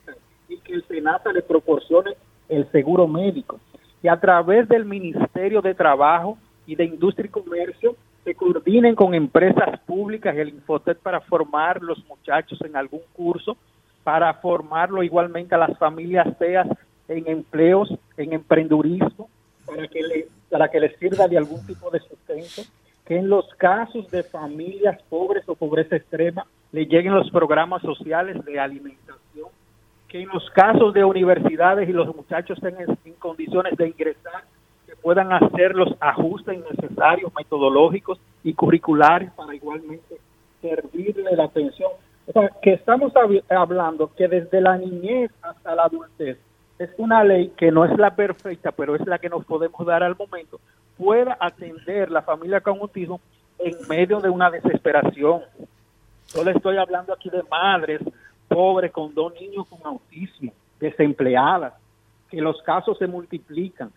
que 0.64 0.74
el 0.74 0.84
SENATA 0.88 1.32
le 1.32 1.42
proporcione 1.42 2.12
el 2.50 2.70
seguro 2.72 3.08
médico. 3.08 3.60
Que 4.02 4.10
a 4.10 4.20
través 4.20 4.68
del 4.68 4.86
Ministerio 4.86 5.62
de 5.62 5.74
Trabajo 5.74 6.38
y 6.66 6.76
de 6.76 6.86
Industria 6.86 7.28
y 7.28 7.30
Comercio 7.30 7.96
se 8.24 8.36
coordinen 8.36 8.96
con 8.96 9.14
empresas 9.14 9.80
públicas 9.82 10.36
y 10.36 10.40
el 10.40 10.50
Infotet 10.50 10.98
para 11.00 11.22
formar 11.22 11.82
los 11.82 12.06
muchachos 12.08 12.60
en 12.62 12.76
algún 12.76 13.02
curso, 13.14 13.58
para 14.04 14.34
formarlo 14.36 15.04
igualmente 15.04 15.56
a 15.56 15.58
las 15.58 15.78
familias 15.78 16.38
feas 16.38 16.68
en 17.08 17.28
empleos, 17.28 17.94
en 18.18 18.34
emprendurismo, 18.34 19.30
para 19.66 19.88
que, 19.88 20.02
le, 20.02 20.28
para 20.50 20.70
que 20.70 20.80
les 20.80 20.98
sirva 21.00 21.28
de 21.28 21.38
algún 21.38 21.66
tipo 21.66 21.90
de 21.90 22.00
sustento, 22.00 22.70
que 23.06 23.18
en 23.18 23.30
los 23.30 23.46
casos 23.56 24.10
de 24.12 24.24
familias 24.24 25.02
pobres 25.10 25.44
o 25.48 25.56
pobreza 25.56 25.98
extrema 25.98 26.46
le 26.72 26.86
lleguen 26.86 27.14
los 27.14 27.30
programas 27.30 27.82
sociales 27.82 28.44
de 28.46 28.60
alimentación, 28.60 29.18
que 30.14 30.22
en 30.22 30.30
los 30.30 30.48
casos 30.52 30.94
de 30.94 31.04
universidades 31.04 31.90
y 31.90 31.92
los 31.92 32.16
muchachos 32.16 32.60
estén 32.62 32.76
en, 33.04 33.14
condiciones 33.16 33.76
de 33.76 33.88
ingresar 33.88 34.44
puedan 35.02 35.34
hacer 35.34 35.74
los 35.74 35.90
ajustes 36.00 36.64
necesarios 36.72 37.32
metodológicos 37.36 38.20
y 38.44 38.54
curriculares 38.54 39.32
para 39.32 39.56
igualmente 39.56 40.18
servirle 40.62 41.36
la 41.36 41.46
atención. 41.46 41.90
O 42.28 42.32
sea, 42.32 42.52
que 42.62 42.74
estamos 42.74 43.12
hablando 43.50 44.12
que 44.16 44.28
desde 44.28 44.62
la 44.62 44.78
niñez 44.78 45.32
hasta 45.42 45.74
la 45.74 45.86
adultez 45.86 46.38
es 46.78 46.92
una 46.98 47.24
ley 47.24 47.52
que 47.58 47.72
no 47.72 47.84
es 47.84 47.98
la 47.98 48.16
perfecta, 48.16 48.72
pero 48.72 48.96
es 48.96 49.06
la 49.08 49.18
que 49.18 49.30
nos 49.30 49.44
podemos 49.46 49.84
dar 49.84 50.04
al 50.04 50.16
momento, 50.16 50.60
pueda 50.96 51.36
atender 51.40 52.12
la 52.12 52.22
familia 52.22 52.62
con 52.62 52.78
autismo 52.80 53.20
en 53.58 53.76
medio 53.90 54.20
de 54.20 54.30
una 54.30 54.52
desesperación. 54.52 55.42
Yo 56.36 56.44
le 56.44 56.52
estoy 56.52 56.78
hablando 56.78 57.14
aquí 57.14 57.32
de 57.32 57.42
madres 57.50 58.00
pobres 58.54 58.92
con 58.92 59.14
dos 59.14 59.34
niños 59.40 59.68
con 59.68 59.80
autismo, 59.86 60.52
desempleadas, 60.80 61.74
que 62.30 62.42
los 62.42 62.62
casos 62.62 62.98
se 62.98 63.08
multiplican 63.08 63.92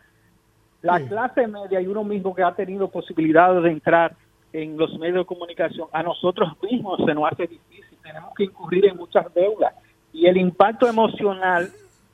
la 0.83 1.01
clase 1.01 1.47
media 1.47 1.81
y 1.81 1.87
uno 1.87 2.05
mismo 2.05 2.35
que 2.35 2.43
ha 2.43 2.55
tenido 2.55 2.89
posibilidades 2.89 3.62
de 3.62 3.70
entrar 3.70 4.15
en 4.53 4.77
los 4.77 4.97
medios 4.99 5.19
de 5.19 5.24
comunicación, 5.24 5.89
a 5.93 6.03
nosotros 6.03 6.51
mismos 6.62 7.01
se 7.05 7.12
nos 7.12 7.31
hace 7.31 7.47
difícil, 7.47 7.99
tenemos 8.03 8.33
que 8.37 8.45
incurrir 8.45 8.87
en 8.87 8.97
muchas 8.97 9.33
deudas 9.35 9.74
y 10.12 10.27
el 10.27 10.37
impacto 10.37 10.87
emocional 10.87 11.70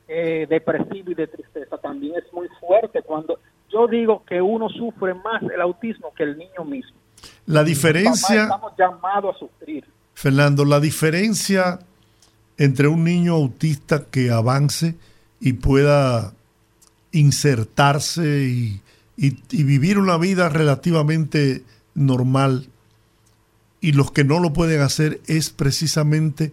eh, 0.07 0.45
depresivo 0.49 1.11
y 1.11 1.13
de 1.13 1.27
tristeza 1.27 1.77
también 1.77 2.15
es 2.15 2.33
muy 2.33 2.47
fuerte 2.59 3.01
cuando 3.03 3.39
yo 3.71 3.87
digo 3.87 4.23
que 4.25 4.41
uno 4.41 4.69
sufre 4.69 5.13
más 5.13 5.41
el 5.43 5.61
autismo 5.61 6.13
que 6.13 6.23
el 6.23 6.37
niño 6.37 6.65
mismo. 6.65 6.97
La 7.45 7.63
diferencia... 7.63 8.43
Estamos 8.43 8.73
llamados 8.77 9.35
a 9.35 9.39
sufrir. 9.39 9.85
Fernando, 10.13 10.65
la 10.65 10.79
diferencia 10.79 11.79
entre 12.57 12.87
un 12.87 13.03
niño 13.03 13.33
autista 13.33 14.05
que 14.09 14.31
avance 14.31 14.95
y 15.39 15.53
pueda 15.53 16.33
insertarse 17.11 18.23
y, 18.25 18.81
vivir 19.51 19.99
una 19.99 20.17
vida 20.17 20.49
relativamente 20.49 21.61
normal 21.93 22.65
y 23.79 23.91
los 23.91 24.11
que 24.11 24.23
no 24.23 24.39
lo 24.39 24.53
pueden 24.53 24.81
hacer 24.81 25.19
es 25.27 25.51
precisamente 25.51 26.51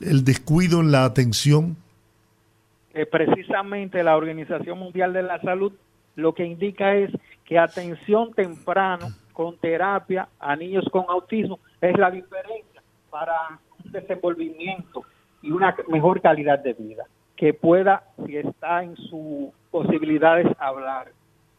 el 0.00 0.24
descuido 0.24 0.80
en 0.80 0.92
la 0.92 1.04
atención. 1.04 1.76
precisamente 3.10 4.02
la 4.02 4.16
Organización 4.16 4.78
Mundial 4.78 5.12
de 5.12 5.22
la 5.22 5.40
Salud 5.42 5.72
lo 6.16 6.34
que 6.34 6.46
indica 6.46 6.94
es 6.94 7.10
que 7.44 7.58
atención 7.58 8.32
temprano 8.32 9.08
con 9.32 9.58
terapia 9.58 10.28
a 10.38 10.56
niños 10.56 10.84
con 10.90 11.04
autismo 11.08 11.58
es 11.80 11.98
la 11.98 12.10
diferencia 12.10 12.82
para 13.10 13.58
un 13.84 13.92
desenvolvimiento 13.92 15.04
y 15.42 15.50
una 15.50 15.74
mejor 15.88 16.20
calidad 16.20 16.58
de 16.58 16.74
vida 16.74 17.04
que 17.36 17.54
pueda, 17.54 18.04
si 18.26 18.36
está 18.36 18.82
en 18.82 18.96
sus 18.96 19.48
posibilidades, 19.70 20.46
hablar, 20.58 21.10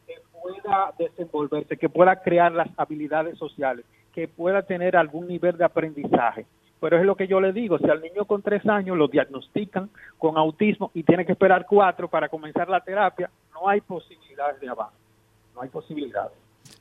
que 0.06 0.14
pueda 0.40 0.92
desenvolverse, 0.96 1.76
que 1.76 1.88
pueda 1.88 2.22
crear 2.22 2.52
las 2.52 2.68
habilidades 2.76 3.36
sociales, 3.36 3.84
que 4.14 4.28
pueda 4.28 4.62
tener 4.62 4.96
algún 4.96 5.26
nivel 5.26 5.56
de 5.56 5.64
aprendizaje. 5.64 6.46
Pero 6.78 6.98
es 6.98 7.04
lo 7.04 7.16
que 7.16 7.26
yo 7.26 7.40
le 7.40 7.52
digo, 7.52 7.78
si 7.78 7.90
al 7.90 8.00
niño 8.00 8.24
con 8.26 8.42
tres 8.42 8.64
años 8.66 8.96
lo 8.96 9.08
diagnostican 9.08 9.90
con 10.18 10.36
autismo 10.36 10.92
y 10.94 11.02
tiene 11.02 11.26
que 11.26 11.32
esperar 11.32 11.66
cuatro 11.68 12.08
para 12.08 12.28
comenzar 12.28 12.68
la 12.68 12.80
terapia, 12.80 13.28
no 13.52 13.68
hay 13.68 13.80
posibilidades 13.80 14.60
de 14.60 14.68
avance, 14.68 14.96
no 15.54 15.62
hay 15.62 15.68
posibilidades. 15.68 16.36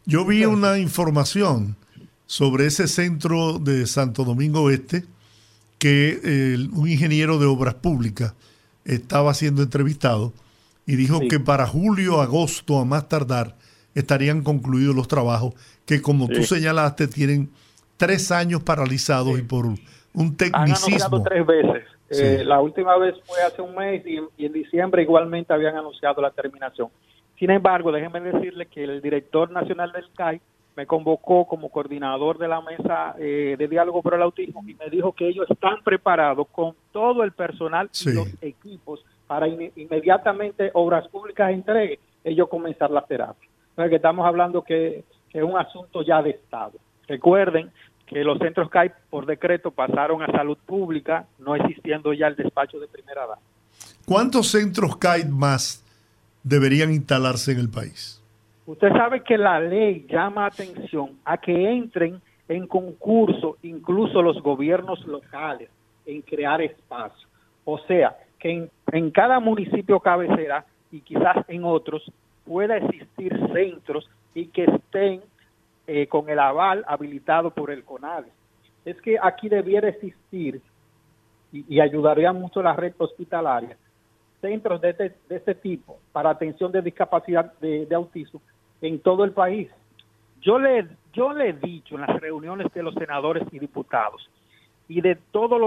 Yo 0.05 0.25
vi 0.25 0.45
una 0.45 0.77
información 0.77 1.75
sobre 2.27 2.67
ese 2.67 2.87
centro 2.87 3.57
de 3.57 3.87
Santo 3.87 4.23
Domingo 4.23 4.69
Este 4.69 5.05
que 5.81 6.19
eh, 6.23 6.57
un 6.73 6.87
ingeniero 6.87 7.39
de 7.39 7.47
obras 7.47 7.73
públicas 7.73 8.35
estaba 8.85 9.33
siendo 9.33 9.63
entrevistado 9.63 10.31
y 10.85 10.95
dijo 10.95 11.21
que 11.27 11.39
para 11.39 11.65
julio, 11.65 12.21
agosto, 12.21 12.77
a 12.77 12.85
más 12.85 13.09
tardar, 13.09 13.55
estarían 13.95 14.43
concluidos 14.43 14.95
los 14.95 15.07
trabajos 15.07 15.55
que, 15.87 15.99
como 15.99 16.27
tú 16.27 16.43
señalaste, 16.43 17.07
tienen 17.07 17.49
tres 17.97 18.31
años 18.31 18.61
paralizados 18.61 19.39
y 19.39 19.41
por 19.41 19.65
un 19.65 20.37
tecnicismo. 20.37 21.17
Han 21.17 21.23
tres 21.23 21.47
veces. 21.47 21.83
Eh, 22.11 22.43
la 22.45 22.61
última 22.61 22.95
vez 22.99 23.15
fue 23.25 23.41
hace 23.41 23.63
un 23.63 23.73
mes 23.73 24.03
y, 24.05 24.45
en 24.45 24.53
diciembre 24.53 25.01
igualmente 25.01 25.51
habían 25.51 25.77
anunciado 25.77 26.21
la 26.21 26.29
terminación. 26.29 26.89
Sin 27.39 27.49
embargo, 27.49 27.91
déjenme 27.91 28.21
decirle 28.21 28.67
que 28.67 28.83
el 28.83 29.01
director 29.01 29.49
nacional 29.49 29.91
del 29.93 30.05
CAI 30.15 30.41
me 30.81 30.87
convocó 30.87 31.45
como 31.45 31.69
coordinador 31.69 32.39
de 32.39 32.47
la 32.47 32.59
mesa 32.59 33.13
eh, 33.19 33.55
de 33.55 33.67
diálogo 33.67 34.01
por 34.01 34.15
el 34.15 34.21
autismo 34.23 34.63
y 34.65 34.73
me 34.73 34.89
dijo 34.89 35.13
que 35.13 35.27
ellos 35.27 35.45
están 35.47 35.83
preparados 35.83 36.47
con 36.51 36.73
todo 36.91 37.23
el 37.23 37.33
personal 37.33 37.87
y 38.03 38.13
los 38.13 38.27
equipos 38.41 39.05
para 39.27 39.47
inmediatamente 39.47 40.71
obras 40.73 41.07
públicas 41.09 41.51
entregue 41.51 41.99
ellos 42.23 42.49
comenzar 42.49 42.89
la 42.89 43.05
terapia. 43.05 43.47
Que 43.75 43.95
estamos 43.95 44.25
hablando 44.25 44.63
que, 44.63 45.03
es 45.31 45.43
un 45.43 45.55
asunto 45.55 46.01
ya 46.01 46.23
de 46.23 46.31
Estado. 46.31 46.73
Recuerden 47.07 47.69
que 48.07 48.23
los 48.23 48.39
centros 48.39 48.67
CAI 48.71 48.91
por 49.11 49.27
decreto 49.27 49.69
pasaron 49.69 50.23
a 50.23 50.31
salud 50.31 50.57
pública, 50.65 51.27
no 51.37 51.55
existiendo 51.55 52.11
ya 52.11 52.25
el 52.25 52.35
despacho 52.35 52.79
de 52.79 52.87
primera 52.87 53.25
edad. 53.25 53.37
¿Cuántos 54.05 54.47
centros 54.47 54.97
CAI 54.97 55.25
más 55.25 55.85
deberían 56.41 56.91
instalarse 56.91 57.51
en 57.51 57.59
el 57.59 57.69
país? 57.69 58.20
Usted 58.71 58.93
sabe 58.93 59.21
que 59.21 59.37
la 59.37 59.59
ley 59.59 60.05
llama 60.09 60.45
atención 60.45 61.19
a 61.25 61.35
que 61.37 61.51
entren 61.51 62.21
en 62.47 62.67
concurso 62.67 63.57
incluso 63.63 64.21
los 64.21 64.41
gobiernos 64.41 65.05
locales 65.05 65.69
en 66.05 66.21
crear 66.21 66.61
espacio. 66.61 67.27
O 67.65 67.79
sea, 67.79 68.15
que 68.39 68.69
en, 68.93 69.11
cada 69.11 69.41
municipio 69.41 69.99
cabecera 69.99 70.63
y 70.89 71.01
quizás 71.01 71.43
en 71.49 71.65
otros 71.65 72.09
pueda 72.45 72.77
existir 72.77 73.37
centros 73.51 74.09
y 74.33 74.45
que 74.45 74.63
estén 74.63 75.19
eh, 75.85 76.07
con 76.07 76.29
el 76.29 76.39
aval 76.39 76.85
habilitado 76.87 77.51
por 77.51 77.71
el 77.71 77.83
CONADE. 77.83 78.29
Es 78.85 79.01
que 79.01 79.17
aquí 79.21 79.49
debiera 79.49 79.89
existir 79.89 80.61
y, 81.51 81.81
ayudaría 81.81 82.31
mucho 82.31 82.63
la 82.63 82.71
red 82.71 82.93
hospitalaria 82.97 83.75
centros 84.39 84.79
de 84.79 84.91
este, 84.91 85.13
de 85.27 85.35
este 85.35 85.55
tipo 85.55 85.99
para 86.13 86.29
atención 86.29 86.71
de 86.71 86.81
discapacidad 86.81 87.51
de, 87.59 87.85
autismo 87.93 88.41
en 88.81 88.99
todo 88.99 89.23
el 89.23 89.31
país. 89.31 89.69
Yo 90.41 90.59
le, 90.59 90.87
yo 91.13 91.33
le 91.33 91.49
he 91.49 91.53
dicho 91.53 91.95
en 91.95 92.01
las 92.01 92.19
reuniones 92.19 92.67
de 92.73 92.83
los 92.83 92.95
senadores 92.95 93.43
y 93.51 93.59
diputados 93.59 94.27
y 94.87 94.99
de 95.01 95.15
todos 95.31 95.59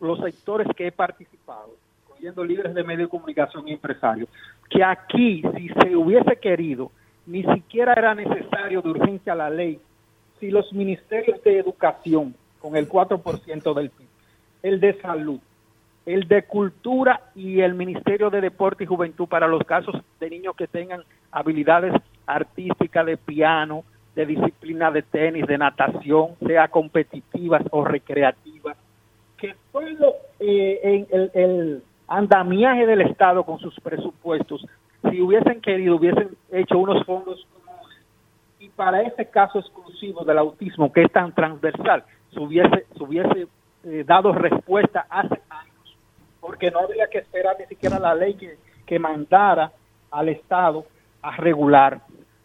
los, 0.00 0.20
sectores 0.20 0.66
que 0.74 0.86
he 0.86 0.92
participado, 0.92 1.70
incluyendo 2.08 2.44
líderes 2.44 2.74
de 2.74 2.82
medios 2.82 3.08
de 3.08 3.10
comunicación 3.10 3.68
y 3.68 3.72
empresarios, 3.72 4.28
que 4.70 4.82
aquí, 4.82 5.42
si 5.56 5.68
se 5.68 5.94
hubiese 5.94 6.36
querido, 6.36 6.90
ni 7.26 7.42
siquiera 7.42 7.92
era 7.92 8.14
necesario 8.14 8.80
de 8.80 8.88
urgencia 8.88 9.34
la 9.34 9.50
ley, 9.50 9.78
si 10.38 10.50
los 10.50 10.72
ministerios 10.72 11.42
de 11.42 11.58
educación, 11.58 12.34
con 12.58 12.76
el 12.76 12.88
4% 12.88 13.74
del 13.74 13.90
PIB, 13.90 14.06
el 14.62 14.80
de 14.80 15.00
salud, 15.00 15.40
el 16.06 16.26
de 16.26 16.44
cultura 16.44 17.20
y 17.34 17.60
el 17.60 17.74
Ministerio 17.74 18.30
de 18.30 18.40
Deporte 18.40 18.84
y 18.84 18.86
Juventud 18.86 19.28
para 19.28 19.46
los 19.46 19.62
casos 19.64 19.94
de 20.18 20.30
niños 20.30 20.56
que 20.56 20.66
tengan 20.66 21.02
habilidades 21.30 21.92
artísticas 22.34 23.06
de 23.06 23.16
piano, 23.16 23.84
de 24.14 24.26
disciplina 24.26 24.90
de 24.90 25.02
tenis, 25.02 25.46
de 25.46 25.58
natación, 25.58 26.34
sea 26.46 26.68
competitivas 26.68 27.62
o 27.70 27.84
recreativas, 27.84 28.76
que 29.36 29.54
todo 29.72 30.14
eh, 30.38 31.06
en 31.10 31.30
el, 31.34 31.82
andamiaje 32.08 32.86
del 32.86 33.02
Estado 33.02 33.44
con 33.44 33.58
sus 33.60 33.78
presupuestos. 33.80 34.66
Si 35.08 35.20
hubiesen 35.20 35.60
querido, 35.60 35.96
hubiesen 35.96 36.36
hecho 36.50 36.78
unos 36.78 37.04
fondos 37.06 37.46
comunes. 37.54 37.98
Y 38.58 38.68
para 38.70 39.02
ese 39.02 39.26
caso 39.26 39.60
exclusivo 39.60 40.24
del 40.24 40.38
autismo 40.38 40.92
que 40.92 41.02
es 41.02 41.12
tan 41.12 41.32
transversal, 41.32 42.04
se 42.32 42.40
hubiese, 42.40 42.86
se 42.96 43.02
hubiese 43.02 43.46
eh, 43.84 44.04
dado 44.04 44.32
respuesta 44.32 45.06
hace 45.08 45.40
años, 45.48 45.96
porque 46.40 46.70
no 46.70 46.80
habría 46.80 47.06
que 47.06 47.18
esperar 47.18 47.56
ni 47.60 47.66
siquiera 47.66 47.98
la 47.98 48.14
ley 48.14 48.36
que 48.84 48.98
mandara 48.98 49.70
al 50.10 50.28
Estado 50.28 50.84
a 51.22 51.36
regular, 51.36 52.00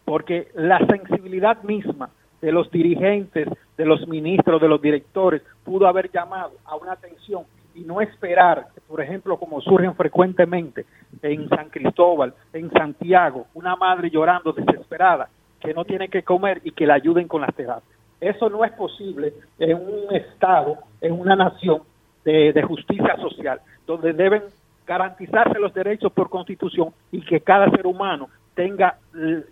porque 0.06 0.48
la 0.54 0.78
sensibilidad 0.86 1.62
misma 1.64 2.08
de 2.40 2.52
los 2.52 2.70
dirigentes, 2.70 3.48
de 3.76 3.84
los 3.84 4.06
ministros, 4.06 4.60
de 4.62 4.68
los 4.68 4.80
directores, 4.80 5.42
pudo 5.64 5.86
haber 5.86 6.10
llamado 6.12 6.52
a 6.64 6.76
una 6.76 6.92
atención 6.92 7.42
y 7.74 7.80
no 7.80 8.00
esperar, 8.00 8.68
por 8.86 9.02
ejemplo, 9.02 9.36
como 9.36 9.60
surgen 9.60 9.94
frecuentemente 9.96 10.86
en 11.22 11.48
San 11.48 11.68
Cristóbal, 11.70 12.32
en 12.52 12.70
Santiago, 12.70 13.46
una 13.52 13.74
madre 13.74 14.08
llorando 14.08 14.52
desesperada 14.52 15.28
que 15.60 15.74
no 15.74 15.84
tiene 15.84 16.08
que 16.08 16.22
comer 16.22 16.60
y 16.62 16.70
que 16.70 16.86
la 16.86 16.94
ayuden 16.94 17.26
con 17.26 17.40
las 17.40 17.54
terapias. 17.54 17.98
Eso 18.20 18.48
no 18.48 18.64
es 18.64 18.72
posible 18.72 19.34
en 19.58 19.76
un 19.76 20.14
Estado, 20.14 20.78
en 21.00 21.18
una 21.18 21.34
nación 21.34 21.82
de, 22.24 22.52
de 22.52 22.62
justicia 22.62 23.16
social, 23.16 23.60
donde 23.86 24.12
deben 24.12 24.42
garantizarse 24.86 25.58
los 25.58 25.74
derechos 25.74 26.12
por 26.12 26.30
constitución 26.30 26.90
y 27.10 27.20
que 27.22 27.40
cada 27.40 27.68
ser 27.70 27.88
humano 27.88 28.28
tenga 28.56 28.98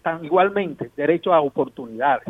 tan 0.03 0.25
igualmente 0.25 0.91
derecho 0.97 1.33
a 1.33 1.41
oportunidades. 1.41 2.27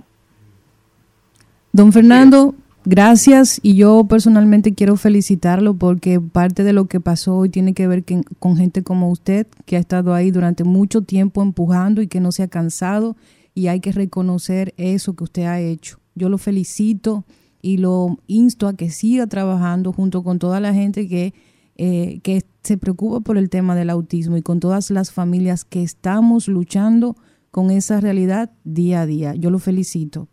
Don 1.73 1.93
Fernando, 1.93 2.55
gracias 2.85 3.59
y 3.63 3.77
yo 3.77 4.05
personalmente 4.05 4.75
quiero 4.75 4.97
felicitarlo 4.97 5.75
porque 5.75 6.21
parte 6.21 6.63
de 6.63 6.73
lo 6.73 6.85
que 6.85 7.01
pasó 7.01 7.37
hoy 7.39 7.49
tiene 7.49 7.73
que 7.73 7.87
ver 7.87 8.05
con 8.39 8.57
gente 8.57 8.83
como 8.83 9.11
usted 9.11 9.47
que 9.65 9.77
ha 9.77 9.81
estado 9.81 10.15
ahí 10.15 10.31
durante 10.31 10.65
mucho 10.65 11.03
tiempo 11.03 11.43
empujando 11.43 12.03
y 12.03 12.09
que 12.09 12.21
no 12.21 12.31
se 12.33 12.43
ha 12.43 12.49
cansado 12.49 13.17
y 13.55 13.69
hay 13.69 13.81
que 13.81 13.93
reconocer 13.93 14.75
eso 14.77 15.15
que 15.15 15.25
usted 15.25 15.45
ha 15.45 15.61
hecho. 15.61 15.99
Yo 16.15 16.29
lo 16.29 16.39
felicito 16.39 17.25
y 17.63 17.79
lo 17.79 18.19
insto 18.27 18.69
a 18.69 18.75
que 18.75 18.91
siga 18.91 19.27
trabajando 19.27 19.93
junto 19.93 20.23
con 20.23 20.39
toda 20.39 20.61
la 20.61 20.75
gente 20.75 21.09
que, 21.09 21.33
eh, 21.77 22.21
que 22.23 22.43
se 22.63 22.79
preocupa 22.79 23.21
por 23.21 23.37
el 23.37 23.51
tema 23.51 23.75
del 23.75 23.91
autismo 23.91 24.37
y 24.37 24.43
con 24.43 24.61
todas 24.61 24.91
las 24.91 25.13
familias 25.13 25.65
que 25.65 25.83
estamos 25.83 26.49
luchando 26.49 27.17
con 27.51 27.71
esa 27.71 28.01
realidad 28.01 28.51
día 28.65 29.03
a 29.03 29.07
día. 29.07 29.35
Yo 29.35 29.51
lo 29.51 29.59
felicito. 29.59 30.29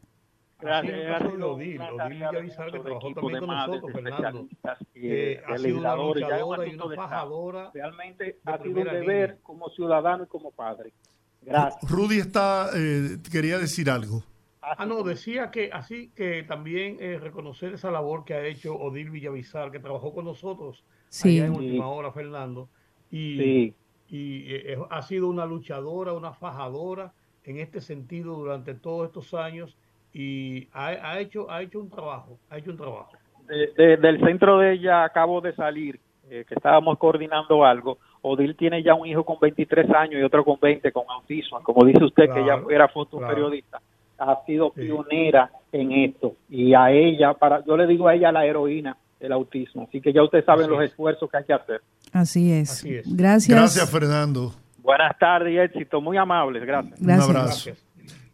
Gracias. 0.61 0.95
Gracias, 0.95 1.33
Odil, 1.41 1.81
Odil 1.81 2.09
Villavizar, 2.09 2.71
que 2.71 2.79
trabajó 2.79 3.13
también 3.13 3.39
con 3.39 3.49
nosotros, 3.49 3.91
Fernando. 3.91 4.47
que 4.93 5.41
ha 5.47 5.57
sido 5.57 5.79
una 5.79 5.95
luchadora 5.95 6.67
y 6.67 6.75
una 6.75 6.95
fajadora. 6.95 7.71
Realmente 7.73 8.23
de 8.23 8.39
ha 8.45 8.57
sido 8.59 8.77
un 8.79 8.83
deber 8.83 9.29
línea. 9.29 9.37
como 9.41 9.69
ciudadano 9.69 10.23
y 10.23 10.27
como 10.27 10.51
padre. 10.51 10.93
Gracias. 11.41 11.89
Rudy 11.89 12.19
está, 12.19 12.69
eh, 12.75 13.17
quería 13.31 13.57
decir 13.57 13.89
algo. 13.89 14.23
Ah, 14.61 14.85
no, 14.85 15.01
decía 15.01 15.49
que 15.49 15.71
así 15.73 16.11
que 16.15 16.43
también 16.43 16.97
eh, 16.99 17.17
reconocer 17.19 17.73
esa 17.73 17.89
labor 17.89 18.25
que 18.25 18.35
ha 18.35 18.45
hecho 18.45 18.75
Odil 18.75 19.09
Villavizar, 19.09 19.71
que 19.71 19.79
trabajó 19.79 20.13
con 20.13 20.25
nosotros 20.25 20.83
Sí. 21.11 21.39
allá 21.39 21.47
en 21.47 21.55
última 21.55 21.87
hora, 21.87 22.11
Fernando, 22.11 22.69
y, 23.11 23.37
Sí. 23.37 23.73
y 24.09 24.43
eh, 24.55 24.77
ha 24.89 25.01
sido 25.01 25.27
una 25.27 25.45
luchadora, 25.45 26.13
una 26.13 26.31
fajadora 26.33 27.11
en 27.43 27.57
este 27.59 27.81
sentido 27.81 28.35
durante 28.35 28.73
todos 28.73 29.07
estos 29.07 29.33
años 29.33 29.77
y 30.13 30.67
ha, 30.73 30.87
ha 30.87 31.19
hecho 31.19 31.49
ha 31.51 31.61
hecho 31.61 31.79
un 31.79 31.89
trabajo, 31.89 32.37
ha 32.49 32.57
hecho 32.57 32.71
un 32.71 32.77
trabajo. 32.77 33.11
de- 33.47 33.67
de- 33.75 33.97
del 33.97 34.19
centro 34.21 34.59
de 34.59 34.73
ella 34.73 35.03
acabo 35.03 35.41
de 35.41 35.53
salir, 35.53 35.99
eh, 36.29 36.45
que 36.47 36.53
estábamos 36.53 36.97
coordinando 36.97 37.65
algo. 37.65 37.97
Odil 38.21 38.55
tiene 38.55 38.81
ya 38.81 38.93
un 38.93 39.05
hijo 39.07 39.25
con 39.25 39.37
23 39.41 39.89
años 39.89 40.21
y 40.21 40.23
otro 40.23 40.45
con 40.45 40.57
20 40.61 40.89
con 40.93 41.03
autismo. 41.09 41.61
Como 41.61 41.83
dice 41.85 42.01
usted, 42.05 42.27
que 42.27 42.41
Claro, 42.43 42.69
ella 42.69 42.75
era 42.75 42.87
fotoperiodista, 42.87 43.81
ha 44.19 44.41
sido 44.45 44.69
pionera 44.71 45.51
en 45.73 45.91
esto. 45.91 46.35
Y 46.49 46.73
a 46.73 46.91
ella, 46.91 47.33
para 47.33 47.65
yo 47.65 47.75
le 47.75 47.87
digo 47.87 48.07
a 48.07 48.13
ella 48.15 48.31
la 48.31 48.45
heroína 48.45 48.95
del 49.21 49.31
autismo. 49.31 49.85
Así 49.87 50.01
que 50.01 50.11
ya 50.11 50.23
ustedes 50.23 50.45
saben 50.45 50.63
Así 50.63 50.71
los 50.71 50.83
es. 50.83 50.89
esfuerzos 50.89 51.29
que 51.29 51.37
hay 51.37 51.43
que 51.45 51.53
hacer. 51.53 51.81
Así 52.11 52.51
es. 52.51 52.71
Así 52.71 52.95
es. 52.95 53.15
Gracias. 53.15 53.57
Gracias, 53.57 53.89
Fernando. 53.89 54.53
Buenas 54.79 55.17
tardes 55.19 55.53
y 55.53 55.57
éxito. 55.59 56.01
Muy 56.01 56.17
amables. 56.17 56.63
Gracias. 56.65 56.99
Gracias. 56.99 57.29
Un 57.29 57.35
abrazo. 57.35 57.69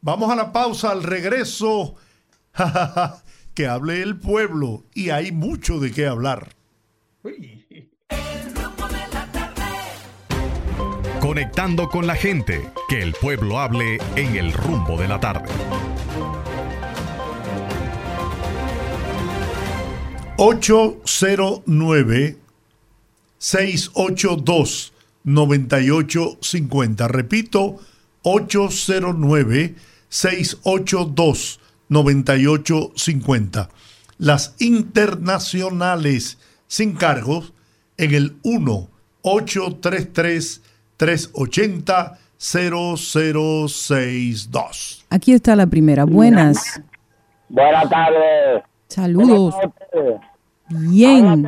Vamos 0.01 0.31
a 0.31 0.35
la 0.35 0.51
pausa, 0.51 0.91
al 0.91 1.03
regreso. 1.03 1.95
que 3.53 3.67
hable 3.67 4.01
el 4.01 4.17
pueblo 4.17 4.83
y 4.93 5.09
hay 5.09 5.31
mucho 5.31 5.79
de 5.79 5.91
qué 5.91 6.07
hablar. 6.07 6.49
Conectando 11.19 11.89
con 11.89 12.07
la 12.07 12.15
gente, 12.15 12.69
que 12.87 13.01
el 13.01 13.13
pueblo 13.13 13.59
hable 13.59 13.97
en 14.15 14.35
el 14.37 14.53
rumbo 14.53 14.97
de 14.97 15.07
la 15.07 15.19
tarde. 15.19 15.49
809 20.37 22.37
682 23.39 24.93
9850. 25.23 27.07
Repito, 27.07 27.79
809 28.21 29.73
682 30.09 31.59
9850. 31.89 33.69
Las 34.19 34.55
internacionales 34.59 36.37
sin 36.67 36.95
cargos 36.95 37.53
en 37.97 38.13
el 38.13 38.37
1 38.43 38.89
833 39.23 40.61
380 40.97 42.19
0062. 42.37 45.05
Aquí 45.09 45.33
está 45.33 45.55
la 45.55 45.65
primera. 45.65 46.03
Buenas. 46.03 46.79
Buenas 47.49 47.89
tardes. 47.89 48.63
Saludos. 48.87 49.55
Bien. 50.69 51.43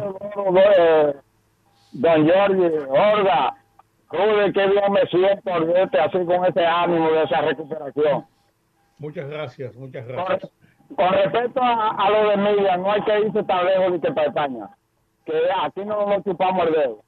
Don 1.92 2.30
Jorge, 2.30 2.86
Olga, 2.88 3.56
Rudy, 4.12 4.54
qué 4.54 4.68
bien 4.68 4.92
me 4.92 5.06
siento 5.08 5.54
al 5.54 5.66
verte 5.66 6.00
así 6.00 6.18
con 6.26 6.46
ese 6.46 6.66
ánimo 6.66 7.12
de 7.12 7.24
esa 7.24 7.42
recuperación. 7.42 8.26
Muchas 9.00 9.30
gracias, 9.30 9.76
muchas 9.76 10.08
gracias. 10.08 10.52
con 10.96 11.14
respecto 11.14 11.62
a, 11.62 11.90
a 11.90 12.10
lo 12.10 12.30
de 12.30 12.38
Miriam, 12.38 12.82
no 12.82 12.92
hay 12.92 13.02
que 13.02 13.20
irse 13.20 13.44
tan 13.44 13.66
lejos 13.66 13.92
ni 13.94 14.00
que 14.02 14.12
para 14.12 14.28
España, 14.28 14.70
que 15.26 15.34
aquí 15.64 15.86
no 15.86 16.06
nos 16.06 16.24
chupamos 16.24 16.68
el 16.68 16.74
dedo. 16.74 17.04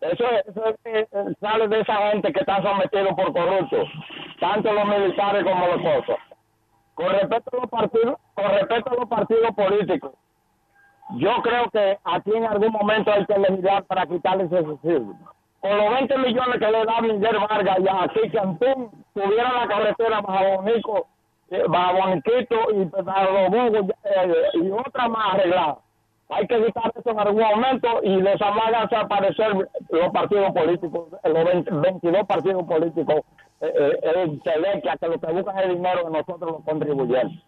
Eso, 0.00 0.24
eso 0.46 0.66
es, 0.66 0.76
eh, 0.84 1.08
eh, 1.10 1.24
sale 1.40 1.68
de 1.68 1.80
esa 1.80 1.96
gente 2.10 2.32
que 2.32 2.40
está 2.40 2.62
sometido 2.62 3.16
por 3.16 3.32
corruptos, 3.32 3.88
tanto 4.38 4.72
los 4.72 4.86
militares 4.86 5.44
como 5.44 5.66
los 5.66 5.80
cosas. 5.80 6.18
Con 6.94 7.08
respecto 7.08 7.50
a 7.56 7.60
los 7.60 7.70
partidos, 7.70 8.16
con 8.34 8.50
respecto 8.50 8.90
a 8.90 8.94
los 8.94 9.08
partidos 9.08 9.54
políticos, 9.54 10.12
yo 11.16 11.30
creo 11.42 11.70
que 11.70 11.98
aquí 12.04 12.32
en 12.34 12.44
algún 12.44 12.72
momento 12.72 13.12
hay 13.12 13.26
que 13.26 13.38
legislar 13.38 13.84
para 13.84 14.06
quitarle 14.06 14.44
ese 14.44 14.62
subsidio. 14.62 15.14
Con 15.60 15.76
los 15.76 15.90
20 15.90 16.18
millones 16.18 16.58
que 16.58 16.70
le 16.70 16.84
da 16.84 17.00
Miguel 17.00 17.38
Vargas 17.48 17.78
ya 17.82 18.02
aquí 18.02 18.28
Cantún, 18.30 18.90
tuviera 19.14 19.52
la 19.52 19.66
carretera 19.66 20.20
Baja 20.20 20.56
Bonico, 20.56 21.06
eh, 21.50 21.64
Boniquito 21.66 22.56
y 22.72 22.84
Los 22.84 23.50
Bugos, 23.50 23.96
eh, 24.04 24.34
y 24.54 24.70
otra 24.70 25.08
más 25.08 25.34
arreglada. 25.34 25.78
Hay 26.30 26.46
que 26.46 26.64
quitar 26.64 26.92
eso 26.94 27.10
en 27.10 27.18
algún 27.18 27.42
momento 27.42 28.00
y 28.02 28.16
les 28.20 28.40
hagan 28.40 28.88
desaparecer 28.88 29.68
los 29.90 30.12
partidos 30.12 30.52
políticos, 30.52 31.08
los 31.22 31.44
20 31.44 31.70
22 31.70 32.26
partidos 32.26 32.64
políticos, 32.64 33.20
eh, 33.60 33.66
eh, 33.78 33.98
eh, 34.02 34.38
selecta, 34.44 34.96
que 34.98 35.06
lo 35.08 35.20
que 35.20 35.32
buscan 35.32 35.58
es 35.58 35.68
dinero 35.76 36.04
de 36.04 36.10
nosotros 36.10 36.52
los 36.52 36.64
contribuyentes. 36.64 37.38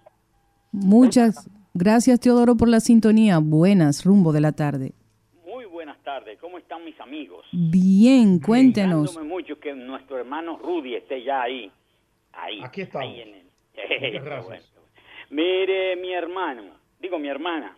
Muchas 0.72 1.48
gracias, 1.74 2.20
Teodoro, 2.20 2.56
por 2.56 2.68
la 2.68 2.80
sintonía. 2.80 3.38
Buenas, 3.42 4.04
rumbo 4.04 4.32
de 4.32 4.40
la 4.40 4.52
tarde. 4.52 4.92
Muy 5.46 5.64
buenas 5.66 5.98
tardes, 6.02 6.38
¿cómo 6.40 6.58
están 6.58 6.84
mis 6.84 6.98
amigos? 7.00 7.46
Bien, 7.52 8.40
cuéntenos. 8.40 9.14
Dándome 9.14 9.34
mucho 9.34 9.58
que 9.58 9.74
nuestro 9.74 10.18
hermano 10.18 10.58
Rudy 10.58 10.94
esté 10.96 11.22
ya 11.24 11.42
ahí. 11.42 11.70
Ahí. 12.32 12.60
Aquí 12.62 12.82
estamos. 12.82 13.08
ahí 13.08 13.20
en 13.22 13.34
el- 13.34 14.22
gracias. 14.24 14.72
Mire, 15.30 15.96
mi 15.96 16.12
hermano, 16.12 16.62
digo 17.00 17.18
mi 17.18 17.28
hermana, 17.28 17.76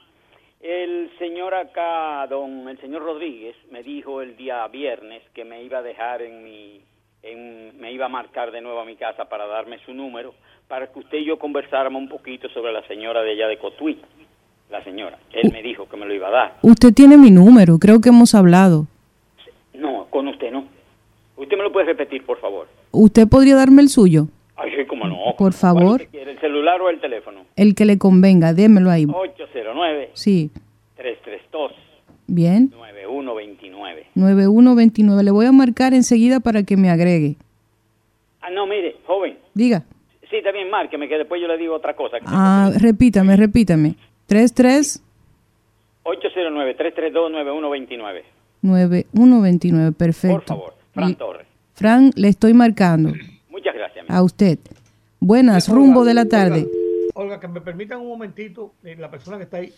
el 0.61 1.11
señor 1.19 1.55
acá, 1.55 2.27
don, 2.29 2.69
el 2.69 2.79
señor 2.81 3.03
Rodríguez, 3.03 3.57
me 3.71 3.83
dijo 3.83 4.21
el 4.21 4.37
día 4.37 4.67
viernes 4.69 5.23
que 5.35 5.45
me 5.45 5.63
iba 5.63 5.79
a 5.79 5.83
dejar 5.83 6.21
en 6.23 6.45
mi, 6.45 6.83
en, 7.23 7.79
me 7.81 7.93
iba 7.93 8.07
a 8.07 8.09
marcar 8.09 8.51
de 8.53 8.61
nuevo 8.61 8.81
a 8.81 8.85
mi 8.85 8.97
casa 8.97 9.29
para 9.29 9.47
darme 9.47 9.79
su 9.85 9.93
número, 9.95 10.35
para 10.69 10.87
que 10.93 10.99
usted 10.99 11.19
y 11.19 11.25
yo 11.27 11.39
conversáramos 11.39 12.01
un 12.03 12.09
poquito 12.09 12.49
sobre 12.51 12.73
la 12.73 12.87
señora 12.87 13.23
de 13.23 13.33
allá 13.33 13.49
de 13.49 13.59
Cotuí, 13.59 14.01
la 14.71 14.83
señora. 14.85 15.19
Él 15.33 15.51
me 15.53 15.63
dijo 15.63 15.89
que 15.89 15.97
me 15.97 16.07
lo 16.07 16.15
iba 16.15 16.29
a 16.29 16.31
dar. 16.31 16.57
Usted 16.63 16.93
tiene 16.95 17.17
mi 17.17 17.31
número, 17.31 17.79
creo 17.79 18.01
que 18.01 18.11
hemos 18.11 18.35
hablado. 18.35 18.87
No, 19.75 20.07
con 20.11 20.29
usted 20.29 20.51
no. 20.53 20.67
Usted 21.37 21.57
me 21.57 21.63
lo 21.63 21.73
puede 21.73 21.87
repetir, 21.87 22.25
por 22.25 22.41
favor. 22.41 22.67
¿Usted 22.91 23.29
podría 23.29 23.55
darme 23.57 23.83
el 23.83 23.89
suyo? 23.89 24.27
Ay, 24.57 24.73
sí, 24.77 24.85
cómo 24.87 25.07
no. 25.07 25.17
Por 25.39 25.53
favor, 25.53 26.05
¿Quiere 26.09 26.33
el 26.33 26.41
celular 26.41 26.81
o 26.81 26.91
el 26.91 27.01
teléfono? 27.01 27.43
el 27.55 27.75
que 27.75 27.85
le 27.85 27.97
convenga, 27.99 28.53
démelo 28.53 28.91
ahí. 28.91 29.07
809 29.09 30.11
Sí, 30.15 30.51
332 30.97 31.73
bien. 32.27 32.71
9129. 33.09 34.07
9129. 34.15 35.23
Le 35.23 35.31
voy 35.31 35.47
a 35.47 35.53
marcar 35.53 35.95
enseguida 35.95 36.41
para 36.41 36.63
que 36.63 36.77
me 36.77 36.91
agregue. 36.91 37.37
Ah, 38.41 38.51
no, 38.51 38.67
mire, 38.67 38.97
joven. 39.07 39.39
Diga. 39.55 39.85
Sí, 40.31 40.37
también 40.45 40.69
márqueme, 40.71 41.09
que 41.09 41.17
después 41.17 41.41
yo 41.41 41.49
le 41.49 41.57
digo 41.57 41.75
otra 41.75 41.97
cosa. 41.97 42.19
Ah, 42.27 42.71
repítame, 42.79 43.35
repítame. 43.37 43.97
33 44.27 45.03
809-332-9129. 46.05 48.23
9129, 48.63 49.93
perfecto. 49.93 50.37
Por 50.37 50.45
favor, 50.45 50.75
Fran 50.93 51.11
Y- 51.11 51.15
Torres. 51.15 51.47
Fran, 51.75 52.11
le 52.17 52.29
estoy 52.29 52.55
marcando 52.55 53.13
Muchas 53.51 53.75
gracias. 53.75 54.05
a 54.09 54.23
usted. 54.23 54.59
Buenas, 55.21 55.69
rumbo 55.69 56.05
de 56.05 56.15
la 56.15 56.25
tarde. 56.27 56.67
Olga, 57.15 57.41
que 57.41 57.49
me 57.49 57.61
permitan 57.61 58.01
un 58.01 58.09
momentito, 58.09 58.73
eh, 58.85 58.95
la 58.99 59.11
persona 59.11 59.37
que 59.39 59.45
está 59.45 59.57
ahí, 59.59 59.73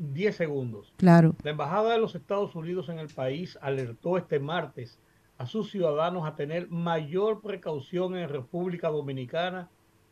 10 0.00 0.34
segundos. 0.34 0.92
Claro. 0.96 1.34
La 1.42 1.50
Embajada 1.50 1.92
de 1.92 1.98
los 1.98 2.14
Estados 2.14 2.54
Unidos 2.54 2.88
en 2.88 2.98
el 2.98 3.08
país 3.08 3.58
alertó 3.60 4.16
este 4.16 4.40
martes 4.40 4.98
a 5.36 5.46
sus 5.46 5.70
ciudadanos 5.70 6.26
a 6.26 6.36
tener 6.36 6.68
mayor 6.70 7.42
precaución 7.42 8.16
en 8.16 8.28
República 8.28 8.88
Dominicana 8.88 9.68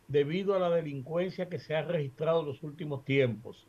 debido 0.06 0.54
a 0.54 0.58
la 0.58 0.70
delincuencia 0.70 1.48
que 1.48 1.58
se 1.58 1.74
ha 1.74 1.82
registrado 1.82 2.40
en 2.40 2.46
los 2.46 2.62
últimos 2.62 3.04
tiempos. 3.04 3.66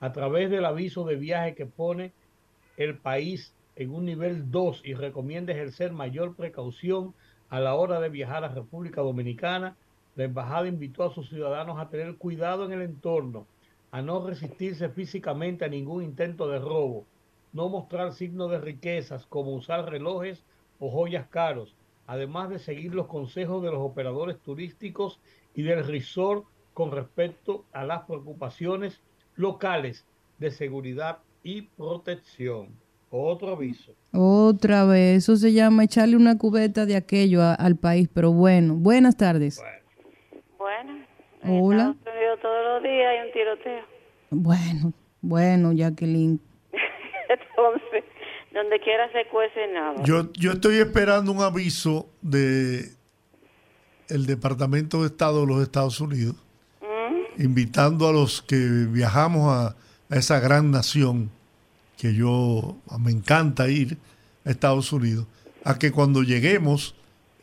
A 0.00 0.12
través 0.12 0.50
del 0.50 0.64
aviso 0.64 1.04
de 1.04 1.16
viaje 1.16 1.54
que 1.54 1.66
pone 1.66 2.12
el 2.76 2.96
país 2.96 3.54
en 3.74 3.90
un 3.90 4.04
nivel 4.04 4.50
2 4.50 4.82
y 4.84 4.94
recomienda 4.94 5.52
ejercer 5.52 5.92
mayor 5.92 6.34
precaución 6.34 7.14
a 7.48 7.60
la 7.60 7.74
hora 7.74 8.00
de 8.00 8.08
viajar 8.08 8.44
a 8.44 8.48
República 8.48 9.00
Dominicana, 9.00 9.76
la 10.16 10.24
embajada 10.24 10.68
invitó 10.68 11.04
a 11.04 11.14
sus 11.14 11.28
ciudadanos 11.28 11.78
a 11.78 11.88
tener 11.88 12.16
cuidado 12.16 12.64
en 12.64 12.72
el 12.72 12.82
entorno, 12.82 13.46
a 13.96 14.02
no 14.02 14.20
resistirse 14.26 14.90
físicamente 14.90 15.64
a 15.64 15.68
ningún 15.68 16.02
intento 16.02 16.46
de 16.48 16.58
robo, 16.58 17.06
no 17.52 17.70
mostrar 17.70 18.12
signos 18.12 18.50
de 18.50 18.60
riquezas 18.60 19.24
como 19.24 19.54
usar 19.54 19.88
relojes 19.88 20.44
o 20.78 20.90
joyas 20.90 21.28
caros, 21.28 21.74
además 22.06 22.50
de 22.50 22.58
seguir 22.58 22.94
los 22.94 23.06
consejos 23.06 23.62
de 23.62 23.70
los 23.70 23.80
operadores 23.80 24.38
turísticos 24.42 25.18
y 25.54 25.62
del 25.62 25.86
resort 25.86 26.44
con 26.74 26.92
respecto 26.92 27.64
a 27.72 27.84
las 27.86 28.02
preocupaciones 28.02 29.00
locales 29.34 30.04
de 30.36 30.50
seguridad 30.50 31.20
y 31.42 31.62
protección. 31.62 32.78
Otro 33.08 33.52
aviso. 33.54 33.92
Otra 34.12 34.84
vez, 34.84 35.22
eso 35.24 35.36
se 35.36 35.54
llama 35.54 35.84
echarle 35.84 36.16
una 36.16 36.36
cubeta 36.36 36.84
de 36.84 36.96
aquello 36.96 37.40
a- 37.40 37.54
al 37.54 37.76
país, 37.76 38.10
pero 38.12 38.30
bueno, 38.30 38.74
buenas 38.74 39.16
tardes. 39.16 39.58
Bueno, 40.58 41.06
Hola. 41.48 41.96
Todos 42.42 42.64
los 42.64 42.82
días 42.82 43.06
hay 43.08 43.26
un 43.26 43.32
tiroteo. 43.32 43.84
Bueno, 44.30 44.92
bueno, 45.20 45.72
Jacqueline. 45.72 46.40
Entonces, 47.28 48.04
donde 48.52 48.80
quiera 48.80 49.10
se 49.12 49.26
cuece 49.28 49.72
nada. 49.72 50.02
Yo, 50.04 50.32
yo 50.32 50.52
estoy 50.52 50.76
esperando 50.76 51.32
un 51.32 51.42
aviso 51.42 52.08
de 52.22 52.90
el 54.08 54.26
Departamento 54.26 55.00
de 55.00 55.08
Estado 55.08 55.40
de 55.40 55.46
los 55.46 55.62
Estados 55.62 56.00
Unidos, 56.00 56.36
¿Mm? 56.80 57.42
invitando 57.42 58.08
a 58.08 58.12
los 58.12 58.42
que 58.42 58.56
viajamos 58.56 59.52
a, 59.52 59.76
a 60.08 60.16
esa 60.16 60.38
gran 60.38 60.70
nación 60.70 61.30
que 61.96 62.14
yo 62.14 62.76
me 63.00 63.10
encanta 63.10 63.68
ir 63.68 63.98
a 64.44 64.50
Estados 64.50 64.92
Unidos, 64.92 65.26
a 65.64 65.78
que 65.78 65.90
cuando 65.90 66.22
lleguemos 66.22 66.94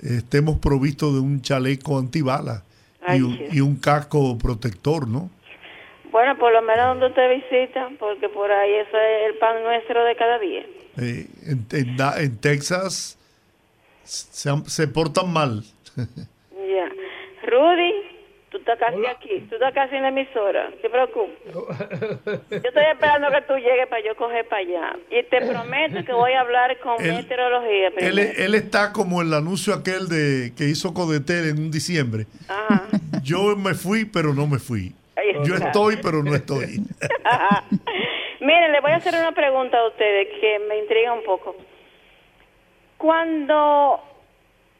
eh, 0.01 0.17
estemos 0.17 0.59
provistos 0.59 1.13
de 1.13 1.19
un 1.19 1.41
chaleco 1.41 1.97
antibala 1.97 2.63
y 3.09 3.21
un, 3.21 3.37
sí. 3.37 3.45
y 3.51 3.61
un 3.61 3.75
casco 3.79 4.37
protector, 4.37 5.07
¿no? 5.07 5.29
Bueno, 6.11 6.37
por 6.37 6.53
lo 6.53 6.61
menos 6.61 6.85
donde 6.87 7.07
usted 7.07 7.29
visita, 7.41 7.89
porque 7.99 8.29
por 8.29 8.51
ahí 8.51 8.71
eso 8.75 8.97
es 8.97 9.29
el 9.31 9.37
pan 9.39 9.63
nuestro 9.63 10.03
de 10.05 10.15
cada 10.15 10.37
día. 10.39 10.61
Eh, 10.97 11.25
en, 11.47 11.65
en 11.71 11.97
Da- 11.97 12.19
en 12.21 12.37
Texas 12.39 13.17
se, 14.03 14.49
han- 14.49 14.65
se 14.65 14.87
portan 14.87 15.31
mal. 15.31 15.63
Ya. 16.75 16.89
Rudy, 17.47 17.91
tú 18.49 18.57
estás 18.57 18.79
casi 18.79 19.05
aquí, 19.05 19.45
tú 19.49 19.55
estás 19.55 19.73
casi 19.73 19.95
en 19.95 20.03
la 20.03 20.07
emisora, 20.09 20.69
no 20.69 20.75
te 20.77 20.89
preocupes. 20.89 21.37
Yo 21.53 22.69
estoy 22.69 22.83
esperando 22.91 23.29
que 23.29 23.41
tú 23.47 23.53
llegues 23.57 23.87
para 23.89 24.03
yo 24.03 24.15
coger 24.15 24.47
para 24.47 24.61
allá. 24.61 24.95
Y 25.11 25.21
te 25.23 25.41
prometo 25.45 26.03
que 26.05 26.13
voy 26.13 26.31
a 26.31 26.41
hablar 26.41 26.79
con 26.79 26.99
Él- 27.03 27.15
meteorología 27.15 27.89
él 27.99 28.55
está 28.55 28.91
como 28.93 29.21
el 29.21 29.33
anuncio 29.33 29.73
aquel 29.73 30.07
de 30.07 30.53
que 30.57 30.63
hizo 30.65 30.93
Codetel 30.93 31.49
en 31.49 31.59
un 31.59 31.69
diciembre. 31.71 32.25
Ajá. 32.47 32.82
Yo 33.23 33.55
me 33.55 33.73
fui, 33.73 34.05
pero 34.05 34.33
no 34.33 34.45
me 34.47 34.59
fui. 34.59 34.93
Yo 35.43 35.55
estoy, 35.55 35.97
pero 36.01 36.23
no 36.23 36.35
estoy. 36.35 36.79
Miren, 38.39 38.71
le 38.73 38.81
voy 38.81 38.91
a 38.91 38.97
hacer 38.97 39.13
una 39.15 39.31
pregunta 39.31 39.77
a 39.77 39.87
ustedes 39.87 40.27
que 40.39 40.59
me 40.67 40.79
intriga 40.79 41.13
un 41.13 41.23
poco. 41.23 41.55
Cuando 42.97 44.01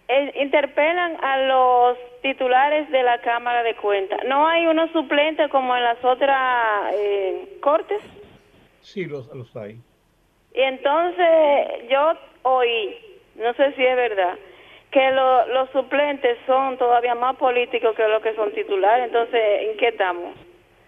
eh, 0.07 0.33
interpelan 0.41 1.23
a 1.23 1.37
los 1.37 1.97
titulares 2.21 2.89
de 2.91 3.03
la 3.03 3.21
Cámara 3.21 3.63
de 3.63 3.75
Cuentas, 3.75 4.19
¿no 4.27 4.47
hay 4.47 4.65
unos 4.67 4.91
suplentes 4.91 5.49
como 5.49 5.75
en 5.75 5.83
las 5.83 6.03
otras 6.03 6.93
eh, 6.93 7.57
cortes? 7.61 8.01
Sí, 8.81 9.05
los, 9.05 9.27
los 9.33 9.55
hay. 9.55 9.79
Y 10.53 10.61
entonces 10.61 11.89
yo 11.89 12.13
oí, 12.43 12.97
no 13.35 13.53
sé 13.53 13.73
si 13.75 13.85
es 13.85 13.95
verdad, 13.95 14.37
que 14.93 15.11
lo- 15.11 15.47
los 15.47 15.69
suplentes 15.71 16.37
son 16.45 16.77
todavía 16.77 17.15
más 17.15 17.35
políticos 17.35 17.95
que 17.95 18.07
los 18.07 18.21
que 18.21 18.35
son 18.35 18.51
titulares. 18.53 19.07
Entonces, 19.07 19.41
¿en 19.63 19.77
qué 19.77 19.87
estamos? 19.89 20.35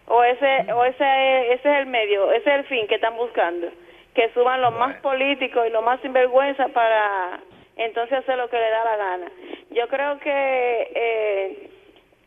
O 0.07 0.23
ese, 0.23 0.71
o 0.71 0.85
ese, 0.85 1.53
ese 1.53 1.69
es 1.71 1.77
el 1.79 1.87
medio, 1.87 2.31
ese 2.31 2.49
es 2.51 2.55
el 2.59 2.63
fin 2.65 2.87
que 2.87 2.95
están 2.95 3.17
buscando, 3.17 3.67
que 4.13 4.29
suban 4.35 4.61
los 4.61 4.73
más 4.73 4.95
políticos 5.01 5.65
y 5.67 5.71
los 5.71 5.83
más 5.83 5.99
sinvergüenza 6.01 6.67
para 6.69 7.39
entonces 7.77 8.19
hacer 8.19 8.37
lo 8.37 8.47
que 8.49 8.57
le 8.57 8.69
da 8.69 8.83
la 8.85 8.95
gana. 8.95 9.31
Yo 9.71 9.87
creo 9.87 10.19
que 10.19 10.29
eh, 10.31 10.89
eh, 10.95 11.69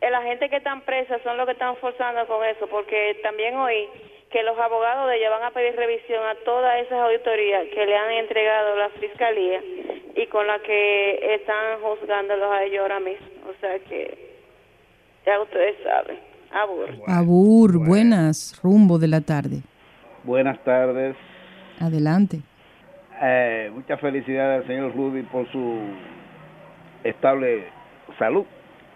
la 0.01 0.21
gente 0.23 0.49
que 0.49 0.57
están 0.57 0.81
presas 0.81 1.21
son 1.23 1.37
los 1.37 1.45
que 1.45 1.53
están 1.53 1.75
forzando 1.77 2.25
con 2.27 2.45
eso, 2.45 2.67
porque 2.67 3.19
también 3.21 3.55
oí 3.57 3.87
que 4.31 4.43
los 4.43 4.57
abogados 4.57 5.09
de 5.09 5.17
ella 5.17 5.29
van 5.29 5.43
a 5.43 5.51
pedir 5.51 5.75
revisión 5.75 6.23
a 6.25 6.35
todas 6.45 6.79
esas 6.85 6.99
auditorías 6.99 7.65
que 7.73 7.85
le 7.85 7.97
han 7.97 8.11
entregado 8.11 8.75
la 8.75 8.89
fiscalía 8.89 9.61
y 10.15 10.27
con 10.27 10.45
la 10.45 10.59
que 10.59 11.35
están 11.35 11.81
juzgándolos 11.81 12.51
a 12.51 12.63
ellos 12.63 12.81
ahora 12.81 12.99
mismo. 12.99 13.27
O 13.49 13.59
sea 13.59 13.79
que 13.79 14.29
ya 15.25 15.41
ustedes 15.41 15.75
saben. 15.83 16.19
Abur. 16.51 16.89
Abur, 17.07 17.85
buenas, 17.85 18.59
rumbo 18.63 18.97
de 18.97 19.07
la 19.07 19.21
tarde. 19.21 19.61
Buenas 20.23 20.63
tardes. 20.63 21.15
Adelante. 21.79 22.39
Eh, 23.21 23.69
muchas 23.73 23.99
felicidades 23.99 24.61
al 24.61 24.67
señor 24.67 24.95
Rudy 24.95 25.23
por 25.23 25.49
su 25.51 25.79
estable 27.03 27.65
salud. 28.17 28.45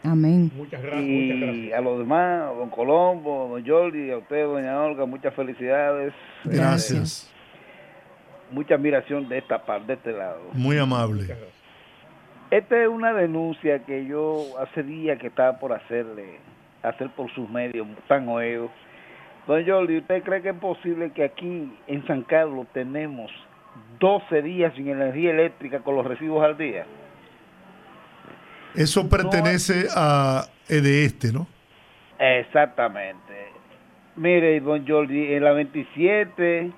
Amén. 0.04 0.52
Muchas 0.56 0.82
Y 1.02 1.72
a 1.72 1.80
los 1.80 2.00
demás, 2.00 2.50
a 2.50 2.54
don 2.54 2.70
Colombo, 2.70 3.48
don 3.50 3.66
Jordi, 3.66 4.12
a 4.12 4.18
usted, 4.18 4.44
doña 4.46 4.84
Olga, 4.84 5.06
muchas 5.06 5.34
felicidades. 5.34 6.14
Gracias. 6.44 7.32
Eh, 7.32 8.54
mucha 8.54 8.76
admiración 8.76 9.30
de 9.30 9.38
esta 9.38 9.66
parte, 9.66 9.88
de 9.88 9.94
este 9.94 10.12
lado. 10.12 10.42
Muy 10.52 10.78
amable. 10.78 11.26
Esta 12.52 12.84
es 12.84 12.88
una 12.88 13.14
denuncia 13.14 13.80
que 13.80 14.06
yo 14.06 14.46
hace 14.60 14.84
días 14.84 15.18
que 15.20 15.28
estaba 15.28 15.58
por 15.58 15.72
hacerle, 15.72 16.38
hacer 16.84 17.10
por 17.12 17.34
sus 17.34 17.50
medios 17.50 17.88
tan 18.08 18.28
oídos. 18.28 18.70
Don 19.48 19.66
Jordi, 19.66 19.98
¿usted 19.98 20.22
cree 20.22 20.42
que 20.42 20.50
es 20.50 20.56
posible 20.56 21.12
que 21.12 21.24
aquí 21.24 21.72
en 21.88 22.06
San 22.06 22.24
Carlos 22.24 22.68
tenemos 22.74 23.32
12 24.00 24.42
días 24.42 24.74
sin 24.76 24.90
energía 24.90 25.32
eléctrica 25.32 25.80
con 25.80 25.96
los 25.96 26.06
recibos 26.06 26.44
al 26.44 26.58
día? 26.58 26.86
Eso 28.76 29.08
pertenece 29.10 29.88
a 29.96 30.46
Edeeste, 30.68 31.32
¿no? 31.32 31.48
Exactamente. 32.20 33.34
Mire, 34.16 34.60
don 34.62 34.88
Jordi, 34.88 35.34
en 35.34 35.44
la 35.44 35.52
27, 35.54 36.72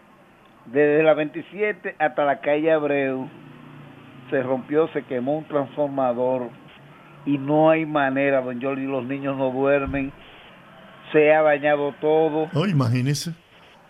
desde 0.65 1.03
la 1.03 1.13
27 1.13 1.95
hasta 1.99 2.25
la 2.25 2.39
calle 2.39 2.71
Abreu, 2.71 3.29
se 4.29 4.41
rompió, 4.41 4.87
se 4.93 5.03
quemó 5.03 5.37
un 5.39 5.47
transformador 5.47 6.49
y 7.25 7.37
no 7.37 7.69
hay 7.69 7.85
manera, 7.85 8.41
don 8.41 8.61
Jordi, 8.61 8.85
los 8.85 9.03
niños 9.05 9.37
no 9.37 9.51
duermen, 9.51 10.11
se 11.11 11.33
ha 11.33 11.41
dañado 11.41 11.93
todo. 12.01 12.49
Oh, 12.53 12.65
imagínese. 12.65 13.31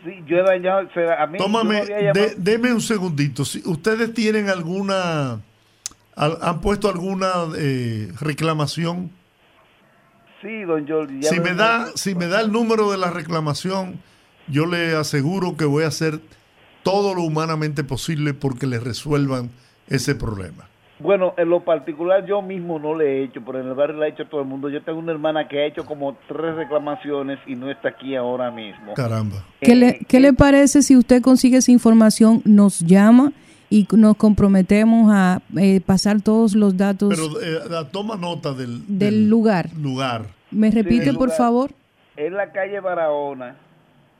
Sí, 0.04 0.24
yo 0.28 0.38
he 0.38 0.44
dañado, 0.44 0.88
se- 0.94 1.12
a 1.12 1.26
mí 1.28 1.38
Tómame, 1.38 1.82
no 2.14 2.22
deme 2.38 2.72
un 2.74 2.82
segundito. 2.82 3.46
Si 3.46 3.62
ustedes 3.68 4.14
tienen 4.14 4.50
alguna, 4.50 5.34
al- 5.34 5.42
han 6.16 6.62
puesto 6.62 6.90
alguna 6.90 7.32
eh, 7.58 8.12
reclamación. 8.20 9.12
Sí, 10.42 10.62
don 10.64 10.88
Jordi. 10.88 11.24
Si 11.24 11.40
me 11.40 11.54
da, 11.54 11.88
si 11.96 12.16
me 12.16 12.28
da 12.28 12.42
el 12.42 12.52
número 12.52 12.92
de 12.92 12.98
la 12.98 13.10
reclamación, 13.10 14.00
yo 14.48 14.66
le 14.66 14.96
aseguro 14.96 15.58
que 15.58 15.66
voy 15.66 15.84
a 15.84 15.88
hacer 15.88 16.20
todo 16.84 17.16
lo 17.16 17.24
humanamente 17.24 17.84
posible 17.84 18.34
porque 18.34 18.68
le 18.68 18.80
resuelvan 18.80 19.50
ese 19.88 20.16
problema. 20.16 20.70
Bueno, 21.00 21.34
en 21.38 21.50
lo 21.50 21.60
particular 21.66 22.26
yo 22.26 22.42
mismo 22.42 22.80
no 22.80 22.96
le 22.96 23.06
he 23.06 23.24
hecho, 23.26 23.42
pero 23.46 23.60
en 23.60 23.68
el 23.68 23.74
barrio 23.74 23.98
le 23.98 24.06
ha 24.06 24.10
hecho 24.10 24.28
todo 24.28 24.42
el 24.42 24.48
mundo. 24.48 24.70
Yo 24.70 24.82
tengo 24.82 25.00
una 25.00 25.12
hermana 25.12 25.48
que 25.48 25.60
ha 25.60 25.66
hecho 25.66 25.86
como 25.86 26.16
tres 26.28 26.56
reclamaciones 26.56 27.40
y 27.46 27.56
no 27.56 27.70
está 27.70 27.90
aquí 27.90 28.16
ahora 28.16 28.50
mismo. 28.50 28.94
Caramba. 28.94 29.44
¿Qué 29.60 29.76
le, 29.76 30.00
¿Qué 30.08 30.22
le 30.22 30.32
parece 30.32 30.84
si 30.84 30.96
usted 30.96 31.22
consigue 31.22 31.58
esa 31.58 31.72
información, 31.72 32.42
nos 32.46 32.80
llama 32.80 33.34
y 33.76 33.88
nos 33.98 34.16
comprometemos 34.16 35.12
a 35.14 35.42
eh, 35.58 35.82
pasar 35.86 36.22
todos 36.22 36.56
los 36.56 36.78
datos 36.78 37.10
Pero 37.10 37.42
eh, 37.42 37.86
toma 37.92 38.16
nota 38.16 38.54
del, 38.54 38.82
del 38.88 39.30
lugar. 39.30 39.70
lugar. 39.78 40.28
¿Me 40.52 40.72
repite, 40.72 41.10
el 41.10 41.16
por 41.16 41.26
lugar. 41.28 41.38
favor? 41.38 41.72
En 42.16 42.36
la 42.36 42.52
calle 42.54 42.80
Barahona, 42.80 43.58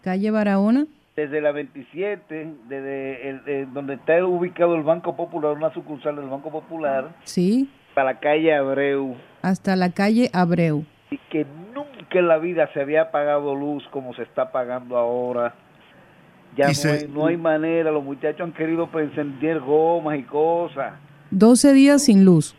Calle 0.04 0.30
Barahona. 0.32 0.86
desde 1.16 1.40
la 1.40 1.52
27, 1.54 2.54
desde 2.68 3.30
el- 3.30 3.42
eh, 3.48 3.68
donde 3.74 3.94
está 3.94 4.24
ubicado 4.26 4.76
el 4.76 4.84
Banco 4.84 5.16
Popular, 5.16 5.54
una 5.54 5.74
sucursal 5.74 6.18
del 6.18 6.28
Banco 6.28 6.52
Popular, 6.52 7.16
Sí. 7.24 7.70
para 7.94 8.12
la 8.14 8.20
calle 8.20 8.54
Abreu, 8.54 9.16
Hasta 9.42 9.78
la 9.78 9.92
calle 9.92 10.30
Abreu. 10.34 10.84
y 11.10 11.18
que 11.30 11.46
nunca 11.74 12.20
en 12.20 12.28
la 12.28 12.38
vida 12.38 12.70
se 12.74 12.82
había 12.82 13.10
pagado 13.12 13.56
luz 13.56 13.84
como 13.92 14.14
se 14.16 14.24
está 14.24 14.52
pagando 14.52 14.98
ahora. 14.98 15.54
Ya 16.56 16.68
no, 16.68 16.74
se- 16.74 16.92
hay, 16.92 17.08
no 17.08 17.26
hay 17.28 17.38
manera, 17.38 17.92
los 17.92 18.04
muchachos 18.04 18.42
han 18.42 18.54
querido 18.54 18.88
pues, 18.88 19.10
encender 19.10 19.60
gomas 19.60 20.18
y 20.20 20.24
cosas. 20.24 20.94
12 21.32 21.74
días 21.74 22.04
sin 22.06 22.24
luz. 22.26 22.56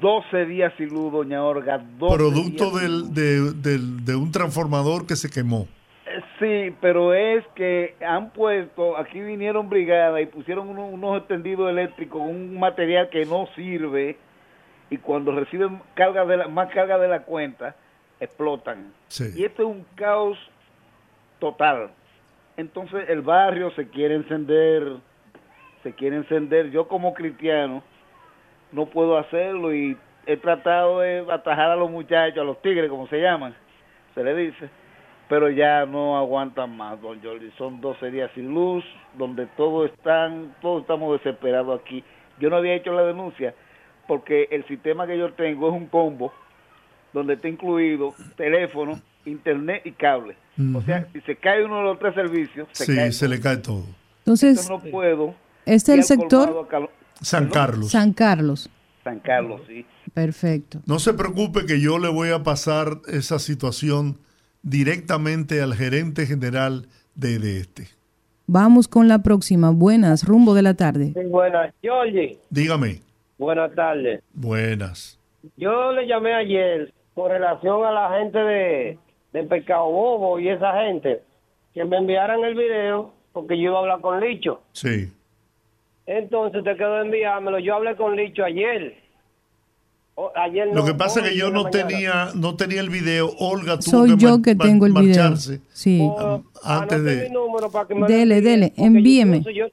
12 0.00 0.46
días 0.46 0.72
sin 0.76 0.88
luz, 0.88 1.12
doña 1.12 1.44
Orga. 1.44 1.78
12 1.98 2.16
Producto 2.16 2.70
del, 2.78 3.12
de, 3.14 3.52
del- 3.52 4.04
de 4.04 4.16
un 4.16 4.32
transformador 4.32 5.06
que 5.06 5.16
se 5.16 5.28
quemó. 5.30 5.66
Eh, 6.06 6.20
Sí, 6.40 6.74
pero 6.80 7.12
es 7.14 7.44
que 7.54 7.96
han 8.00 8.30
puesto, 8.30 8.96
aquí 8.96 9.20
vinieron 9.20 9.68
brigadas 9.68 10.22
y 10.22 10.26
pusieron 10.26 10.68
unos, 10.68 10.92
unos 10.92 11.18
extendidos 11.18 11.68
eléctricos, 11.68 12.20
un 12.22 12.58
material 12.58 13.08
que 13.10 13.26
no 13.26 13.46
sirve 13.54 14.16
y 14.88 14.96
cuando 14.98 15.32
reciben 15.32 15.80
carga 15.94 16.24
de 16.24 16.36
la, 16.38 16.48
más 16.48 16.72
carga 16.72 16.96
de 16.96 17.08
la 17.08 17.22
cuenta, 17.24 17.74
explotan. 18.20 18.92
Sí. 19.08 19.24
Y 19.36 19.44
esto 19.44 19.62
es 19.62 19.68
un 19.68 19.84
caos 19.96 20.38
total. 21.40 21.90
Entonces 22.58 23.08
el 23.08 23.22
barrio 23.22 23.70
se 23.76 23.88
quiere 23.88 24.16
encender, 24.16 24.96
se 25.84 25.92
quiere 25.92 26.16
encender. 26.16 26.72
Yo 26.72 26.88
como 26.88 27.14
cristiano 27.14 27.84
no 28.72 28.86
puedo 28.86 29.16
hacerlo 29.16 29.72
y 29.72 29.96
he 30.26 30.36
tratado 30.36 30.98
de 30.98 31.24
atajar 31.30 31.70
a 31.70 31.76
los 31.76 31.88
muchachos, 31.88 32.38
a 32.38 32.44
los 32.44 32.60
tigres 32.60 32.90
como 32.90 33.06
se 33.06 33.20
llaman, 33.20 33.54
se 34.12 34.24
le 34.24 34.34
dice, 34.34 34.68
pero 35.28 35.48
ya 35.50 35.86
no 35.86 36.18
aguantan 36.18 36.76
más, 36.76 37.00
don 37.00 37.22
Jordi. 37.22 37.48
Son 37.56 37.80
12 37.80 38.10
días 38.10 38.28
sin 38.34 38.52
luz, 38.52 38.84
donde 39.14 39.46
todos 39.56 39.92
están, 39.92 40.52
todos 40.60 40.80
estamos 40.82 41.16
desesperados 41.16 41.80
aquí. 41.80 42.02
Yo 42.40 42.50
no 42.50 42.56
había 42.56 42.74
hecho 42.74 42.92
la 42.92 43.04
denuncia 43.04 43.54
porque 44.08 44.48
el 44.50 44.66
sistema 44.66 45.06
que 45.06 45.16
yo 45.16 45.32
tengo 45.34 45.68
es 45.68 45.74
un 45.74 45.86
combo 45.86 46.32
donde 47.12 47.34
está 47.34 47.46
incluido 47.46 48.14
teléfono, 48.36 49.00
internet 49.28 49.82
y 49.84 49.92
cable. 49.92 50.36
O 50.74 50.82
sea, 50.82 51.06
si 51.12 51.20
se 51.20 51.36
cae 51.36 51.64
uno 51.64 51.78
de 51.78 51.82
los 51.84 51.98
tres 51.98 52.14
servicios, 52.14 52.66
se 52.72 52.84
Sí, 52.86 52.94
cae. 52.96 53.12
se 53.12 53.28
le 53.28 53.38
cae 53.40 53.58
todo. 53.58 53.84
Entonces, 54.20 54.58
Entonces 54.60 54.84
no 54.86 54.90
puedo. 54.90 55.34
este 55.66 55.92
es 55.92 55.98
el 55.98 56.04
sector 56.04 56.66
San 57.20 57.48
Carlos. 57.48 57.90
San 57.90 58.12
Carlos. 58.12 58.70
San 59.04 59.20
Carlos, 59.20 59.60
sí. 59.68 59.86
Perfecto. 60.12 60.80
No 60.86 60.98
se 60.98 61.14
preocupe 61.14 61.64
que 61.66 61.80
yo 61.80 61.98
le 61.98 62.08
voy 62.08 62.30
a 62.30 62.42
pasar 62.42 62.98
esa 63.06 63.38
situación 63.38 64.18
directamente 64.62 65.60
al 65.62 65.74
gerente 65.74 66.26
general 66.26 66.86
de, 67.14 67.38
de 67.38 67.60
este. 67.60 67.88
Vamos 68.46 68.88
con 68.88 69.08
la 69.08 69.22
próxima. 69.22 69.70
Buenas, 69.70 70.24
rumbo 70.24 70.54
de 70.54 70.62
la 70.62 70.74
tarde. 70.74 71.12
Sí, 71.14 71.20
buenas. 71.28 71.72
Georgie, 71.82 72.38
Dígame. 72.50 73.00
buenas 73.38 73.74
tardes. 73.74 74.22
Buenas. 74.34 75.18
Yo 75.56 75.92
le 75.92 76.06
llamé 76.06 76.34
ayer 76.34 76.92
con 77.14 77.30
relación 77.30 77.84
a 77.84 77.90
la 77.92 78.18
gente 78.18 78.38
de, 78.38 78.98
de 79.32 79.42
Pescado 79.44 79.86
Bobo 79.90 80.38
y 80.38 80.48
esa 80.48 80.72
gente 80.84 81.22
que 81.74 81.84
me 81.84 81.96
enviaran 81.98 82.42
el 82.44 82.54
video 82.54 83.12
porque 83.32 83.56
yo 83.56 83.70
iba 83.70 83.76
a 83.76 83.80
hablar 83.80 84.00
con 84.00 84.20
Licho. 84.20 84.60
Sí. 84.72 85.12
Entonces 86.06 86.64
te 86.64 86.76
quedó 86.76 86.94
de 86.96 87.02
enviármelo. 87.06 87.58
Yo 87.58 87.74
hablé 87.74 87.94
con 87.96 88.16
Licho 88.16 88.42
ayer. 88.44 88.96
O- 90.14 90.32
ayer 90.34 90.66
Lo 90.68 90.74
no, 90.74 90.84
que 90.84 90.94
pasa 90.94 91.20
es 91.20 91.30
que 91.30 91.36
yo 91.36 91.50
no 91.50 91.64
mañana. 91.64 91.86
tenía, 91.88 92.28
no 92.34 92.56
tenía 92.56 92.80
el 92.80 92.88
video. 92.90 93.30
Olga 93.38 93.78
tuvo 93.78 93.90
Soy 93.90 94.16
que 94.16 94.16
yo 94.16 94.42
que 94.42 94.56
tengo 94.56 94.86
el 94.86 94.92
video. 94.92 95.06
marcharse 95.08 95.60
Sí. 95.72 96.00
O- 96.02 96.42
antes 96.64 97.04
de... 97.04 97.28
mi 97.28 97.34
número 97.34 97.70
para 97.70 97.86
que 97.86 97.94
me 97.94 98.00
lo 98.00 98.06
Dele, 98.06 98.40
dele, 98.40 98.72
envíeme. 98.76 99.42
yo- 99.54 99.66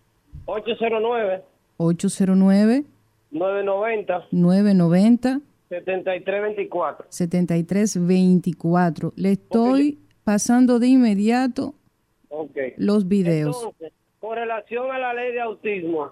809 0.46 1.42
809 1.78 2.84
990 3.32 4.28
990 4.32 5.40
7324. 5.84 7.08
7324. 7.10 9.14
Le 9.16 9.32
estoy 9.32 10.00
pasando 10.24 10.80
de 10.80 10.88
inmediato 10.88 11.76
los 12.78 13.08
videos. 13.08 13.58
Entonces, 13.58 13.94
con 14.20 14.36
relación 14.36 14.92
a 14.92 15.00
la 15.00 15.14
ley 15.14 15.34
de 15.34 15.42
autismo, 15.42 16.12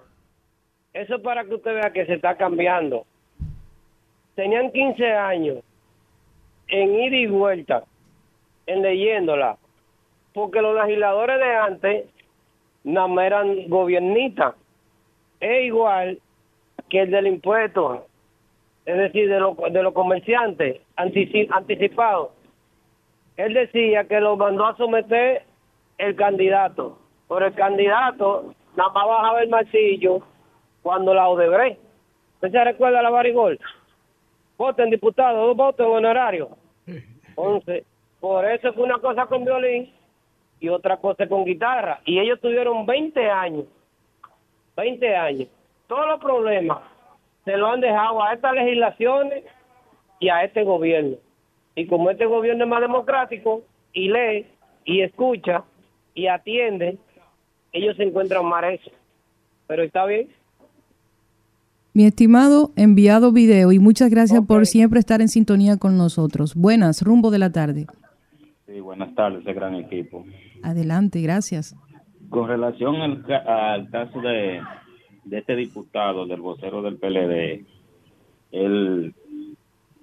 eso 0.92 1.16
es 1.16 1.22
para 1.22 1.44
que 1.44 1.54
usted 1.54 1.74
vea 1.74 1.92
que 1.92 2.06
se 2.06 2.14
está 2.14 2.36
cambiando. 2.36 3.06
Tenían 4.34 4.72
15 4.72 5.12
años 5.12 5.58
en 6.68 6.94
ida 6.94 7.16
y 7.16 7.26
vuelta, 7.26 7.84
en 8.66 8.82
leyéndola, 8.82 9.58
porque 10.32 10.60
los 10.60 10.74
legisladores 10.74 11.38
de 11.38 11.56
antes 11.56 12.04
más 12.84 13.26
eran 13.26 13.68
gobiernistas. 13.68 14.54
Es 15.40 15.66
igual 15.66 16.20
que 16.88 17.02
el 17.02 17.10
del 17.10 17.26
impuesto, 17.26 18.06
es 18.86 18.96
decir, 18.96 19.28
de 19.28 19.40
los 19.40 19.56
de 19.56 19.82
los 19.82 19.92
comerciantes 19.94 20.80
antici- 20.96 21.48
anticipados. 21.50 22.30
Él 23.36 23.54
decía 23.54 24.04
que 24.04 24.20
lo 24.20 24.36
mandó 24.36 24.66
a 24.66 24.76
someter 24.76 25.42
el 25.98 26.14
candidato, 26.16 26.98
pero 27.28 27.46
el 27.46 27.54
candidato 27.54 28.54
nada 28.76 28.90
más 28.90 29.06
bajaba 29.06 29.42
el 29.42 29.48
martillo 29.48 30.20
cuando 30.82 31.14
la 31.14 31.28
Odebrecht. 31.28 31.80
¿Usted 32.34 32.50
se 32.52 32.64
recuerda 32.64 33.02
la 33.02 33.10
barigol? 33.10 33.58
Voten 34.58 34.90
diputados, 34.90 35.46
dos 35.46 35.56
votos 35.56 35.86
en 35.86 35.92
honorario. 35.92 36.50
Entonces, 37.28 37.84
por 38.20 38.44
eso 38.44 38.68
es 38.68 38.74
que 38.74 38.80
una 38.80 38.98
cosa 38.98 39.26
con 39.26 39.44
violín 39.44 39.92
y 40.60 40.68
otra 40.68 40.96
cosa 40.98 41.26
con 41.26 41.44
guitarra. 41.44 42.00
Y 42.04 42.18
ellos 42.20 42.40
tuvieron 42.40 42.86
20 42.86 43.30
años, 43.30 43.64
20 44.76 45.16
años. 45.16 45.48
Todos 45.88 46.06
los 46.06 46.20
problemas 46.20 46.78
se 47.44 47.56
lo 47.56 47.66
han 47.68 47.80
dejado 47.80 48.22
a 48.22 48.32
estas 48.32 48.54
legislaciones 48.54 49.44
y 50.20 50.28
a 50.28 50.44
este 50.44 50.64
gobierno. 50.64 51.16
Y 51.76 51.86
como 51.86 52.10
este 52.10 52.26
gobierno 52.26 52.64
es 52.64 52.70
más 52.70 52.80
democrático 52.80 53.62
y 53.92 54.08
lee 54.08 54.46
y 54.84 55.02
escucha 55.02 55.64
y 56.14 56.26
atiende, 56.26 56.98
ellos 57.72 57.96
se 57.96 58.04
encuentran 58.04 58.46
más 58.46 58.64
eso. 58.64 58.90
Pero 59.66 59.82
está 59.82 60.06
bien. 60.06 60.28
Mi 61.92 62.06
estimado 62.06 62.70
enviado 62.76 63.32
video 63.32 63.72
y 63.72 63.78
muchas 63.78 64.10
gracias 64.10 64.44
por 64.46 64.66
siempre 64.66 64.98
estar 64.98 65.20
en 65.20 65.28
sintonía 65.28 65.76
con 65.76 65.96
nosotros. 65.96 66.54
Buenas, 66.54 67.02
rumbo 67.02 67.30
de 67.30 67.38
la 67.38 67.52
tarde. 67.52 67.86
Sí, 68.66 68.80
buenas 68.80 69.14
tardes, 69.14 69.44
gran 69.44 69.74
equipo. 69.76 70.24
Adelante, 70.62 71.20
gracias. 71.20 71.76
Con 72.30 72.48
relación 72.48 72.96
al, 72.96 73.32
al 73.46 73.90
caso 73.90 74.20
de, 74.20 74.60
de 75.24 75.38
este 75.38 75.56
diputado, 75.56 76.26
del 76.26 76.40
vocero 76.40 76.82
del 76.82 76.96
PLD, 76.96 77.64
él 78.52 79.14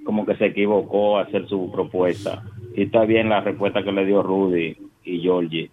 como 0.03 0.25
que 0.25 0.35
se 0.35 0.47
equivocó 0.47 1.17
a 1.17 1.23
hacer 1.23 1.47
su 1.47 1.71
propuesta. 1.71 2.43
Y 2.75 2.83
está 2.83 3.05
bien 3.05 3.29
la 3.29 3.41
respuesta 3.41 3.83
que 3.83 3.91
le 3.91 4.05
dio 4.05 4.23
Rudy 4.23 4.75
y 5.03 5.19
Georgie. 5.19 5.69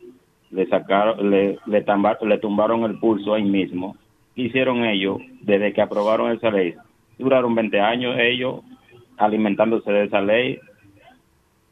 Le 0.51 0.67
sacaron, 0.67 1.31
le, 1.31 1.59
le, 1.67 1.85
le 2.23 2.39
tumbaron 2.39 2.85
el 2.85 2.99
pulso 2.99 3.35
ahí 3.35 3.45
mismo. 3.45 3.97
¿Qué 4.35 4.43
hicieron 4.43 4.85
ellos 4.85 5.19
desde 5.41 5.73
que 5.73 5.83
aprobaron 5.83 6.33
esa 6.33 6.51
ley? 6.51 6.75
Duraron 7.19 7.55
20 7.55 7.81
años 7.81 8.17
ellos 8.19 8.61
alimentándose 9.17 9.91
de 9.91 10.05
esa 10.05 10.21
ley. 10.21 10.59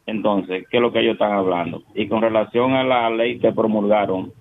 Entonces, 0.05 0.65
¿qué 0.69 0.77
es 0.77 0.81
lo 0.81 0.91
que 0.91 0.99
ellos 0.99 1.13
están 1.13 1.33
hablando? 1.33 1.83
Y 1.93 2.07
con 2.07 2.21
relación 2.21 2.73
a 2.73 2.83
la 2.83 3.09
ley 3.09 3.39
que 3.39 3.51
promulgaron 3.51 4.31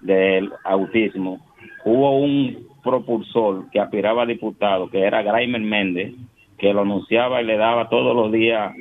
del 0.00 0.52
autismo, 0.64 1.43
hubo 1.84 2.18
un 2.18 2.66
propulsor 2.82 3.70
que 3.70 3.80
aspiraba 3.80 4.22
a 4.22 4.26
diputado, 4.26 4.88
que 4.90 5.00
era 5.00 5.22
Graimer 5.22 5.60
Méndez, 5.60 6.14
que 6.58 6.72
lo 6.72 6.82
anunciaba 6.82 7.40
y 7.42 7.46
le 7.46 7.56
daba 7.56 7.88
todos 7.88 8.14
los 8.14 8.30
días 8.30 8.72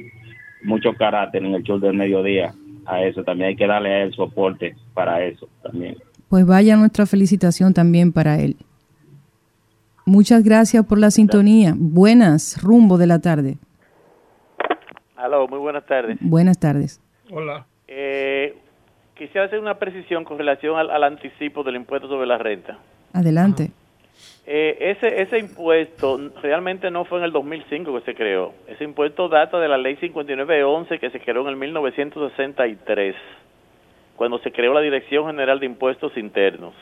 mucho 0.64 0.94
carácter 0.94 1.44
en 1.44 1.56
el 1.56 1.64
show 1.64 1.80
del 1.80 1.96
mediodía. 1.96 2.54
A 2.86 3.02
eso 3.02 3.24
también 3.24 3.50
hay 3.50 3.56
que 3.56 3.68
darle 3.68 3.90
a 3.90 4.04
él 4.04 4.14
soporte 4.14 4.76
para 4.94 5.24
eso 5.24 5.48
también. 5.62 5.96
Pues 6.30 6.46
vaya 6.46 6.76
nuestra 6.76 7.06
felicitación 7.06 7.74
también 7.74 8.12
para 8.12 8.40
él. 8.40 8.58
Muchas 10.06 10.44
gracias 10.44 10.86
por 10.86 11.00
la 11.00 11.12
sintonía. 11.12 11.74
Buenas, 11.78 12.62
rumbo 12.62 12.98
de 12.98 13.08
la 13.08 13.20
tarde. 13.20 13.58
Aló, 15.16 15.48
muy 15.48 15.60
buenas 15.60 15.86
tardes. 15.86 16.18
Buenas 16.20 16.60
tardes. 16.60 17.02
Hola. 17.32 17.66
Eh, 17.88 18.58
quisiera 19.16 19.46
hacer 19.46 19.60
una 19.60 19.80
precisión 19.80 20.26
con 20.26 20.38
relación 20.38 20.78
al, 20.78 20.90
al 20.90 21.04
anticipo 21.04 21.64
del 21.64 21.78
impuesto 21.78 22.10
sobre 22.10 22.28
la 22.28 22.38
renta. 22.38 22.80
Adelante. 23.14 23.72
Eh, 24.46 24.78
ese, 24.98 25.22
ese 25.22 25.40
impuesto 25.40 26.20
realmente 26.42 26.92
no 26.92 27.06
fue 27.06 27.20
en 27.20 27.26
el 27.26 27.32
2005 27.32 27.94
que 27.94 28.06
se 28.06 28.16
creó. 28.16 28.54
Ese 28.68 28.84
impuesto 28.84 29.30
data 29.30 29.60
de 29.60 29.70
la 29.70 29.78
ley 29.78 29.96
5911 29.96 31.00
que 31.00 31.10
se 31.12 31.20
creó 31.22 31.44
en 31.44 31.48
el 31.48 31.56
1963, 31.56 33.16
cuando 34.18 34.40
se 34.40 34.52
creó 34.52 34.74
la 34.74 34.82
Dirección 34.82 35.28
General 35.28 35.60
de 35.60 35.66
Impuestos 35.66 36.18
Internos. 36.18 36.74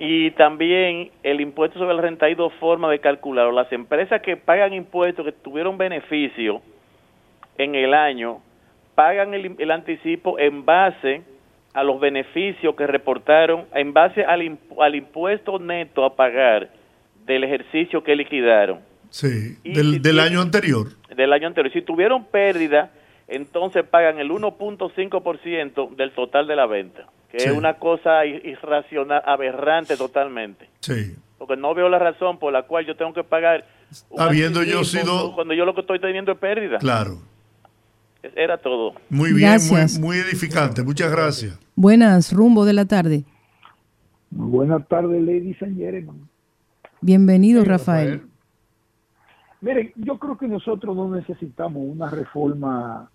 Y 0.00 0.32
también 0.32 1.10
el 1.22 1.40
impuesto 1.40 1.78
sobre 1.78 1.94
la 1.94 2.02
renta 2.02 2.26
hay 2.26 2.34
dos 2.34 2.52
formas 2.54 2.90
de 2.90 2.98
calcularlo. 2.98 3.52
Las 3.52 3.72
empresas 3.72 4.20
que 4.22 4.36
pagan 4.36 4.72
impuestos, 4.74 5.24
que 5.24 5.32
tuvieron 5.32 5.78
beneficio 5.78 6.62
en 7.58 7.76
el 7.76 7.94
año, 7.94 8.40
pagan 8.96 9.34
el, 9.34 9.54
el 9.56 9.70
anticipo 9.70 10.36
en 10.40 10.64
base 10.64 11.22
a 11.74 11.82
los 11.82 12.00
beneficios 12.00 12.74
que 12.76 12.86
reportaron, 12.86 13.64
en 13.74 13.92
base 13.92 14.24
al, 14.24 14.40
imp- 14.42 14.80
al 14.80 14.94
impuesto 14.94 15.58
neto 15.58 16.04
a 16.04 16.14
pagar 16.16 16.70
del 17.26 17.44
ejercicio 17.44 18.02
que 18.04 18.14
liquidaron 18.16 18.80
Sí, 19.10 19.56
del, 19.64 20.00
del 20.02 20.18
año 20.20 20.40
anterior. 20.40 20.88
del 21.14 21.32
año 21.32 21.46
anterior. 21.48 21.72
Si 21.72 21.82
tuvieron 21.82 22.24
pérdida, 22.26 22.90
entonces 23.28 23.84
pagan 23.84 24.18
el 24.18 24.30
1.5% 24.30 25.94
del 25.96 26.10
total 26.12 26.46
de 26.46 26.56
la 26.56 26.66
venta, 26.66 27.06
que 27.30 27.40
Sí. 27.40 27.48
es 27.48 27.54
una 27.56 27.74
cosa 27.74 28.24
irracional, 28.26 29.22
aberrante 29.24 29.96
totalmente. 29.96 30.68
Sí. 30.80 31.14
Porque 31.38 31.56
no 31.56 31.74
veo 31.74 31.88
la 31.88 31.98
razón 31.98 32.38
por 32.38 32.52
la 32.52 32.62
cual 32.62 32.86
yo 32.86 32.96
tengo 32.96 33.12
que 33.12 33.24
pagar 33.24 33.64
un 34.10 34.20
Habiendo 34.20 34.62
yo 34.62 34.84
sido- 34.84 35.34
cuando 35.34 35.54
yo 35.54 35.64
lo 35.64 35.74
que 35.74 35.80
estoy 35.82 35.98
teniendo 36.00 36.32
es 36.32 36.38
pérdida. 36.38 36.78
Claro. 36.78 37.18
Era 38.34 38.56
todo. 38.58 38.94
Muy 39.10 39.32
bien, 39.32 39.50
muy, 39.50 39.68
Gracias. 39.68 39.98
muy 39.98 40.16
edificante. 40.16 40.82
Muchas 40.82 41.10
gracias. 41.10 41.58
Buenas, 41.76 42.32
rumbo 42.32 42.64
de 42.64 42.72
la 42.72 42.86
tarde. 42.86 43.24
Buenas 44.30 44.86
tardes, 44.88 45.22
ladies 45.22 45.62
and 45.62 45.76
gentlemen. 45.76 46.28
Bienvenido, 47.00 47.64
Rafael. 47.64 48.22
Miren, 49.60 49.92
yo 49.96 50.18
creo 50.18 50.36
que 50.38 50.48
nosotros 50.48 50.96
no 50.96 51.08
necesitamos 51.14 51.82
una 51.84 52.08
reforma 52.08 53.10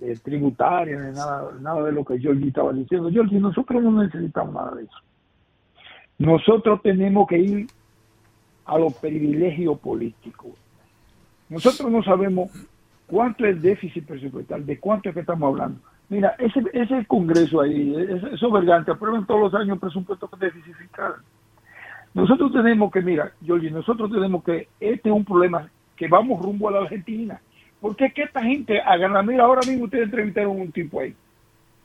eh, 0.00 0.18
tributaria 0.22 0.98
ni 0.98 1.12
nada, 1.12 1.52
nada 1.60 1.84
de 1.84 1.92
lo 1.92 2.04
que 2.04 2.18
Georgie 2.18 2.48
estaba 2.48 2.72
diciendo. 2.72 3.10
Georgie, 3.10 3.38
nosotros 3.38 3.82
no 3.82 4.02
necesitamos 4.02 4.54
nada 4.54 4.74
de 4.74 4.84
eso. 4.84 4.98
Nosotros 6.18 6.80
tenemos 6.82 7.26
que 7.28 7.38
ir 7.38 7.66
a 8.64 8.78
los 8.78 8.94
privilegios 8.94 9.78
políticos. 9.78 10.52
Nosotros 11.48 11.90
no 11.90 12.02
sabemos 12.02 12.50
cuánto 13.12 13.44
es 13.44 13.56
el 13.56 13.60
déficit 13.60 14.06
presupuestal, 14.06 14.64
de 14.64 14.80
cuánto 14.80 15.10
es 15.10 15.14
que 15.14 15.20
estamos 15.20 15.46
hablando. 15.46 15.78
Mira, 16.08 16.34
ese, 16.38 16.62
ese 16.72 17.04
Congreso 17.04 17.60
ahí, 17.60 17.94
esos 18.32 18.50
vergantes 18.50 18.94
aprueban 18.94 19.26
todos 19.26 19.52
los 19.52 19.54
años 19.54 19.78
presupuestos 19.78 20.30
déficit 20.40 20.74
fiscal. 20.76 21.16
Nosotros 22.14 22.50
tenemos 22.54 22.90
que, 22.90 23.02
mira, 23.02 23.30
Georgie, 23.44 23.70
nosotros 23.70 24.10
tenemos 24.10 24.42
que, 24.42 24.68
este 24.80 25.10
es 25.10 25.14
un 25.14 25.26
problema 25.26 25.68
que 25.94 26.08
vamos 26.08 26.42
rumbo 26.42 26.70
a 26.70 26.72
la 26.72 26.78
Argentina. 26.78 27.38
Porque 27.82 28.06
es 28.06 28.14
que 28.14 28.22
esta 28.22 28.42
gente 28.42 28.80
agarra, 28.80 29.22
mira, 29.22 29.44
ahora 29.44 29.60
mismo 29.68 29.84
ustedes 29.84 30.04
entrevistaron 30.04 30.58
un 30.58 30.72
tipo 30.72 31.00
ahí 31.00 31.14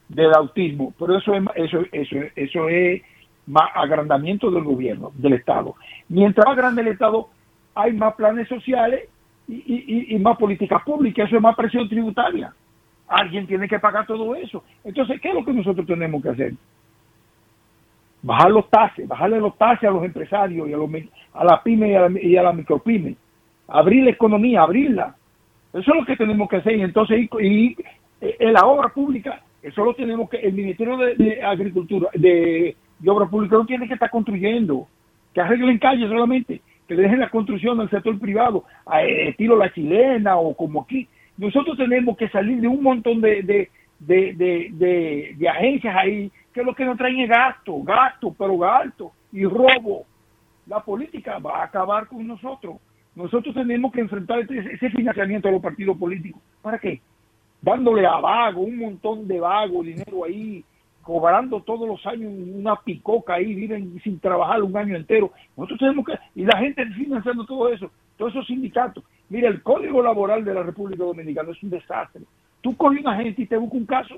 del 0.08 0.34
autismo, 0.34 0.94
pero 0.98 1.18
eso 1.18 1.34
es, 1.34 1.44
eso, 1.56 1.80
eso, 1.92 2.16
eso 2.38 2.70
es 2.70 3.02
más 3.48 3.70
agrandamiento 3.76 4.50
del 4.50 4.64
gobierno, 4.64 5.12
del 5.16 5.34
Estado. 5.34 5.76
Mientras 6.08 6.48
más 6.48 6.56
grande 6.56 6.84
el 6.84 6.88
Estado, 6.88 7.28
hay 7.76 7.92
más 7.92 8.16
planes 8.16 8.48
sociales 8.48 9.10
y, 9.48 9.56
y- 9.56 10.16
y- 10.16 10.20
más 10.20 10.38
políticas 10.38 10.84
públicas, 10.84 11.28
eso 11.28 11.38
es 11.38 11.42
más 11.42 11.56
presión 11.56 11.88
tributaria. 11.90 12.54
Alguien 13.08 13.48
tiene 13.48 13.68
que 13.68 13.80
pagar 13.80 14.06
todo 14.06 14.36
eso. 14.36 14.64
Entonces, 14.84 15.22
¿qué 15.22 15.30
es 15.30 15.36
lo 15.36 15.46
que 15.46 15.54
nosotros 15.54 15.86
tenemos 15.88 16.22
que 16.22 16.30
hacer? 16.30 16.54
bajar 18.22 18.52
los 18.52 18.70
taxes, 18.70 19.08
bajarle 19.08 19.40
los 19.40 19.58
taxes 19.58 19.88
a 19.90 19.92
los 19.94 20.04
empresarios 20.04 20.68
y 20.68 20.74
a, 20.74 20.78
los, 20.78 20.90
a 21.34 21.44
la 21.46 21.64
pyme 21.64 21.90
y 21.92 21.96
a 21.96 22.10
la, 22.10 22.22
y 22.22 22.36
a 22.36 22.44
la 22.44 22.54
micropyme, 22.54 23.16
abrir 23.68 24.04
la 24.04 24.12
economía, 24.12 24.62
abrirla. 24.64 25.16
Eso 25.74 25.92
es 25.94 26.00
lo 26.00 26.06
que 26.06 26.18
tenemos 26.18 26.50
que 26.50 26.58
hacer. 26.58 26.76
Y 26.76 26.82
entonces, 26.82 27.20
y, 27.20 27.48
y, 27.48 27.76
eh, 28.22 28.36
en 28.40 28.54
la 28.54 28.62
obra 28.66 28.90
pública, 28.90 29.42
eso 29.62 29.84
lo 29.84 29.94
tenemos 29.94 30.30
que, 30.30 30.38
el 30.38 30.54
Ministerio 30.54 30.98
de, 30.98 31.16
de 31.16 31.42
Agricultura, 31.44 32.10
de, 32.14 32.76
de 33.00 33.10
Obra 33.10 33.28
Pública, 33.28 33.56
no 33.56 33.66
tiene 33.66 33.88
que 33.88 33.94
estar 33.94 34.10
construyendo, 34.10 34.88
que 35.34 35.42
arreglen 35.42 35.78
calles 35.78 36.10
solamente, 36.10 36.62
que 36.88 36.96
dejen 36.96 37.20
la 37.20 37.30
construcción 37.30 37.80
al 37.80 37.90
sector 37.90 38.18
privado, 38.20 38.64
a 38.86 39.04
eh, 39.04 39.30
estilo 39.30 39.58
la 39.58 39.72
chilena 39.74 40.38
o 40.38 40.56
como 40.56 40.82
aquí. 40.82 41.08
Nosotros 41.38 41.78
tenemos 41.78 42.18
que 42.18 42.30
salir 42.30 42.62
de 42.62 42.68
un 42.68 42.82
montón 42.82 43.22
de, 43.22 43.44
de, 43.44 43.70
de, 44.00 45.36
de, 45.38 45.50
agencias 45.50 45.96
ahí 45.96 46.32
que 46.54 46.64
lo 46.64 46.74
que 46.74 46.86
nos 46.86 46.98
traen 46.98 47.20
es 47.20 47.30
gasto, 47.30 47.84
gasto, 47.84 48.34
pero 48.38 48.58
gasto 48.58 49.12
y 49.32 49.46
robo. 49.46 50.06
La 50.66 50.80
política 50.80 51.38
va 51.40 51.62
a 51.62 51.66
acabar 51.66 52.08
con 52.08 52.26
nosotros. 52.26 52.78
Nosotros 53.16 53.54
tenemos 53.54 53.92
que 53.92 54.02
enfrentar 54.02 54.40
ese, 54.40 54.58
ese 54.58 54.90
financiamiento 54.90 55.48
a 55.48 55.52
los 55.52 55.62
partidos 55.62 55.98
políticos. 55.98 56.42
¿Para 56.62 56.80
qué? 56.80 57.02
Dándole 57.62 58.06
a 58.06 58.18
vago, 58.18 58.62
un 58.62 58.78
montón 58.78 59.28
de 59.28 59.40
vago, 59.40 59.84
dinero 59.84 60.24
ahí, 60.24 60.64
cobrando 61.08 61.62
todos 61.62 61.88
los 61.88 62.06
años 62.06 62.30
una 62.54 62.76
picoca 62.76 63.36
ahí, 63.36 63.56
viven 63.56 63.98
sin 64.04 64.20
trabajar 64.20 64.62
un 64.62 64.76
año 64.76 64.98
entero. 64.98 65.32
Nosotros 65.56 65.80
tenemos 65.80 66.06
que, 66.06 66.20
y 66.36 66.44
la 66.44 66.58
gente 66.58 66.86
financiando 66.88 67.46
todo 67.46 67.70
eso, 67.70 67.90
todos 68.18 68.34
esos 68.34 68.46
sindicatos. 68.48 69.06
Mira, 69.30 69.48
el 69.48 69.64
código 69.64 70.04
laboral 70.04 70.44
de 70.44 70.54
la 70.54 70.64
República 70.64 71.06
Dominicana 71.06 71.52
es 71.52 71.64
un 71.64 71.70
desastre. 71.70 72.24
Tú 72.60 72.76
coges 72.76 73.00
una 73.00 73.16
gente 73.16 73.42
y 73.42 73.46
te 73.46 73.56
busca 73.56 73.78
un 73.78 73.86
caso. 73.86 74.16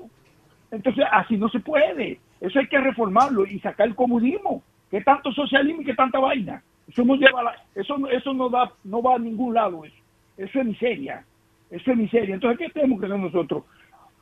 Entonces, 0.72 1.04
así 1.12 1.36
no 1.36 1.48
se 1.48 1.60
puede. 1.60 2.18
Eso 2.40 2.58
hay 2.58 2.66
que 2.66 2.80
reformarlo 2.80 3.46
y 3.46 3.60
sacar 3.60 3.86
el 3.86 3.94
comunismo. 3.94 4.60
¿Qué 4.90 5.00
tanto 5.02 5.30
socialismo 5.30 5.82
y 5.82 5.84
qué 5.84 5.94
tanta 5.94 6.18
vaina? 6.18 6.60
Eso 6.88 7.04
no 7.04 7.14
lleva 7.14 7.44
la- 7.44 7.54
eso, 7.76 7.94
eso 8.10 8.34
no, 8.34 8.48
da, 8.48 8.72
no 8.82 9.00
va 9.00 9.14
a 9.14 9.18
ningún 9.20 9.54
lado. 9.54 9.84
Eso, 9.84 9.94
eso 10.38 10.58
es 10.58 10.66
miseria. 10.66 11.24
Eso 11.70 11.92
es 11.92 11.96
miseria. 11.96 12.34
Entonces, 12.34 12.58
¿qué 12.58 12.72
tenemos 12.72 12.98
que 12.98 13.06
hacer 13.06 13.18
nosotros? 13.20 13.62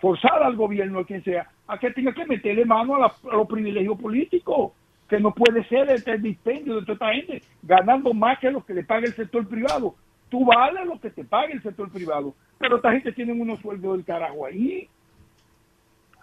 Forzar 0.00 0.42
al 0.42 0.56
gobierno, 0.56 1.00
a 1.00 1.04
quien 1.06 1.22
sea, 1.24 1.50
a 1.66 1.78
que 1.78 1.90
tenga 1.90 2.12
que 2.14 2.24
meterle 2.24 2.64
mano 2.64 2.94
a, 2.96 2.98
la- 3.00 3.14
a 3.32 3.36
los 3.36 3.48
privilegios 3.48 3.98
políticos. 4.00 4.72
Que 5.08 5.18
no 5.18 5.32
puede 5.34 5.66
ser 5.68 5.90
este 5.90 6.18
dispendio 6.18 6.74
de 6.74 6.82
toda 6.82 6.92
esta 6.92 7.12
gente 7.14 7.42
ganando 7.62 8.12
más 8.12 8.38
que 8.38 8.50
lo 8.50 8.62
que 8.64 8.74
le 8.74 8.84
paga 8.84 9.06
el 9.06 9.14
sector 9.14 9.46
privado. 9.48 9.94
Tú 10.28 10.44
vales 10.44 10.84
lo 10.86 11.00
que 11.00 11.08
te 11.08 11.24
paga 11.24 11.50
el 11.52 11.62
sector 11.62 11.90
privado. 11.90 12.34
Pero 12.58 12.76
esta 12.76 12.92
gente 12.92 13.12
tiene 13.12 13.32
unos 13.32 13.58
sueldos 13.60 13.96
del 13.96 14.04
carajo 14.04 14.44
ahí. 14.44 14.86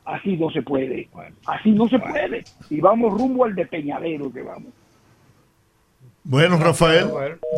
Así 0.06 0.38
no 0.38 0.52
se 0.52 0.62
puede. 0.62 1.10
Así 1.48 1.72
no 1.72 1.88
se 1.90 1.98
puede. 1.98 2.44
Y 2.70 2.80
vamos 2.80 3.12
rumbo 3.20 3.46
al 3.46 3.56
despeñadero 3.56 4.32
que 4.32 4.44
vamos. 4.44 4.72
Bueno, 6.24 6.58
Rafael, 6.58 7.10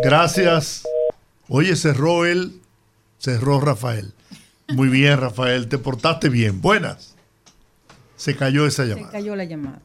gracias. 0.04 0.86
Oye, 1.50 1.76
cerró 1.76 2.26
él, 2.26 2.62
cerró 3.18 3.60
Rafael. 3.60 4.14
Muy 4.74 4.90
bien, 4.90 5.20
Rafael, 5.20 5.68
te 5.70 5.78
portaste 5.78 6.30
bien. 6.30 6.62
Buenas. 6.62 7.16
Se 8.16 8.36
cayó 8.36 8.66
esa 8.68 8.84
Se 8.84 8.90
llamada. 8.90 9.12
cayó 9.12 9.36
la 9.36 9.46
llamada. 9.46 9.80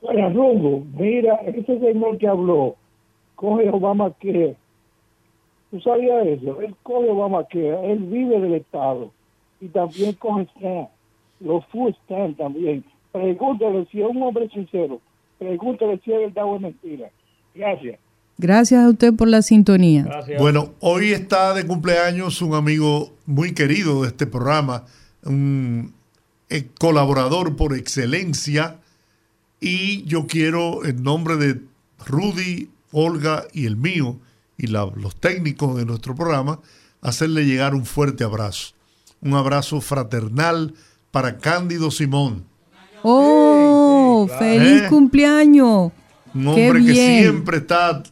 Bueno, 0.02 0.30
Rumbo, 0.30 0.86
mira, 0.98 1.36
ese 1.46 1.80
señor 1.80 2.18
que 2.18 2.28
habló, 2.28 2.76
coge 3.36 3.70
Obama 3.70 4.12
que 4.20 4.56
¿Tú 5.70 5.82
sabías 5.82 6.26
eso? 6.28 6.62
Él 6.62 6.74
coge 6.84 7.10
Obama 7.10 7.46
que 7.50 7.70
él 7.92 8.00
vive 8.04 8.40
del 8.40 8.54
Estado 8.54 9.12
y 9.60 9.68
también 9.68 10.14
coge 10.14 10.48
SNAP, 10.58 10.88
los 11.42 11.66
food 11.66 11.94
stamp 12.06 12.38
también. 12.38 12.86
Pregúntale 13.22 13.88
si 13.92 14.02
es 14.02 14.08
un 14.08 14.22
hombre 14.24 14.50
sincero, 14.50 15.02
pregúntale 15.40 16.00
si 16.04 16.12
es 16.12 16.20
verdad 16.20 16.46
o 16.46 16.56
es 16.56 16.62
mentira. 16.62 17.10
Gracias. 17.56 18.00
Gracias 18.38 18.84
a 18.84 18.90
usted 18.90 19.14
por 19.16 19.28
la 19.28 19.42
sintonía. 19.42 20.08
Bueno, 20.38 20.74
hoy 20.80 21.12
está 21.12 21.56
de 21.56 21.66
cumpleaños 21.66 22.42
un 22.44 22.54
amigo 22.54 23.12
muy 23.26 23.54
querido 23.54 24.04
de 24.04 24.10
este 24.10 24.28
programa, 24.28 24.84
un 25.24 25.94
eh, 26.50 26.68
colaborador 26.80 27.56
por 27.56 27.76
excelencia, 27.76 28.80
y 29.60 30.04
yo 30.04 30.28
quiero, 30.28 30.86
en 30.86 31.02
nombre 31.02 31.36
de 31.38 31.62
Rudy, 32.06 32.70
Olga 32.92 33.46
y 33.54 33.66
el 33.66 33.76
mío, 33.76 34.18
y 34.56 34.68
la- 34.68 34.86
los 34.96 35.16
técnicos 35.16 35.76
de 35.76 35.86
nuestro 35.86 36.14
programa, 36.14 36.60
hacerle 37.02 37.44
llegar 37.46 37.74
un 37.74 37.86
fuerte 37.86 38.24
abrazo. 38.24 38.76
Un 39.20 39.34
abrazo 39.34 39.82
fraternal 39.82 40.76
para 41.10 41.40
Cándido 41.40 41.90
Simón, 41.90 42.44
¡Oh! 43.10 44.28
¡Feliz 44.40 44.84
Eh. 44.84 44.88
cumpleaños! 44.90 45.92
un 46.34 46.44
¡Qué 46.56 46.68
hombre 46.68 46.86
que 46.86 46.92
bien! 46.92 47.22
siempre 47.24 47.58
está 47.58 48.04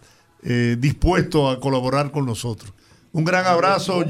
eh, 0.44 0.78
dispuesto 0.80 1.50
a 1.50 1.60
colaborar 1.60 2.12
con 2.12 2.26
nosotros. 2.26 2.72
Un 3.12 3.24
gran 3.24 3.46
abrazo, 3.46 4.04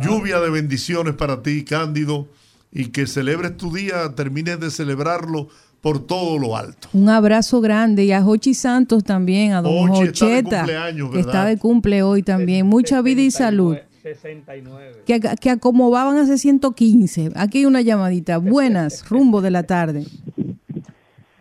lluvia 0.00 0.40
de 0.40 0.50
bendiciones 0.50 1.14
para 1.14 1.42
ti, 1.42 1.64
Cándido, 1.64 2.28
y 2.72 2.86
que 2.86 3.06
celebres 3.06 3.56
tu 3.56 3.72
día, 3.72 4.14
termines 4.14 4.58
de 4.60 4.70
celebrarlo 4.70 5.48
por 5.82 6.06
todo 6.06 6.38
lo 6.38 6.56
alto. 6.56 6.88
Un 6.92 7.08
abrazo 7.08 7.60
grande 7.60 8.04
y 8.04 8.12
a 8.12 8.22
Jochi 8.22 8.54
Santos 8.54 9.04
también, 9.04 9.52
a 9.52 9.60
don 9.62 9.88
Jochi 9.88 10.02
está 10.08 10.26
de 10.26 10.32
Jocheta, 10.42 10.56
cumpleaños, 10.58 11.10
que 11.10 11.16
¿verdad? 11.16 11.30
está 11.34 11.44
de 11.46 11.58
cumple 11.58 12.02
hoy 12.02 12.22
también. 12.22 12.66
Mucha 12.66 13.02
vida 13.02 13.20
y 13.22 13.30
salud. 13.30 13.76
69. 14.02 15.02
Que, 15.06 15.20
que 15.40 15.50
acomodaban 15.50 16.16
hace 16.18 16.36
115. 16.38 17.30
Aquí 17.36 17.58
hay 17.58 17.64
una 17.66 17.80
llamadita. 17.80 18.38
Buenas, 18.38 19.08
rumbo 19.10 19.40
de 19.40 19.50
la 19.50 19.62
tarde. 19.62 20.04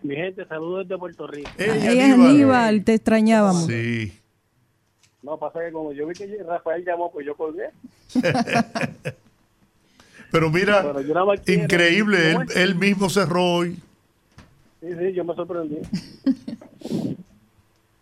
Mi 0.04 0.16
gente, 0.16 0.46
saludos 0.46 0.88
desde 0.88 1.00
Puerto 1.00 1.28
Rico. 1.28 1.50
Aníbal, 1.60 2.84
te 2.84 2.94
extrañábamos. 2.96 3.66
Sí. 3.68 4.14
No, 5.24 5.38
pasa 5.38 5.60
que 5.60 5.72
como 5.72 5.92
yo 5.94 6.08
vi 6.08 6.14
que 6.16 6.42
Rafael 6.44 6.84
llamó, 6.84 7.12
pues 7.12 7.26
yo 7.26 7.36
colgué. 7.36 7.66
Pero 10.32 10.50
mira, 10.50 10.86
increíble, 11.48 12.32
él, 12.32 12.38
él 12.56 12.76
mismo 12.76 13.10
cerró 13.10 13.44
hoy. 13.58 13.76
Sí, 14.80 14.88
sí, 14.98 15.12
yo 15.14 15.26
me 15.26 15.36
sorprendí. 15.36 15.78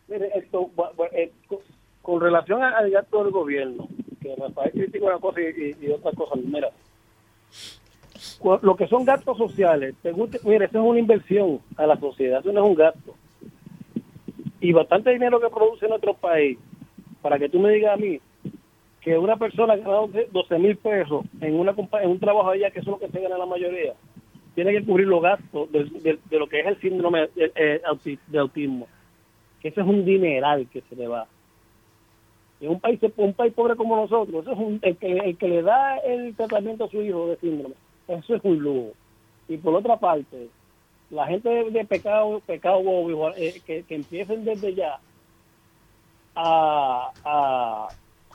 Mire, 0.08 0.30
esto, 0.36 0.72
eh, 1.12 1.32
co- 1.48 1.62
con 2.02 2.22
relación 2.22 2.64
al 2.64 2.90
gasto 2.90 3.24
del 3.24 3.32
gobierno, 3.34 3.88
que 4.22 4.36
Rafael 4.36 4.72
critica 4.72 5.06
una 5.06 5.20
cosa 5.20 5.40
y, 5.42 5.88
otra 5.92 6.12
cosa, 6.12 6.36
mira, 6.36 6.70
lo 8.62 8.76
que 8.76 8.88
son 8.88 9.06
gastos 9.06 9.38
sociales, 9.38 9.96
te 10.02 10.12
guste- 10.14 10.40
mire, 10.44 10.66
eso 10.66 10.80
es 10.80 10.86
una 10.90 11.00
inversión 11.00 11.60
a 11.78 11.86
la 11.88 11.98
sociedad, 12.00 12.40
eso 12.42 12.52
no 12.52 12.64
es 12.64 12.70
un 12.70 12.76
gasto. 12.76 13.16
Y 14.62 14.74
bastante 14.74 15.12
dinero 15.12 15.40
que 15.40 15.50
produce 15.50 15.88
nuestro 15.88 16.14
país, 16.14 16.58
para 17.22 17.40
que 17.40 17.50
tú 17.50 17.60
me 17.60 17.72
digas 17.72 17.94
a 17.94 17.98
mí 17.98 18.20
que 19.02 19.18
una 19.18 19.38
persona 19.38 19.76
gana 19.78 20.00
12 20.32 20.60
mil 20.60 20.76
pesos 20.78 21.26
en, 21.40 21.56
una, 21.56 21.74
en 22.02 22.10
un 22.10 22.20
trabajo 22.20 22.50
allá, 22.50 22.70
que 22.72 22.80
eso 22.80 22.94
es 22.96 23.00
lo 23.02 23.08
que 23.08 23.12
se 23.12 23.22
gana 23.22 23.38
la 23.38 23.46
mayoría, 23.46 23.94
tiene 24.56 24.72
que 24.74 24.84
cubrir 24.84 25.08
los 25.08 25.22
gastos 25.22 25.72
de, 25.72 26.20
lo 26.38 26.48
que 26.48 26.60
es 26.60 26.66
el 26.68 26.80
síndrome 26.82 27.30
de, 27.36 27.52
eh, 27.56 27.82
auti- 27.88 28.20
de 28.28 28.40
autismo. 28.40 28.88
Que 29.62 29.70
eso 29.70 29.80
es 29.82 29.88
un 29.88 30.04
dineral 30.06 30.68
que 30.70 30.82
se 30.82 30.96
le 30.96 31.08
va. 31.08 31.28
En 32.62 32.70
un 32.72 32.80
país, 32.80 33.00
un 33.18 33.34
país 33.34 33.54
pobre 33.54 33.76
como 33.76 33.96
nosotros, 33.96 34.42
eso 34.42 34.52
es 34.52 34.58
un, 34.58 34.80
el, 34.82 34.98
que, 34.98 35.12
el 35.14 35.38
que 35.38 35.48
le 35.48 35.62
da 35.62 35.98
el 36.00 36.36
tratamiento 36.36 36.84
a 36.84 36.90
su 36.90 37.02
hijo 37.02 37.28
de 37.28 37.38
síndrome, 37.38 37.76
eso 38.08 38.36
es 38.36 38.42
un 38.44 38.60
lujo. 38.60 38.92
Y 39.48 39.58
por 39.58 39.76
otra 39.76 39.98
parte, 39.98 40.50
la 41.10 41.26
gente 41.26 41.48
de, 41.50 41.72
de 41.72 41.86
pecado, 41.86 42.42
pecado 42.46 42.84
bobo, 42.84 43.30
eh, 43.38 43.62
que, 43.66 43.84
que 43.84 43.96
empiecen 43.96 44.44
desde 44.44 44.76
ya 44.76 45.00
a, 46.36 47.12
a, 47.24 47.88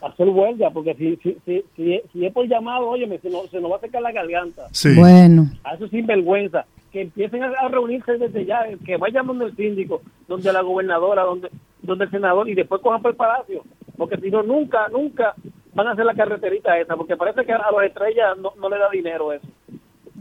a 0.02 0.06
hacer 0.06 0.28
huelga, 0.28 0.70
porque 0.70 0.94
si, 0.94 1.16
si, 1.16 1.36
si, 1.44 1.64
si, 1.76 2.00
si 2.12 2.26
es 2.26 2.32
por 2.32 2.48
llamado, 2.48 2.88
oye, 2.88 3.06
se 3.18 3.30
nos, 3.30 3.50
se 3.50 3.60
nos 3.60 3.70
va 3.70 3.76
a 3.76 3.80
secar 3.80 4.02
la 4.02 4.12
garganta. 4.12 4.68
Bueno. 4.96 5.46
A 5.64 5.74
eso 5.74 5.86
sinvergüenza. 5.88 6.64
Que 6.92 7.02
empiecen 7.02 7.42
a, 7.42 7.48
a 7.48 7.68
reunirse 7.68 8.18
desde 8.18 8.44
ya, 8.44 8.64
que 8.86 8.96
vayan 8.96 9.26
donde 9.26 9.46
el 9.46 9.56
síndico, 9.56 10.00
donde 10.28 10.52
la 10.52 10.62
gobernadora, 10.62 11.22
donde, 11.22 11.50
donde 11.82 12.04
el 12.04 12.10
senador, 12.10 12.48
y 12.48 12.54
después 12.54 12.80
cojan 12.80 13.02
por 13.02 13.10
el 13.10 13.16
palacio. 13.16 13.62
Porque 13.96 14.16
si 14.18 14.30
no, 14.30 14.42
nunca, 14.42 14.88
nunca 14.92 15.34
van 15.74 15.86
a 15.88 15.92
hacer 15.92 16.04
la 16.04 16.14
carreterita 16.14 16.78
esa, 16.78 16.96
porque 16.96 17.16
parece 17.16 17.44
que 17.44 17.52
a 17.52 17.70
los 17.70 17.82
estrellas 17.84 18.36
no, 18.40 18.52
no 18.60 18.68
le 18.68 18.78
da 18.78 18.90
dinero 18.90 19.32
eso. 19.32 19.46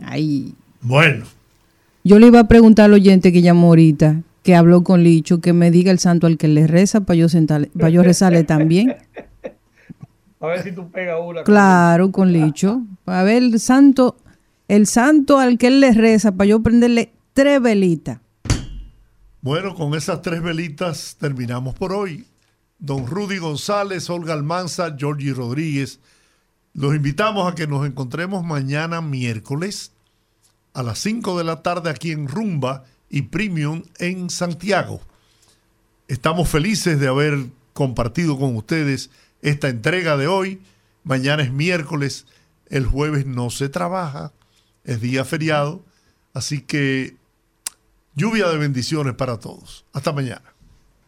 Ay. 0.06 0.54
Bueno. 0.82 1.26
Yo 2.04 2.20
le 2.20 2.28
iba 2.28 2.40
a 2.42 2.48
preguntar 2.48 2.86
al 2.86 2.94
oyente 2.94 3.32
que 3.32 3.42
llamó 3.42 3.68
ahorita, 3.68 4.22
que 4.44 4.56
habló 4.56 4.84
con 4.84 5.04
Licho, 5.04 5.40
que 5.40 5.54
me 5.54 5.72
diga 5.72 5.92
el 5.92 6.00
santo 6.00 6.28
al 6.28 6.38
que 6.38 6.48
le 6.50 6.68
reza 6.68 7.02
para 7.02 7.16
yo, 7.18 7.28
sentarle- 7.30 7.70
para 7.72 7.90
yo 7.90 8.04
rezarle 8.04 8.44
también. 8.44 8.96
A 10.42 10.48
ver 10.48 10.62
si 10.64 10.74
tú 10.74 10.90
pegas 10.92 11.20
una. 11.24 11.44
Claro, 11.44 12.12
con 12.12 12.34
Licho. 12.34 12.82
A 13.06 13.24
ver, 13.24 13.44
el 13.44 13.60
santo, 13.62 14.18
el 14.68 14.88
santo 14.88 15.40
al 15.40 15.58
que 15.58 15.68
él 15.68 15.80
le 15.80 15.94
reza 15.94 16.34
para 16.34 16.48
yo 16.50 16.62
prenderle 16.62 17.12
tres 17.34 17.62
velitas. 17.62 18.20
Bueno, 19.42 19.74
con 19.74 19.94
esas 19.96 20.22
tres 20.22 20.42
velitas 20.44 21.16
terminamos 21.18 21.74
por 21.76 21.94
hoy. 21.94 22.26
Don 22.84 23.08
Rudy 23.08 23.38
González, 23.38 24.10
Olga 24.10 24.34
Almanza, 24.34 24.94
Georgie 25.00 25.34
Rodríguez. 25.34 26.02
Los 26.74 26.94
invitamos 26.94 27.50
a 27.50 27.56
que 27.56 27.66
nos 27.66 27.88
encontremos 27.88 28.44
mañana 28.44 29.00
miércoles 29.00 29.94
a 30.74 30.84
las 30.84 31.00
5 31.00 31.38
de 31.38 31.46
la 31.46 31.62
tarde 31.62 31.90
aquí 31.90 32.12
en 32.12 32.28
Rumba 32.28 32.84
y 33.10 33.22
Premium 33.22 33.84
en 34.00 34.30
Santiago. 34.30 35.00
Estamos 36.10 36.50
felices 36.50 37.00
de 37.00 37.08
haber 37.08 37.46
compartido 37.72 38.38
con 38.38 38.54
ustedes 38.58 39.12
esta 39.42 39.70
entrega 39.70 40.18
de 40.18 40.28
hoy. 40.28 40.62
Mañana 41.06 41.42
es 41.42 41.54
miércoles, 41.54 42.26
el 42.68 42.86
jueves 42.86 43.26
no 43.26 43.50
se 43.50 43.70
trabaja, 43.70 44.34
es 44.84 45.00
día 45.00 45.24
feriado, 45.24 45.86
así 46.34 46.60
que 46.60 47.16
lluvia 48.14 48.50
de 48.50 48.58
bendiciones 48.58 49.14
para 49.14 49.40
todos. 49.40 49.86
Hasta 49.94 50.12
mañana. 50.12 50.53